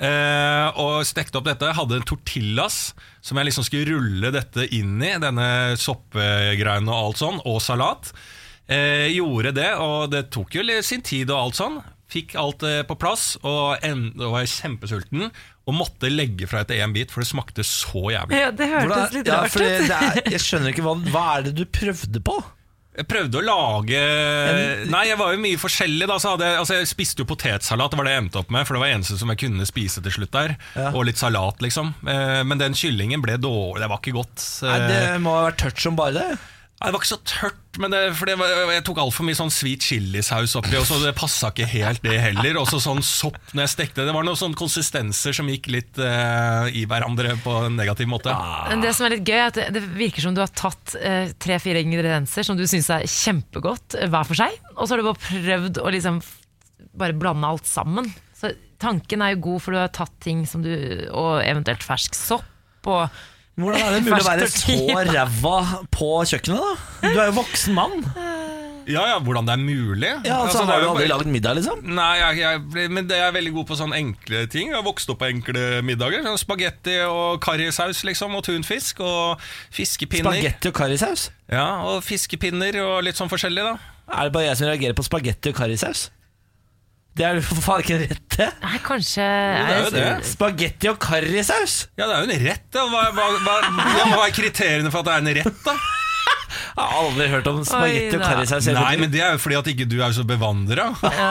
Uh, 0.00 0.72
og 0.80 1.02
stekte 1.04 1.36
opp 1.38 1.44
dette. 1.44 1.70
Hadde 1.76 1.98
en 2.00 2.06
tortillas 2.08 2.94
som 3.20 3.36
jeg 3.36 3.50
liksom 3.50 3.66
skulle 3.66 3.92
rulle 3.94 4.30
dette 4.34 4.64
inn 4.74 4.94
i. 5.04 5.12
Denne 5.20 5.76
soppgreiene 5.78 6.88
og 6.88 6.96
alt 7.10 7.20
sånn, 7.20 7.38
og 7.44 7.60
salat. 7.62 8.10
Eh, 8.70 9.08
gjorde 9.16 9.50
det, 9.56 9.70
og 9.82 10.10
det 10.12 10.28
tok 10.30 10.54
jo 10.54 10.62
sin 10.86 11.02
tid 11.02 11.30
og 11.34 11.40
alt 11.48 11.58
sånn. 11.58 11.80
Fikk 12.10 12.36
alt 12.38 12.62
eh, 12.66 12.82
på 12.86 12.96
plass, 12.98 13.36
og 13.42 13.78
en- 13.86 14.12
og 14.18 14.32
var 14.36 14.46
kjempesulten. 14.46 15.30
Og 15.70 15.74
måtte 15.76 16.08
legge 16.10 16.46
fra 16.50 16.62
etter 16.64 16.80
én 16.82 16.92
bit, 16.94 17.10
for 17.10 17.20
det 17.22 17.28
smakte 17.30 17.62
så 17.66 18.08
jævlig. 18.10 18.38
Ja, 18.40 18.50
det 18.50 18.66
hørtes 18.66 18.86
Hvordan- 18.86 19.12
litt 19.14 19.28
rart 19.28 19.54
ut. 19.54 20.24
det 20.24 20.32
jeg 20.32 20.40
skjønner 20.42 20.72
ikke 20.72 20.82
hva, 20.86 20.94
hva 21.10 21.26
er 21.38 21.42
det 21.50 21.54
du 21.60 21.64
prøvde 21.66 22.22
på? 22.22 22.38
Jeg 23.00 23.06
prøvde 23.06 23.38
å 23.38 23.44
lage 23.46 24.00
Nei, 24.90 25.04
jeg 25.06 25.16
var 25.16 25.32
jo 25.32 25.38
mye 25.40 25.58
forskjellig. 25.62 26.06
Da, 26.10 26.16
så 26.18 26.32
hadde 26.34 26.48
jeg, 26.48 26.58
altså, 26.58 26.74
jeg 26.80 26.88
spiste 26.90 27.22
jo 27.22 27.28
potetsalat, 27.30 27.92
det 27.92 27.98
var 28.00 28.08
det 28.08 28.14
jeg 28.16 28.22
endte 28.24 28.40
opp 28.42 28.50
med. 28.50 28.66
For 28.66 28.74
det 28.74 28.80
var 28.82 28.88
det 28.90 28.96
eneste 28.98 29.18
som 29.20 29.30
jeg 29.32 29.38
kunne 29.44 29.66
spise 29.68 30.02
til 30.02 30.12
slutt 30.16 30.32
der. 30.34 30.56
Ja. 30.74 30.88
Og 30.90 31.06
litt 31.06 31.20
salat, 31.20 31.62
liksom. 31.62 31.94
Eh, 32.02 32.42
men 32.42 32.58
den 32.58 32.74
kyllingen 32.74 33.22
ble 33.22 33.38
dårlig, 33.38 33.80
det 33.84 33.88
var 33.92 34.02
ikke 34.02 34.16
godt. 34.18 34.42
Nei, 34.66 34.74
Eh, 34.80 34.88
det 34.90 35.20
må 35.22 35.36
ha 35.38 35.50
vært 35.50 35.62
tørt 35.62 35.78
som 35.86 35.96
bare 35.96 36.12
det. 36.18 36.38
Det 36.80 36.94
var 36.94 37.02
ikke 37.02 37.10
så 37.10 37.18
tørt, 37.28 37.78
men 37.82 37.92
det, 37.92 37.98
for 38.16 38.30
det 38.30 38.34
var, 38.40 38.70
jeg 38.72 38.84
tok 38.88 38.98
altfor 39.02 39.26
mye 39.28 39.36
sånn 39.36 39.50
sweet 39.52 39.84
chilisaus 39.84 40.54
oppi, 40.56 40.72
og 40.78 40.86
så 40.88 40.96
det 41.02 41.10
passa 41.18 41.50
ikke 41.52 41.66
helt 41.68 42.00
det 42.06 42.16
heller. 42.22 42.56
Og 42.56 42.70
så 42.70 42.78
sånn 42.80 43.02
sopp 43.04 43.52
når 43.52 43.66
jeg 43.66 43.72
stekte. 43.74 44.06
Det 44.08 44.14
var 44.16 44.24
noen 44.24 44.38
sånne 44.40 44.56
konsistenser 44.56 45.36
som 45.36 45.50
gikk 45.52 45.68
litt 45.74 46.00
eh, 46.00 46.70
i 46.80 46.86
hverandre 46.88 47.34
på 47.44 47.58
en 47.66 47.76
negativ 47.76 48.08
måte. 48.08 48.32
Men 48.72 48.80
det 48.80 48.94
som 48.96 49.04
er 49.06 49.18
litt 49.18 49.28
gøy, 49.28 49.36
er 49.36 49.50
at 49.50 49.58
det, 49.60 49.66
det 49.76 49.82
virker 49.92 50.24
som 50.24 50.36
du 50.36 50.40
har 50.40 50.54
tatt 50.56 50.96
eh, 50.96 51.34
tre-fire 51.36 51.82
ingredienser 51.84 52.48
som 52.48 52.56
du 52.56 52.64
syns 52.70 52.88
er 52.96 53.04
kjempegodt 53.04 53.98
eh, 54.00 54.08
hver 54.08 54.30
for 54.30 54.40
seg, 54.40 54.56
og 54.72 54.86
så 54.86 54.94
har 54.94 55.02
du 55.02 55.10
bare 55.10 55.24
prøvd 55.26 55.82
å 55.84 55.92
liksom 55.92 56.22
bare 57.04 57.18
blande 57.20 57.50
alt 57.50 57.68
sammen. 57.68 58.08
Så 58.40 58.54
tanken 58.80 59.20
er 59.20 59.34
jo 59.34 59.44
god, 59.50 59.66
for 59.66 59.76
du 59.76 59.82
har 59.82 59.92
tatt 59.92 60.16
ting 60.24 60.46
som 60.48 60.64
du 60.64 60.72
Og 61.12 61.42
eventuelt 61.44 61.84
fersk 61.84 62.16
sopp 62.16 62.88
og 62.88 63.20
Hvordan 63.58 63.80
er 63.82 63.90
det 63.96 64.04
mulig 64.06 64.22
å 64.22 64.28
være 64.28 64.46
så 64.52 64.76
ræva 65.10 65.56
på 65.92 66.10
kjøkkenet, 66.30 66.60
da? 66.60 67.10
Du 67.10 67.18
er 67.20 67.26
jo 67.30 67.34
voksen 67.40 67.74
mann. 67.76 68.04
Ja, 68.90 69.02
ja, 69.06 69.18
hvordan 69.22 69.46
det 69.46 69.52
er 69.54 69.60
mulig. 69.60 70.08
Ja, 70.24 70.38
altså, 70.42 70.62
Altså, 70.62 70.64
Har 70.66 70.80
du 70.80 70.86
aldri 70.88 71.04
bare- 71.06 71.18
lagd 71.18 71.28
middag, 71.30 71.54
liksom? 71.58 71.82
Nei, 71.94 72.16
jeg, 72.18 72.38
jeg, 72.40 72.90
men 72.90 73.06
det 73.06 73.18
er 73.22 73.30
veldig 73.36 73.52
god 73.54 73.66
på 73.68 73.76
sånne 73.78 73.98
enkle 74.00 74.40
ting. 74.50 74.68
Jeg 74.72 74.78
har 74.78 74.82
vokst 74.86 75.10
opp 75.12 75.20
på 75.20 75.28
enkle 75.28 75.82
middager. 75.86 76.24
Sånn 76.26 76.38
Spagetti 76.40 76.96
og 77.06 77.38
karrisaus 77.44 78.00
liksom, 78.08 78.34
og 78.34 78.42
tunfisk. 78.48 79.00
Og 79.04 79.38
fiskepinner. 79.70 80.32
Spagetti 80.32 80.72
og 80.72 80.74
karrisaus? 80.80 81.28
Ja, 81.52 81.68
og 81.86 82.00
fiskepinner 82.02 82.80
og 82.82 83.02
litt 83.06 83.20
sånn 83.20 83.30
forskjellig, 83.30 83.62
da. 83.62 83.76
Er 84.10 84.24
det 84.26 84.32
bare 84.34 84.48
jeg 84.48 84.56
som 84.58 84.66
reagerer 84.72 84.96
på 84.98 85.06
spagetti 85.06 85.52
og 85.52 85.60
karrisaus? 85.60 86.08
Det 87.18 87.24
er 87.26 87.38
jo 87.40 87.44
for 87.44 87.62
faen 87.64 87.82
ikke 87.82 87.96
en 87.96 88.02
rett, 88.06 88.26
det. 88.36 88.48
Nei, 88.62 88.78
kanskje 88.86 89.24
det 89.26 89.72
er 89.74 89.80
jo 89.82 89.88
det. 89.94 90.04
Spagetti 90.30 90.90
og 90.92 91.00
karrisaus? 91.02 91.74
Ja, 91.98 92.06
det 92.06 92.14
er 92.14 92.20
jo 92.22 92.28
en 92.28 92.44
rett. 92.46 92.68
Da. 92.72 92.84
Hva, 92.92 93.02
hva, 93.16 93.26
hva, 93.44 93.56
ja, 93.98 94.04
hva 94.12 94.28
er 94.28 94.36
kriteriene 94.36 94.92
for 94.94 95.02
at 95.02 95.08
det 95.10 95.16
er 95.16 95.24
en 95.24 95.32
rett, 95.40 95.64
da? 95.66 95.74
Jeg 96.70 96.86
har 96.86 96.94
aldri 97.00 97.26
hørt 97.30 97.50
om 97.50 97.58
spagetti 97.66 98.16
og 98.16 98.24
karrisaus. 98.24 98.70
Nei, 98.74 98.94
men 99.00 99.10
det 99.12 99.24
er 99.26 99.34
jo 99.34 99.42
fordi 99.42 99.58
at 99.58 99.72
ikke 99.74 99.88
du 99.90 99.98
er 100.06 100.14
så 100.16 100.24
bevandra. 100.26 100.92
Ja. 101.10 101.28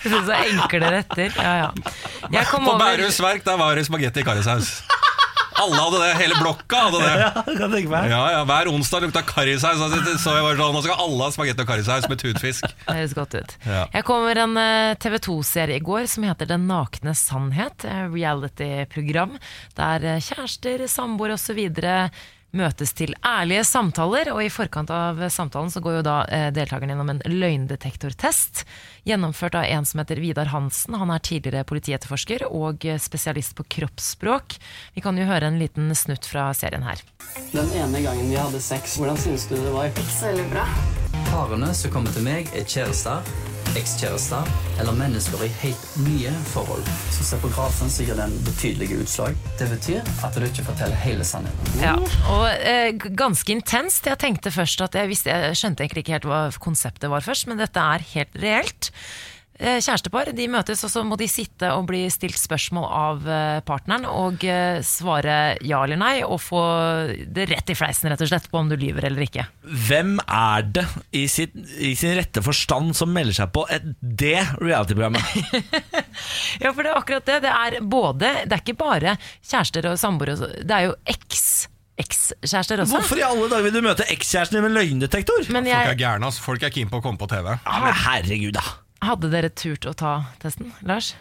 Så 0.00 0.22
det 0.24 0.32
er 0.32 0.86
retter. 0.94 1.34
Ja, 1.36 1.50
ja. 1.58 1.92
Jeg 2.32 2.46
kom 2.48 2.64
På 2.64 2.78
Bærums 2.80 3.18
Verk 3.20 3.44
der 3.44 3.58
var 3.60 3.76
det 3.76 3.84
spagetti 3.84 4.22
og 4.22 4.30
karrisaus. 4.30 4.78
Alle 5.60 5.76
hadde 5.80 5.98
det, 6.02 6.10
hele 6.20 6.38
blokka 6.40 6.80
hadde 6.86 7.00
det. 7.04 7.12
Ja, 7.24 7.30
kan 7.44 7.72
tenke 7.74 7.90
meg. 7.92 8.08
Ja, 8.12 8.20
ja, 8.34 8.40
Hver 8.48 8.70
onsdag 8.72 9.04
lukta 9.06 9.22
karrisaus. 9.28 9.80
Altså, 9.84 10.16
så 10.22 10.34
jeg 10.38 10.46
bare 10.46 10.58
sånn, 10.60 10.74
Nå 10.76 10.82
skal 10.86 11.02
alle 11.04 11.26
ha 11.26 11.34
spagetti 11.34 11.64
og 11.64 11.68
karrisaus 11.70 12.08
med 12.10 12.22
tunfisk. 12.22 12.64
Det 12.88 12.96
høres 12.96 13.14
godt 13.18 13.36
ut. 13.38 13.54
Ja. 13.68 13.84
Jeg 13.94 14.06
kom 14.08 14.24
over 14.24 14.42
en 14.46 14.56
eh, 14.60 14.94
TV 15.02 15.18
2-serie 15.28 15.78
i 15.80 15.84
går 15.84 16.08
som 16.10 16.24
heter 16.26 16.48
Den 16.50 16.66
nakne 16.70 17.14
sannhet. 17.18 17.84
eh, 17.84 18.06
Reality-program 18.10 19.36
der 19.78 20.06
eh, 20.16 20.20
kjærester, 20.24 20.86
samboere 20.90 21.36
osv. 21.38 21.60
møtes 22.56 22.92
til 22.96 23.14
ærlige 23.26 23.64
samtaler. 23.68 24.32
Og 24.34 24.42
i 24.44 24.50
forkant 24.52 24.90
av 24.94 25.20
samtalen 25.32 25.70
så 25.72 25.82
går 25.84 25.98
jo 25.98 26.06
da 26.06 26.16
eh, 26.28 26.48
deltakerne 26.54 26.94
gjennom 26.94 27.12
en 27.14 27.22
løgndetektortest. 27.26 28.64
Gjennomført 29.08 29.58
av 29.58 29.68
en 29.68 29.88
som 29.88 30.02
heter 30.02 30.22
Vidar 30.22 30.52
Hansen. 30.54 30.98
Han 31.00 31.12
er 31.14 31.24
tidligere 31.24 31.66
politietterforsker 31.68 32.46
og 32.48 32.86
eh, 32.86 33.00
spesialist 33.00 33.56
på 33.58 33.66
kroppsspråk. 33.76 34.58
Vi 34.96 35.04
kan 35.04 35.18
jo 35.18 35.28
høre 35.28 35.50
en 35.50 35.60
liten 35.60 35.92
snutt 35.98 36.28
fra 36.28 36.50
serien 36.56 36.86
her. 36.86 37.02
Den 37.52 37.70
ene 37.78 38.02
gangen 38.04 38.30
vi 38.30 38.38
hadde 38.40 38.62
sex, 38.62 38.98
hvordan 38.98 39.18
syns 39.20 39.48
du 39.50 39.56
det 39.58 39.74
var? 39.74 39.90
Ikke 39.92 40.08
så 40.10 40.32
veldig 40.32 40.48
bra. 40.54 40.66
Parene 41.30 41.70
som 41.76 41.92
kommer 41.94 42.14
til 42.14 42.26
meg, 42.26 42.50
er 42.56 42.66
kjærester, 42.66 43.26
ekskjærester 43.78 44.46
eller 44.80 44.96
mennesker 44.98 45.42
i 45.46 45.50
helt 45.60 45.86
nye 46.02 46.32
forhold. 46.50 46.86
Så 47.14 47.26
se 47.28 47.38
på 47.42 47.50
grafen 47.54 47.90
så 47.92 48.06
gir 48.06 48.18
den 48.18 48.32
betydelige 48.46 49.00
utslag. 49.04 49.36
Det 49.60 49.68
betyr 49.70 50.06
at 50.26 50.36
du 50.36 50.46
ikke 50.46 50.66
forteller 50.66 50.98
hele 51.04 51.26
sannheten. 51.26 51.80
Ja, 51.82 51.96
og 52.32 52.46
eh, 52.58 52.90
ganske 52.96 53.54
intenst. 53.54 54.08
Jeg 54.10 54.18
tenkte 54.22 54.52
først 54.54 54.82
at 54.86 54.98
jeg, 54.98 55.10
visste, 55.12 55.30
jeg 55.30 55.58
skjønte 55.58 55.84
egentlig 55.84 56.06
ikke 56.06 56.16
helt 56.18 56.30
hva 56.30 56.42
konseptet 56.62 57.12
var 57.12 57.26
først, 57.26 57.46
men 57.50 57.60
dette 57.60 57.82
er 57.94 58.06
helt 58.14 58.40
reelt. 58.42 58.90
Eh, 59.60 59.76
Kjærestepar 59.84 60.30
de 60.32 60.46
møtes, 60.48 60.80
og 60.86 60.88
så 60.88 61.02
må 61.04 61.18
de 61.20 61.26
sitte 61.28 61.68
og 61.76 61.84
bli 61.90 62.06
stilt 62.12 62.38
spørsmål 62.40 62.86
av 62.96 63.26
eh, 63.28 63.58
partneren 63.68 64.06
og 64.08 64.40
eh, 64.48 64.78
svare 64.86 65.58
ja 65.60 65.82
eller 65.84 66.00
nei, 66.00 66.14
og 66.24 66.40
få 66.40 66.62
det 67.28 67.44
rett 67.50 67.68
i 67.68 67.76
fleisen 67.76 68.08
rett 68.08 68.24
og 68.24 68.30
slett 68.30 68.48
på 68.48 68.56
om 68.62 68.70
du 68.70 68.76
lyver 68.80 69.10
eller 69.10 69.26
ikke. 69.26 69.44
Hvem 69.88 70.14
er 70.24 70.64
det 70.78 70.86
i, 71.12 71.26
sitt, 71.28 71.52
i 71.76 71.92
sin 71.98 72.16
rette 72.16 72.40
forstand 72.44 72.96
som 72.96 73.12
melder 73.12 73.36
seg 73.42 73.52
på 73.52 73.66
et, 73.72 73.84
det 74.00 74.38
reality-programmet? 74.62 75.20
Ja, 76.60 76.72
for 76.74 76.84
det 76.84 76.90
er 76.90 76.98
akkurat 76.98 77.26
det. 77.28 77.36
Det 77.44 77.50
er 77.50 77.76
både 77.86 78.30
Det 78.48 78.52
er 78.56 78.60
ikke 78.62 78.74
bare 78.80 79.12
kjærester 79.46 79.86
og 79.92 80.00
samboere, 80.00 80.34
det 80.66 80.74
er 80.76 80.88
jo 80.88 80.94
eks. 81.08 81.44
ekskjærester 82.00 82.82
også. 82.82 82.96
Hvorfor 82.96 83.20
i 83.20 83.24
alle 83.24 83.48
dager 83.52 83.66
vil 83.68 83.76
du 83.76 83.84
møte 83.84 84.08
ekskjæresten 84.12 84.58
din 84.58 84.66
med 84.66 84.74
løgndetektor? 84.76 85.46
Men 85.52 85.68
Folk 85.68 85.76
er 85.76 85.92
jeg, 85.92 86.00
gærne, 86.02 86.28
altså. 86.28 86.44
Folk 86.44 86.64
er 86.66 86.72
keen 86.74 86.90
på 86.92 87.00
å 87.00 87.04
komme 87.04 87.20
på 87.20 87.28
TV. 87.30 87.52
Ja, 87.54 87.80
men 87.84 87.96
herregud, 88.04 88.56
da. 88.56 88.64
Hadde 89.04 89.30
dere 89.32 89.50
turt 89.52 89.86
å 89.88 89.94
ta 89.96 90.14
testen, 90.42 90.72
Lars? 90.86 91.14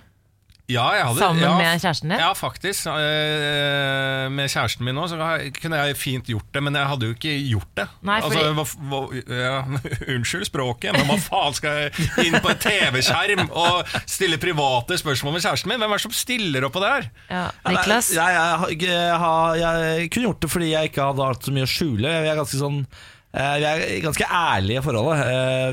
Ja, 0.69 0.83
jeg 0.93 1.01
hadde, 1.07 1.17
Sammen 1.17 1.41
ja, 1.41 1.51
med 1.57 1.79
kjæresten 1.81 2.11
din? 2.11 2.19
Ja, 2.21 2.27
faktisk. 2.37 2.85
Øh, 2.93 4.27
med 4.29 4.51
kjæresten 4.53 4.85
min 4.85 4.93
nå, 4.99 5.07
så 5.09 5.17
kunne 5.57 5.79
jeg 5.81 5.95
fint 5.97 6.29
gjort 6.29 6.45
det, 6.53 6.61
men 6.61 6.77
jeg 6.77 6.89
hadde 6.91 7.07
jo 7.09 7.15
ikke 7.15 7.33
gjort 7.49 7.71
det. 7.79 7.85
Nei, 8.05 8.19
fordi- 8.21 8.43
altså, 8.43 8.53
hva, 8.53 8.91
hva, 8.91 9.01
ja, 9.33 9.55
unnskyld 10.13 10.45
språket, 10.45 10.93
men 10.93 11.09
hva 11.09 11.17
faen 11.23 11.57
skal 11.57 11.81
jeg 11.87 12.27
inn 12.27 12.37
på 12.37 12.53
en 12.53 12.61
TV-skjerm 12.67 13.47
og 13.49 13.95
stille 14.05 14.37
private 14.37 14.99
spørsmål 15.01 15.39
med 15.39 15.47
kjæresten 15.47 15.73
min? 15.73 15.81
Hvem 15.81 15.89
er 15.89 16.03
det 16.03 16.05
som 16.05 16.17
stiller 16.21 16.69
opp 16.69 16.77
på 16.77 16.85
det 16.85 16.93
her? 16.93 17.09
Ja. 17.33 17.43
Niklas? 17.73 18.11
Jeg, 18.13 18.77
jeg, 18.85 19.21
har 19.25 19.57
jeg, 19.57 19.87
jeg 20.03 20.11
kunne 20.13 20.29
gjort 20.29 20.45
det 20.45 20.53
fordi 20.53 20.73
jeg 20.75 20.91
ikke 20.93 21.09
hadde 21.09 21.31
hatt 21.33 21.49
så 21.49 21.55
mye 21.57 21.65
å 21.65 21.73
skjule. 21.73 22.13
Jeg 22.13 22.29
er 22.29 22.43
ganske 22.43 22.61
sånn 22.61 22.83
vi 23.29 23.65
er 23.69 24.01
ganske 24.01 24.25
ærlige 24.25 24.81
i 24.81 24.83
forholdet, 24.83 25.19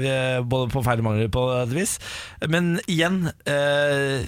eh, 0.05 0.41
både 0.45 0.69
på 0.73 0.83
feil 0.85 1.01
og 1.01 1.07
mangler 1.07 1.31
på 1.33 1.45
et 1.63 1.73
vis. 1.73 1.95
Men 2.53 2.75
igjen 2.85 3.31
eh, 3.49 4.27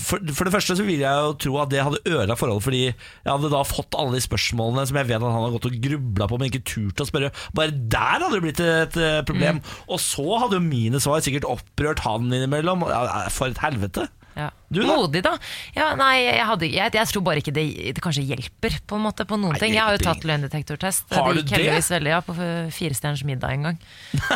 for, 0.00 0.22
det 0.24 0.54
første 0.54 0.78
så 0.78 0.86
vil 0.86 1.02
jeg 1.04 1.26
jo 1.26 1.34
tro 1.44 1.58
at 1.60 1.72
det 1.72 1.84
hadde 1.84 2.00
ødelagt 2.08 2.40
forholdet, 2.40 2.64
fordi 2.64 2.82
jeg 2.86 3.28
hadde 3.28 3.52
da 3.52 3.60
fått 3.68 3.98
alle 4.00 4.16
de 4.16 4.24
spørsmålene 4.24 4.86
som 4.88 5.00
jeg 5.00 5.10
vet 5.10 5.20
at 5.20 5.28
han 5.28 5.46
har 5.46 5.54
gått 5.58 5.68
og 5.68 5.78
grubla 5.84 6.30
på, 6.30 6.40
men 6.40 6.48
ikke 6.48 6.64
turt 6.72 7.04
å 7.04 7.08
spørre. 7.08 7.32
Bare 7.56 7.76
der 7.76 8.24
hadde 8.24 8.32
det 8.38 8.44
blitt 8.46 8.64
et 8.64 8.96
problem. 8.96 9.20
problem. 9.32 9.62
Og 9.92 10.00
så 10.02 10.26
hadde 10.40 10.58
jo 10.58 10.64
mine 10.64 11.00
svar 11.02 11.22
sikkert 11.24 11.48
opprørt 11.48 12.02
han 12.06 12.32
innimellom. 12.32 12.86
For 13.32 13.52
et 13.52 13.60
helvete. 13.62 14.08
Ja. 14.36 14.48
Modig, 14.72 15.22
da. 15.24 15.34
Ja, 15.76 15.90
nei, 15.98 16.24
jeg, 16.24 16.46
hadde, 16.48 16.68
jeg, 16.72 16.92
jeg 16.96 17.10
tror 17.12 17.22
bare 17.26 17.42
ikke 17.42 17.52
det, 17.54 17.64
det 17.96 18.02
kanskje 18.02 18.24
hjelper 18.24 18.78
på 18.88 18.96
en 18.96 19.04
måte 19.04 19.26
på 19.28 19.36
noen 19.36 19.52
Nei, 19.52 19.60
ting. 19.60 19.74
Jeg 19.76 19.82
har 19.84 19.92
jo 19.96 20.02
tatt 20.04 20.24
løgndetektortest. 20.24 21.12
Har 21.12 21.32
Det 21.34 21.42
gikk 21.42 21.44
gikk 21.44 21.50
det? 21.50 21.58
heldigvis 21.58 21.90
veldig 21.92 22.12
ja, 22.14 22.20
på 22.24 22.36
Firestjerners 22.72 23.24
middag 23.28 23.52
en 23.56 23.62
gang. 23.68 23.78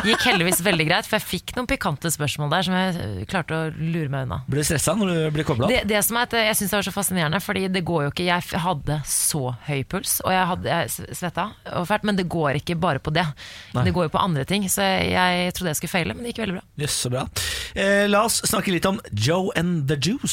Gikk 0.05 0.25
heldigvis 0.29 0.61
veldig 0.65 0.87
greit, 0.89 1.09
for 1.09 1.17
jeg 1.17 1.25
fikk 1.27 1.55
noen 1.57 1.67
pikante 1.69 2.11
spørsmål 2.13 2.51
der 2.53 2.67
som 2.67 2.77
jeg 2.77 2.95
eh, 3.01 3.25
klarte 3.29 3.57
å 3.57 3.71
lure 3.77 4.09
meg 4.13 4.27
unna. 4.27 4.41
Ble 4.47 4.61
du 4.61 4.67
stressa 4.69 4.95
når 4.97 5.13
du 5.13 5.19
ble 5.37 5.47
kobla? 5.47 5.69
Det, 5.71 5.81
det 5.89 6.03
som 6.05 6.19
er 6.21 6.27
at 6.29 6.35
Jeg 6.37 6.55
synes 6.59 6.71
det 6.73 6.77
var 6.79 6.87
så 6.87 6.93
fascinerende, 6.95 7.39
Fordi 7.43 7.65
det 7.73 7.83
går 7.87 8.03
jo 8.07 8.11
ikke 8.13 8.25
Jeg 8.27 8.61
hadde 8.63 8.99
så 9.09 9.43
høy 9.67 9.81
puls, 9.89 10.17
og 10.25 10.31
jeg 10.33 10.45
hadde 10.51 10.67
jeg 10.77 11.15
svetta 11.17 11.47
og 11.77 11.87
fælt, 11.89 12.05
men 12.07 12.17
det 12.19 12.27
går 12.29 12.59
ikke 12.61 12.75
bare 12.79 12.99
på 13.03 13.11
det. 13.15 13.25
Det 13.73 13.93
går 13.95 14.07
jo 14.07 14.11
på 14.13 14.21
andre 14.21 14.43
ting, 14.47 14.65
så 14.71 14.83
jeg, 14.85 15.11
jeg 15.13 15.53
trodde 15.57 15.71
jeg 15.73 15.79
skulle 15.81 15.93
feile, 15.93 16.15
men 16.15 16.25
det 16.25 16.33
gikk 16.33 16.41
veldig 16.45 16.57
bra. 16.59 16.63
Jøss, 16.83 16.97
så 17.05 17.11
bra. 17.13 17.23
Eh, 17.77 18.05
la 18.09 18.23
oss 18.27 18.39
snakke 18.47 18.73
litt 18.73 18.85
om 18.89 18.99
Joe 19.13 19.51
and 19.59 19.85
the 19.89 19.97
Juice. 19.99 20.26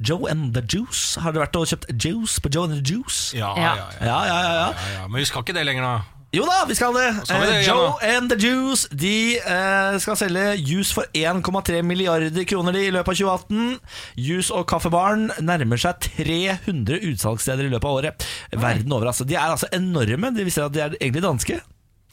Joe 0.00 0.26
and 0.30 0.54
the 0.56 0.62
Juice. 0.64 1.20
Har 1.20 1.34
dere 1.34 1.44
vært 1.44 1.58
og 1.60 1.66
kjøpt 1.68 1.90
juice 2.00 2.40
på 2.40 2.48
Joe 2.54 2.64
and 2.70 2.78
the 2.78 2.84
Juice? 2.94 3.34
Ja, 3.36 3.52
Ja. 3.56 3.74
ja, 3.74 3.74
ja. 3.76 4.06
Ja, 4.06 4.22
ja, 4.24 4.38
ja, 4.40 4.54
ja. 4.54 4.70
ja, 4.70 4.94
ja. 5.00 5.06
Men 5.08 5.20
vi 5.20 5.28
skal 5.28 5.44
ikke 5.44 5.56
det 5.58 5.66
lenger, 5.68 5.84
da. 5.84 6.20
Jo 6.30 6.44
da, 6.46 6.60
vi 6.68 6.76
skal 6.78 6.94
det. 6.94 7.08
Skal 7.26 7.40
vi 7.42 7.46
det 7.48 7.54
Eh, 7.56 7.62
igjen, 7.64 7.74
Joe 7.74 8.16
and 8.16 8.30
the 8.30 8.36
Juice 8.38 8.86
De 8.94 9.14
eh, 9.42 9.96
skal 9.98 10.16
selge 10.16 10.44
juice 10.62 10.94
for 10.94 11.04
1,3 11.12 11.80
milliarder 11.82 12.44
kroner 12.46 12.72
de, 12.76 12.84
i 12.86 12.92
løpet 12.94 13.10
av 13.10 13.18
2018. 13.18 13.80
Juice 14.16 14.54
og 14.54 14.62
kaffebaren 14.70 15.26
nærmer 15.42 15.80
seg 15.82 15.98
300 16.06 17.02
utsalgssteder 17.10 17.66
i 17.66 17.72
løpet 17.74 17.88
av 17.90 17.98
året. 17.98 18.26
Verden 18.54 18.94
over, 18.94 19.10
altså. 19.10 19.26
De 19.26 19.34
er 19.34 19.50
altså 19.50 19.66
enorme. 19.74 20.30
De 20.36 20.46
viser 20.46 20.68
at 20.68 20.72
de 20.76 20.84
er 20.86 20.94
egentlig 21.00 21.24
danske. 21.26 21.58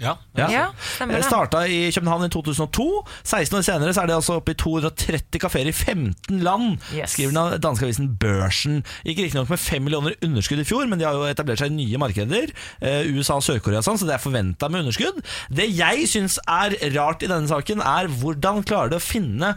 Ja, 0.01 0.13
Ja, 0.37 0.65
stemmer 0.93 1.17
det. 1.17 1.25
Starta 1.25 1.63
i 1.65 1.89
København 1.93 2.27
i 2.27 2.29
2002. 2.29 2.85
16 3.23 3.57
år 3.57 3.63
senere 3.65 3.93
så 3.95 4.03
er 4.03 4.11
det 4.11 4.17
altså 4.17 4.35
oppe 4.37 4.53
i 4.53 4.57
230 4.59 5.39
kafeer 5.41 5.69
i 5.71 5.73
15 5.73 6.43
land. 6.45 6.77
Yes. 6.93 7.15
Skriver 7.15 7.33
den 7.33 7.61
danske 7.63 7.87
avisen 7.87 8.11
Børsen. 8.21 8.83
Gikk 9.07 9.23
riktignok 9.25 9.49
med 9.49 9.61
5 9.63 9.83
millioner 9.87 10.13
underskudd 10.21 10.61
i 10.61 10.67
fjor, 10.69 10.85
men 10.89 11.01
de 11.01 11.07
har 11.07 11.17
jo 11.17 11.25
etablert 11.29 11.63
seg 11.63 11.73
i 11.73 11.79
nye 11.79 11.97
markeder. 12.01 12.53
eh, 12.81 13.09
USA 13.17 13.39
og 13.39 13.45
Sør-Korea 13.47 13.81
og 13.81 13.87
sånn, 13.87 13.97
så 13.97 14.05
det 14.05 14.15
er 14.17 14.23
forventa 14.23 14.69
med 14.69 14.85
underskudd. 14.85 15.23
Det 15.49 15.65
jeg 15.73 16.05
syns 16.11 16.37
er 16.45 16.77
rart 16.97 17.23
i 17.25 17.31
denne 17.31 17.49
saken, 17.49 17.81
er 17.81 18.07
hvordan 18.21 18.63
klarer 18.67 18.93
de 18.93 19.01
å 19.01 19.03
finne 19.03 19.55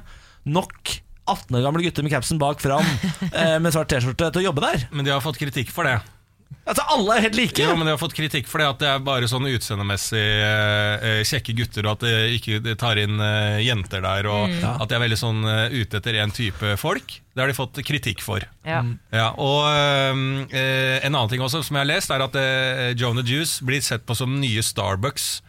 nok 0.48 0.96
18 1.30 1.54
år 1.58 1.62
gamle 1.62 1.84
gutter 1.84 2.02
med 2.02 2.10
capsen 2.14 2.40
bak 2.40 2.62
fram 2.64 2.86
eh, 3.30 3.58
med 3.62 3.74
svart 3.76 3.92
T-skjorte 3.92 4.32
til 4.32 4.42
å 4.42 4.48
jobbe 4.48 4.64
der. 4.64 4.88
Men 4.90 5.04
de 5.04 5.12
har 5.12 5.20
fått 5.22 5.38
kritikk 5.38 5.70
for 5.74 5.84
det. 5.86 5.98
Altså 6.70 6.84
Alle 6.92 7.14
er 7.16 7.24
helt 7.24 7.34
like. 7.38 7.58
Jo, 7.64 7.72
men 7.74 7.86
de 7.88 7.94
har 7.94 7.98
fått 7.98 8.14
kritikk 8.14 8.46
for 8.46 8.60
det 8.62 8.66
at 8.68 8.78
det 8.82 8.88
er 8.92 9.00
bare 9.02 9.26
sånn 9.30 9.46
utseendemessig 9.48 10.20
eh, 10.22 11.22
kjekke 11.26 11.54
gutter, 11.58 11.86
og 11.88 11.96
at 11.96 12.04
det 12.06 12.12
ikke 12.36 12.60
de 12.62 12.74
tar 12.78 13.00
inn 13.02 13.18
eh, 13.18 13.58
jenter 13.64 14.04
der, 14.04 14.28
og 14.30 14.52
at 14.68 14.86
de 14.90 14.94
er 14.98 15.02
veldig 15.02 15.18
sånn 15.18 15.40
eh, 15.50 15.74
ute 15.80 15.98
etter 15.98 16.20
en 16.22 16.30
type 16.36 16.76
folk. 16.78 17.16
Det 17.34 17.42
har 17.42 17.50
de 17.50 17.56
fått 17.58 17.80
kritikk 17.86 18.22
for. 18.22 18.44
Ja. 18.68 18.84
Ja, 19.10 19.28
og 19.40 19.66
eh, 19.72 21.00
en 21.06 21.14
annen 21.14 21.30
ting 21.32 21.42
også 21.42 21.62
som 21.66 21.76
jeg 21.80 21.84
har 21.86 21.90
lest, 21.90 22.10
er 22.14 22.26
at 22.28 22.38
eh, 22.38 22.90
Jonah 22.98 23.26
Juice 23.26 23.64
blir 23.66 23.82
sett 23.82 24.06
på 24.06 24.14
som 24.18 24.38
nye 24.42 24.62
Starbucks. 24.62 25.40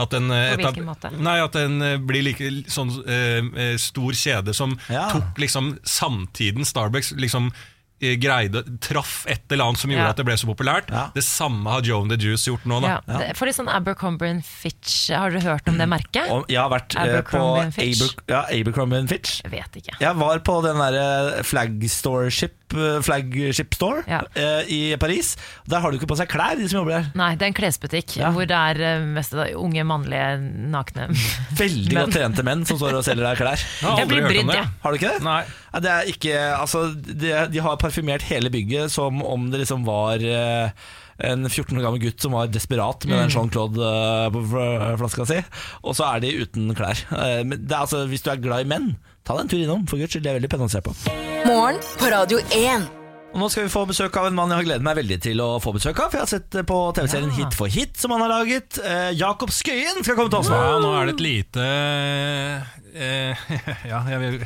At 0.00 0.12
den, 0.14 0.30
eh, 0.32 0.54
På 0.56 0.62
hvilken 0.70 0.86
måte? 0.88 1.10
Nei, 1.20 1.38
at 1.44 1.56
den 1.56 1.80
eh, 1.84 1.96
blir 2.00 2.24
like 2.24 2.46
sånn 2.72 2.92
eh, 3.04 3.42
eh, 3.64 3.74
stor 3.80 4.12
kjede 4.16 4.54
som 4.56 4.76
Ja. 4.88 5.08
tok 5.12 5.36
liksom 5.40 5.74
samtiden 5.84 6.64
Starbucks 6.64 7.12
liksom 7.20 7.50
eh, 7.52 7.58
greide, 8.00 8.62
traff 8.80 9.26
et 9.28 9.42
eller 9.52 9.64
annet 9.70 9.78
som 9.82 9.90
gjorde 9.92 10.06
Ja. 10.06 10.10
at 10.14 10.16
det 10.16 10.24
ble 10.24 10.36
så 10.40 10.48
populært. 10.48 10.88
Ja. 10.90 11.10
Det 11.14 11.22
samme 11.26 11.68
har 11.70 11.82
Joe 11.84 12.00
and 12.02 12.10
the 12.10 12.16
Juice 12.16 12.46
gjort 12.48 12.64
nå. 12.64 12.80
Da. 12.80 13.00
Ja. 13.06 13.32
For 13.36 13.46
litt 13.46 13.56
sånn 13.58 13.68
Abercrombie 13.68 14.30
and 14.30 14.44
Fitch, 14.44 15.10
har 15.12 15.30
dere 15.30 15.42
hørt 15.44 15.68
om 15.68 15.76
det 15.76 15.86
merket? 15.88 16.30
Om, 16.30 16.44
jeg 16.48 16.60
har 16.60 16.70
vært 16.72 16.96
Abercrombie 16.96 17.20
på 17.30 17.36
Abercrombie 17.36 17.64
and 17.64 17.74
Fitch. 17.74 18.02
Aber, 18.02 18.24
ja, 18.32 18.40
Abercrombie 18.60 18.98
and 19.04 19.08
Fitch. 19.12 19.40
Jeg 19.44 19.52
vet 19.52 19.76
ikke. 19.82 19.96
Jeg 20.00 20.16
var 20.16 20.38
på 20.38 20.56
den 20.64 20.80
der 20.80 21.42
flagship, 21.44 22.54
flagship 23.04 23.74
store 23.74 24.02
Ja. 24.08 24.20
eh, 24.34 24.62
i 24.70 24.96
Paris. 25.00 25.36
Der 25.68 25.80
har 25.80 25.90
du 25.90 25.98
ikke 25.98 26.08
på 26.10 26.16
seg 26.18 26.28
klær, 26.30 26.56
de 26.58 26.68
som 26.68 26.80
jobber 26.80 26.96
der. 27.00 27.10
Nei, 27.18 27.34
det 27.34 27.42
er 27.46 27.52
en 27.52 27.58
klesbutikk 27.58 28.16
Ja. 28.20 28.30
hvor 28.34 28.46
det 28.46 28.56
er 28.56 28.80
eh, 28.80 29.04
mest 29.06 29.32
da, 29.36 29.48
unge, 29.58 29.84
mannlige, 29.84 30.30
nakne 30.70 31.08
Veldig 31.60 31.96
godt 31.96 32.14
trente 32.16 32.44
menn 32.46 32.64
som 32.68 32.78
står 32.80 33.00
og 33.00 33.04
selger 33.06 33.26
deg 33.30 33.40
klær. 33.42 33.58
Jeg 33.80 33.88
har 33.90 33.98
Jeg 34.04 34.08
blir 34.12 34.26
brydd, 34.28 34.54
jeg. 34.54 34.70
Har 34.82 34.90
du 34.94 35.00
ikke 35.00 35.12
det? 35.16 35.22
Nei. 35.26 35.42
Ja, 35.74 35.80
det 35.84 35.90
er 35.96 36.08
ikke, 36.14 36.38
altså, 36.60 36.86
de, 36.94 37.34
de 37.52 37.60
har 37.62 37.76
parfymert 37.80 38.22
hele 38.30 38.50
bygget 38.50 38.90
som 38.94 39.22
om 39.22 39.50
det 39.52 39.60
liksom 39.64 39.84
var 39.86 40.22
eh, 40.22 40.70
en 41.20 41.44
14 41.50 41.76
år 41.76 41.82
gammel 41.84 42.00
gutt 42.00 42.22
som 42.24 42.32
var 42.32 42.48
desperat 42.48 43.04
med 43.04 43.12
Mm. 43.12 43.20
den 43.26 43.34
Jean-Claude 43.34 43.80
eh, 43.84 44.30
på 44.32 44.40
fl- 44.48 44.96
flaska 45.02 45.26
si, 45.28 45.36
og 45.84 45.94
så 45.98 46.06
er 46.14 46.20
de 46.24 46.30
uten 46.40 46.70
klær. 46.74 46.96
Eh, 47.12 47.42
men 47.44 47.58
det 47.66 47.74
er, 47.76 47.82
altså, 47.84 48.06
hvis 48.08 48.22
du 48.24 48.30
er 48.32 48.40
glad 48.40 48.64
i 48.64 48.68
menn, 48.72 48.94
ta 49.30 49.36
deg 49.38 49.46
en 49.46 49.50
tur 49.52 49.60
innom, 49.62 49.84
for 49.86 50.00
guds 50.00 50.10
skyld. 50.14 50.24
Det 50.26 50.32
er 50.32 50.40
veldig 50.40 50.50
pent 50.50 50.66
å 50.66 50.72
se 50.72 50.80
på. 50.82 50.94
Morgen 51.46 51.78
på 52.00 52.10
Radio 52.10 52.40
1. 52.56 52.88
Og 53.30 53.38
Nå 53.38 53.46
skal 53.52 53.68
vi 53.68 53.70
få 53.70 53.84
besøk 53.86 54.16
av 54.18 54.26
en 54.26 54.34
mann 54.34 54.50
jeg 54.50 54.58
har 54.58 54.66
gledet 54.66 54.82
meg 54.82 54.96
veldig 54.98 55.18
til 55.22 55.42
å 55.44 55.50
få 55.62 55.70
besøk 55.76 56.00
av. 56.02 56.10
For 56.10 56.18
jeg 56.18 56.26
har 56.26 56.32
sett 56.32 56.58
på 56.66 56.78
TV-serien 56.96 57.30
Hit 57.36 57.54
for 57.54 57.70
hit, 57.70 57.94
som 58.00 58.10
han 58.16 58.24
har 58.24 58.32
laget. 58.32 58.80
Eh, 58.82 59.12
Jakob 59.14 59.54
Skøyen 59.54 60.02
skal 60.02 60.18
komme 60.18 60.32
til 60.32 60.42
oss 60.42 60.50
nå. 60.50 60.58
Ja, 60.58 60.80
nå 60.82 60.90
er 60.98 61.06
det 61.06 61.14
et 61.14 61.22
lite 61.22 61.68
eh, 62.98 63.44
Ja, 63.92 64.02
jeg 64.10 64.22
vil 64.24 64.40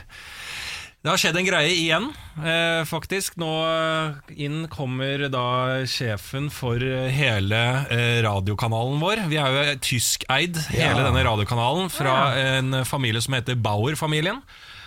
det 1.05 1.13
har 1.13 1.21
skjedd 1.21 1.37
en 1.37 1.45
greie 1.45 1.69
igjen, 1.69 2.07
eh, 2.41 2.81
faktisk. 2.89 3.35
Nå 3.37 3.49
eh, 3.69 4.31
inn 4.41 4.63
kommer 4.73 5.27
da 5.29 5.43
sjefen 5.85 6.47
for 6.49 6.81
eh, 6.81 7.11
hele 7.13 7.59
eh, 7.93 8.23
radiokanalen 8.25 9.03
vår. 9.03 9.27
Vi 9.29 9.37
er 9.37 9.53
jo 9.53 9.75
tyskeid, 9.85 10.63
hele 10.73 11.05
denne 11.05 11.27
radiokanalen, 11.29 11.93
fra 11.93 12.15
en 12.41 12.81
familie 12.89 13.21
som 13.21 13.37
heter 13.37 13.61
Bauer-familien. 13.61 14.41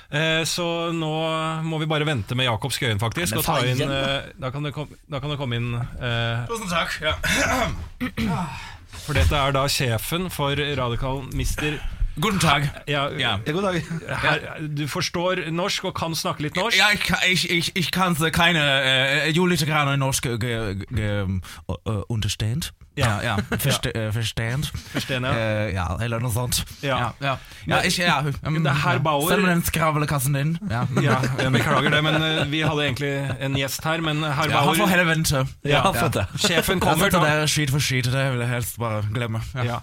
Eh, 0.10 0.44
så 0.48 0.66
nå 0.96 1.12
må 1.68 1.80
vi 1.82 1.88
bare 1.90 2.06
vente 2.08 2.36
med 2.36 2.48
Jakob 2.48 2.72
Skøyen, 2.72 3.00
faktisk. 3.02 3.34
Men 3.36 3.40
Og 3.42 3.46
ta 3.46 3.58
inn, 3.68 3.78
da. 3.82 3.98
eh, 4.22 4.52
kan 4.54 4.64
du 4.64 4.72
kom, 4.72 4.88
da 5.12 5.20
kan 5.20 5.30
du 5.34 5.36
komme 5.40 5.60
inn 5.60 5.74
eh, 5.76 6.46
Tusen 6.48 6.70
takk. 6.72 6.96
Ja. 7.04 7.18
For 9.08 9.16
dette 9.16 9.36
er 9.36 9.54
da 9.56 9.66
sjefen 9.72 10.30
for 10.34 10.56
Radikal 10.56 11.22
Mister 11.36 11.78
Guten 12.20 12.40
Tag. 12.42 12.66
ja, 12.88 13.10
Ja. 13.14 13.38
Ja, 13.46 13.52
god 13.54 13.62
dag. 13.68 13.84
her, 14.24 14.68
Du 14.74 14.88
forstår 14.88 15.44
norsk 15.54 15.86
og 15.86 15.94
kan 15.96 16.16
snakke 16.16 16.42
litt 16.48 16.56
norsk? 16.58 16.78
Ja, 16.80 16.88
jeg 16.90 17.92
kan 17.94 18.16
ikke 18.16 18.32
keine, 18.34 18.64
äh, 18.64 19.30
jo 19.36 19.46
litt 19.46 19.64
grann 19.68 20.00
norsk 20.00 20.24
ge, 20.42 20.56
äh, 20.98 21.28
understand. 22.10 22.72
Ja. 22.98 23.10
ja, 23.22 23.36
ja. 23.36 23.36
Verste, 23.52 23.92
ja. 23.94 24.10
Forstår. 24.12 25.26
Äh, 25.30 25.76
ja, 25.76 25.86
eller 26.02 26.22
noe 26.24 26.34
sånt. 26.34 26.64
Ja. 26.82 27.12
ja, 27.22 27.36
ja. 27.70 27.82
ikke, 27.86 28.08
ja 28.08 28.18
um, 28.26 28.58
Det 28.64 28.72
er 28.72 28.80
herr 28.82 29.02
Bauer. 29.06 29.30
Selv 29.30 29.46
om 29.46 29.52
den 29.52 29.64
skravlekassen 29.68 30.38
din. 30.38 30.56
Ja, 30.72 30.86
Ja, 31.04 31.20
jeg 31.38 31.54
beklager 31.54 31.94
det, 31.94 32.02
men 32.06 32.18
uh, 32.18 32.42
vi 32.50 32.64
hadde 32.66 32.88
egentlig 32.88 33.14
en 33.44 33.58
gjest 33.60 33.86
her. 33.86 34.02
Men 34.06 34.24
herr 34.26 34.50
ja 34.50 34.64
han 34.64 34.74
får 34.74 34.82
Bauer, 34.82 34.92
heller 34.96 35.10
vente. 35.12 35.44
Ja, 35.68 35.84
ja. 35.86 36.10
det. 36.14 36.26
sjefen 36.42 36.82
Kommer 36.84 37.14
da. 37.14 37.24
det 37.26 37.50
skit 37.54 37.74
for 37.74 37.84
skit, 37.84 38.10
det 38.12 38.26
vil 38.34 38.44
jeg 38.44 38.52
helst 38.56 38.80
bare 38.82 39.04
glemme. 39.14 39.44
Ja. 39.68 39.80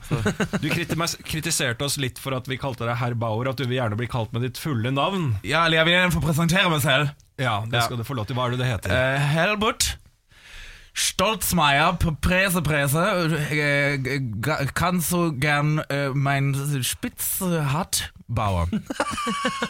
Du 0.59 0.69
kritiserte 0.71 1.87
oss 1.87 1.99
litt 2.03 2.19
for 2.23 2.35
at 2.37 2.49
vi 2.51 2.59
kalte 2.61 2.89
deg 2.89 2.99
herr 2.99 3.15
Bauer, 3.19 3.53
at 3.53 3.61
du 3.61 3.67
vil 3.69 3.79
gjerne 3.79 3.99
bli 4.01 4.11
kalt 4.11 4.35
med 4.35 4.47
ditt 4.47 4.59
fulle 4.61 4.91
navn. 4.95 5.35
Ja, 5.47 5.67
eller 5.67 5.83
jeg 5.83 5.91
vil 5.91 5.99
gjerne 5.99 6.17
få 6.17 6.25
presentere 6.25 6.71
meg 6.73 6.83
selv. 6.85 7.15
Ja, 7.39 7.61
det 7.67 7.81
Ja. 7.81 7.87
skal 7.87 7.99
du 7.99 8.05
få 8.07 8.15
lov 8.15 8.27
til. 8.27 8.37
Hva 8.39 8.47
er 8.47 8.55
det 8.55 8.63
det 8.63 8.71
heter? 8.71 8.91
Uh, 8.95 9.19
Helmut 9.35 9.95
Stolzmeier, 10.97 11.99
Präse, 12.21 12.63
Präse, 12.63 13.37
äh, 13.51 13.95
äh 13.97 14.21
ganz 14.75 15.09
so 15.09 15.33
gern 15.33 15.79
äh, 15.91 16.11
mein 16.11 16.83
Spitz 16.85 17.41
hat. 17.41 18.15
Spitzhattbauer. 18.35 18.69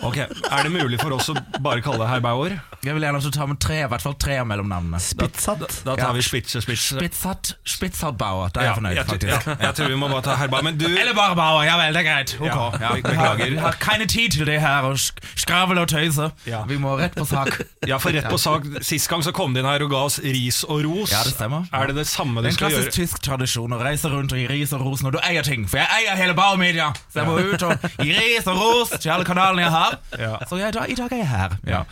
Ok, 0.02 0.16
Er 0.18 0.62
det 0.62 0.72
mulig 0.72 0.98
for 1.00 1.12
oss 1.16 1.28
å 1.30 1.34
bare 1.62 1.82
kalle 1.84 1.98
det 2.04 2.08
herr 2.10 2.20
Bauer? 2.24 2.54
Jeg 2.84 2.94
vil 2.96 3.02
gjerne 3.06 3.20
at 3.20 3.24
du 3.26 3.30
tar 3.34 3.48
med 3.50 3.58
tre, 3.62 3.78
i 3.84 3.88
hvert 3.90 4.02
fall 4.04 4.14
tre 4.20 4.38
av 4.40 4.46
mellomnavnene. 4.48 5.00
Spitzhatt. 5.00 5.82
Da 5.84 5.94
tar 5.96 6.08
Ja. 6.08 6.12
vi 6.12 6.22
Spitze 6.24 6.60
Spitze. 6.64 6.98
Spitzhatt, 6.98 7.54
Spitzhattbauer, 7.64 8.52
da 8.52 8.60
er 8.60 8.64
Ja, 8.64 8.70
jeg 8.72 8.76
fornøyd, 8.78 8.94
jeg, 8.96 9.06
faktisk. 9.06 9.46
ja, 9.46 9.56
jeg 9.66 9.74
tror 9.78 9.88
vi 9.88 9.94
må 10.00 10.08
bare 10.10 10.22
ta 10.22 10.36
herr 10.36 10.48
Bauer. 10.48 10.62
Men 10.62 10.78
du 10.78 10.86
Eller 10.86 11.14
bare 11.14 11.34
Bauer, 11.36 11.64
ja 11.64 11.76
vel, 11.80 11.92
det 11.94 12.06
er 12.06 12.08
greit. 12.10 12.34
Ok. 12.40 12.46
Ja, 12.46 12.70
Ja, 12.80 12.92
beklager. 13.00 13.50
vi 13.50 13.56
har 13.58 13.72
keine 13.80 14.06
tid 14.06 14.30
til 14.32 14.46
det 14.46 14.60
her, 14.60 14.82
og 14.82 14.98
skravel 15.36 15.78
og 15.78 15.88
tøyse. 15.88 16.30
Ja. 16.46 16.64
Vi 16.64 16.76
må 16.78 16.96
rett 16.98 17.14
på 17.14 17.26
sak. 17.26 17.60
Ja, 17.86 17.98
for 17.98 18.10
rett 18.12 18.24
på 18.30 18.38
sak 18.40 18.62
Sist 18.82 19.08
gang 19.10 19.20
så 19.22 19.30
kom 19.32 19.52
du 19.52 19.60
inn 19.60 19.66
her 19.66 19.82
og 19.84 19.90
ga 19.90 19.96
oss 20.06 20.18
ris 20.24 20.62
og 20.64 20.84
ros. 20.84 21.10
Ja, 21.12 21.22
det 21.24 21.34
stemmer. 21.34 21.66
Er 21.72 21.86
det 21.88 21.96
det 21.96 22.06
samme 22.08 22.40
Det 22.42 22.54
skal 22.54 22.70
er 22.70 22.76
en 22.78 22.82
klassisk 22.84 22.96
tysk 22.96 23.22
tradisjon 23.22 23.72
å 23.72 23.80
reise 23.82 24.08
rundt 24.08 24.32
og 24.32 24.38
gi 24.38 24.46
ris 24.48 24.72
og 24.72 24.80
ros 24.80 25.02
når 25.04 25.12
du 25.12 25.18
eier 25.20 25.42
ting. 25.44 25.66
For 25.68 25.76
jeg 25.78 25.88
eier 25.98 26.16
hele 26.16 26.34
Bauer 26.34 26.56
Media, 26.56 26.92
så 27.12 27.20
jeg 27.20 27.26
må 27.28 27.36
ut 27.52 27.62
og 27.62 27.78
gi 28.00 28.12
ris 28.16 28.46
og 28.46 28.53
ros 28.58 28.92
til 28.96 29.10
alle 29.14 29.26
kanalene 29.28 29.64
jeg 29.64 29.72
har. 29.74 29.96
Ja. 30.20 30.32
Så 30.48 30.58
jeg, 30.60 30.74
i 30.74 30.96
dag 30.98 31.12
er 31.12 31.20
jeg 31.20 31.28
her. 31.28 31.56
Ja. 31.68 31.82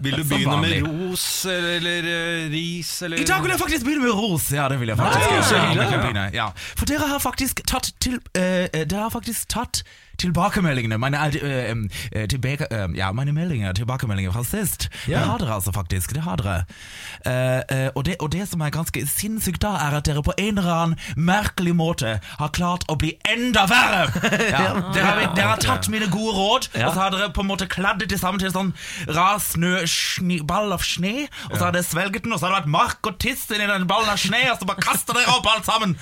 Vil 0.00 0.18
du 0.18 0.24
begynne 0.24 0.58
med 0.62 0.86
ros 0.86 1.26
eller 1.50 2.10
eh, 2.10 2.44
ris 2.52 2.92
eller 3.06 3.20
I 3.22 3.26
dag 3.28 3.42
vil 3.44 3.54
jeg 3.54 3.62
faktisk 3.62 3.86
begynne 3.88 4.06
med 4.06 4.16
ros. 4.18 4.50
Ja, 4.54 4.68
det 4.72 4.80
vil 4.80 4.92
jeg 4.92 5.00
faktisk. 5.00 5.56
Nei, 5.56 5.88
gjøre. 5.90 6.28
Ja. 6.36 6.50
For 6.76 6.90
dere 6.90 7.10
har 7.10 7.22
faktisk 7.22 7.64
tatt 7.68 7.92
til 8.02 8.20
eh, 8.34 8.68
Dere 8.84 9.06
har 9.06 9.12
faktisk 9.14 9.50
tatt 9.52 9.82
tilbakemeldingene 10.20 10.98
Mine, 11.00 11.18
uh, 11.18 11.70
uh, 12.14 12.24
tilbake, 12.30 12.68
eh, 12.70 12.86
ja, 12.98 13.10
mine 13.16 13.32
meldinger, 13.32 13.72
tilbakemeldinger 13.76 14.32
fra 14.34 14.44
sist. 14.44 14.88
Det 15.06 15.18
har 15.18 15.40
dere 15.40 15.54
altså 15.54 15.72
faktisk. 15.72 16.14
Det 16.14 16.22
har 16.22 16.36
dere. 16.40 16.64
Eh, 17.26 17.60
eh, 17.76 17.88
og, 17.94 18.04
det, 18.04 18.16
og 18.20 18.32
det 18.32 18.46
som 18.48 18.60
er 18.64 18.72
ganske 18.74 19.02
sinnssykt 19.08 19.62
da, 19.64 19.74
er 19.86 19.98
at 19.98 20.06
dere 20.08 20.22
på 20.24 20.34
en 20.38 20.58
eller 20.58 20.70
annen 20.74 21.16
merkelig 21.16 21.74
måte 21.76 22.16
har 22.24 22.52
klart 22.56 22.86
å 22.88 22.96
bli 23.00 23.14
enda 23.28 23.66
verre! 23.70 24.06
Ja. 24.50 24.72
Dere, 24.94 25.04
har, 25.04 25.18
dere 25.36 25.50
har 25.52 25.60
tatt 25.62 25.86
mine 25.92 26.08
gode 26.10 26.32
råd, 26.34 26.66
og 26.74 26.94
så 26.94 26.98
har 26.98 27.12
dere 27.14 27.28
på 27.34 27.44
en 27.44 27.50
måte 27.50 27.68
kladdet 27.70 28.10
det 28.10 28.18
sammen 28.20 28.40
til 28.40 28.48
en 28.50 28.56
sånn 28.56 28.72
rar 29.14 29.38
snø, 29.42 29.84
sni, 29.88 30.40
ball 30.46 30.72
av 30.74 30.82
sne, 30.84 31.28
og 31.50 31.54
så 31.54 31.68
har 31.68 31.76
dere 31.76 31.86
svelget 31.86 32.24
den, 32.26 32.34
og 32.34 32.40
så 32.40 32.48
har 32.48 32.54
det 32.54 32.62
vært 32.62 32.74
mark 32.74 33.10
og 33.10 33.20
tiss 33.22 33.46
inni 33.52 33.68
den 33.70 33.86
ballen 33.90 34.10
av 34.10 34.18
sne, 34.20 34.42
og 34.50 34.58
så 34.58 34.68
bare 34.68 34.84
kaster 34.84 35.16
dere 35.16 35.36
opp 35.36 35.48
alt 35.52 35.68
sammen! 35.68 35.96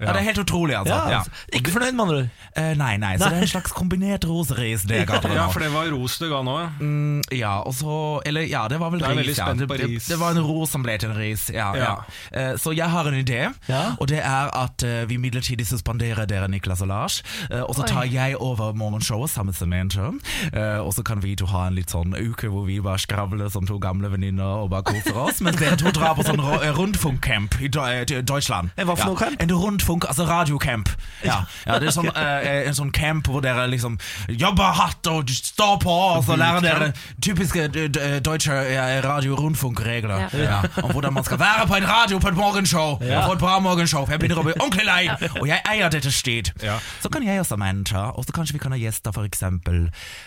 Ja, 0.00 0.12
Det 0.12 0.16
er 0.20 0.24
helt 0.26 0.38
utrolig, 0.38 0.74
altså. 0.76 0.96
Ja. 1.10 1.22
Ikke 1.56 1.70
fornøyd, 1.72 1.94
med 1.96 2.02
andre 2.04 2.16
ord. 2.16 2.28
Eh, 2.56 2.74
nei, 2.76 2.96
nei, 3.00 3.14
så 3.16 3.30
det 3.30 3.38
er 3.38 3.44
en 3.46 3.48
slags 3.48 3.72
kombinert 3.72 4.24
roseris 4.28 4.82
det 4.88 5.06
ga 5.08 5.20
dere 5.24 5.34
Ja, 5.34 5.46
for 5.48 5.60
det 5.60 5.70
var 5.72 5.86
ros 5.92 6.18
du 6.18 6.28
ga 6.28 6.42
nå. 6.44 6.56
ja. 6.60 6.68
Mm, 6.80 7.22
ja, 7.32 7.54
og 7.62 7.72
så 7.74 8.20
Eller 8.26 8.42
ja, 8.48 8.66
det 8.68 8.78
var 8.80 8.90
vel 8.90 9.00
det 9.00 9.08
er 9.08 9.14
veldig 9.14 9.28
ris. 9.30 9.38
Ja. 9.38 9.46
spent 9.46 9.58
Det, 9.60 9.68
på 9.68 9.76
det, 9.78 9.88
ris. 9.88 10.06
det 10.08 10.18
var 10.20 10.30
en 10.36 10.42
ros 10.44 10.70
som 10.70 10.82
ble 10.82 10.98
til 10.98 11.10
en 11.10 11.16
ris. 11.16 11.48
Ja, 11.54 11.70
ja. 11.74 11.94
Ja. 12.32 12.40
Eh, 12.40 12.56
så 12.60 12.74
jeg 12.76 12.90
har 12.90 13.04
en 13.08 13.14
idé, 13.24 13.52
Ja. 13.68 13.94
og 14.00 14.08
det 14.08 14.18
er 14.20 14.50
at 14.54 14.82
eh, 14.82 15.04
vi 15.08 15.16
midlertidig 15.16 15.66
suspenderer 15.66 16.26
dere, 16.26 16.48
Niklas 16.48 16.82
og 16.82 16.88
Lars. 16.88 17.22
eh, 17.50 17.60
og 17.62 17.74
så 17.74 17.86
tar 17.86 18.04
jeg 18.04 18.36
over 18.40 18.72
morgenshowet 18.74 19.30
sammen 19.30 19.46
med 19.46 19.54
Samantha. 19.54 20.12
eh, 20.52 20.78
og 20.84 20.92
så 20.94 21.02
kan 21.04 21.22
vi 21.22 21.34
to 21.36 21.46
ha 21.46 21.66
en 21.68 21.74
litt 21.74 21.88
sånn 21.90 22.12
uke 22.14 22.48
hvor 22.48 22.66
vi 22.66 22.80
bare 22.80 22.98
skravler 22.98 23.50
som 23.50 23.66
to 23.66 23.78
gamle 23.78 24.08
venninner 24.10 24.44
og 24.64 24.70
bare 24.70 24.82
koser 24.82 25.16
oss. 25.16 25.40
Mens 25.40 25.56
dere 25.56 25.76
to 25.76 25.90
drar 25.90 26.14
på 26.14 26.22
sånn 26.24 26.40
ro- 26.40 26.60
eh, 26.62 26.72
rundfunkcamp 26.76 27.60
i 27.62 27.68
Deu- 27.68 27.86
eh, 27.86 28.22
Deutschland. 28.22 28.70
Eh, 28.76 28.84
hva 28.84 28.96
for 28.96 29.04
ja. 29.04 29.06
noe 29.06 29.16
camp? 29.16 29.40
En 29.42 29.48
rundfunk, 29.86 30.04
altså 30.08 30.24
radiocamp. 30.26 30.88
Ja. 31.24 31.44
ja, 31.66 31.78
det 31.78 31.88
er 31.88 31.94
sånn, 31.94 32.08
eh, 32.16 32.66
en 32.68 32.74
sånn 32.76 32.90
camp 32.94 33.26
hvor 33.30 33.40
dere 33.44 33.66
liksom 33.70 33.98
jobber 34.28 34.74
hardt 34.76 35.06
og 35.10 35.30
står 35.30 35.78
på, 35.82 35.90
og 36.16 36.24
så 36.26 36.36
lærer 36.36 36.60
dere 36.64 36.88
typiske 37.22 37.68
d- 37.72 37.86
d- 37.88 38.20
deutsche 38.26 38.52
ja, 38.72 38.86
radio-rundfunk-regler. 39.04 40.26
Ja. 40.42 40.62
Om 40.82 40.92
hvordan 40.92 41.12
man 41.16 41.24
skal 41.24 41.38
være 41.40 41.66
på 41.70 41.76
en 41.78 41.86
radio 41.88 42.18
på 42.18 42.28
et 42.28 42.36
morgenshow. 42.36 42.96
Og 43.00 43.26
på 43.26 43.32
et 43.32 43.38
bra 43.42 43.58
morgenshow, 43.60 44.04
for 44.06 44.12
jeg 44.16 44.20
begynner 44.22 44.42
å 44.42 44.46
bli 44.46 44.56
ordentlig 44.58 44.86
lei. 44.86 45.02
Og 45.40 45.46
jeg 45.48 45.60
eier 45.70 45.90
dette 45.92 46.10
sted. 46.12 46.50
Ja. 46.64 46.78
Så 47.02 47.10
kan 47.12 47.22
jeg 47.26 47.38
også 47.40 47.54
Samantha, 47.56 48.10
og 48.18 48.24
så 48.26 48.32
kanskje 48.34 48.56
vi 48.56 48.58
kan 48.60 48.72
ha 48.74 48.76
gjester, 48.80 49.12
for 49.14 49.24
eksempel 49.24 49.86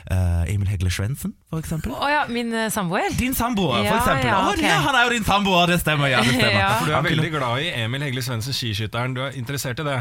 eh, 0.10 0.53
Emil 0.53 0.70
Hegle 0.72 0.89
Svendsen, 0.89 1.34
for 1.51 1.60
eksempel. 1.62 1.91
Å 1.93 2.07
ja, 2.10 2.22
min 2.32 2.49
eh, 2.55 2.70
samboer? 2.74 3.10
Din 3.20 3.36
samboer, 3.38 3.82
for 3.82 3.86
Ja, 3.86 3.97
eksempel. 3.99 4.30
ja, 4.32 4.38
Å, 4.39 4.53
ok. 4.55 4.64
ja, 4.64 4.78
han 4.88 4.95
er 4.97 5.03
jo 5.10 5.12
din 5.18 5.28
samboer, 5.28 5.66
det 5.70 5.78
stemmer. 5.84 6.10
Ja, 6.10 6.24
det 6.26 6.34
stemmer. 6.38 6.55
Ja. 6.60 6.70
For 6.80 6.89
du 6.89 6.95
er 6.97 7.03
veldig 7.05 7.30
glad 7.36 7.62
i 7.64 7.68
Emil 7.84 8.03
Hegle 8.07 8.24
Svendsen, 8.26 8.55
skiskytteren. 8.55 9.14
Du 9.18 9.22
er 9.28 9.36
interessert 9.50 9.82
i 9.82 9.89
det? 9.89 10.00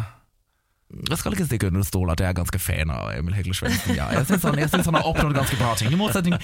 Jeg 1.10 1.18
skal 1.20 1.34
ikke 1.36 1.44
stikke 1.44 1.68
under 1.68 1.82
stol 1.84 2.08
at 2.14 2.20
jeg 2.22 2.30
er 2.30 2.36
ganske 2.38 2.58
fan 2.64 2.88
av 2.92 3.10
Emil 3.12 3.34
Hegle 3.36 3.52
Svendsen. 3.52 3.92
Ja, 3.98 4.06
jeg 4.14 4.24
syns 4.30 4.46
han, 4.48 4.56
han 4.86 4.96
har 4.96 5.08
oppnådd 5.10 5.34
ganske 5.36 5.58
bra 5.60 5.74
ting. 5.76 5.92
I 5.92 5.98
motsetning, 6.00 6.38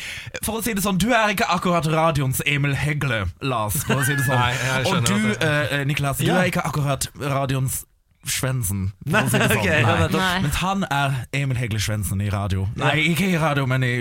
For 0.44 0.58
å 0.58 0.64
si 0.64 0.74
det 0.76 0.84
sånn, 0.84 0.98
du 1.00 1.06
er 1.16 1.32
ikke 1.32 1.48
akkurat 1.48 1.88
radioens 1.88 2.42
Emil 2.44 2.74
Hegle, 2.76 3.22
Lars. 3.40 3.78
For 3.88 4.02
å 4.02 4.04
si 4.04 4.12
det 4.18 4.26
sånn. 4.26 4.36
Nei, 4.36 4.50
jeg 4.52 4.84
skjønner 4.90 5.16
Og 5.16 5.24
du, 5.40 5.48
eh, 5.48 5.84
Niklas, 5.88 6.20
du 6.20 6.28
Ja. 6.28 6.42
er 6.42 6.50
ikke 6.52 6.64
akkurat 6.68 7.08
radioens 7.24 7.86
Svendsen. 8.30 8.92
Si 9.04 9.36
okay, 9.36 9.82
men 9.84 10.50
han 10.56 10.84
er 10.90 11.14
Emil 11.36 11.58
Hegle 11.58 11.80
Svendsen 11.82 12.20
i 12.24 12.30
radio. 12.32 12.66
Nei, 12.80 12.96
ikke 13.10 13.26
i 13.28 13.38
radio, 13.40 13.66
men 13.68 13.84
i 13.84 13.92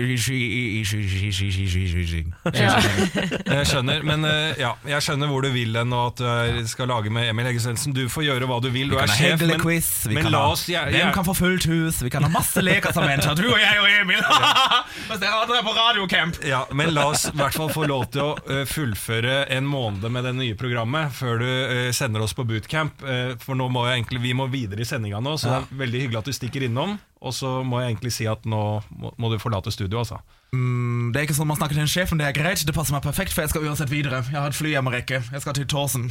Jeg 3.44 3.66
skjønner, 3.68 4.04
men 4.06 4.24
ja, 4.60 4.74
jeg 4.88 5.04
skjønner 5.04 5.30
hvor 5.30 5.44
du 5.44 5.50
vil 5.54 5.76
hen, 5.76 5.92
og 5.96 6.14
at 6.14 6.22
du 6.58 6.68
skal 6.70 6.88
lage 6.92 7.12
med 7.12 7.28
Emil 7.30 7.48
Hegle 7.50 7.62
Svendsen. 7.62 7.94
Du 7.96 8.04
får 8.12 8.26
gjøre 8.28 8.48
hva 8.48 8.60
du 8.64 8.70
vil, 8.74 8.92
du 8.92 8.98
er 9.00 9.10
sjef, 9.12 9.40
men, 9.44 9.60
men 10.16 10.30
la 10.32 10.44
oss 10.52 10.66
jeg, 10.70 10.80
jeg, 10.92 11.02
Hvem 11.02 11.14
kan 11.16 11.28
få 11.28 11.36
fullt 11.38 11.68
hus? 11.70 12.00
Vi 12.04 12.12
kan 12.12 12.24
ha 12.26 12.30
masse 12.32 12.64
leker 12.64 12.94
sammen, 12.96 13.20
du 13.34 13.46
og 13.50 13.60
jeg 13.60 13.80
og 13.82 13.88
Emil! 14.00 14.22
Mens 15.08 15.20
dere 15.20 15.44
er 15.44 15.64
på 15.66 15.74
radiocamp! 15.76 16.40
Ja, 16.48 16.64
men 16.72 16.94
la 16.96 17.08
oss 17.12 17.26
i 17.30 17.36
hvert 17.36 17.56
fall 17.56 17.70
få 17.74 17.86
lov 17.90 18.06
til 18.14 18.22
å 18.32 18.64
fullføre 18.70 19.44
en 19.54 19.66
måned 19.68 20.08
med 20.12 20.24
det 20.28 20.34
nye 20.38 20.56
programmet 20.58 21.12
før 21.14 21.42
du 21.42 21.50
sender 21.96 22.24
oss 22.24 22.34
på 22.36 22.46
bootcamp, 22.48 23.04
for 23.42 23.58
nå 23.58 23.68
må 23.72 23.86
jeg 23.88 24.00
egentlig 24.00 24.13
vi 24.22 24.34
må 24.36 24.46
videre 24.52 24.84
i 24.84 24.88
sendinga 24.88 25.20
nå, 25.24 25.34
så 25.40 25.50
det 25.50 25.56
er 25.58 25.82
veldig 25.84 26.00
hyggelig 26.04 26.20
at 26.20 26.30
du 26.30 26.36
stikker 26.36 26.66
innom. 26.66 26.96
Og 27.24 27.32
så 27.32 27.50
må 27.64 27.80
jeg 27.80 27.94
egentlig 27.94 28.12
si 28.14 28.26
at 28.28 28.44
nå 28.48 28.62
må, 28.92 29.12
må 29.16 29.30
du 29.32 29.38
forlate 29.40 29.72
studio, 29.74 30.02
altså. 30.02 30.20
Mm, 30.54 31.12
det 31.12 31.20
er 31.20 31.28
ikke 31.28 31.36
sånn 31.38 31.50
man 31.50 31.58
snakker 31.58 31.78
til 31.78 31.86
en 31.86 31.90
sjef, 31.90 32.12
men 32.12 32.22
det 32.22 32.28
er 32.28 32.36
greit. 32.36 32.64
Det 32.66 32.76
passer 32.76 32.96
meg 32.96 33.04
perfekt, 33.06 33.34
for 33.34 33.44
jeg 33.44 33.54
skal 33.54 33.66
uansett 33.66 33.92
videre. 33.92 34.22
Jeg 34.30 34.40
har 34.40 34.52
et 34.52 34.58
fly 34.58 34.74
jeg 34.74 34.84
må 34.84 34.92
rekke. 34.94 35.22
Jeg 35.32 35.44
skal 35.44 35.56
til 35.56 35.68
Tåsen. 35.70 36.10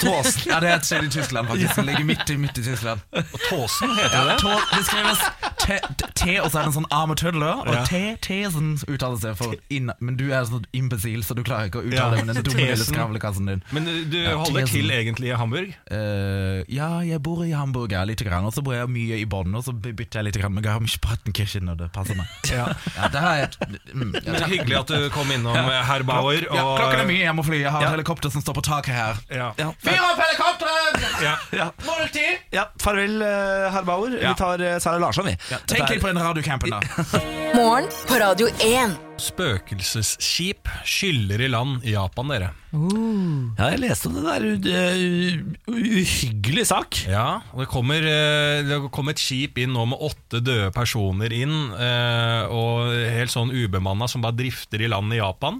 Tåsen. 0.00 0.42
Ja, 0.48 0.60
det 0.62 0.68
er 0.70 0.76
et 0.78 0.86
sted 0.86 1.04
i 1.04 1.08
Tyskland, 1.12 1.48
faktisk. 1.50 1.74
Det 1.76 1.84
ligger 1.84 2.04
midt 2.08 2.30
i, 2.30 2.36
midt 2.40 2.58
i 2.58 2.62
Tyskland. 2.64 3.00
Og 3.12 3.40
Tåsen 3.50 3.90
heter 3.98 4.28
det? 4.30 4.36
Tå, 4.40 4.52
det 4.70 4.84
skrives 4.86 5.24
T, 5.60 5.76
T, 6.16 6.36
og 6.40 6.46
så 6.50 6.60
er 6.60 6.62
det 6.64 6.70
en 6.70 6.76
sånn 6.78 6.86
A 6.96 7.00
med 7.10 7.18
tødler, 7.20 7.60
og 7.66 7.74
Ja. 7.74 7.82
T, 7.84 8.00
Tesen 8.24 8.70
uttales 8.88 9.20
det 9.26 9.34
for 9.36 9.52
inn, 9.70 9.90
Men 10.00 10.16
du 10.16 10.30
er 10.32 10.46
sånn 10.48 10.64
imbesil, 10.72 11.20
så 11.26 11.36
du 11.36 11.42
klarer 11.44 11.68
ikke 11.68 11.82
å 11.82 11.84
uttale 11.84 12.16
Ja, 12.16 12.22
det 12.22 12.24
med 12.30 12.38
den 12.40 12.46
dumme 12.48 12.64
lille 12.70 12.86
skravlekassen 12.88 13.50
din. 13.50 13.62
Men 13.76 13.88
eh, 13.90 14.00
du 14.08 14.16
holder 14.30 14.64
Tesen. 14.64 14.72
til 14.80 14.94
egentlig 14.96 15.32
i 15.32 15.36
Hamburg? 15.36 15.74
Uh, 15.92 16.64
ja, 16.72 16.88
jeg 17.04 17.20
bor 17.26 17.44
i 17.44 17.52
Hamburg 17.52 17.92
ja, 17.92 18.04
lite 18.08 18.24
grann, 18.24 18.46
og 18.48 18.54
så 18.56 18.64
bor 18.64 18.74
jeg 18.78 18.88
mye 18.88 19.20
i 19.20 19.26
Bonn, 19.28 19.52
og 19.54 19.66
så 19.66 19.74
bytter 19.76 20.22
jeg 20.22 20.30
litt 20.30 20.40
grann 20.40 20.56
med 20.56 20.64
Garmisch-Partenkirchen 20.64 21.68
når 21.68 21.82
det 21.84 21.90
passer 21.96 22.16
meg. 22.18 22.26
Ja. 22.50 22.64
Ja, 22.96 23.06
det 23.12 23.20
er 23.20 23.44
et, 23.44 23.54
mm, 23.94 24.10
ja, 24.26 24.40
hyggelig 24.50 24.76
at 24.80 24.90
du 24.90 25.04
kom 25.14 25.28
innom, 25.30 25.54
eh, 25.54 25.84
herr 25.86 26.02
Bauer. 26.08 26.40
Og- 26.50 26.78
klokken 26.80 27.04
er 27.04 27.06
mye, 27.08 27.20
jeg 27.22 27.36
må 27.38 27.44
fly. 27.46 27.60
Jeg 27.62 27.70
har 27.76 27.84
et 27.86 27.92
helikopter 27.94 28.32
som 28.32 28.42
står 28.42 28.56
på 28.58 28.64
taket 28.66 28.96
her. 28.96 29.20
Ja. 29.30 29.39
Ja. 29.56 29.72
Fyr 29.82 30.00
opp 30.06 30.20
helikopteret! 30.20 31.22
Ja. 31.24 31.34
Ja. 31.50 31.72
Måltid! 31.86 32.38
ja, 32.50 32.68
Farvel, 32.82 33.22
eh, 33.22 33.28
herr 33.72 33.82
Bauer. 33.82 34.18
Ja. 34.22 34.28
Vi 34.28 34.34
tar 34.38 34.60
eh, 34.60 34.78
Sara 34.78 34.98
Larsson, 34.98 35.26
vi. 35.26 35.36
Tenk 35.66 35.90
litt 35.90 36.00
på 36.00 36.06
den 36.12 36.22
radiocampen, 36.22 36.70
da. 36.70 36.80
Morgen 37.54 37.88
på 38.08 38.14
Radio 38.14 38.48
1. 38.48 39.09
Spøkelsesskip 39.20 40.68
skyller 40.88 41.44
i 41.44 41.50
land 41.52 41.84
i 41.84 41.94
Japan, 41.94 42.32
dere. 42.32 42.50
Ja, 42.70 43.72
jeg 43.72 43.80
leste 43.82 44.06
om 44.06 44.14
det 44.14 44.22
der. 44.22 44.44
uh, 44.46 45.72
uh, 45.74 45.80
uhyggelig 46.00 46.68
sak. 46.68 47.00
Ja, 47.10 47.42
og 47.50 47.64
det 47.64 47.68
kommer, 47.72 47.98
eh, 48.06 48.62
det 48.62 48.78
kommer, 48.94 49.10
et 49.10 49.22
skip 49.22 49.58
inn 49.58 49.72
nå 49.74 49.88
med 49.90 49.98
åtte 50.06 50.38
døde 50.38 50.70
personer 50.74 51.32
inn, 51.34 51.72
eh, 51.74 52.46
og 52.46 52.94
helt 52.94 53.32
sånn 53.32 53.50
ubemanna 53.50 54.06
som 54.08 54.22
bare 54.22 54.38
drifter 54.38 54.84
i 54.84 54.90
land 54.90 55.12
i 55.12 55.18
Japan. 55.18 55.58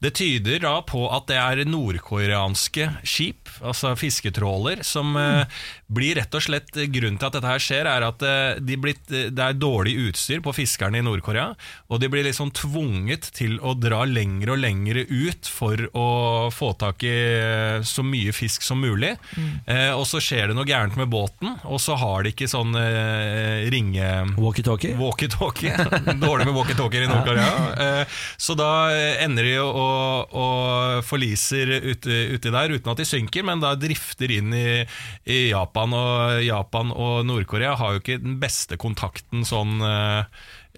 Det 0.00 0.14
tyder 0.16 0.62
da 0.64 0.78
på 0.88 1.04
at 1.12 1.28
det 1.28 1.36
er 1.36 1.64
nordkoreanske 1.68 2.88
skip, 3.04 3.52
altså 3.60 3.92
fisketråler, 3.98 4.82
som 4.88 5.12
eh, 5.20 5.44
blir 5.92 6.16
rett 6.16 6.32
og 6.32 6.44
slett 6.44 6.72
Grunnen 6.88 7.18
til 7.20 7.28
at 7.28 7.36
dette 7.36 7.50
her 7.50 7.60
skjer, 7.60 7.88
er 7.90 8.06
at 8.06 8.24
de 8.64 8.76
blitt, 8.80 9.04
det 9.08 9.42
er 9.42 9.56
dårlig 9.56 9.96
utstyr 10.08 10.40
på 10.44 10.54
fiskerne 10.56 11.00
i 11.00 11.04
Nord-Korea, 11.04 11.52
og 11.88 12.00
de 12.00 12.08
blir 12.12 12.24
liksom 12.24 12.52
tvunget 12.56 12.87
til 13.34 13.58
å 13.60 13.74
dra 13.76 14.04
lengre 14.08 14.54
og 14.54 14.60
lengre 14.62 15.02
ut 15.08 15.46
for 15.50 15.76
å 15.96 16.06
få 16.54 16.70
tak 16.80 17.02
i 17.06 17.12
eh, 17.12 17.82
så 17.84 18.02
mye 18.06 18.32
fisk 18.32 18.62
som 18.64 18.80
mulig. 18.80 19.14
Eh, 19.66 19.92
og 19.92 20.06
så 20.08 20.20
skjer 20.22 20.48
det 20.50 20.56
noe 20.56 20.66
gærent 20.68 20.96
med 20.96 21.08
båten, 21.12 21.56
og 21.68 21.80
så 21.80 21.96
har 22.00 22.24
de 22.24 22.32
ikke 22.32 22.48
sånn 22.48 22.74
eh, 22.78 23.66
ringe... 23.72 24.08
Walkietalkie. 24.38 24.94
Walkietalkie. 24.98 25.74
Dårlig 26.24 26.48
med 26.48 26.56
walkietalkier 26.56 27.04
i 27.06 27.10
Nord-Korea. 27.10 27.52
Eh, 27.76 28.18
Så 28.40 28.56
da 28.58 28.70
ender 29.22 29.44
de 29.44 29.56
og, 29.62 30.32
å 30.34 30.46
forliser 31.06 31.70
ute, 31.84 32.22
uti 32.34 32.52
der 32.54 32.74
uten 32.74 32.92
at 32.92 33.00
de 33.02 33.06
synker, 33.08 33.44
men 33.46 33.62
da 33.62 33.74
drifter 33.78 34.30
inn 34.38 34.54
i, 34.56 34.68
i 35.28 35.40
Japan. 35.50 35.94
Og 35.98 36.42
Japan 36.46 36.92
og 36.94 37.26
Nord-Korea 37.28 37.76
har 37.80 37.96
jo 37.96 38.02
ikke 38.02 38.20
den 38.22 38.38
beste 38.42 38.78
kontakten 38.80 39.44
sånn 39.48 39.78
eh, 39.84 40.24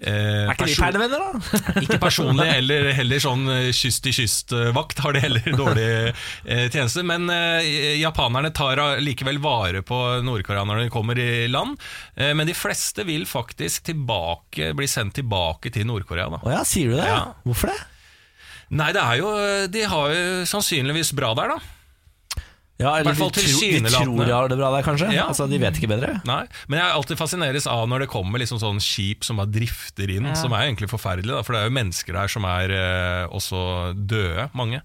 eh, 0.01 0.47
Er 0.47 0.53
ikke 0.55 0.67
de 0.69 0.77
perlevenner, 0.79 1.21
da? 1.21 1.61
Ikke 1.81 1.99
personlig, 2.01 2.47
eller 2.59 2.89
heller 2.97 3.21
sånn 3.23 3.45
eh, 3.53 3.69
kyst-til-kyst-vakt 3.75 5.01
har 5.05 5.15
de 5.17 5.23
heller 5.23 5.49
dårlig 5.61 5.87
eh, 6.11 6.65
tjeneste. 6.69 7.03
Men 7.07 7.29
eh, 7.33 7.97
japanerne 8.01 8.53
tar 8.55 8.81
likevel 9.01 9.41
vare 9.43 9.83
på 9.85 9.99
Nord-Korea 10.25 10.65
når 10.67 10.83
de 10.85 10.93
kommer 10.93 11.19
i 11.21 11.47
land. 11.51 11.77
Eh, 12.15 12.33
men 12.37 12.49
de 12.49 12.57
fleste 12.57 13.05
vil 13.07 13.27
faktisk 13.29 13.89
tilbake, 13.91 14.73
bli 14.77 14.89
sendt 14.89 15.19
tilbake 15.19 15.73
til 15.73 15.87
Nord-Korea. 15.89 16.29
Å 16.41 16.55
ja, 16.57 16.63
sier 16.67 16.93
du 16.93 16.99
det? 16.99 17.07
Ja. 17.09 17.23
Hvorfor 17.45 17.73
det? 17.73 17.79
Nei, 18.71 18.93
det 18.95 19.01
er 19.03 19.17
jo 19.19 19.29
De 19.67 19.81
har 19.91 20.11
jo 20.15 20.43
sannsynligvis 20.47 21.11
bra 21.17 21.33
der, 21.35 21.57
da. 21.57 21.80
Ja, 22.81 22.95
eller 22.99 23.13
de, 23.13 23.19
tro, 23.19 23.29
de 23.31 23.91
tror 23.93 24.25
de 24.25 24.33
har 24.33 24.49
det 24.51 24.57
bra 24.59 24.71
der, 24.75 24.83
kanskje? 24.87 25.11
Ja. 25.13 25.27
Altså, 25.29 25.45
De 25.51 25.59
vet 25.61 25.77
ikke 25.79 25.89
bedre? 25.91 26.15
Nei, 26.27 26.41
Men 26.67 26.81
jeg 26.81 26.95
alltid 26.97 27.19
fascineres 27.21 27.67
av 27.69 27.85
når 27.91 28.05
det 28.05 28.09
kommer 28.11 28.41
liksom 28.41 28.59
sånn 28.61 28.81
skip 28.83 29.23
som 29.27 29.37
bare 29.41 29.51
drifter 29.53 30.09
inn, 30.17 30.25
Ja. 30.31 30.35
som 30.39 30.53
er 30.57 30.65
egentlig 30.67 30.89
forferdelig. 30.91 31.31
Da, 31.35 31.43
for 31.45 31.53
det 31.55 31.61
er 31.63 31.69
jo 31.69 31.77
mennesker 31.77 32.17
der 32.17 32.27
som 32.33 32.45
er 32.49 32.73
eh, 32.75 33.25
også 33.31 33.93
døde, 33.95 34.49
mange. 34.57 34.81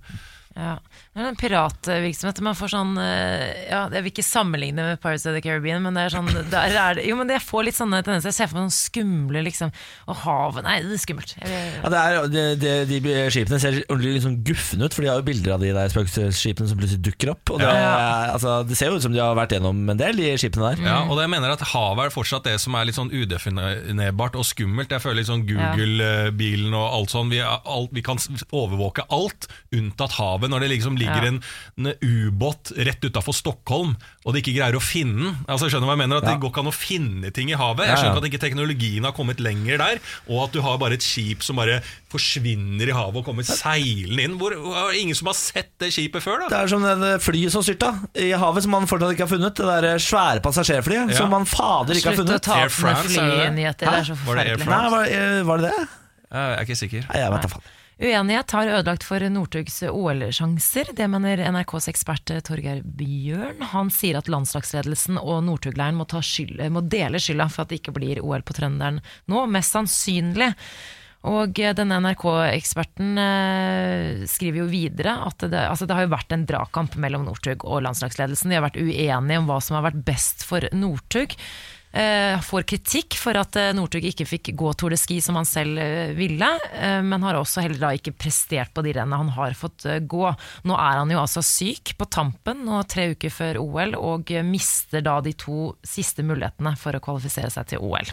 Ja. 0.57 0.77
Men 1.17 1.31
en 1.31 1.37
piratvirksomhet 1.41 2.41
Man 2.45 2.57
får 2.59 2.69
sånn 2.75 2.91
eh, 3.01 3.71
ja, 3.71 3.87
Jeg 3.95 4.05
vil 4.05 4.11
ikke 4.13 4.25
sammenligne 4.27 4.85
med 4.91 4.99
Pirates 5.01 5.25
of 5.25 5.33
the 5.33 5.41
Caribbean, 5.41 5.81
men 5.85 5.97
det 5.97 6.03
er 6.07 6.13
sånn 6.13 6.29
der 6.53 6.75
er 6.77 6.99
det, 6.99 7.07
Jo, 7.09 7.17
men 7.17 7.31
jeg 7.33 7.41
får 7.41 7.65
litt 7.71 7.79
sånne 7.79 8.03
tendenser. 8.05 8.29
Jeg 8.35 8.37
ser 8.37 8.51
for 8.51 8.59
meg 8.59 8.67
noen 8.67 8.75
skumle 8.77 9.43
liksom 9.47 9.73
Og 10.13 10.19
havet 10.27 10.67
Nei, 10.67 10.75
det 10.85 10.99
er 10.99 11.01
skummelt. 11.01 11.33
Ja, 11.41 11.93
det 11.95 12.03
er, 12.03 12.29
det, 12.35 12.45
det, 12.61 12.75
de 12.91 13.15
skipene 13.33 13.59
ser 13.63 13.79
ordentlig 13.87 14.13
liksom 14.19 14.37
gufne 14.47 14.87
ut, 14.91 14.95
for 14.97 15.05
de 15.07 15.11
har 15.11 15.21
jo 15.23 15.27
bilder 15.31 15.55
av 15.57 15.65
de 15.65 15.71
der 15.77 15.91
spøkelsesskipene 15.93 16.69
som 16.71 16.79
plutselig 16.81 17.03
dukker 17.07 17.33
opp. 17.33 17.53
Og 17.55 17.61
det, 17.63 17.69
er- 17.71 18.33
altså, 18.35 18.55
det 18.69 18.77
ser 18.79 18.91
jo 18.93 18.99
ut 19.01 19.05
som 19.07 19.15
de 19.15 19.21
har 19.23 19.37
vært 19.39 19.55
gjennom 19.57 19.81
en 19.93 20.01
del, 20.01 20.19
de 20.21 20.31
skipene 20.41 20.73
der. 20.75 20.83
Ja, 20.87 20.99
og 21.07 21.21
jeg 21.23 21.31
mener 21.33 21.55
at 21.55 21.65
Havet 21.73 22.09
er 22.11 22.15
fortsatt 22.15 22.47
det 22.49 22.57
som 22.63 22.77
er 22.79 22.89
litt 22.89 22.99
sånn 22.99 23.13
udefinerbart 23.15 24.37
og 24.41 24.47
skummelt. 24.49 24.93
Jeg 24.93 25.05
føler 25.05 25.21
litt 25.23 25.31
sånn 25.31 25.45
Google-bilen 25.49 26.75
og 26.77 26.87
alt 27.01 27.15
sånn. 27.15 27.31
Vi, 27.33 27.41
er 27.45 27.61
alt, 27.65 27.93
vi 27.97 28.05
kan 28.07 28.21
overvåke 28.51 29.07
alt, 29.15 29.49
unntatt 29.77 30.17
havet. 30.21 30.51
Når 30.53 30.65
det 30.67 30.73
liksom 30.77 30.97
ligger 30.99 31.06
Ja. 31.07 31.25
en, 31.31 31.41
en 31.79 31.93
ubåt 32.03 32.73
rett 32.77 33.03
utafor 33.05 33.35
Stockholm, 33.35 33.97
og 34.25 34.35
de 34.35 34.41
ikke 34.43 34.55
greier 34.59 34.77
å 34.77 34.83
finne 34.83 35.31
den. 35.31 35.37
Altså, 35.49 35.69
skjønner 35.71 35.87
hva 35.87 35.95
jeg 35.97 36.03
mener? 36.05 36.17
At 36.19 36.27
Ja. 36.27 36.35
Det 36.35 36.41
går 36.43 36.51
ikke 36.53 36.65
an 36.65 36.73
å 36.73 36.75
finne 36.75 37.31
ting 37.33 37.51
i 37.51 37.57
havet. 37.59 37.87
Jeg 37.87 37.95
ja. 37.95 38.01
skjønner 38.03 38.19
at 38.23 38.29
ikke 38.31 38.43
teknologien 38.43 39.05
har 39.05 39.13
kommet 39.17 39.39
lenger 39.41 39.79
der, 39.79 40.01
og 40.29 40.45
at 40.49 40.53
du 40.53 40.61
har 40.65 40.79
bare 40.79 40.95
et 40.99 41.03
skip 41.07 41.43
som 41.47 41.57
bare 41.57 41.81
forsvinner 42.13 42.89
i 42.89 42.95
havet 42.97 43.21
og 43.21 43.25
kommer 43.29 43.45
seilende 43.47 44.23
inn. 44.27 44.37
Hvor, 44.41 44.55
hvor, 44.59 44.93
ingen 44.97 45.15
som 45.19 45.29
har 45.31 45.37
sett 45.39 45.73
det 45.83 45.93
skipet 45.95 46.23
før, 46.25 46.45
da? 46.47 46.49
Det 46.53 46.59
er 46.65 46.73
som 46.73 46.83
det 47.03 47.13
flyet 47.25 47.53
som 47.53 47.63
styrta 47.67 47.93
i 48.19 48.31
havet, 48.37 48.63
som 48.67 48.73
man 48.75 48.87
fortsatt 48.91 49.13
ikke 49.15 49.27
har 49.27 49.33
funnet. 49.33 49.55
Det 49.57 49.67
der 49.67 49.99
svære 50.03 50.43
passasjerflyet 50.45 51.13
Ja. 51.13 51.17
som 51.21 51.31
man 51.31 51.45
fader 51.47 51.95
ikke 51.95 52.11
har 52.11 52.17
Slutt 52.17 52.27
å 52.27 52.33
funnet. 52.33 52.43
ta 52.43 52.57
Air 52.57 52.67
opp 52.67 52.81
med 52.83 52.91
er 52.91 52.97
det 52.97 53.03
det? 53.03 53.21
flynyheter. 53.21 53.87
Det 53.87 53.99
er 54.01 54.05
så 54.11 54.17
Var 54.27 54.35
det 54.41 54.47
Air. 54.47 54.59
France? 54.59 54.83
Nei, 54.83 54.91
var, 54.91 55.05
eh, 55.07 55.43
var 55.47 55.59
det 55.59 55.71
det? 55.71 55.89
Jeg 56.27 56.59
er 56.59 56.65
ikke 56.67 56.77
sikker. 56.77 57.05
Nei, 57.11 57.19
jeg 57.23 57.33
vet 57.33 57.43
da 57.47 57.49
faen. 57.49 57.63
Uenighet 57.97 58.51
har 58.53 58.69
ødelagt 58.69 59.07
for 59.09 59.25
Northugs 59.33 59.79
OL-sjanser. 59.89 60.91
Det 60.93 61.07
mener 61.09 61.41
NRKs 61.49 61.87
ekspert 61.89 62.29
Torgeir 62.45 62.83
Bjørn. 62.85 63.63
Han 63.73 63.89
sier 63.89 64.19
at 64.19 64.29
landslagsledelsen 64.29 65.17
og 65.17 65.47
Northug-leiren 65.47 65.97
må, 65.97 66.05
må 66.05 66.83
dele 66.85 67.23
skylda 67.23 67.49
for 67.49 67.65
at 67.65 67.73
det 67.73 67.81
ikke 67.81 67.95
blir 67.97 68.21
OL 68.21 68.45
på 68.45 68.59
Trønderen 68.59 69.01
nå, 69.33 69.47
mest 69.49 69.73
sannsynlig. 69.73 70.51
Og 71.27 71.57
denne 71.57 71.97
NRK-eksperten 72.05 73.17
eh, 73.19 74.27
skriver 74.29 74.61
jo 74.61 74.69
videre 74.71 75.17
at 75.27 75.47
det, 75.49 75.65
altså 75.65 75.89
det 75.89 75.97
har 75.97 76.05
jo 76.05 76.13
vært 76.13 76.37
en 76.37 76.45
dragkamp 76.47 76.99
mellom 77.01 77.25
Northug 77.27 77.65
og 77.65 77.81
landslagsledelsen. 77.89 78.53
De 78.53 78.61
har 78.61 78.67
vært 78.69 78.77
uenige 78.77 79.41
om 79.41 79.49
hva 79.49 79.57
som 79.65 79.81
har 79.81 79.89
vært 79.89 80.05
best 80.05 80.45
for 80.47 80.69
Northug. 80.77 81.33
Eh, 81.93 82.41
får 82.41 82.63
kritikk 82.69 83.15
for 83.17 83.39
at 83.41 83.57
eh, 83.57 83.71
Northug 83.77 84.05
ikke 84.05 84.27
fikk 84.29 84.51
gå 84.59 84.73
Tour 84.77 84.93
de 84.93 84.99
Ski 85.01 85.17
som 85.25 85.39
han 85.39 85.47
selv 85.49 85.79
eh, 85.81 86.13
ville, 86.17 86.49
men 87.07 87.25
har 87.25 87.39
også 87.39 87.63
heller 87.65 87.81
da 87.81 87.93
ikke 87.97 88.13
prestert 88.13 88.75
på 88.77 88.85
de 88.85 88.93
rennene 88.97 89.21
han 89.23 89.33
har 89.37 89.57
fått 89.57 89.87
gå. 90.05 90.25
Nå 90.69 90.77
er 90.77 91.01
han 91.01 91.13
jo 91.13 91.23
altså 91.23 91.45
syk 91.47 91.95
på 91.97 92.09
tampen, 92.13 92.67
og 92.69 92.89
tre 92.93 93.11
uker 93.15 93.33
før 93.33 93.61
OL, 93.63 93.97
og 93.97 94.33
mister 94.45 95.05
da 95.05 95.19
de 95.25 95.33
to 95.39 95.71
siste 95.87 96.27
mulighetene 96.27 96.75
for 96.81 96.97
å 96.97 97.03
kvalifisere 97.03 97.53
seg 97.55 97.73
til 97.73 97.87
OL. 97.87 98.13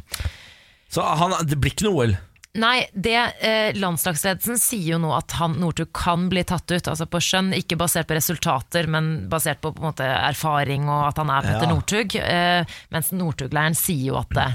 Så 0.93 1.03
han, 1.03 1.35
det 1.49 1.57
blir 1.59 1.73
ikke 1.75 1.89
noe 1.89 2.05
OL. 2.05 2.15
Nei, 2.53 2.83
det 2.93 3.17
eh, 3.41 3.73
landslagsledelsen 3.81 4.59
sier 4.61 4.91
jo 4.91 4.99
nå 5.01 5.09
at 5.17 5.33
han 5.39 5.55
Northug 5.57 5.89
kan 5.97 6.27
bli 6.29 6.43
tatt 6.45 6.69
ut, 6.69 6.85
altså 6.91 7.07
på 7.09 7.21
skjønn, 7.23 7.49
ikke 7.57 7.79
basert 7.81 8.05
på 8.11 8.13
resultater, 8.13 8.85
men 8.85 9.25
basert 9.31 9.63
på, 9.63 9.71
på 9.73 9.81
måte, 9.81 10.05
erfaring 10.05 10.85
og 10.85 11.07
at 11.07 11.21
han 11.23 11.31
er 11.33 11.47
Petter 11.47 11.65
Ja. 11.65 11.71
Northug. 11.73 12.15
Eh, 12.21 12.77
mens 12.93 13.09
Northug-leiren 13.17 13.77
sier 13.77 14.11
jo 14.11 14.19
at 14.21 14.37
eh, 14.37 14.53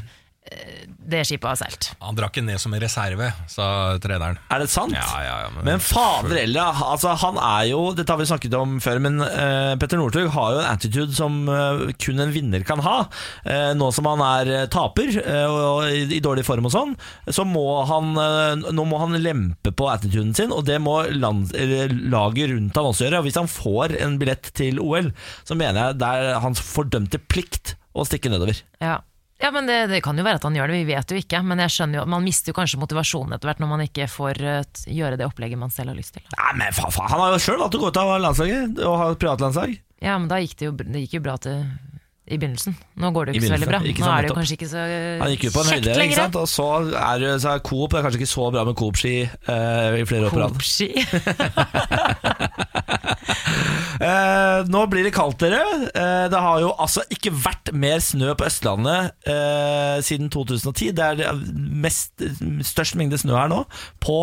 det 1.08 1.22
skipet 1.24 1.48
har 1.48 1.56
seilt. 1.56 1.86
Han 2.04 2.16
drakk 2.18 2.34
den 2.36 2.46
ned 2.50 2.60
som 2.60 2.74
en 2.76 2.80
reserve, 2.82 3.30
sa 3.48 3.96
treneren. 4.02 4.36
Er 4.52 4.60
det 4.60 4.68
sant? 4.68 4.92
Ja, 4.92 5.06
ja, 5.24 5.36
ja, 5.44 5.48
men- 5.54 5.64
Men 5.64 5.80
fader 5.80 6.36
heller, 6.36 6.72
altså, 6.84 7.14
han 7.16 7.38
er 7.40 7.68
jo 7.70 7.94
Dette 7.96 8.12
har 8.12 8.18
vi 8.20 8.26
snakket 8.28 8.54
om 8.58 8.76
før, 8.80 9.00
men 9.00 9.20
uh, 9.22 9.74
Petter 9.80 9.96
Northug 10.00 10.28
har 10.34 10.52
jo 10.52 10.58
en 10.60 10.68
attitude 10.74 11.14
som 11.16 11.48
uh, 11.48 11.86
kun 11.98 12.20
en 12.20 12.32
vinner 12.34 12.64
kan 12.68 12.80
ha. 12.84 12.98
Uh, 13.46 13.72
nå 13.78 13.88
som 13.96 14.04
han 14.10 14.20
er 14.24 14.52
eh, 14.62 14.66
taper 14.72 15.08
eh, 15.22 15.44
og, 15.48 15.58
og 15.78 15.88
i, 15.88 16.04
i 16.18 16.20
dårlig 16.24 16.44
form 16.46 16.68
og 16.68 16.72
sånn, 16.74 16.94
så 17.32 17.44
må 17.48 17.64
han 17.88 18.12
eh, 18.18 18.70
Nå 18.72 18.84
må 18.88 18.98
han 19.00 19.16
lempe 19.22 19.72
på 19.72 19.88
attituden 19.90 20.34
sin, 20.36 20.52
og 20.52 20.64
det 20.68 20.76
må 20.84 21.00
land, 21.12 21.50
eller, 21.56 21.88
laget 22.12 22.50
rundt 22.52 22.76
han 22.76 22.88
også 22.90 23.06
gjøre. 23.08 23.20
Og 23.22 23.28
hvis 23.28 23.38
han 23.40 23.48
får 23.50 23.96
en 24.04 24.18
billett 24.20 24.52
til 24.58 24.78
OL, 24.82 25.10
så 25.48 25.56
mener 25.58 25.88
jeg 25.92 25.98
det 26.02 26.08
er 26.20 26.40
hans 26.44 26.60
fordømte 26.62 27.18
plikt 27.30 27.74
å 27.98 28.04
stikke 28.06 28.30
nedover. 28.30 28.60
Ja. 28.84 28.98
Ja, 29.38 29.52
men 29.54 29.68
det, 29.70 29.86
det 29.86 30.00
kan 30.02 30.18
jo 30.18 30.24
være 30.26 30.40
at 30.40 30.46
han 30.48 30.56
gjør 30.58 30.70
det, 30.72 30.80
vi 30.80 30.94
vet 30.94 31.12
jo 31.14 31.18
ikke. 31.20 31.40
Men 31.46 31.62
jeg 31.62 31.74
skjønner 31.74 32.00
jo, 32.00 32.06
man 32.10 32.24
mister 32.26 32.50
jo 32.50 32.56
kanskje 32.58 32.80
motivasjonen 32.82 33.36
etter 33.36 33.50
hvert 33.50 33.60
når 33.62 33.70
man 33.70 33.84
ikke 33.84 34.08
får 34.10 34.40
eh, 34.42 34.80
gjøre 34.98 35.18
det 35.20 35.28
opplegget 35.28 35.60
man 35.60 35.74
selv 35.74 35.92
har 35.92 35.98
lyst 35.98 36.16
til. 36.16 36.24
Nei, 36.34 36.54
men 36.58 36.74
faen, 36.74 36.94
faen, 36.94 37.12
Han 37.12 37.22
har 37.22 37.36
jo 37.36 37.44
sjøl 37.44 37.60
valgt 37.62 37.78
å 37.78 37.82
gå 37.84 37.92
ut 37.92 38.00
av 38.02 38.16
landslaget 38.24 38.82
og 38.82 38.96
ha 38.98 39.12
privatlandslag. 39.14 39.76
Ja, 40.02 40.18
men 40.18 40.26
da 40.30 40.40
gikk 40.42 40.58
det 40.58 40.66
jo, 40.68 40.74
det 40.78 41.04
gikk 41.04 41.18
jo 41.18 41.22
bra 41.24 41.36
til 41.42 41.62
i 42.30 42.36
begynnelsen. 42.38 42.76
Nå 43.00 43.10
går 43.16 43.28
det 43.28 43.34
jo 43.34 43.40
ikke 43.40 43.48
så 43.48 43.54
veldig 43.56 43.68
bra. 43.70 43.80
ikke 43.90 44.04
Nå 44.04 44.10
er 44.12 44.20
det 44.26 44.30
jo 44.30 44.36
kanskje 44.38 44.56
ikke 44.58 44.68
så 44.70 44.82
Han 45.22 45.30
gikk 45.32 45.44
ut 45.48 45.54
på 45.56 45.62
en 45.64 45.70
høyde, 45.72 45.94
ikke 46.04 46.18
sant? 46.18 46.36
og 46.36 46.48
så 46.52 46.66
er, 46.92 47.18
det- 47.22 47.40
så 47.42 47.54
er 47.54 47.62
Coop 47.64 47.90
Det 47.92 47.98
er 47.98 48.04
kanskje 48.06 48.20
ikke 48.20 48.30
så 48.34 48.50
bra 48.54 48.64
med 48.68 48.76
Coop-ski 48.78 49.14
uh, 49.24 49.98
i 49.98 50.04
flere 50.08 50.28
år 50.28 50.34
på 50.36 50.42
rad. 50.42 50.56
Coop-ski. 50.56 50.88
Eh, 53.98 54.60
nå 54.70 54.84
blir 54.86 55.02
det 55.04 55.10
kaldt, 55.12 55.40
dere. 55.42 55.58
Uh, 55.90 56.26
det 56.30 56.38
har 56.38 56.60
jo 56.62 56.68
altså 56.80 57.02
ikke 57.12 57.32
vært 57.34 57.72
mer 57.74 57.98
snø 58.04 58.30
på 58.38 58.46
Østlandet 58.46 59.10
siden 60.06 60.30
2010. 60.30 60.92
Det 60.94 61.08
er 61.26 61.40
mest, 61.82 62.12
størst 62.70 62.94
mengde 62.98 63.18
snø 63.18 63.34
her 63.34 63.50
nå 63.50 63.64
på 64.04 64.20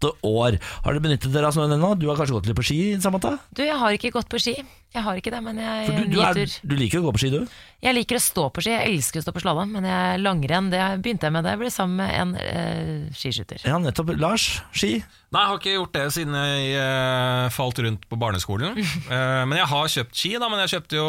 åtte 0.00 0.26
år. 0.26 0.58
Har 0.84 0.94
dere 0.94 1.04
benyttet 1.04 1.32
dere 1.32 1.48
av 1.48 1.54
snøen 1.54 1.76
ennå? 1.76 1.94
Du 1.98 2.08
har 2.08 2.18
kanskje 2.18 2.36
gått 2.38 2.48
litt 2.48 2.56
på 2.56 2.64
ski, 2.64 2.80
Samantha? 3.00 3.36
Du, 3.52 3.62
jeg 3.64 3.76
har 3.76 3.96
ikke 3.96 4.12
gått 4.14 4.30
på 4.30 4.40
ski. 4.40 4.56
Jeg 4.90 5.04
har 5.06 5.18
ikke 5.20 5.30
det, 5.30 5.38
men 5.44 5.58
jeg 5.60 5.86
du, 5.86 6.16
du, 6.16 6.20
er, 6.24 6.38
du 6.66 6.72
liker 6.74 6.98
å 6.98 7.04
gå 7.04 7.12
på 7.14 7.20
ski, 7.22 7.28
du? 7.30 7.44
Jeg 7.84 7.94
liker 7.94 8.18
å 8.18 8.22
stå 8.22 8.48
på 8.50 8.64
ski, 8.64 8.72
jeg 8.74 8.88
elsker 8.90 9.20
å 9.20 9.22
stå 9.22 9.34
på 9.36 9.42
slalåm, 9.44 9.76
men 9.76 9.86
jeg, 9.86 10.18
langrenn 10.18 10.72
det 10.72 10.80
begynte 11.04 11.28
jeg 11.28 11.36
med 11.36 11.46
da 11.46 11.52
jeg 11.54 11.60
ble 11.60 11.70
sammen 11.70 12.00
med 12.00 12.16
en 12.18 12.32
eh, 12.42 13.12
skiskytter. 13.14 13.62
Ja, 13.70 13.78
nettopp. 13.78 14.10
Lars, 14.18 14.48
ski? 14.74 14.96
Nei, 15.30 15.44
jeg 15.44 15.52
har 15.52 15.60
ikke 15.60 15.76
gjort 15.76 15.94
det 15.94 16.04
siden 16.16 16.34
jeg 16.40 16.74
eh, 16.80 17.44
falt 17.54 17.78
rundt 17.86 18.08
på 18.10 18.18
barneskolen. 18.20 18.80
Eh, 19.10 19.42
men 19.48 19.58
jeg 19.58 19.66
har 19.66 19.88
kjøpt 19.90 20.14
ski, 20.14 20.28
da. 20.38 20.46
Men 20.50 20.60
jeg 20.62 20.70
kjøpte 20.76 20.98
jo 20.98 21.06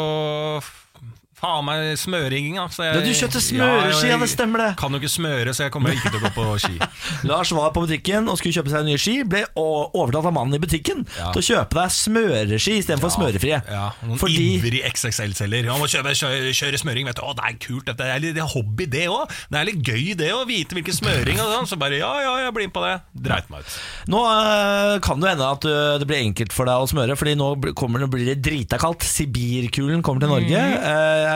faen 1.42 1.66
meg 1.66 1.98
smøring. 1.98 2.54
Da, 2.56 2.68
jeg, 2.86 2.94
Ja, 2.94 3.02
du 3.02 3.12
kjøpte 3.18 3.40
smøreski, 3.42 4.08
ja, 4.12 4.18
det 4.22 4.30
stemmer 4.30 4.62
det. 4.62 4.70
Kan 4.80 4.94
jo 4.94 5.00
ikke 5.02 5.10
smøre, 5.10 5.54
så 5.56 5.66
jeg 5.66 5.72
kommer 5.74 5.94
ikke 5.96 6.12
til 6.12 6.20
å 6.20 6.24
gå 6.28 6.30
på 6.36 6.44
ski. 6.62 6.76
Lars 7.28 7.50
var 7.56 7.72
på 7.74 7.82
butikken 7.84 8.30
og 8.30 8.38
skulle 8.38 8.54
kjøpe 8.60 8.72
seg 8.72 8.86
nye 8.86 9.00
ski. 9.00 9.18
Ble 9.26 9.44
overtatt 9.58 10.00
overtalt 10.02 10.28
av 10.30 10.34
mannen 10.36 10.56
i 10.56 10.62
butikken 10.62 11.02
Ja. 11.18 11.30
til 11.34 11.42
å 11.42 11.46
kjøpe 11.46 11.78
deg 11.78 11.92
smøreski 11.94 12.76
istedenfor 12.80 13.10
Ja, 13.10 13.16
smørefrie. 13.16 13.58
Ja, 13.68 13.84
noen 14.06 14.20
Fordi 14.20 14.46
ivrig 14.56 14.82
XXL-selger. 14.92 15.68
Han 15.72 15.80
må 15.82 15.88
kjøre, 15.90 16.14
kjøre, 16.18 16.52
kjøre 16.56 16.80
smøring. 16.80 17.08
Vet 17.10 17.18
du. 17.18 17.24
Å, 17.26 17.34
det 17.38 17.48
er 17.48 17.58
kult, 17.62 17.86
dette 17.90 18.06
er 18.06 18.22
litt 18.22 18.36
det 18.36 18.42
er 18.44 18.50
hobby, 18.54 18.86
det 18.90 19.06
òg. 19.10 19.32
Det 19.52 19.60
er 19.60 19.68
litt 19.68 19.82
gøy, 19.86 20.14
det 20.18 20.30
å 20.34 20.44
vite 20.48 20.76
hvilken 20.78 20.96
smøring. 20.96 21.40
Og 21.42 21.52
sånn. 21.56 21.68
Så 21.72 21.78
bare 21.80 21.98
ja, 22.00 22.12
ja, 22.24 22.34
jeg 22.46 22.54
blir 22.56 22.70
med 22.70 22.76
på 22.76 22.84
det. 22.86 22.94
Dreit 23.26 23.50
meg 23.52 23.66
ut. 23.66 23.76
nå 24.12 24.22
øh, 24.22 24.94
kan 25.04 25.22
det 25.22 25.32
hende 25.34 25.50
at 25.56 25.66
øh, 25.68 25.98
det 26.02 26.08
blir 26.10 26.22
enkelt 26.22 26.54
for 26.54 26.68
deg 26.70 26.82
å 26.84 26.88
smøre, 26.90 27.16
Fordi 27.18 27.34
nå 27.38 27.50
kommer 27.78 28.02
det, 28.04 28.10
blir 28.12 28.28
det 28.32 28.38
drita 28.44 28.78
kaldt. 28.82 29.04
Sibirkulen 29.06 30.02
kommer 30.06 30.24
til 30.24 30.32
Norge. 30.32 30.62
Eh, 30.62 31.31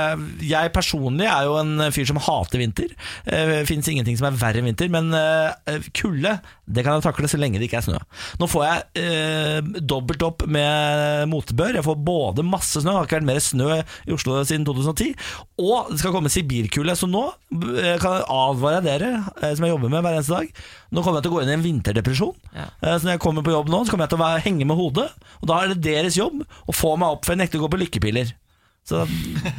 jeg 0.46 0.72
personlig 0.74 1.26
er 1.30 1.46
jo 1.48 1.56
en 1.60 1.86
fyr 1.94 2.08
som 2.08 2.20
hater 2.22 2.62
vinter. 2.62 2.92
Uh, 3.28 3.62
Fins 3.68 3.88
ingenting 3.92 4.18
som 4.18 4.28
er 4.30 4.38
verre 4.40 4.62
enn 4.62 4.68
vinter. 4.70 4.90
Men 4.92 5.10
øh, 5.16 5.82
kulde 5.96 6.36
det 6.66 6.82
kan 6.82 6.96
jeg 6.98 7.04
takle 7.06 7.28
så 7.30 7.38
lenge 7.38 7.60
det 7.60 7.68
ikke 7.68 7.78
er 7.78 7.84
snø. 7.86 7.98
Nå 8.40 8.48
får 8.50 8.64
jeg 8.66 9.82
dobbelt 9.86 10.22
opp 10.26 10.42
med 10.50 11.28
motbør. 11.30 11.76
Jeg 11.78 11.86
får 11.86 12.00
både 12.06 12.42
masse 12.46 12.82
snø, 12.82 12.90
det 12.90 12.96
har 12.98 13.06
ikke 13.06 13.18
vært 13.20 13.28
mer 13.28 13.42
snø 13.44 13.68
i 13.78 14.14
Oslo 14.16 14.40
siden 14.42 14.64
2010, 14.66 15.12
og 15.62 15.92
det 15.92 16.00
skal 16.00 16.14
komme 16.16 16.32
sibirkulde. 16.32 16.96
Så 16.98 17.06
nå 17.10 17.22
kan 18.02 18.16
jeg 18.18 18.26
advare 18.34 18.82
dere, 18.82 19.12
som 19.54 19.66
jeg 19.66 19.74
jobber 19.76 19.92
med 19.94 20.02
hver 20.02 20.18
eneste 20.18 20.40
dag, 20.40 20.50
nå 20.90 21.04
kommer 21.04 21.20
jeg 21.20 21.26
til 21.28 21.32
å 21.34 21.36
gå 21.36 21.44
inn 21.44 21.52
i 21.52 21.56
en 21.56 21.64
vinterdepresjon. 21.66 22.34
Ja. 22.56 22.66
Eh, 22.82 22.96
Så 22.96 23.06
når 23.06 23.16
jeg 23.16 23.22
kommer 23.26 23.46
på 23.46 23.54
jobb 23.54 23.70
nå, 23.70 23.84
så 23.84 23.94
kommer 23.94 24.06
jeg 24.06 24.14
til 24.16 24.22
å 24.26 24.32
henge 24.48 24.66
med 24.68 24.78
hodet. 24.78 25.06
Og 25.42 25.50
da 25.50 25.60
er 25.62 25.72
det 25.74 25.82
deres 25.86 26.18
jobb 26.18 26.42
å 26.42 26.74
få 26.74 26.96
meg 26.98 27.14
opp, 27.14 27.26
for 27.26 27.34
jeg 27.34 27.44
nekter 27.44 27.60
å 27.60 27.66
gå 27.66 27.72
på 27.74 27.80
lykkepiller. 27.84 28.34
Så 28.86 29.00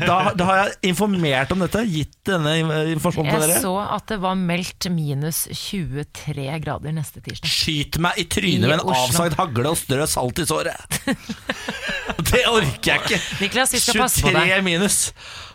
da, 0.08 0.32
da 0.40 0.46
har 0.48 0.60
jeg 0.62 0.76
informert 0.94 1.52
om 1.52 1.60
dette, 1.60 1.82
gitt 1.92 2.14
denne 2.30 2.54
informasjonen 2.94 3.28
til 3.34 3.42
dere. 3.44 3.58
Jeg 3.58 3.64
så 3.66 3.74
at 3.84 4.06
det 4.14 4.18
var 4.24 4.38
meldt 4.40 4.88
minus 4.96 5.42
23 5.52 6.46
grader 6.64 6.96
neste 6.96 7.20
tirsdag. 7.26 7.52
Skyt 7.52 8.00
meg 8.06 8.22
i 8.24 8.28
trynet 8.32 8.64
I 8.64 8.72
med 8.72 8.78
en 8.78 8.86
Oslo. 8.86 9.02
avsagd 9.10 9.36
hagle 9.42 9.74
og 9.76 9.82
strø 9.82 10.08
salt 10.08 10.40
i 10.40 10.48
såret. 10.48 11.00
Det 12.32 12.42
orker 12.50 12.88
jeg 12.94 13.04
ikke. 13.04 13.20
Niklas, 13.44 13.74
vi 13.76 13.80
skal 13.84 14.00
passe 14.06 14.24
på 14.24 14.32
23 14.32 14.48
deg. 14.56 14.64
minus. 14.66 14.98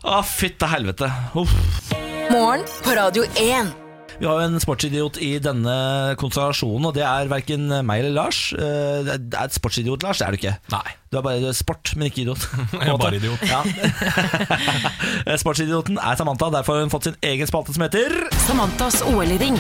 Å, 0.05 0.21
fytte 0.25 0.69
helvete. 0.73 1.09
Uff. 1.41 1.53
Morgen 2.31 2.65
på 2.85 2.95
Radio 2.97 3.25
1. 3.41 3.73
Vi 4.21 4.27
har 4.29 4.41
jo 4.41 4.47
en 4.51 4.61
sportsidiot 4.63 5.19
i 5.23 5.31
denne 5.43 5.77
konstellasjonen, 6.21 6.89
og 6.91 6.95
det 6.97 7.05
er 7.07 7.31
verken 7.33 7.69
meg 7.87 8.03
eller 8.03 8.17
Lars. 8.17 8.41
Eh, 8.53 9.03
Det 9.07 9.35
er 9.35 9.45
et 9.49 9.55
sportsidiot, 9.57 10.03
Lars, 10.05 10.19
det 10.21 10.27
er 10.27 10.31
du 10.37 10.41
ikke. 10.41 10.57
Nei. 10.75 10.95
Du 11.13 11.19
er 11.19 11.25
bare 11.27 11.53
sport, 11.55 11.93
men 11.97 12.09
ikke 12.11 12.23
idiot. 12.25 12.47
Jeg 12.73 12.89
er 12.89 13.01
bare 13.01 13.17
idiot. 13.21 13.43
Ja. 13.49 13.63
Sportsidioten 15.43 15.99
er 16.01 16.17
Samantha, 16.17 16.51
derfor 16.55 16.79
har 16.79 16.87
hun 16.87 16.93
fått 16.93 17.11
sin 17.11 17.19
egen 17.23 17.47
spalte 17.51 17.75
som 17.77 17.85
heter 17.87 18.15
Samantas 18.47 19.03
OL-ring. 19.13 19.59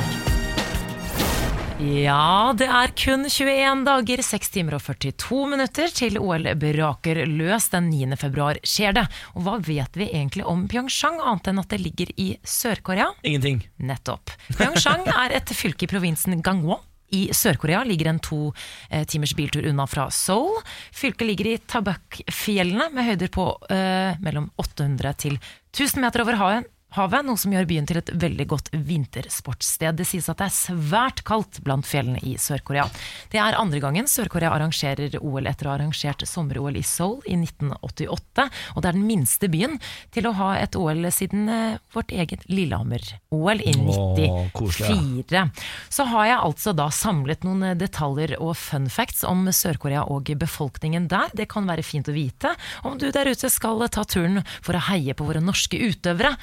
Ja, 1.82 2.52
det 2.54 2.68
er 2.70 2.92
kun 2.94 3.24
21 3.26 3.80
dager, 3.88 4.20
6 4.22 4.52
timer 4.54 4.76
og 4.76 4.84
42 4.86 5.38
minutter 5.50 5.90
til 5.90 6.18
OL 6.20 6.46
braker 6.60 7.24
løs 7.26 7.66
den 7.72 7.88
9. 7.90 8.18
februar 8.20 8.60
skjer 8.62 8.94
det. 9.00 9.04
Og 9.34 9.42
hva 9.46 9.56
vet 9.66 9.98
vi 9.98 10.06
egentlig 10.06 10.46
om 10.46 10.62
Pyeongchang, 10.70 11.18
annet 11.18 11.50
enn 11.50 11.58
at 11.62 11.74
det 11.74 11.80
ligger 11.82 12.12
i 12.14 12.28
Sør-Korea? 12.46 13.08
ingenting. 13.26 13.64
Nettopp. 13.82 14.30
Pyeongchang 14.54 15.08
er 15.24 15.34
et 15.40 15.50
fylke 15.58 15.88
i 15.88 15.90
provinsen 15.90 16.38
Gangwon. 16.44 16.80
I 17.12 17.26
Sør-Korea 17.34 17.82
ligger 17.84 18.12
en 18.12 18.22
to 18.24 18.52
eh, 18.88 19.02
timers 19.04 19.34
biltur 19.36 19.66
unna 19.68 19.84
fra 19.90 20.06
Seoul. 20.14 20.62
Fylket 20.94 21.26
ligger 21.28 21.50
i 21.50 21.58
Tabak-fjellene 21.58 22.92
med 22.94 23.10
høyder 23.10 23.32
på 23.34 23.50
eh, 23.74 24.14
mellom 24.22 24.48
800 24.62 25.18
til 25.26 25.36
1000 25.74 26.00
meter 26.06 26.24
over 26.24 26.40
havet. 26.40 26.71
Havet, 26.92 27.24
noe 27.24 27.40
som 27.40 27.52
gjør 27.54 27.68
byen 27.68 27.86
til 27.88 27.98
et 28.02 28.10
veldig 28.20 28.46
godt 28.50 28.68
vintersportssted. 28.72 29.96
Det 29.96 30.04
sies 30.08 30.28
at 30.28 30.42
det 30.42 30.48
er 30.50 30.56
svært 30.56 31.22
kaldt 31.24 31.62
blant 31.64 31.86
fjellene 31.88 32.20
i 32.28 32.34
Sør-Korea. 32.40 32.84
Det 33.32 33.40
er 33.40 33.56
andre 33.56 33.80
gangen 33.80 34.08
Sør-Korea 34.10 34.50
arrangerer 34.52 35.16
OL 35.22 35.48
etter 35.48 35.68
å 35.68 35.72
ha 35.72 35.78
arrangert 35.78 36.24
sommer-OL 36.28 36.76
i 36.76 36.84
Seoul 36.84 37.22
i 37.24 37.38
1988. 37.38 38.46
Og 38.74 38.82
det 38.82 38.90
er 38.90 38.98
den 38.98 39.06
minste 39.08 39.48
byen 39.52 39.78
til 40.12 40.28
å 40.28 40.34
ha 40.36 40.50
et 40.60 40.76
OL 40.76 41.08
siden 41.14 41.48
eh, 41.48 41.78
vårt 41.94 42.12
eget 42.12 42.44
Lillehammer-OL 42.52 43.64
i 43.64 43.72
Åh, 43.72 44.52
94. 44.52 45.46
Så 45.88 46.06
har 46.12 46.28
jeg 46.28 46.40
altså 46.42 46.76
da 46.76 46.90
samlet 46.92 47.46
noen 47.48 47.70
eh, 47.70 47.78
detaljer 47.80 48.36
og 48.36 48.52
fun 48.60 48.90
facts 48.92 49.24
om 49.28 49.46
Sør-Korea 49.48 50.04
og 50.12 50.28
befolkningen 50.44 51.08
der. 51.12 51.32
Det 51.32 51.48
kan 51.52 51.68
være 51.68 51.86
fint 51.86 52.12
å 52.12 52.16
vite 52.16 52.52
om 52.84 53.00
du 53.00 53.08
der 53.08 53.32
ute 53.32 53.48
skal 53.52 53.80
ta 53.88 54.04
turen 54.04 54.42
for 54.60 54.76
å 54.76 54.84
heie 54.90 55.16
på 55.16 55.24
våre 55.28 55.40
norske 55.40 55.80
utøvere. 55.80 56.36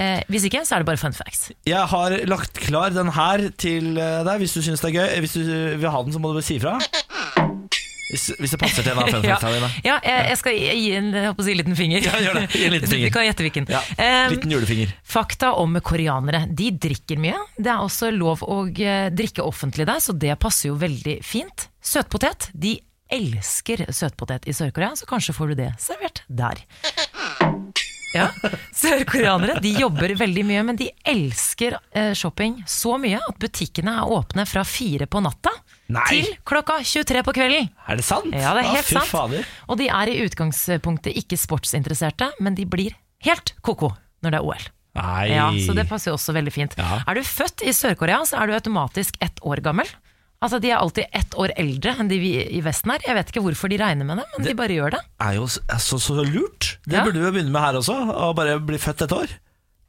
Eh, 0.00 0.22
hvis 0.32 0.46
ikke, 0.48 0.62
så 0.64 0.76
er 0.78 0.82
det 0.82 0.88
bare 0.88 1.00
fun 1.00 1.12
facts. 1.16 1.50
Jeg 1.68 1.84
har 1.92 2.14
lagt 2.30 2.56
klar 2.64 2.94
den 2.94 3.10
her 3.12 3.48
til 3.60 3.96
eh, 4.00 4.22
deg 4.24 4.40
hvis 4.44 4.54
du 4.56 4.62
syns 4.64 4.80
det 4.80 4.92
er 4.92 4.98
gøy. 5.02 5.18
Hvis 5.26 5.34
du 5.36 5.42
vil 5.82 5.90
ha 5.92 6.02
den, 6.06 6.14
så 6.14 6.22
må 6.22 6.30
du 6.32 6.38
bare 6.40 6.46
si 6.46 6.56
ifra. 6.60 6.78
Hvis, 8.12 8.26
hvis 8.36 8.52
det 8.52 8.58
passer 8.60 8.84
til 8.84 8.92
en 8.92 8.98
av 9.00 9.08
fem 9.08 9.22
Ja, 9.30 9.36
dine. 9.40 9.68
ja 9.86 9.94
jeg, 10.04 10.24
jeg 10.32 10.38
skal 10.40 10.56
gi 10.58 10.88
en, 10.98 11.06
jeg 11.16 11.44
si, 11.46 11.54
liten 11.56 11.76
finger. 11.78 12.04
Ja, 12.04 12.18
gjør 12.20 12.38
det. 12.40 12.44
Gi 12.52 12.64
en 12.68 12.74
liten 12.76 12.90
finger. 12.94 13.08
Du 13.08 13.14
kan 13.14 13.24
gjette 13.28 13.46
hvilken. 13.46 13.68
Ja, 13.72 13.80
Eh, 13.96 14.26
liten 14.34 14.52
julefinger. 14.52 14.92
Fakta 15.14 15.52
om 15.60 15.78
koreanere. 15.84 16.42
De 16.52 16.70
drikker 16.76 17.20
mye. 17.22 17.38
Det 17.56 17.72
er 17.72 17.80
også 17.84 18.10
lov 18.12 18.44
å 18.44 18.62
eh, 18.68 19.06
drikke 19.16 19.44
offentlig 19.46 19.86
der, 19.88 20.00
så 20.04 20.12
det 20.16 20.36
passer 20.42 20.68
jo 20.72 20.76
veldig 20.80 21.18
fint. 21.24 21.68
Søtpotet. 21.80 22.50
De 22.52 22.74
elsker 23.12 23.86
søtpotet 23.92 24.46
i 24.48 24.54
Sør-Korea, 24.56 24.94
så 24.96 25.04
kanskje 25.08 25.34
får 25.36 25.52
du 25.52 25.58
det 25.64 25.70
servert 25.80 26.22
der. 26.32 26.62
Ja, 28.12 28.28
Sørkoreanere 28.76 29.58
de 29.62 29.72
jobber 29.80 30.12
veldig 30.20 30.44
mye, 30.48 30.62
men 30.68 30.78
de 30.78 30.90
elsker 31.08 31.78
eh, 31.96 32.12
shopping 32.18 32.58
så 32.68 32.98
mye 33.00 33.20
at 33.22 33.38
butikkene 33.40 33.94
er 34.02 34.12
åpne 34.12 34.44
fra 34.48 34.64
fire 34.68 35.08
på 35.10 35.22
natta 35.24 35.52
Nei. 35.92 36.04
til 36.10 36.28
klokka 36.48 36.80
23 36.84 37.24
på 37.26 37.34
kvelden. 37.36 37.70
Er 37.88 38.00
det 38.00 38.04
sant? 38.06 38.28
Ja, 38.32 38.52
det 38.56 38.66
er 38.66 38.76
helt 38.76 38.88
fy 38.88 38.98
sant. 38.98 39.10
Fader. 39.12 39.48
Og 39.68 39.80
de 39.80 39.88
er 39.92 40.12
i 40.12 40.20
utgangspunktet 40.26 41.16
ikke 41.24 41.40
sportsinteresserte, 41.40 42.32
men 42.40 42.56
de 42.58 42.68
blir 42.68 42.96
helt 43.26 43.54
ko-ko 43.64 43.92
når 44.22 44.34
det 44.36 44.40
er 44.40 44.48
OL. 44.52 44.70
Nei. 44.98 45.26
Ja, 45.32 45.48
så 45.64 45.72
det 45.76 45.86
passer 45.88 46.12
jo 46.12 46.18
også 46.18 46.34
veldig 46.36 46.52
fint. 46.52 46.74
Ja. 46.76 47.00
Er 47.08 47.16
du 47.16 47.24
født 47.24 47.64
i 47.64 47.72
Sør-Korea, 47.72 48.20
så 48.28 48.42
er 48.42 48.50
du 48.50 48.56
automatisk 48.58 49.16
ett 49.24 49.40
år 49.40 49.62
gammel. 49.64 49.88
Altså 50.42 50.58
De 50.62 50.72
er 50.72 50.80
alltid 50.82 51.06
ett 51.14 51.36
år 51.38 51.52
eldre 51.60 51.94
enn 52.02 52.08
de 52.10 52.18
vi 52.18 52.32
i 52.42 52.60
Vesten 52.64 52.90
er. 52.94 53.04
Jeg 53.06 53.14
vet 53.18 53.30
ikke 53.30 53.44
hvorfor 53.44 53.70
de 53.70 53.78
regner 53.78 54.08
med 54.08 54.18
det, 54.18 54.26
men 54.34 54.48
de 54.48 54.54
bare 54.58 54.74
gjør 54.74 54.96
det. 54.96 55.02
Det 55.06 55.28
er 55.30 55.38
jo 55.38 55.46
så, 55.46 56.00
så 56.02 56.18
lurt. 56.26 56.76
Det 56.84 56.98
Ja. 56.98 57.04
burde 57.06 57.22
vi 57.22 57.30
begynne 57.38 57.54
med 57.54 57.62
her 57.62 57.78
også. 57.78 57.94
Å 58.10 58.32
bare 58.34 58.58
bli 58.58 58.80
født 58.82 59.06
et 59.06 59.14
år. 59.16 59.32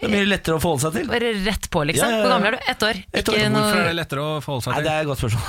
Det 0.04 0.10
er 0.10 0.14
mye 0.18 0.28
lettere 0.28 0.58
å 0.58 0.62
forholde 0.62 0.84
seg 0.84 0.98
til. 0.98 1.08
Bare 1.08 1.30
rett 1.46 1.70
på, 1.72 1.84
liksom. 1.88 2.10
Ja, 2.10 2.12
ja, 2.12 2.18
ja. 2.18 2.24
Hvor 2.26 2.34
gammel 2.36 2.48
er 2.50 2.58
du? 2.58 2.66
Ett 2.74 2.84
år. 2.84 2.98
Et 3.14 3.30
år. 3.30 3.38
Noe... 3.54 3.62
Hvorfor 3.64 3.80
er 3.80 3.88
det 3.88 3.96
lettere 4.02 4.24
å 4.26 4.34
forholde 4.44 4.66
seg 4.66 4.74
til? 4.74 4.78
Nei, 4.78 4.84
Det 4.84 4.94
er 4.94 5.02
et 5.02 5.10
godt 5.10 5.22
spørsmål. 5.24 5.48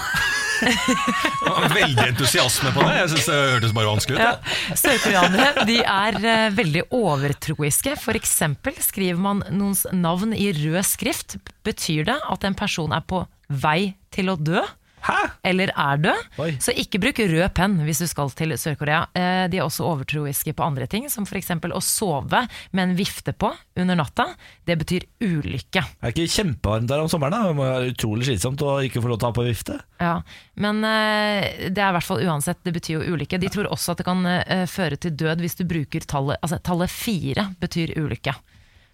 Veldig 1.75 2.05
entusiasme 2.13 2.71
på 2.75 2.85
det. 2.87 2.93
Jeg 3.01 3.11
synes 3.13 3.27
det 3.29 3.39
hørtes 3.55 3.75
bare 3.77 3.91
vanskelig 3.91 4.21
ut. 4.21 4.23
Ja. 4.23 4.77
Sørkoreanere 4.79 5.65
de 5.69 5.79
er 5.83 6.19
eh, 6.21 6.45
veldig 6.55 6.85
overtroiske. 6.95 7.97
For 8.01 8.17
eksempel 8.19 8.79
skriver 8.85 9.21
man 9.21 9.43
noens 9.53 9.85
navn 9.93 10.33
i 10.37 10.49
rød 10.55 10.81
skrift. 10.87 11.37
Betyr 11.67 12.07
det 12.09 12.17
at 12.23 12.47
en 12.49 12.57
person 12.59 12.95
er 12.97 13.05
på 13.11 13.25
vei 13.49 13.95
til 14.15 14.31
å 14.33 14.39
dø? 14.39 14.63
Hæ? 15.05 15.17
eller 15.45 15.69
er 15.77 15.99
død. 16.01 16.21
Oi. 16.41 16.51
Så 16.65 16.73
ikke 16.81 16.99
bruk 17.03 17.19
rød 17.21 17.49
penn 17.55 17.75
hvis 17.85 17.99
du 18.01 18.07
skal 18.09 18.31
til 18.33 18.55
Sør-Korea. 18.57 19.03
Eh, 19.15 19.47
De 19.53 19.59
er 19.59 19.65
også 19.67 19.85
overtroiske 19.85 20.55
på 20.57 20.65
andre 20.65 20.87
ting, 20.89 21.11
som 21.13 21.27
f.eks. 21.29 21.51
å 21.51 21.83
sove 21.85 22.41
med 22.73 22.83
en 22.83 22.95
vifte 22.97 23.35
på 23.37 23.51
under 23.77 23.99
natta. 24.01 24.27
Det 24.65 24.79
betyr 24.81 25.05
ulykke. 25.21 25.83
Det 25.85 26.09
er 26.09 26.15
ikke 26.15 26.33
kjempevarmt 26.33 26.89
der 26.89 27.05
om 27.05 27.09
sommeren. 27.13 27.37
da 27.37 27.49
Det 27.53 27.57
må 27.59 27.67
være 27.69 27.93
utrolig 27.93 28.25
slitsomt 28.31 28.65
å 28.65 28.79
ikke 28.87 29.03
få 29.05 29.13
lov 29.13 29.21
til 29.21 29.29
å 29.29 29.33
ha 29.33 29.37
på 29.37 29.47
vifte. 29.49 29.77
Ja, 30.01 30.15
Men 30.57 30.81
eh, 30.85 31.69
det 31.69 31.79
er 31.85 31.93
i 31.93 31.97
hvert 31.99 32.09
fall 32.09 32.25
uansett, 32.25 32.63
det 32.65 32.73
betyr 32.79 32.99
jo 33.03 33.15
ulykke. 33.15 33.39
De 33.41 33.49
tror 33.53 33.69
også 33.69 33.93
at 33.93 34.01
det 34.01 34.09
kan 34.09 34.25
eh, 34.27 34.65
føre 34.71 34.97
til 34.97 35.13
død 35.13 35.45
hvis 35.45 35.57
du 35.61 35.65
bruker 35.69 36.01
tallet 36.09 36.41
Altså 36.43 36.59
tallet 36.65 36.91
fire 36.91 37.51
betyr 37.61 37.93
ulykke. 38.01 38.33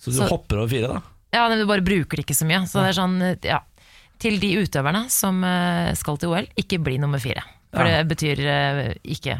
Så 0.00 0.10
du 0.10 0.16
Så- 0.18 0.28
hopper 0.30 0.58
over 0.58 0.68
fire, 0.74 0.88
da. 0.98 1.00
Ja, 1.32 1.44
men 1.48 1.60
du 1.60 1.66
bare 1.68 1.80
bruker 1.86 2.16
det 2.18 2.24
ikke 2.26 2.34
så 2.34 2.46
mye. 2.48 2.64
Så 2.66 2.80
det 2.82 2.88
er 2.90 2.96
sånn, 2.98 3.20
ja. 3.46 3.60
Til 4.20 4.36
de 4.42 4.50
utøverne 4.62 5.06
som 5.12 5.42
eh, 5.44 5.94
skal 5.98 6.18
til 6.20 6.28
OL, 6.34 6.46
ikke 6.60 6.78
bli 6.84 6.98
nummer 7.00 7.18
fire. 7.22 7.42
For 7.74 7.86
Ja. 7.86 8.00
det 8.02 8.08
betyr 8.16 8.40
eh, 8.44 8.94
ikke 9.04 9.38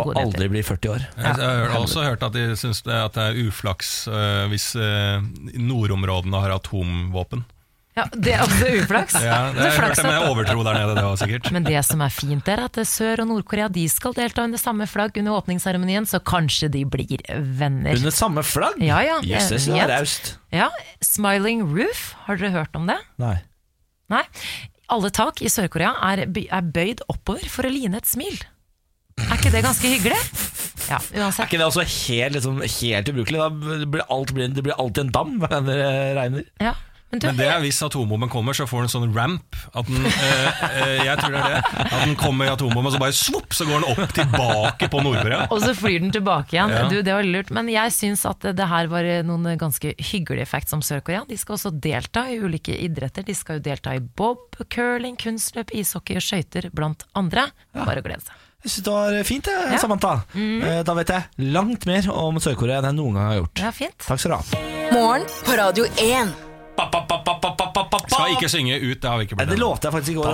Og 0.00 0.14
aldri 0.16 0.48
bli 0.48 0.62
40 0.64 0.88
år. 0.94 1.02
Jeg 1.20 1.34
har 1.36 1.74
også 1.78 2.02
hørt 2.06 2.22
at 2.24 2.32
de 2.32 2.46
syns 2.56 2.80
det, 2.86 2.94
er 2.96 3.40
uflaks 3.46 4.06
øh, 4.08 4.46
hvis 4.48 4.70
nordområdene 5.58 6.40
har 6.40 6.54
atomvåpen. 6.56 7.44
Ja, 7.92 8.06
Det 8.16 8.32
er 8.32 8.40
også 8.40 8.68
uflaks. 8.80 9.14
Ja, 9.20 9.50
det 9.52 9.66
er, 9.66 9.74
flaks 9.76 9.98
at- 10.00 10.24
overtro 10.30 10.62
der 10.64 10.78
nede, 10.78 10.94
det 10.96 11.04
var 11.04 11.16
sikkert. 11.20 11.50
Men 11.52 11.66
det 11.66 11.76
som 11.84 12.00
er 12.00 12.08
fint, 12.08 12.48
er 12.48 12.62
at 12.64 12.78
Sør- 12.88 13.20
og 13.20 13.28
Nord-Korea 13.28 13.68
de 13.68 13.84
skal 13.92 14.14
delta 14.16 14.46
under 14.48 14.56
samme 14.56 14.86
flagg 14.88 15.18
under 15.20 15.36
åpningsseremonien, 15.36 16.08
så 16.08 16.22
kanskje 16.24 16.70
de 16.72 16.86
blir 16.88 17.20
venner. 17.60 17.92
Under 18.00 18.10
samme 18.16 18.40
flagg? 18.48 18.80
Ja, 18.80 19.02
ja, 19.04 19.18
Jøsses, 19.20 19.68
det 19.68 19.76
er 19.84 19.92
raust. 19.92 20.38
Ja, 20.56 20.70
Smiling 21.04 21.66
Roof, 21.68 22.14
har 22.24 22.40
dere 22.40 22.54
hørt 22.56 22.80
om 22.80 22.88
det? 22.88 22.96
Nei. 23.20 23.36
Nei. 24.12 24.24
Alle 24.92 25.08
tak 25.14 25.40
i 25.40 25.50
Sør-Korea 25.52 25.94
er, 26.10 26.26
er 26.28 26.72
bøyd 26.74 27.04
oppover 27.08 27.46
for 27.48 27.64
å 27.64 27.72
line 27.72 27.96
et 28.00 28.08
smil. 28.08 28.36
Er 29.22 29.36
ikke 29.38 29.52
det 29.54 29.62
ganske 29.64 29.88
hyggelig? 29.88 30.18
Ja, 30.88 30.98
uansett. 30.98 31.44
Er 31.44 31.48
ikke 31.48 31.60
det 31.60 31.68
også 31.68 31.84
helt, 31.86 32.36
liksom, 32.36 32.60
helt 32.60 33.10
ubrukelig? 33.12 33.40
Da 33.40 33.84
blir 33.94 34.04
alt, 34.12 34.32
det 34.36 34.64
blir 34.64 34.76
alltid 34.76 35.06
en 35.06 35.12
dam 35.14 35.36
når 35.40 35.68
det 35.68 35.78
regner. 36.18 36.48
Ja. 36.60 36.74
Men 37.12 37.20
du, 37.20 37.26
Men 37.28 37.36
det 37.36 37.46
er 37.52 37.58
hvis 37.60 37.78
atombomben 37.84 38.30
kommer, 38.32 38.56
så 38.56 38.64
får 38.64 38.86
den 38.86 38.88
en 38.88 38.92
sånn 38.94 39.10
ramp. 39.12 39.56
At 39.76 39.84
den, 39.84 40.06
eh, 40.08 40.62
øh, 40.64 41.00
jeg 41.04 41.16
tror 41.20 41.34
det 41.34 41.40
er 41.42 41.50
det. 41.52 41.80
At 41.84 42.06
den 42.06 42.14
kommer 42.16 42.46
i 42.48 42.52
atombomben, 42.54 42.88
og 42.88 42.94
så 42.94 43.00
bare 43.02 43.12
svopp, 43.12 43.52
så 43.52 43.66
går 43.68 43.82
den 43.82 43.90
opp 43.92 44.14
tilbake 44.16 44.88
på 44.88 45.02
Nord-Korea. 45.04 45.42
og 45.52 45.60
så 45.60 45.74
flyr 45.76 45.98
den 46.06 46.12
tilbake 46.14 46.56
igjen. 46.56 46.72
Ja. 46.72 46.86
Du, 46.88 47.02
det 47.04 47.12
var 47.12 47.26
lurt. 47.28 47.50
Men 47.52 47.68
jeg 47.68 47.92
syns 47.92 48.24
at 48.24 48.46
det 48.56 48.68
her 48.70 48.88
var 48.88 49.04
noen 49.28 49.44
ganske 49.60 49.92
hyggelige 50.00 50.46
facts 50.48 50.72
om 50.72 50.80
Sør-Korea. 50.80 51.26
De 51.28 51.36
skal 51.36 51.58
også 51.58 51.74
delta 51.84 52.22
i 52.32 52.38
ulike 52.40 52.78
idretter. 52.80 53.26
De 53.28 53.34
skal 53.36 53.58
jo 53.60 53.64
delta 53.66 53.92
i 53.92 54.00
bob, 54.00 54.56
curling, 54.72 55.18
kunstløp, 55.20 55.74
ishockey 55.76 56.16
og 56.16 56.24
skøyter, 56.24 56.70
blant 56.72 57.04
andre. 57.14 57.44
Bare 57.76 58.00
å 58.00 58.06
glede 58.06 58.24
seg. 58.24 58.38
Jeg 58.62 58.70
synes 58.70 58.84
det 58.86 58.94
var 58.94 59.28
fint, 59.28 59.50
jeg, 59.52 59.58
Ja. 59.68 59.74
Mm. 59.74 59.82
Samantha. 59.84 60.14
Eh, 60.38 60.82
Da 60.86 60.94
vet 60.94 61.12
jeg 61.12 61.50
langt 61.52 61.84
mer 61.84 62.08
om 62.14 62.40
Sør-Korea 62.40 62.78
enn 62.80 62.88
jeg 62.88 62.96
noen 63.02 63.20
gang 63.20 63.28
har 63.28 63.36
gjort. 63.42 63.54
Det 63.60 63.68
er 63.68 63.76
fint. 63.82 63.98
Takk 64.06 64.18
skal 64.24 64.30
du 64.30 64.36
ha. 64.40 64.64
Morgen 64.96 65.28
på 65.44 65.58
Radio 65.60 65.84
1. 66.00 66.32
Skal 68.12 68.32
ikke 68.34 68.48
synge 68.48 68.76
ut, 68.80 68.98
det 69.02 69.08
har 69.08 69.18
vi 69.20 69.26
ikke 69.26 69.36
blitt 69.38 69.50
Det 69.52 69.58
lovte 69.60 69.88
jeg 69.88 69.92
faktisk 69.96 70.12
i 70.12 70.16
går. 70.16 70.26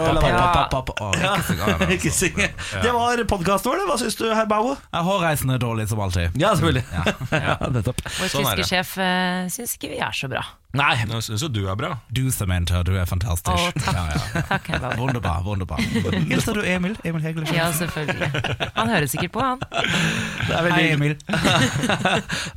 Ikke 1.97 2.13
synge. 2.15 2.49
Det 2.85 2.93
var 2.95 3.25
podkasten 3.29 3.73
vår, 3.73 3.83
det. 3.83 3.87
Hva 3.91 3.97
syns 4.01 4.17
du, 4.19 4.25
herr 4.35 4.49
Baue? 4.51 4.77
Hårreisende 4.93 5.59
dårlig 5.63 5.89
som 5.91 6.01
alltid? 6.05 6.37
Ja, 6.39 6.55
selvfølgelig. 6.59 6.85
Vår 8.19 8.31
Sånn 8.33 8.47
tyske 8.47 8.67
sjef 8.69 8.95
uh, 9.01 9.49
syns 9.53 9.77
ikke 9.79 9.93
vi 9.95 9.99
er 10.05 10.15
så 10.17 10.31
bra. 10.31 10.43
Nei, 10.77 10.99
Jeg 11.01 11.23
syns 11.25 11.41
jo 11.41 11.49
du 11.49 11.63
er 11.65 11.77
bra. 11.81 11.95
Du, 12.13 12.27
Samantha, 12.29 12.83
du 12.85 12.91
er 13.01 13.07
fantastisk. 13.09 13.49
Å, 13.57 13.71
takk. 13.73 13.95
Ja, 13.97 14.03
ja. 14.13 14.43
Takk, 14.51 14.67
Wunderbar, 15.01 15.39
wunderbar. 15.47 15.81
Hilser 16.29 16.59
du 16.59 16.61
Emil? 16.61 16.93
Emil 17.09 17.25
Hegle? 17.25 17.47
Ja, 17.57 17.71
selvfølgelig. 17.73 18.29
Han 18.77 18.93
hører 18.93 19.09
sikkert 19.09 19.33
på, 19.33 19.41
han. 19.47 19.63
det 19.65 20.53
er 20.53 20.67
veldig 20.67 20.77
Hei. 20.77 20.91
Emil. 20.99 21.17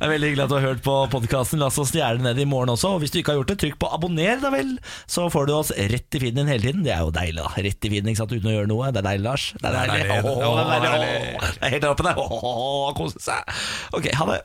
Det 0.02 0.04
er 0.04 0.10
veldig 0.12 0.28
hyggelig 0.28 0.44
at 0.44 0.52
du 0.52 0.56
har 0.58 0.64
hørt 0.66 0.84
på 0.84 0.98
podkasten. 1.14 1.60
La 1.62 1.70
oss 1.72 1.94
gjerne 1.96 2.26
ned 2.26 2.42
i 2.42 2.46
morgen 2.48 2.74
også. 2.74 2.92
Og 2.98 3.02
hvis 3.04 3.14
du 3.14 3.20
ikke 3.22 3.32
har 3.32 3.40
gjort 3.40 3.54
det, 3.54 3.58
trykk 3.64 3.80
på 3.80 3.90
abonner, 3.96 4.36
da 4.44 4.52
vel. 4.52 4.76
Så 5.08 5.30
får 5.32 5.48
du 5.48 5.54
oss 5.56 5.72
rett 5.72 6.18
i 6.18 6.22
feeden 6.26 6.42
din 6.42 6.52
hele 6.52 6.66
tiden. 6.68 6.84
Det 6.84 6.92
er 6.92 7.06
jo 7.06 7.12
deilig, 7.16 7.38
da. 7.40 7.48
Rett 7.64 7.88
i 7.88 7.94
feeden, 7.94 8.12
ikke 8.12 8.24
sant, 8.26 8.36
uten 8.36 8.52
å 8.52 8.56
gjøre 8.58 8.72
noe. 8.74 8.92
Det 8.92 9.00
er 9.00 9.08
deilig, 9.08 9.24
Lars. 9.30 9.48
Det 9.56 9.70
er 9.70 9.78
deilig. 9.78 10.04
Det 10.04 10.20
er, 10.20 10.96
det 11.48 11.52
er 11.56 11.76
helt 11.78 11.84
der 11.86 11.92
oppe 11.94 12.10
der. 12.10 12.20
Åh, 12.20 12.88
kose 12.98 13.24
seg. 13.24 13.60
Ok, 13.96 14.12
ha 14.20 14.32
det. 14.34 14.42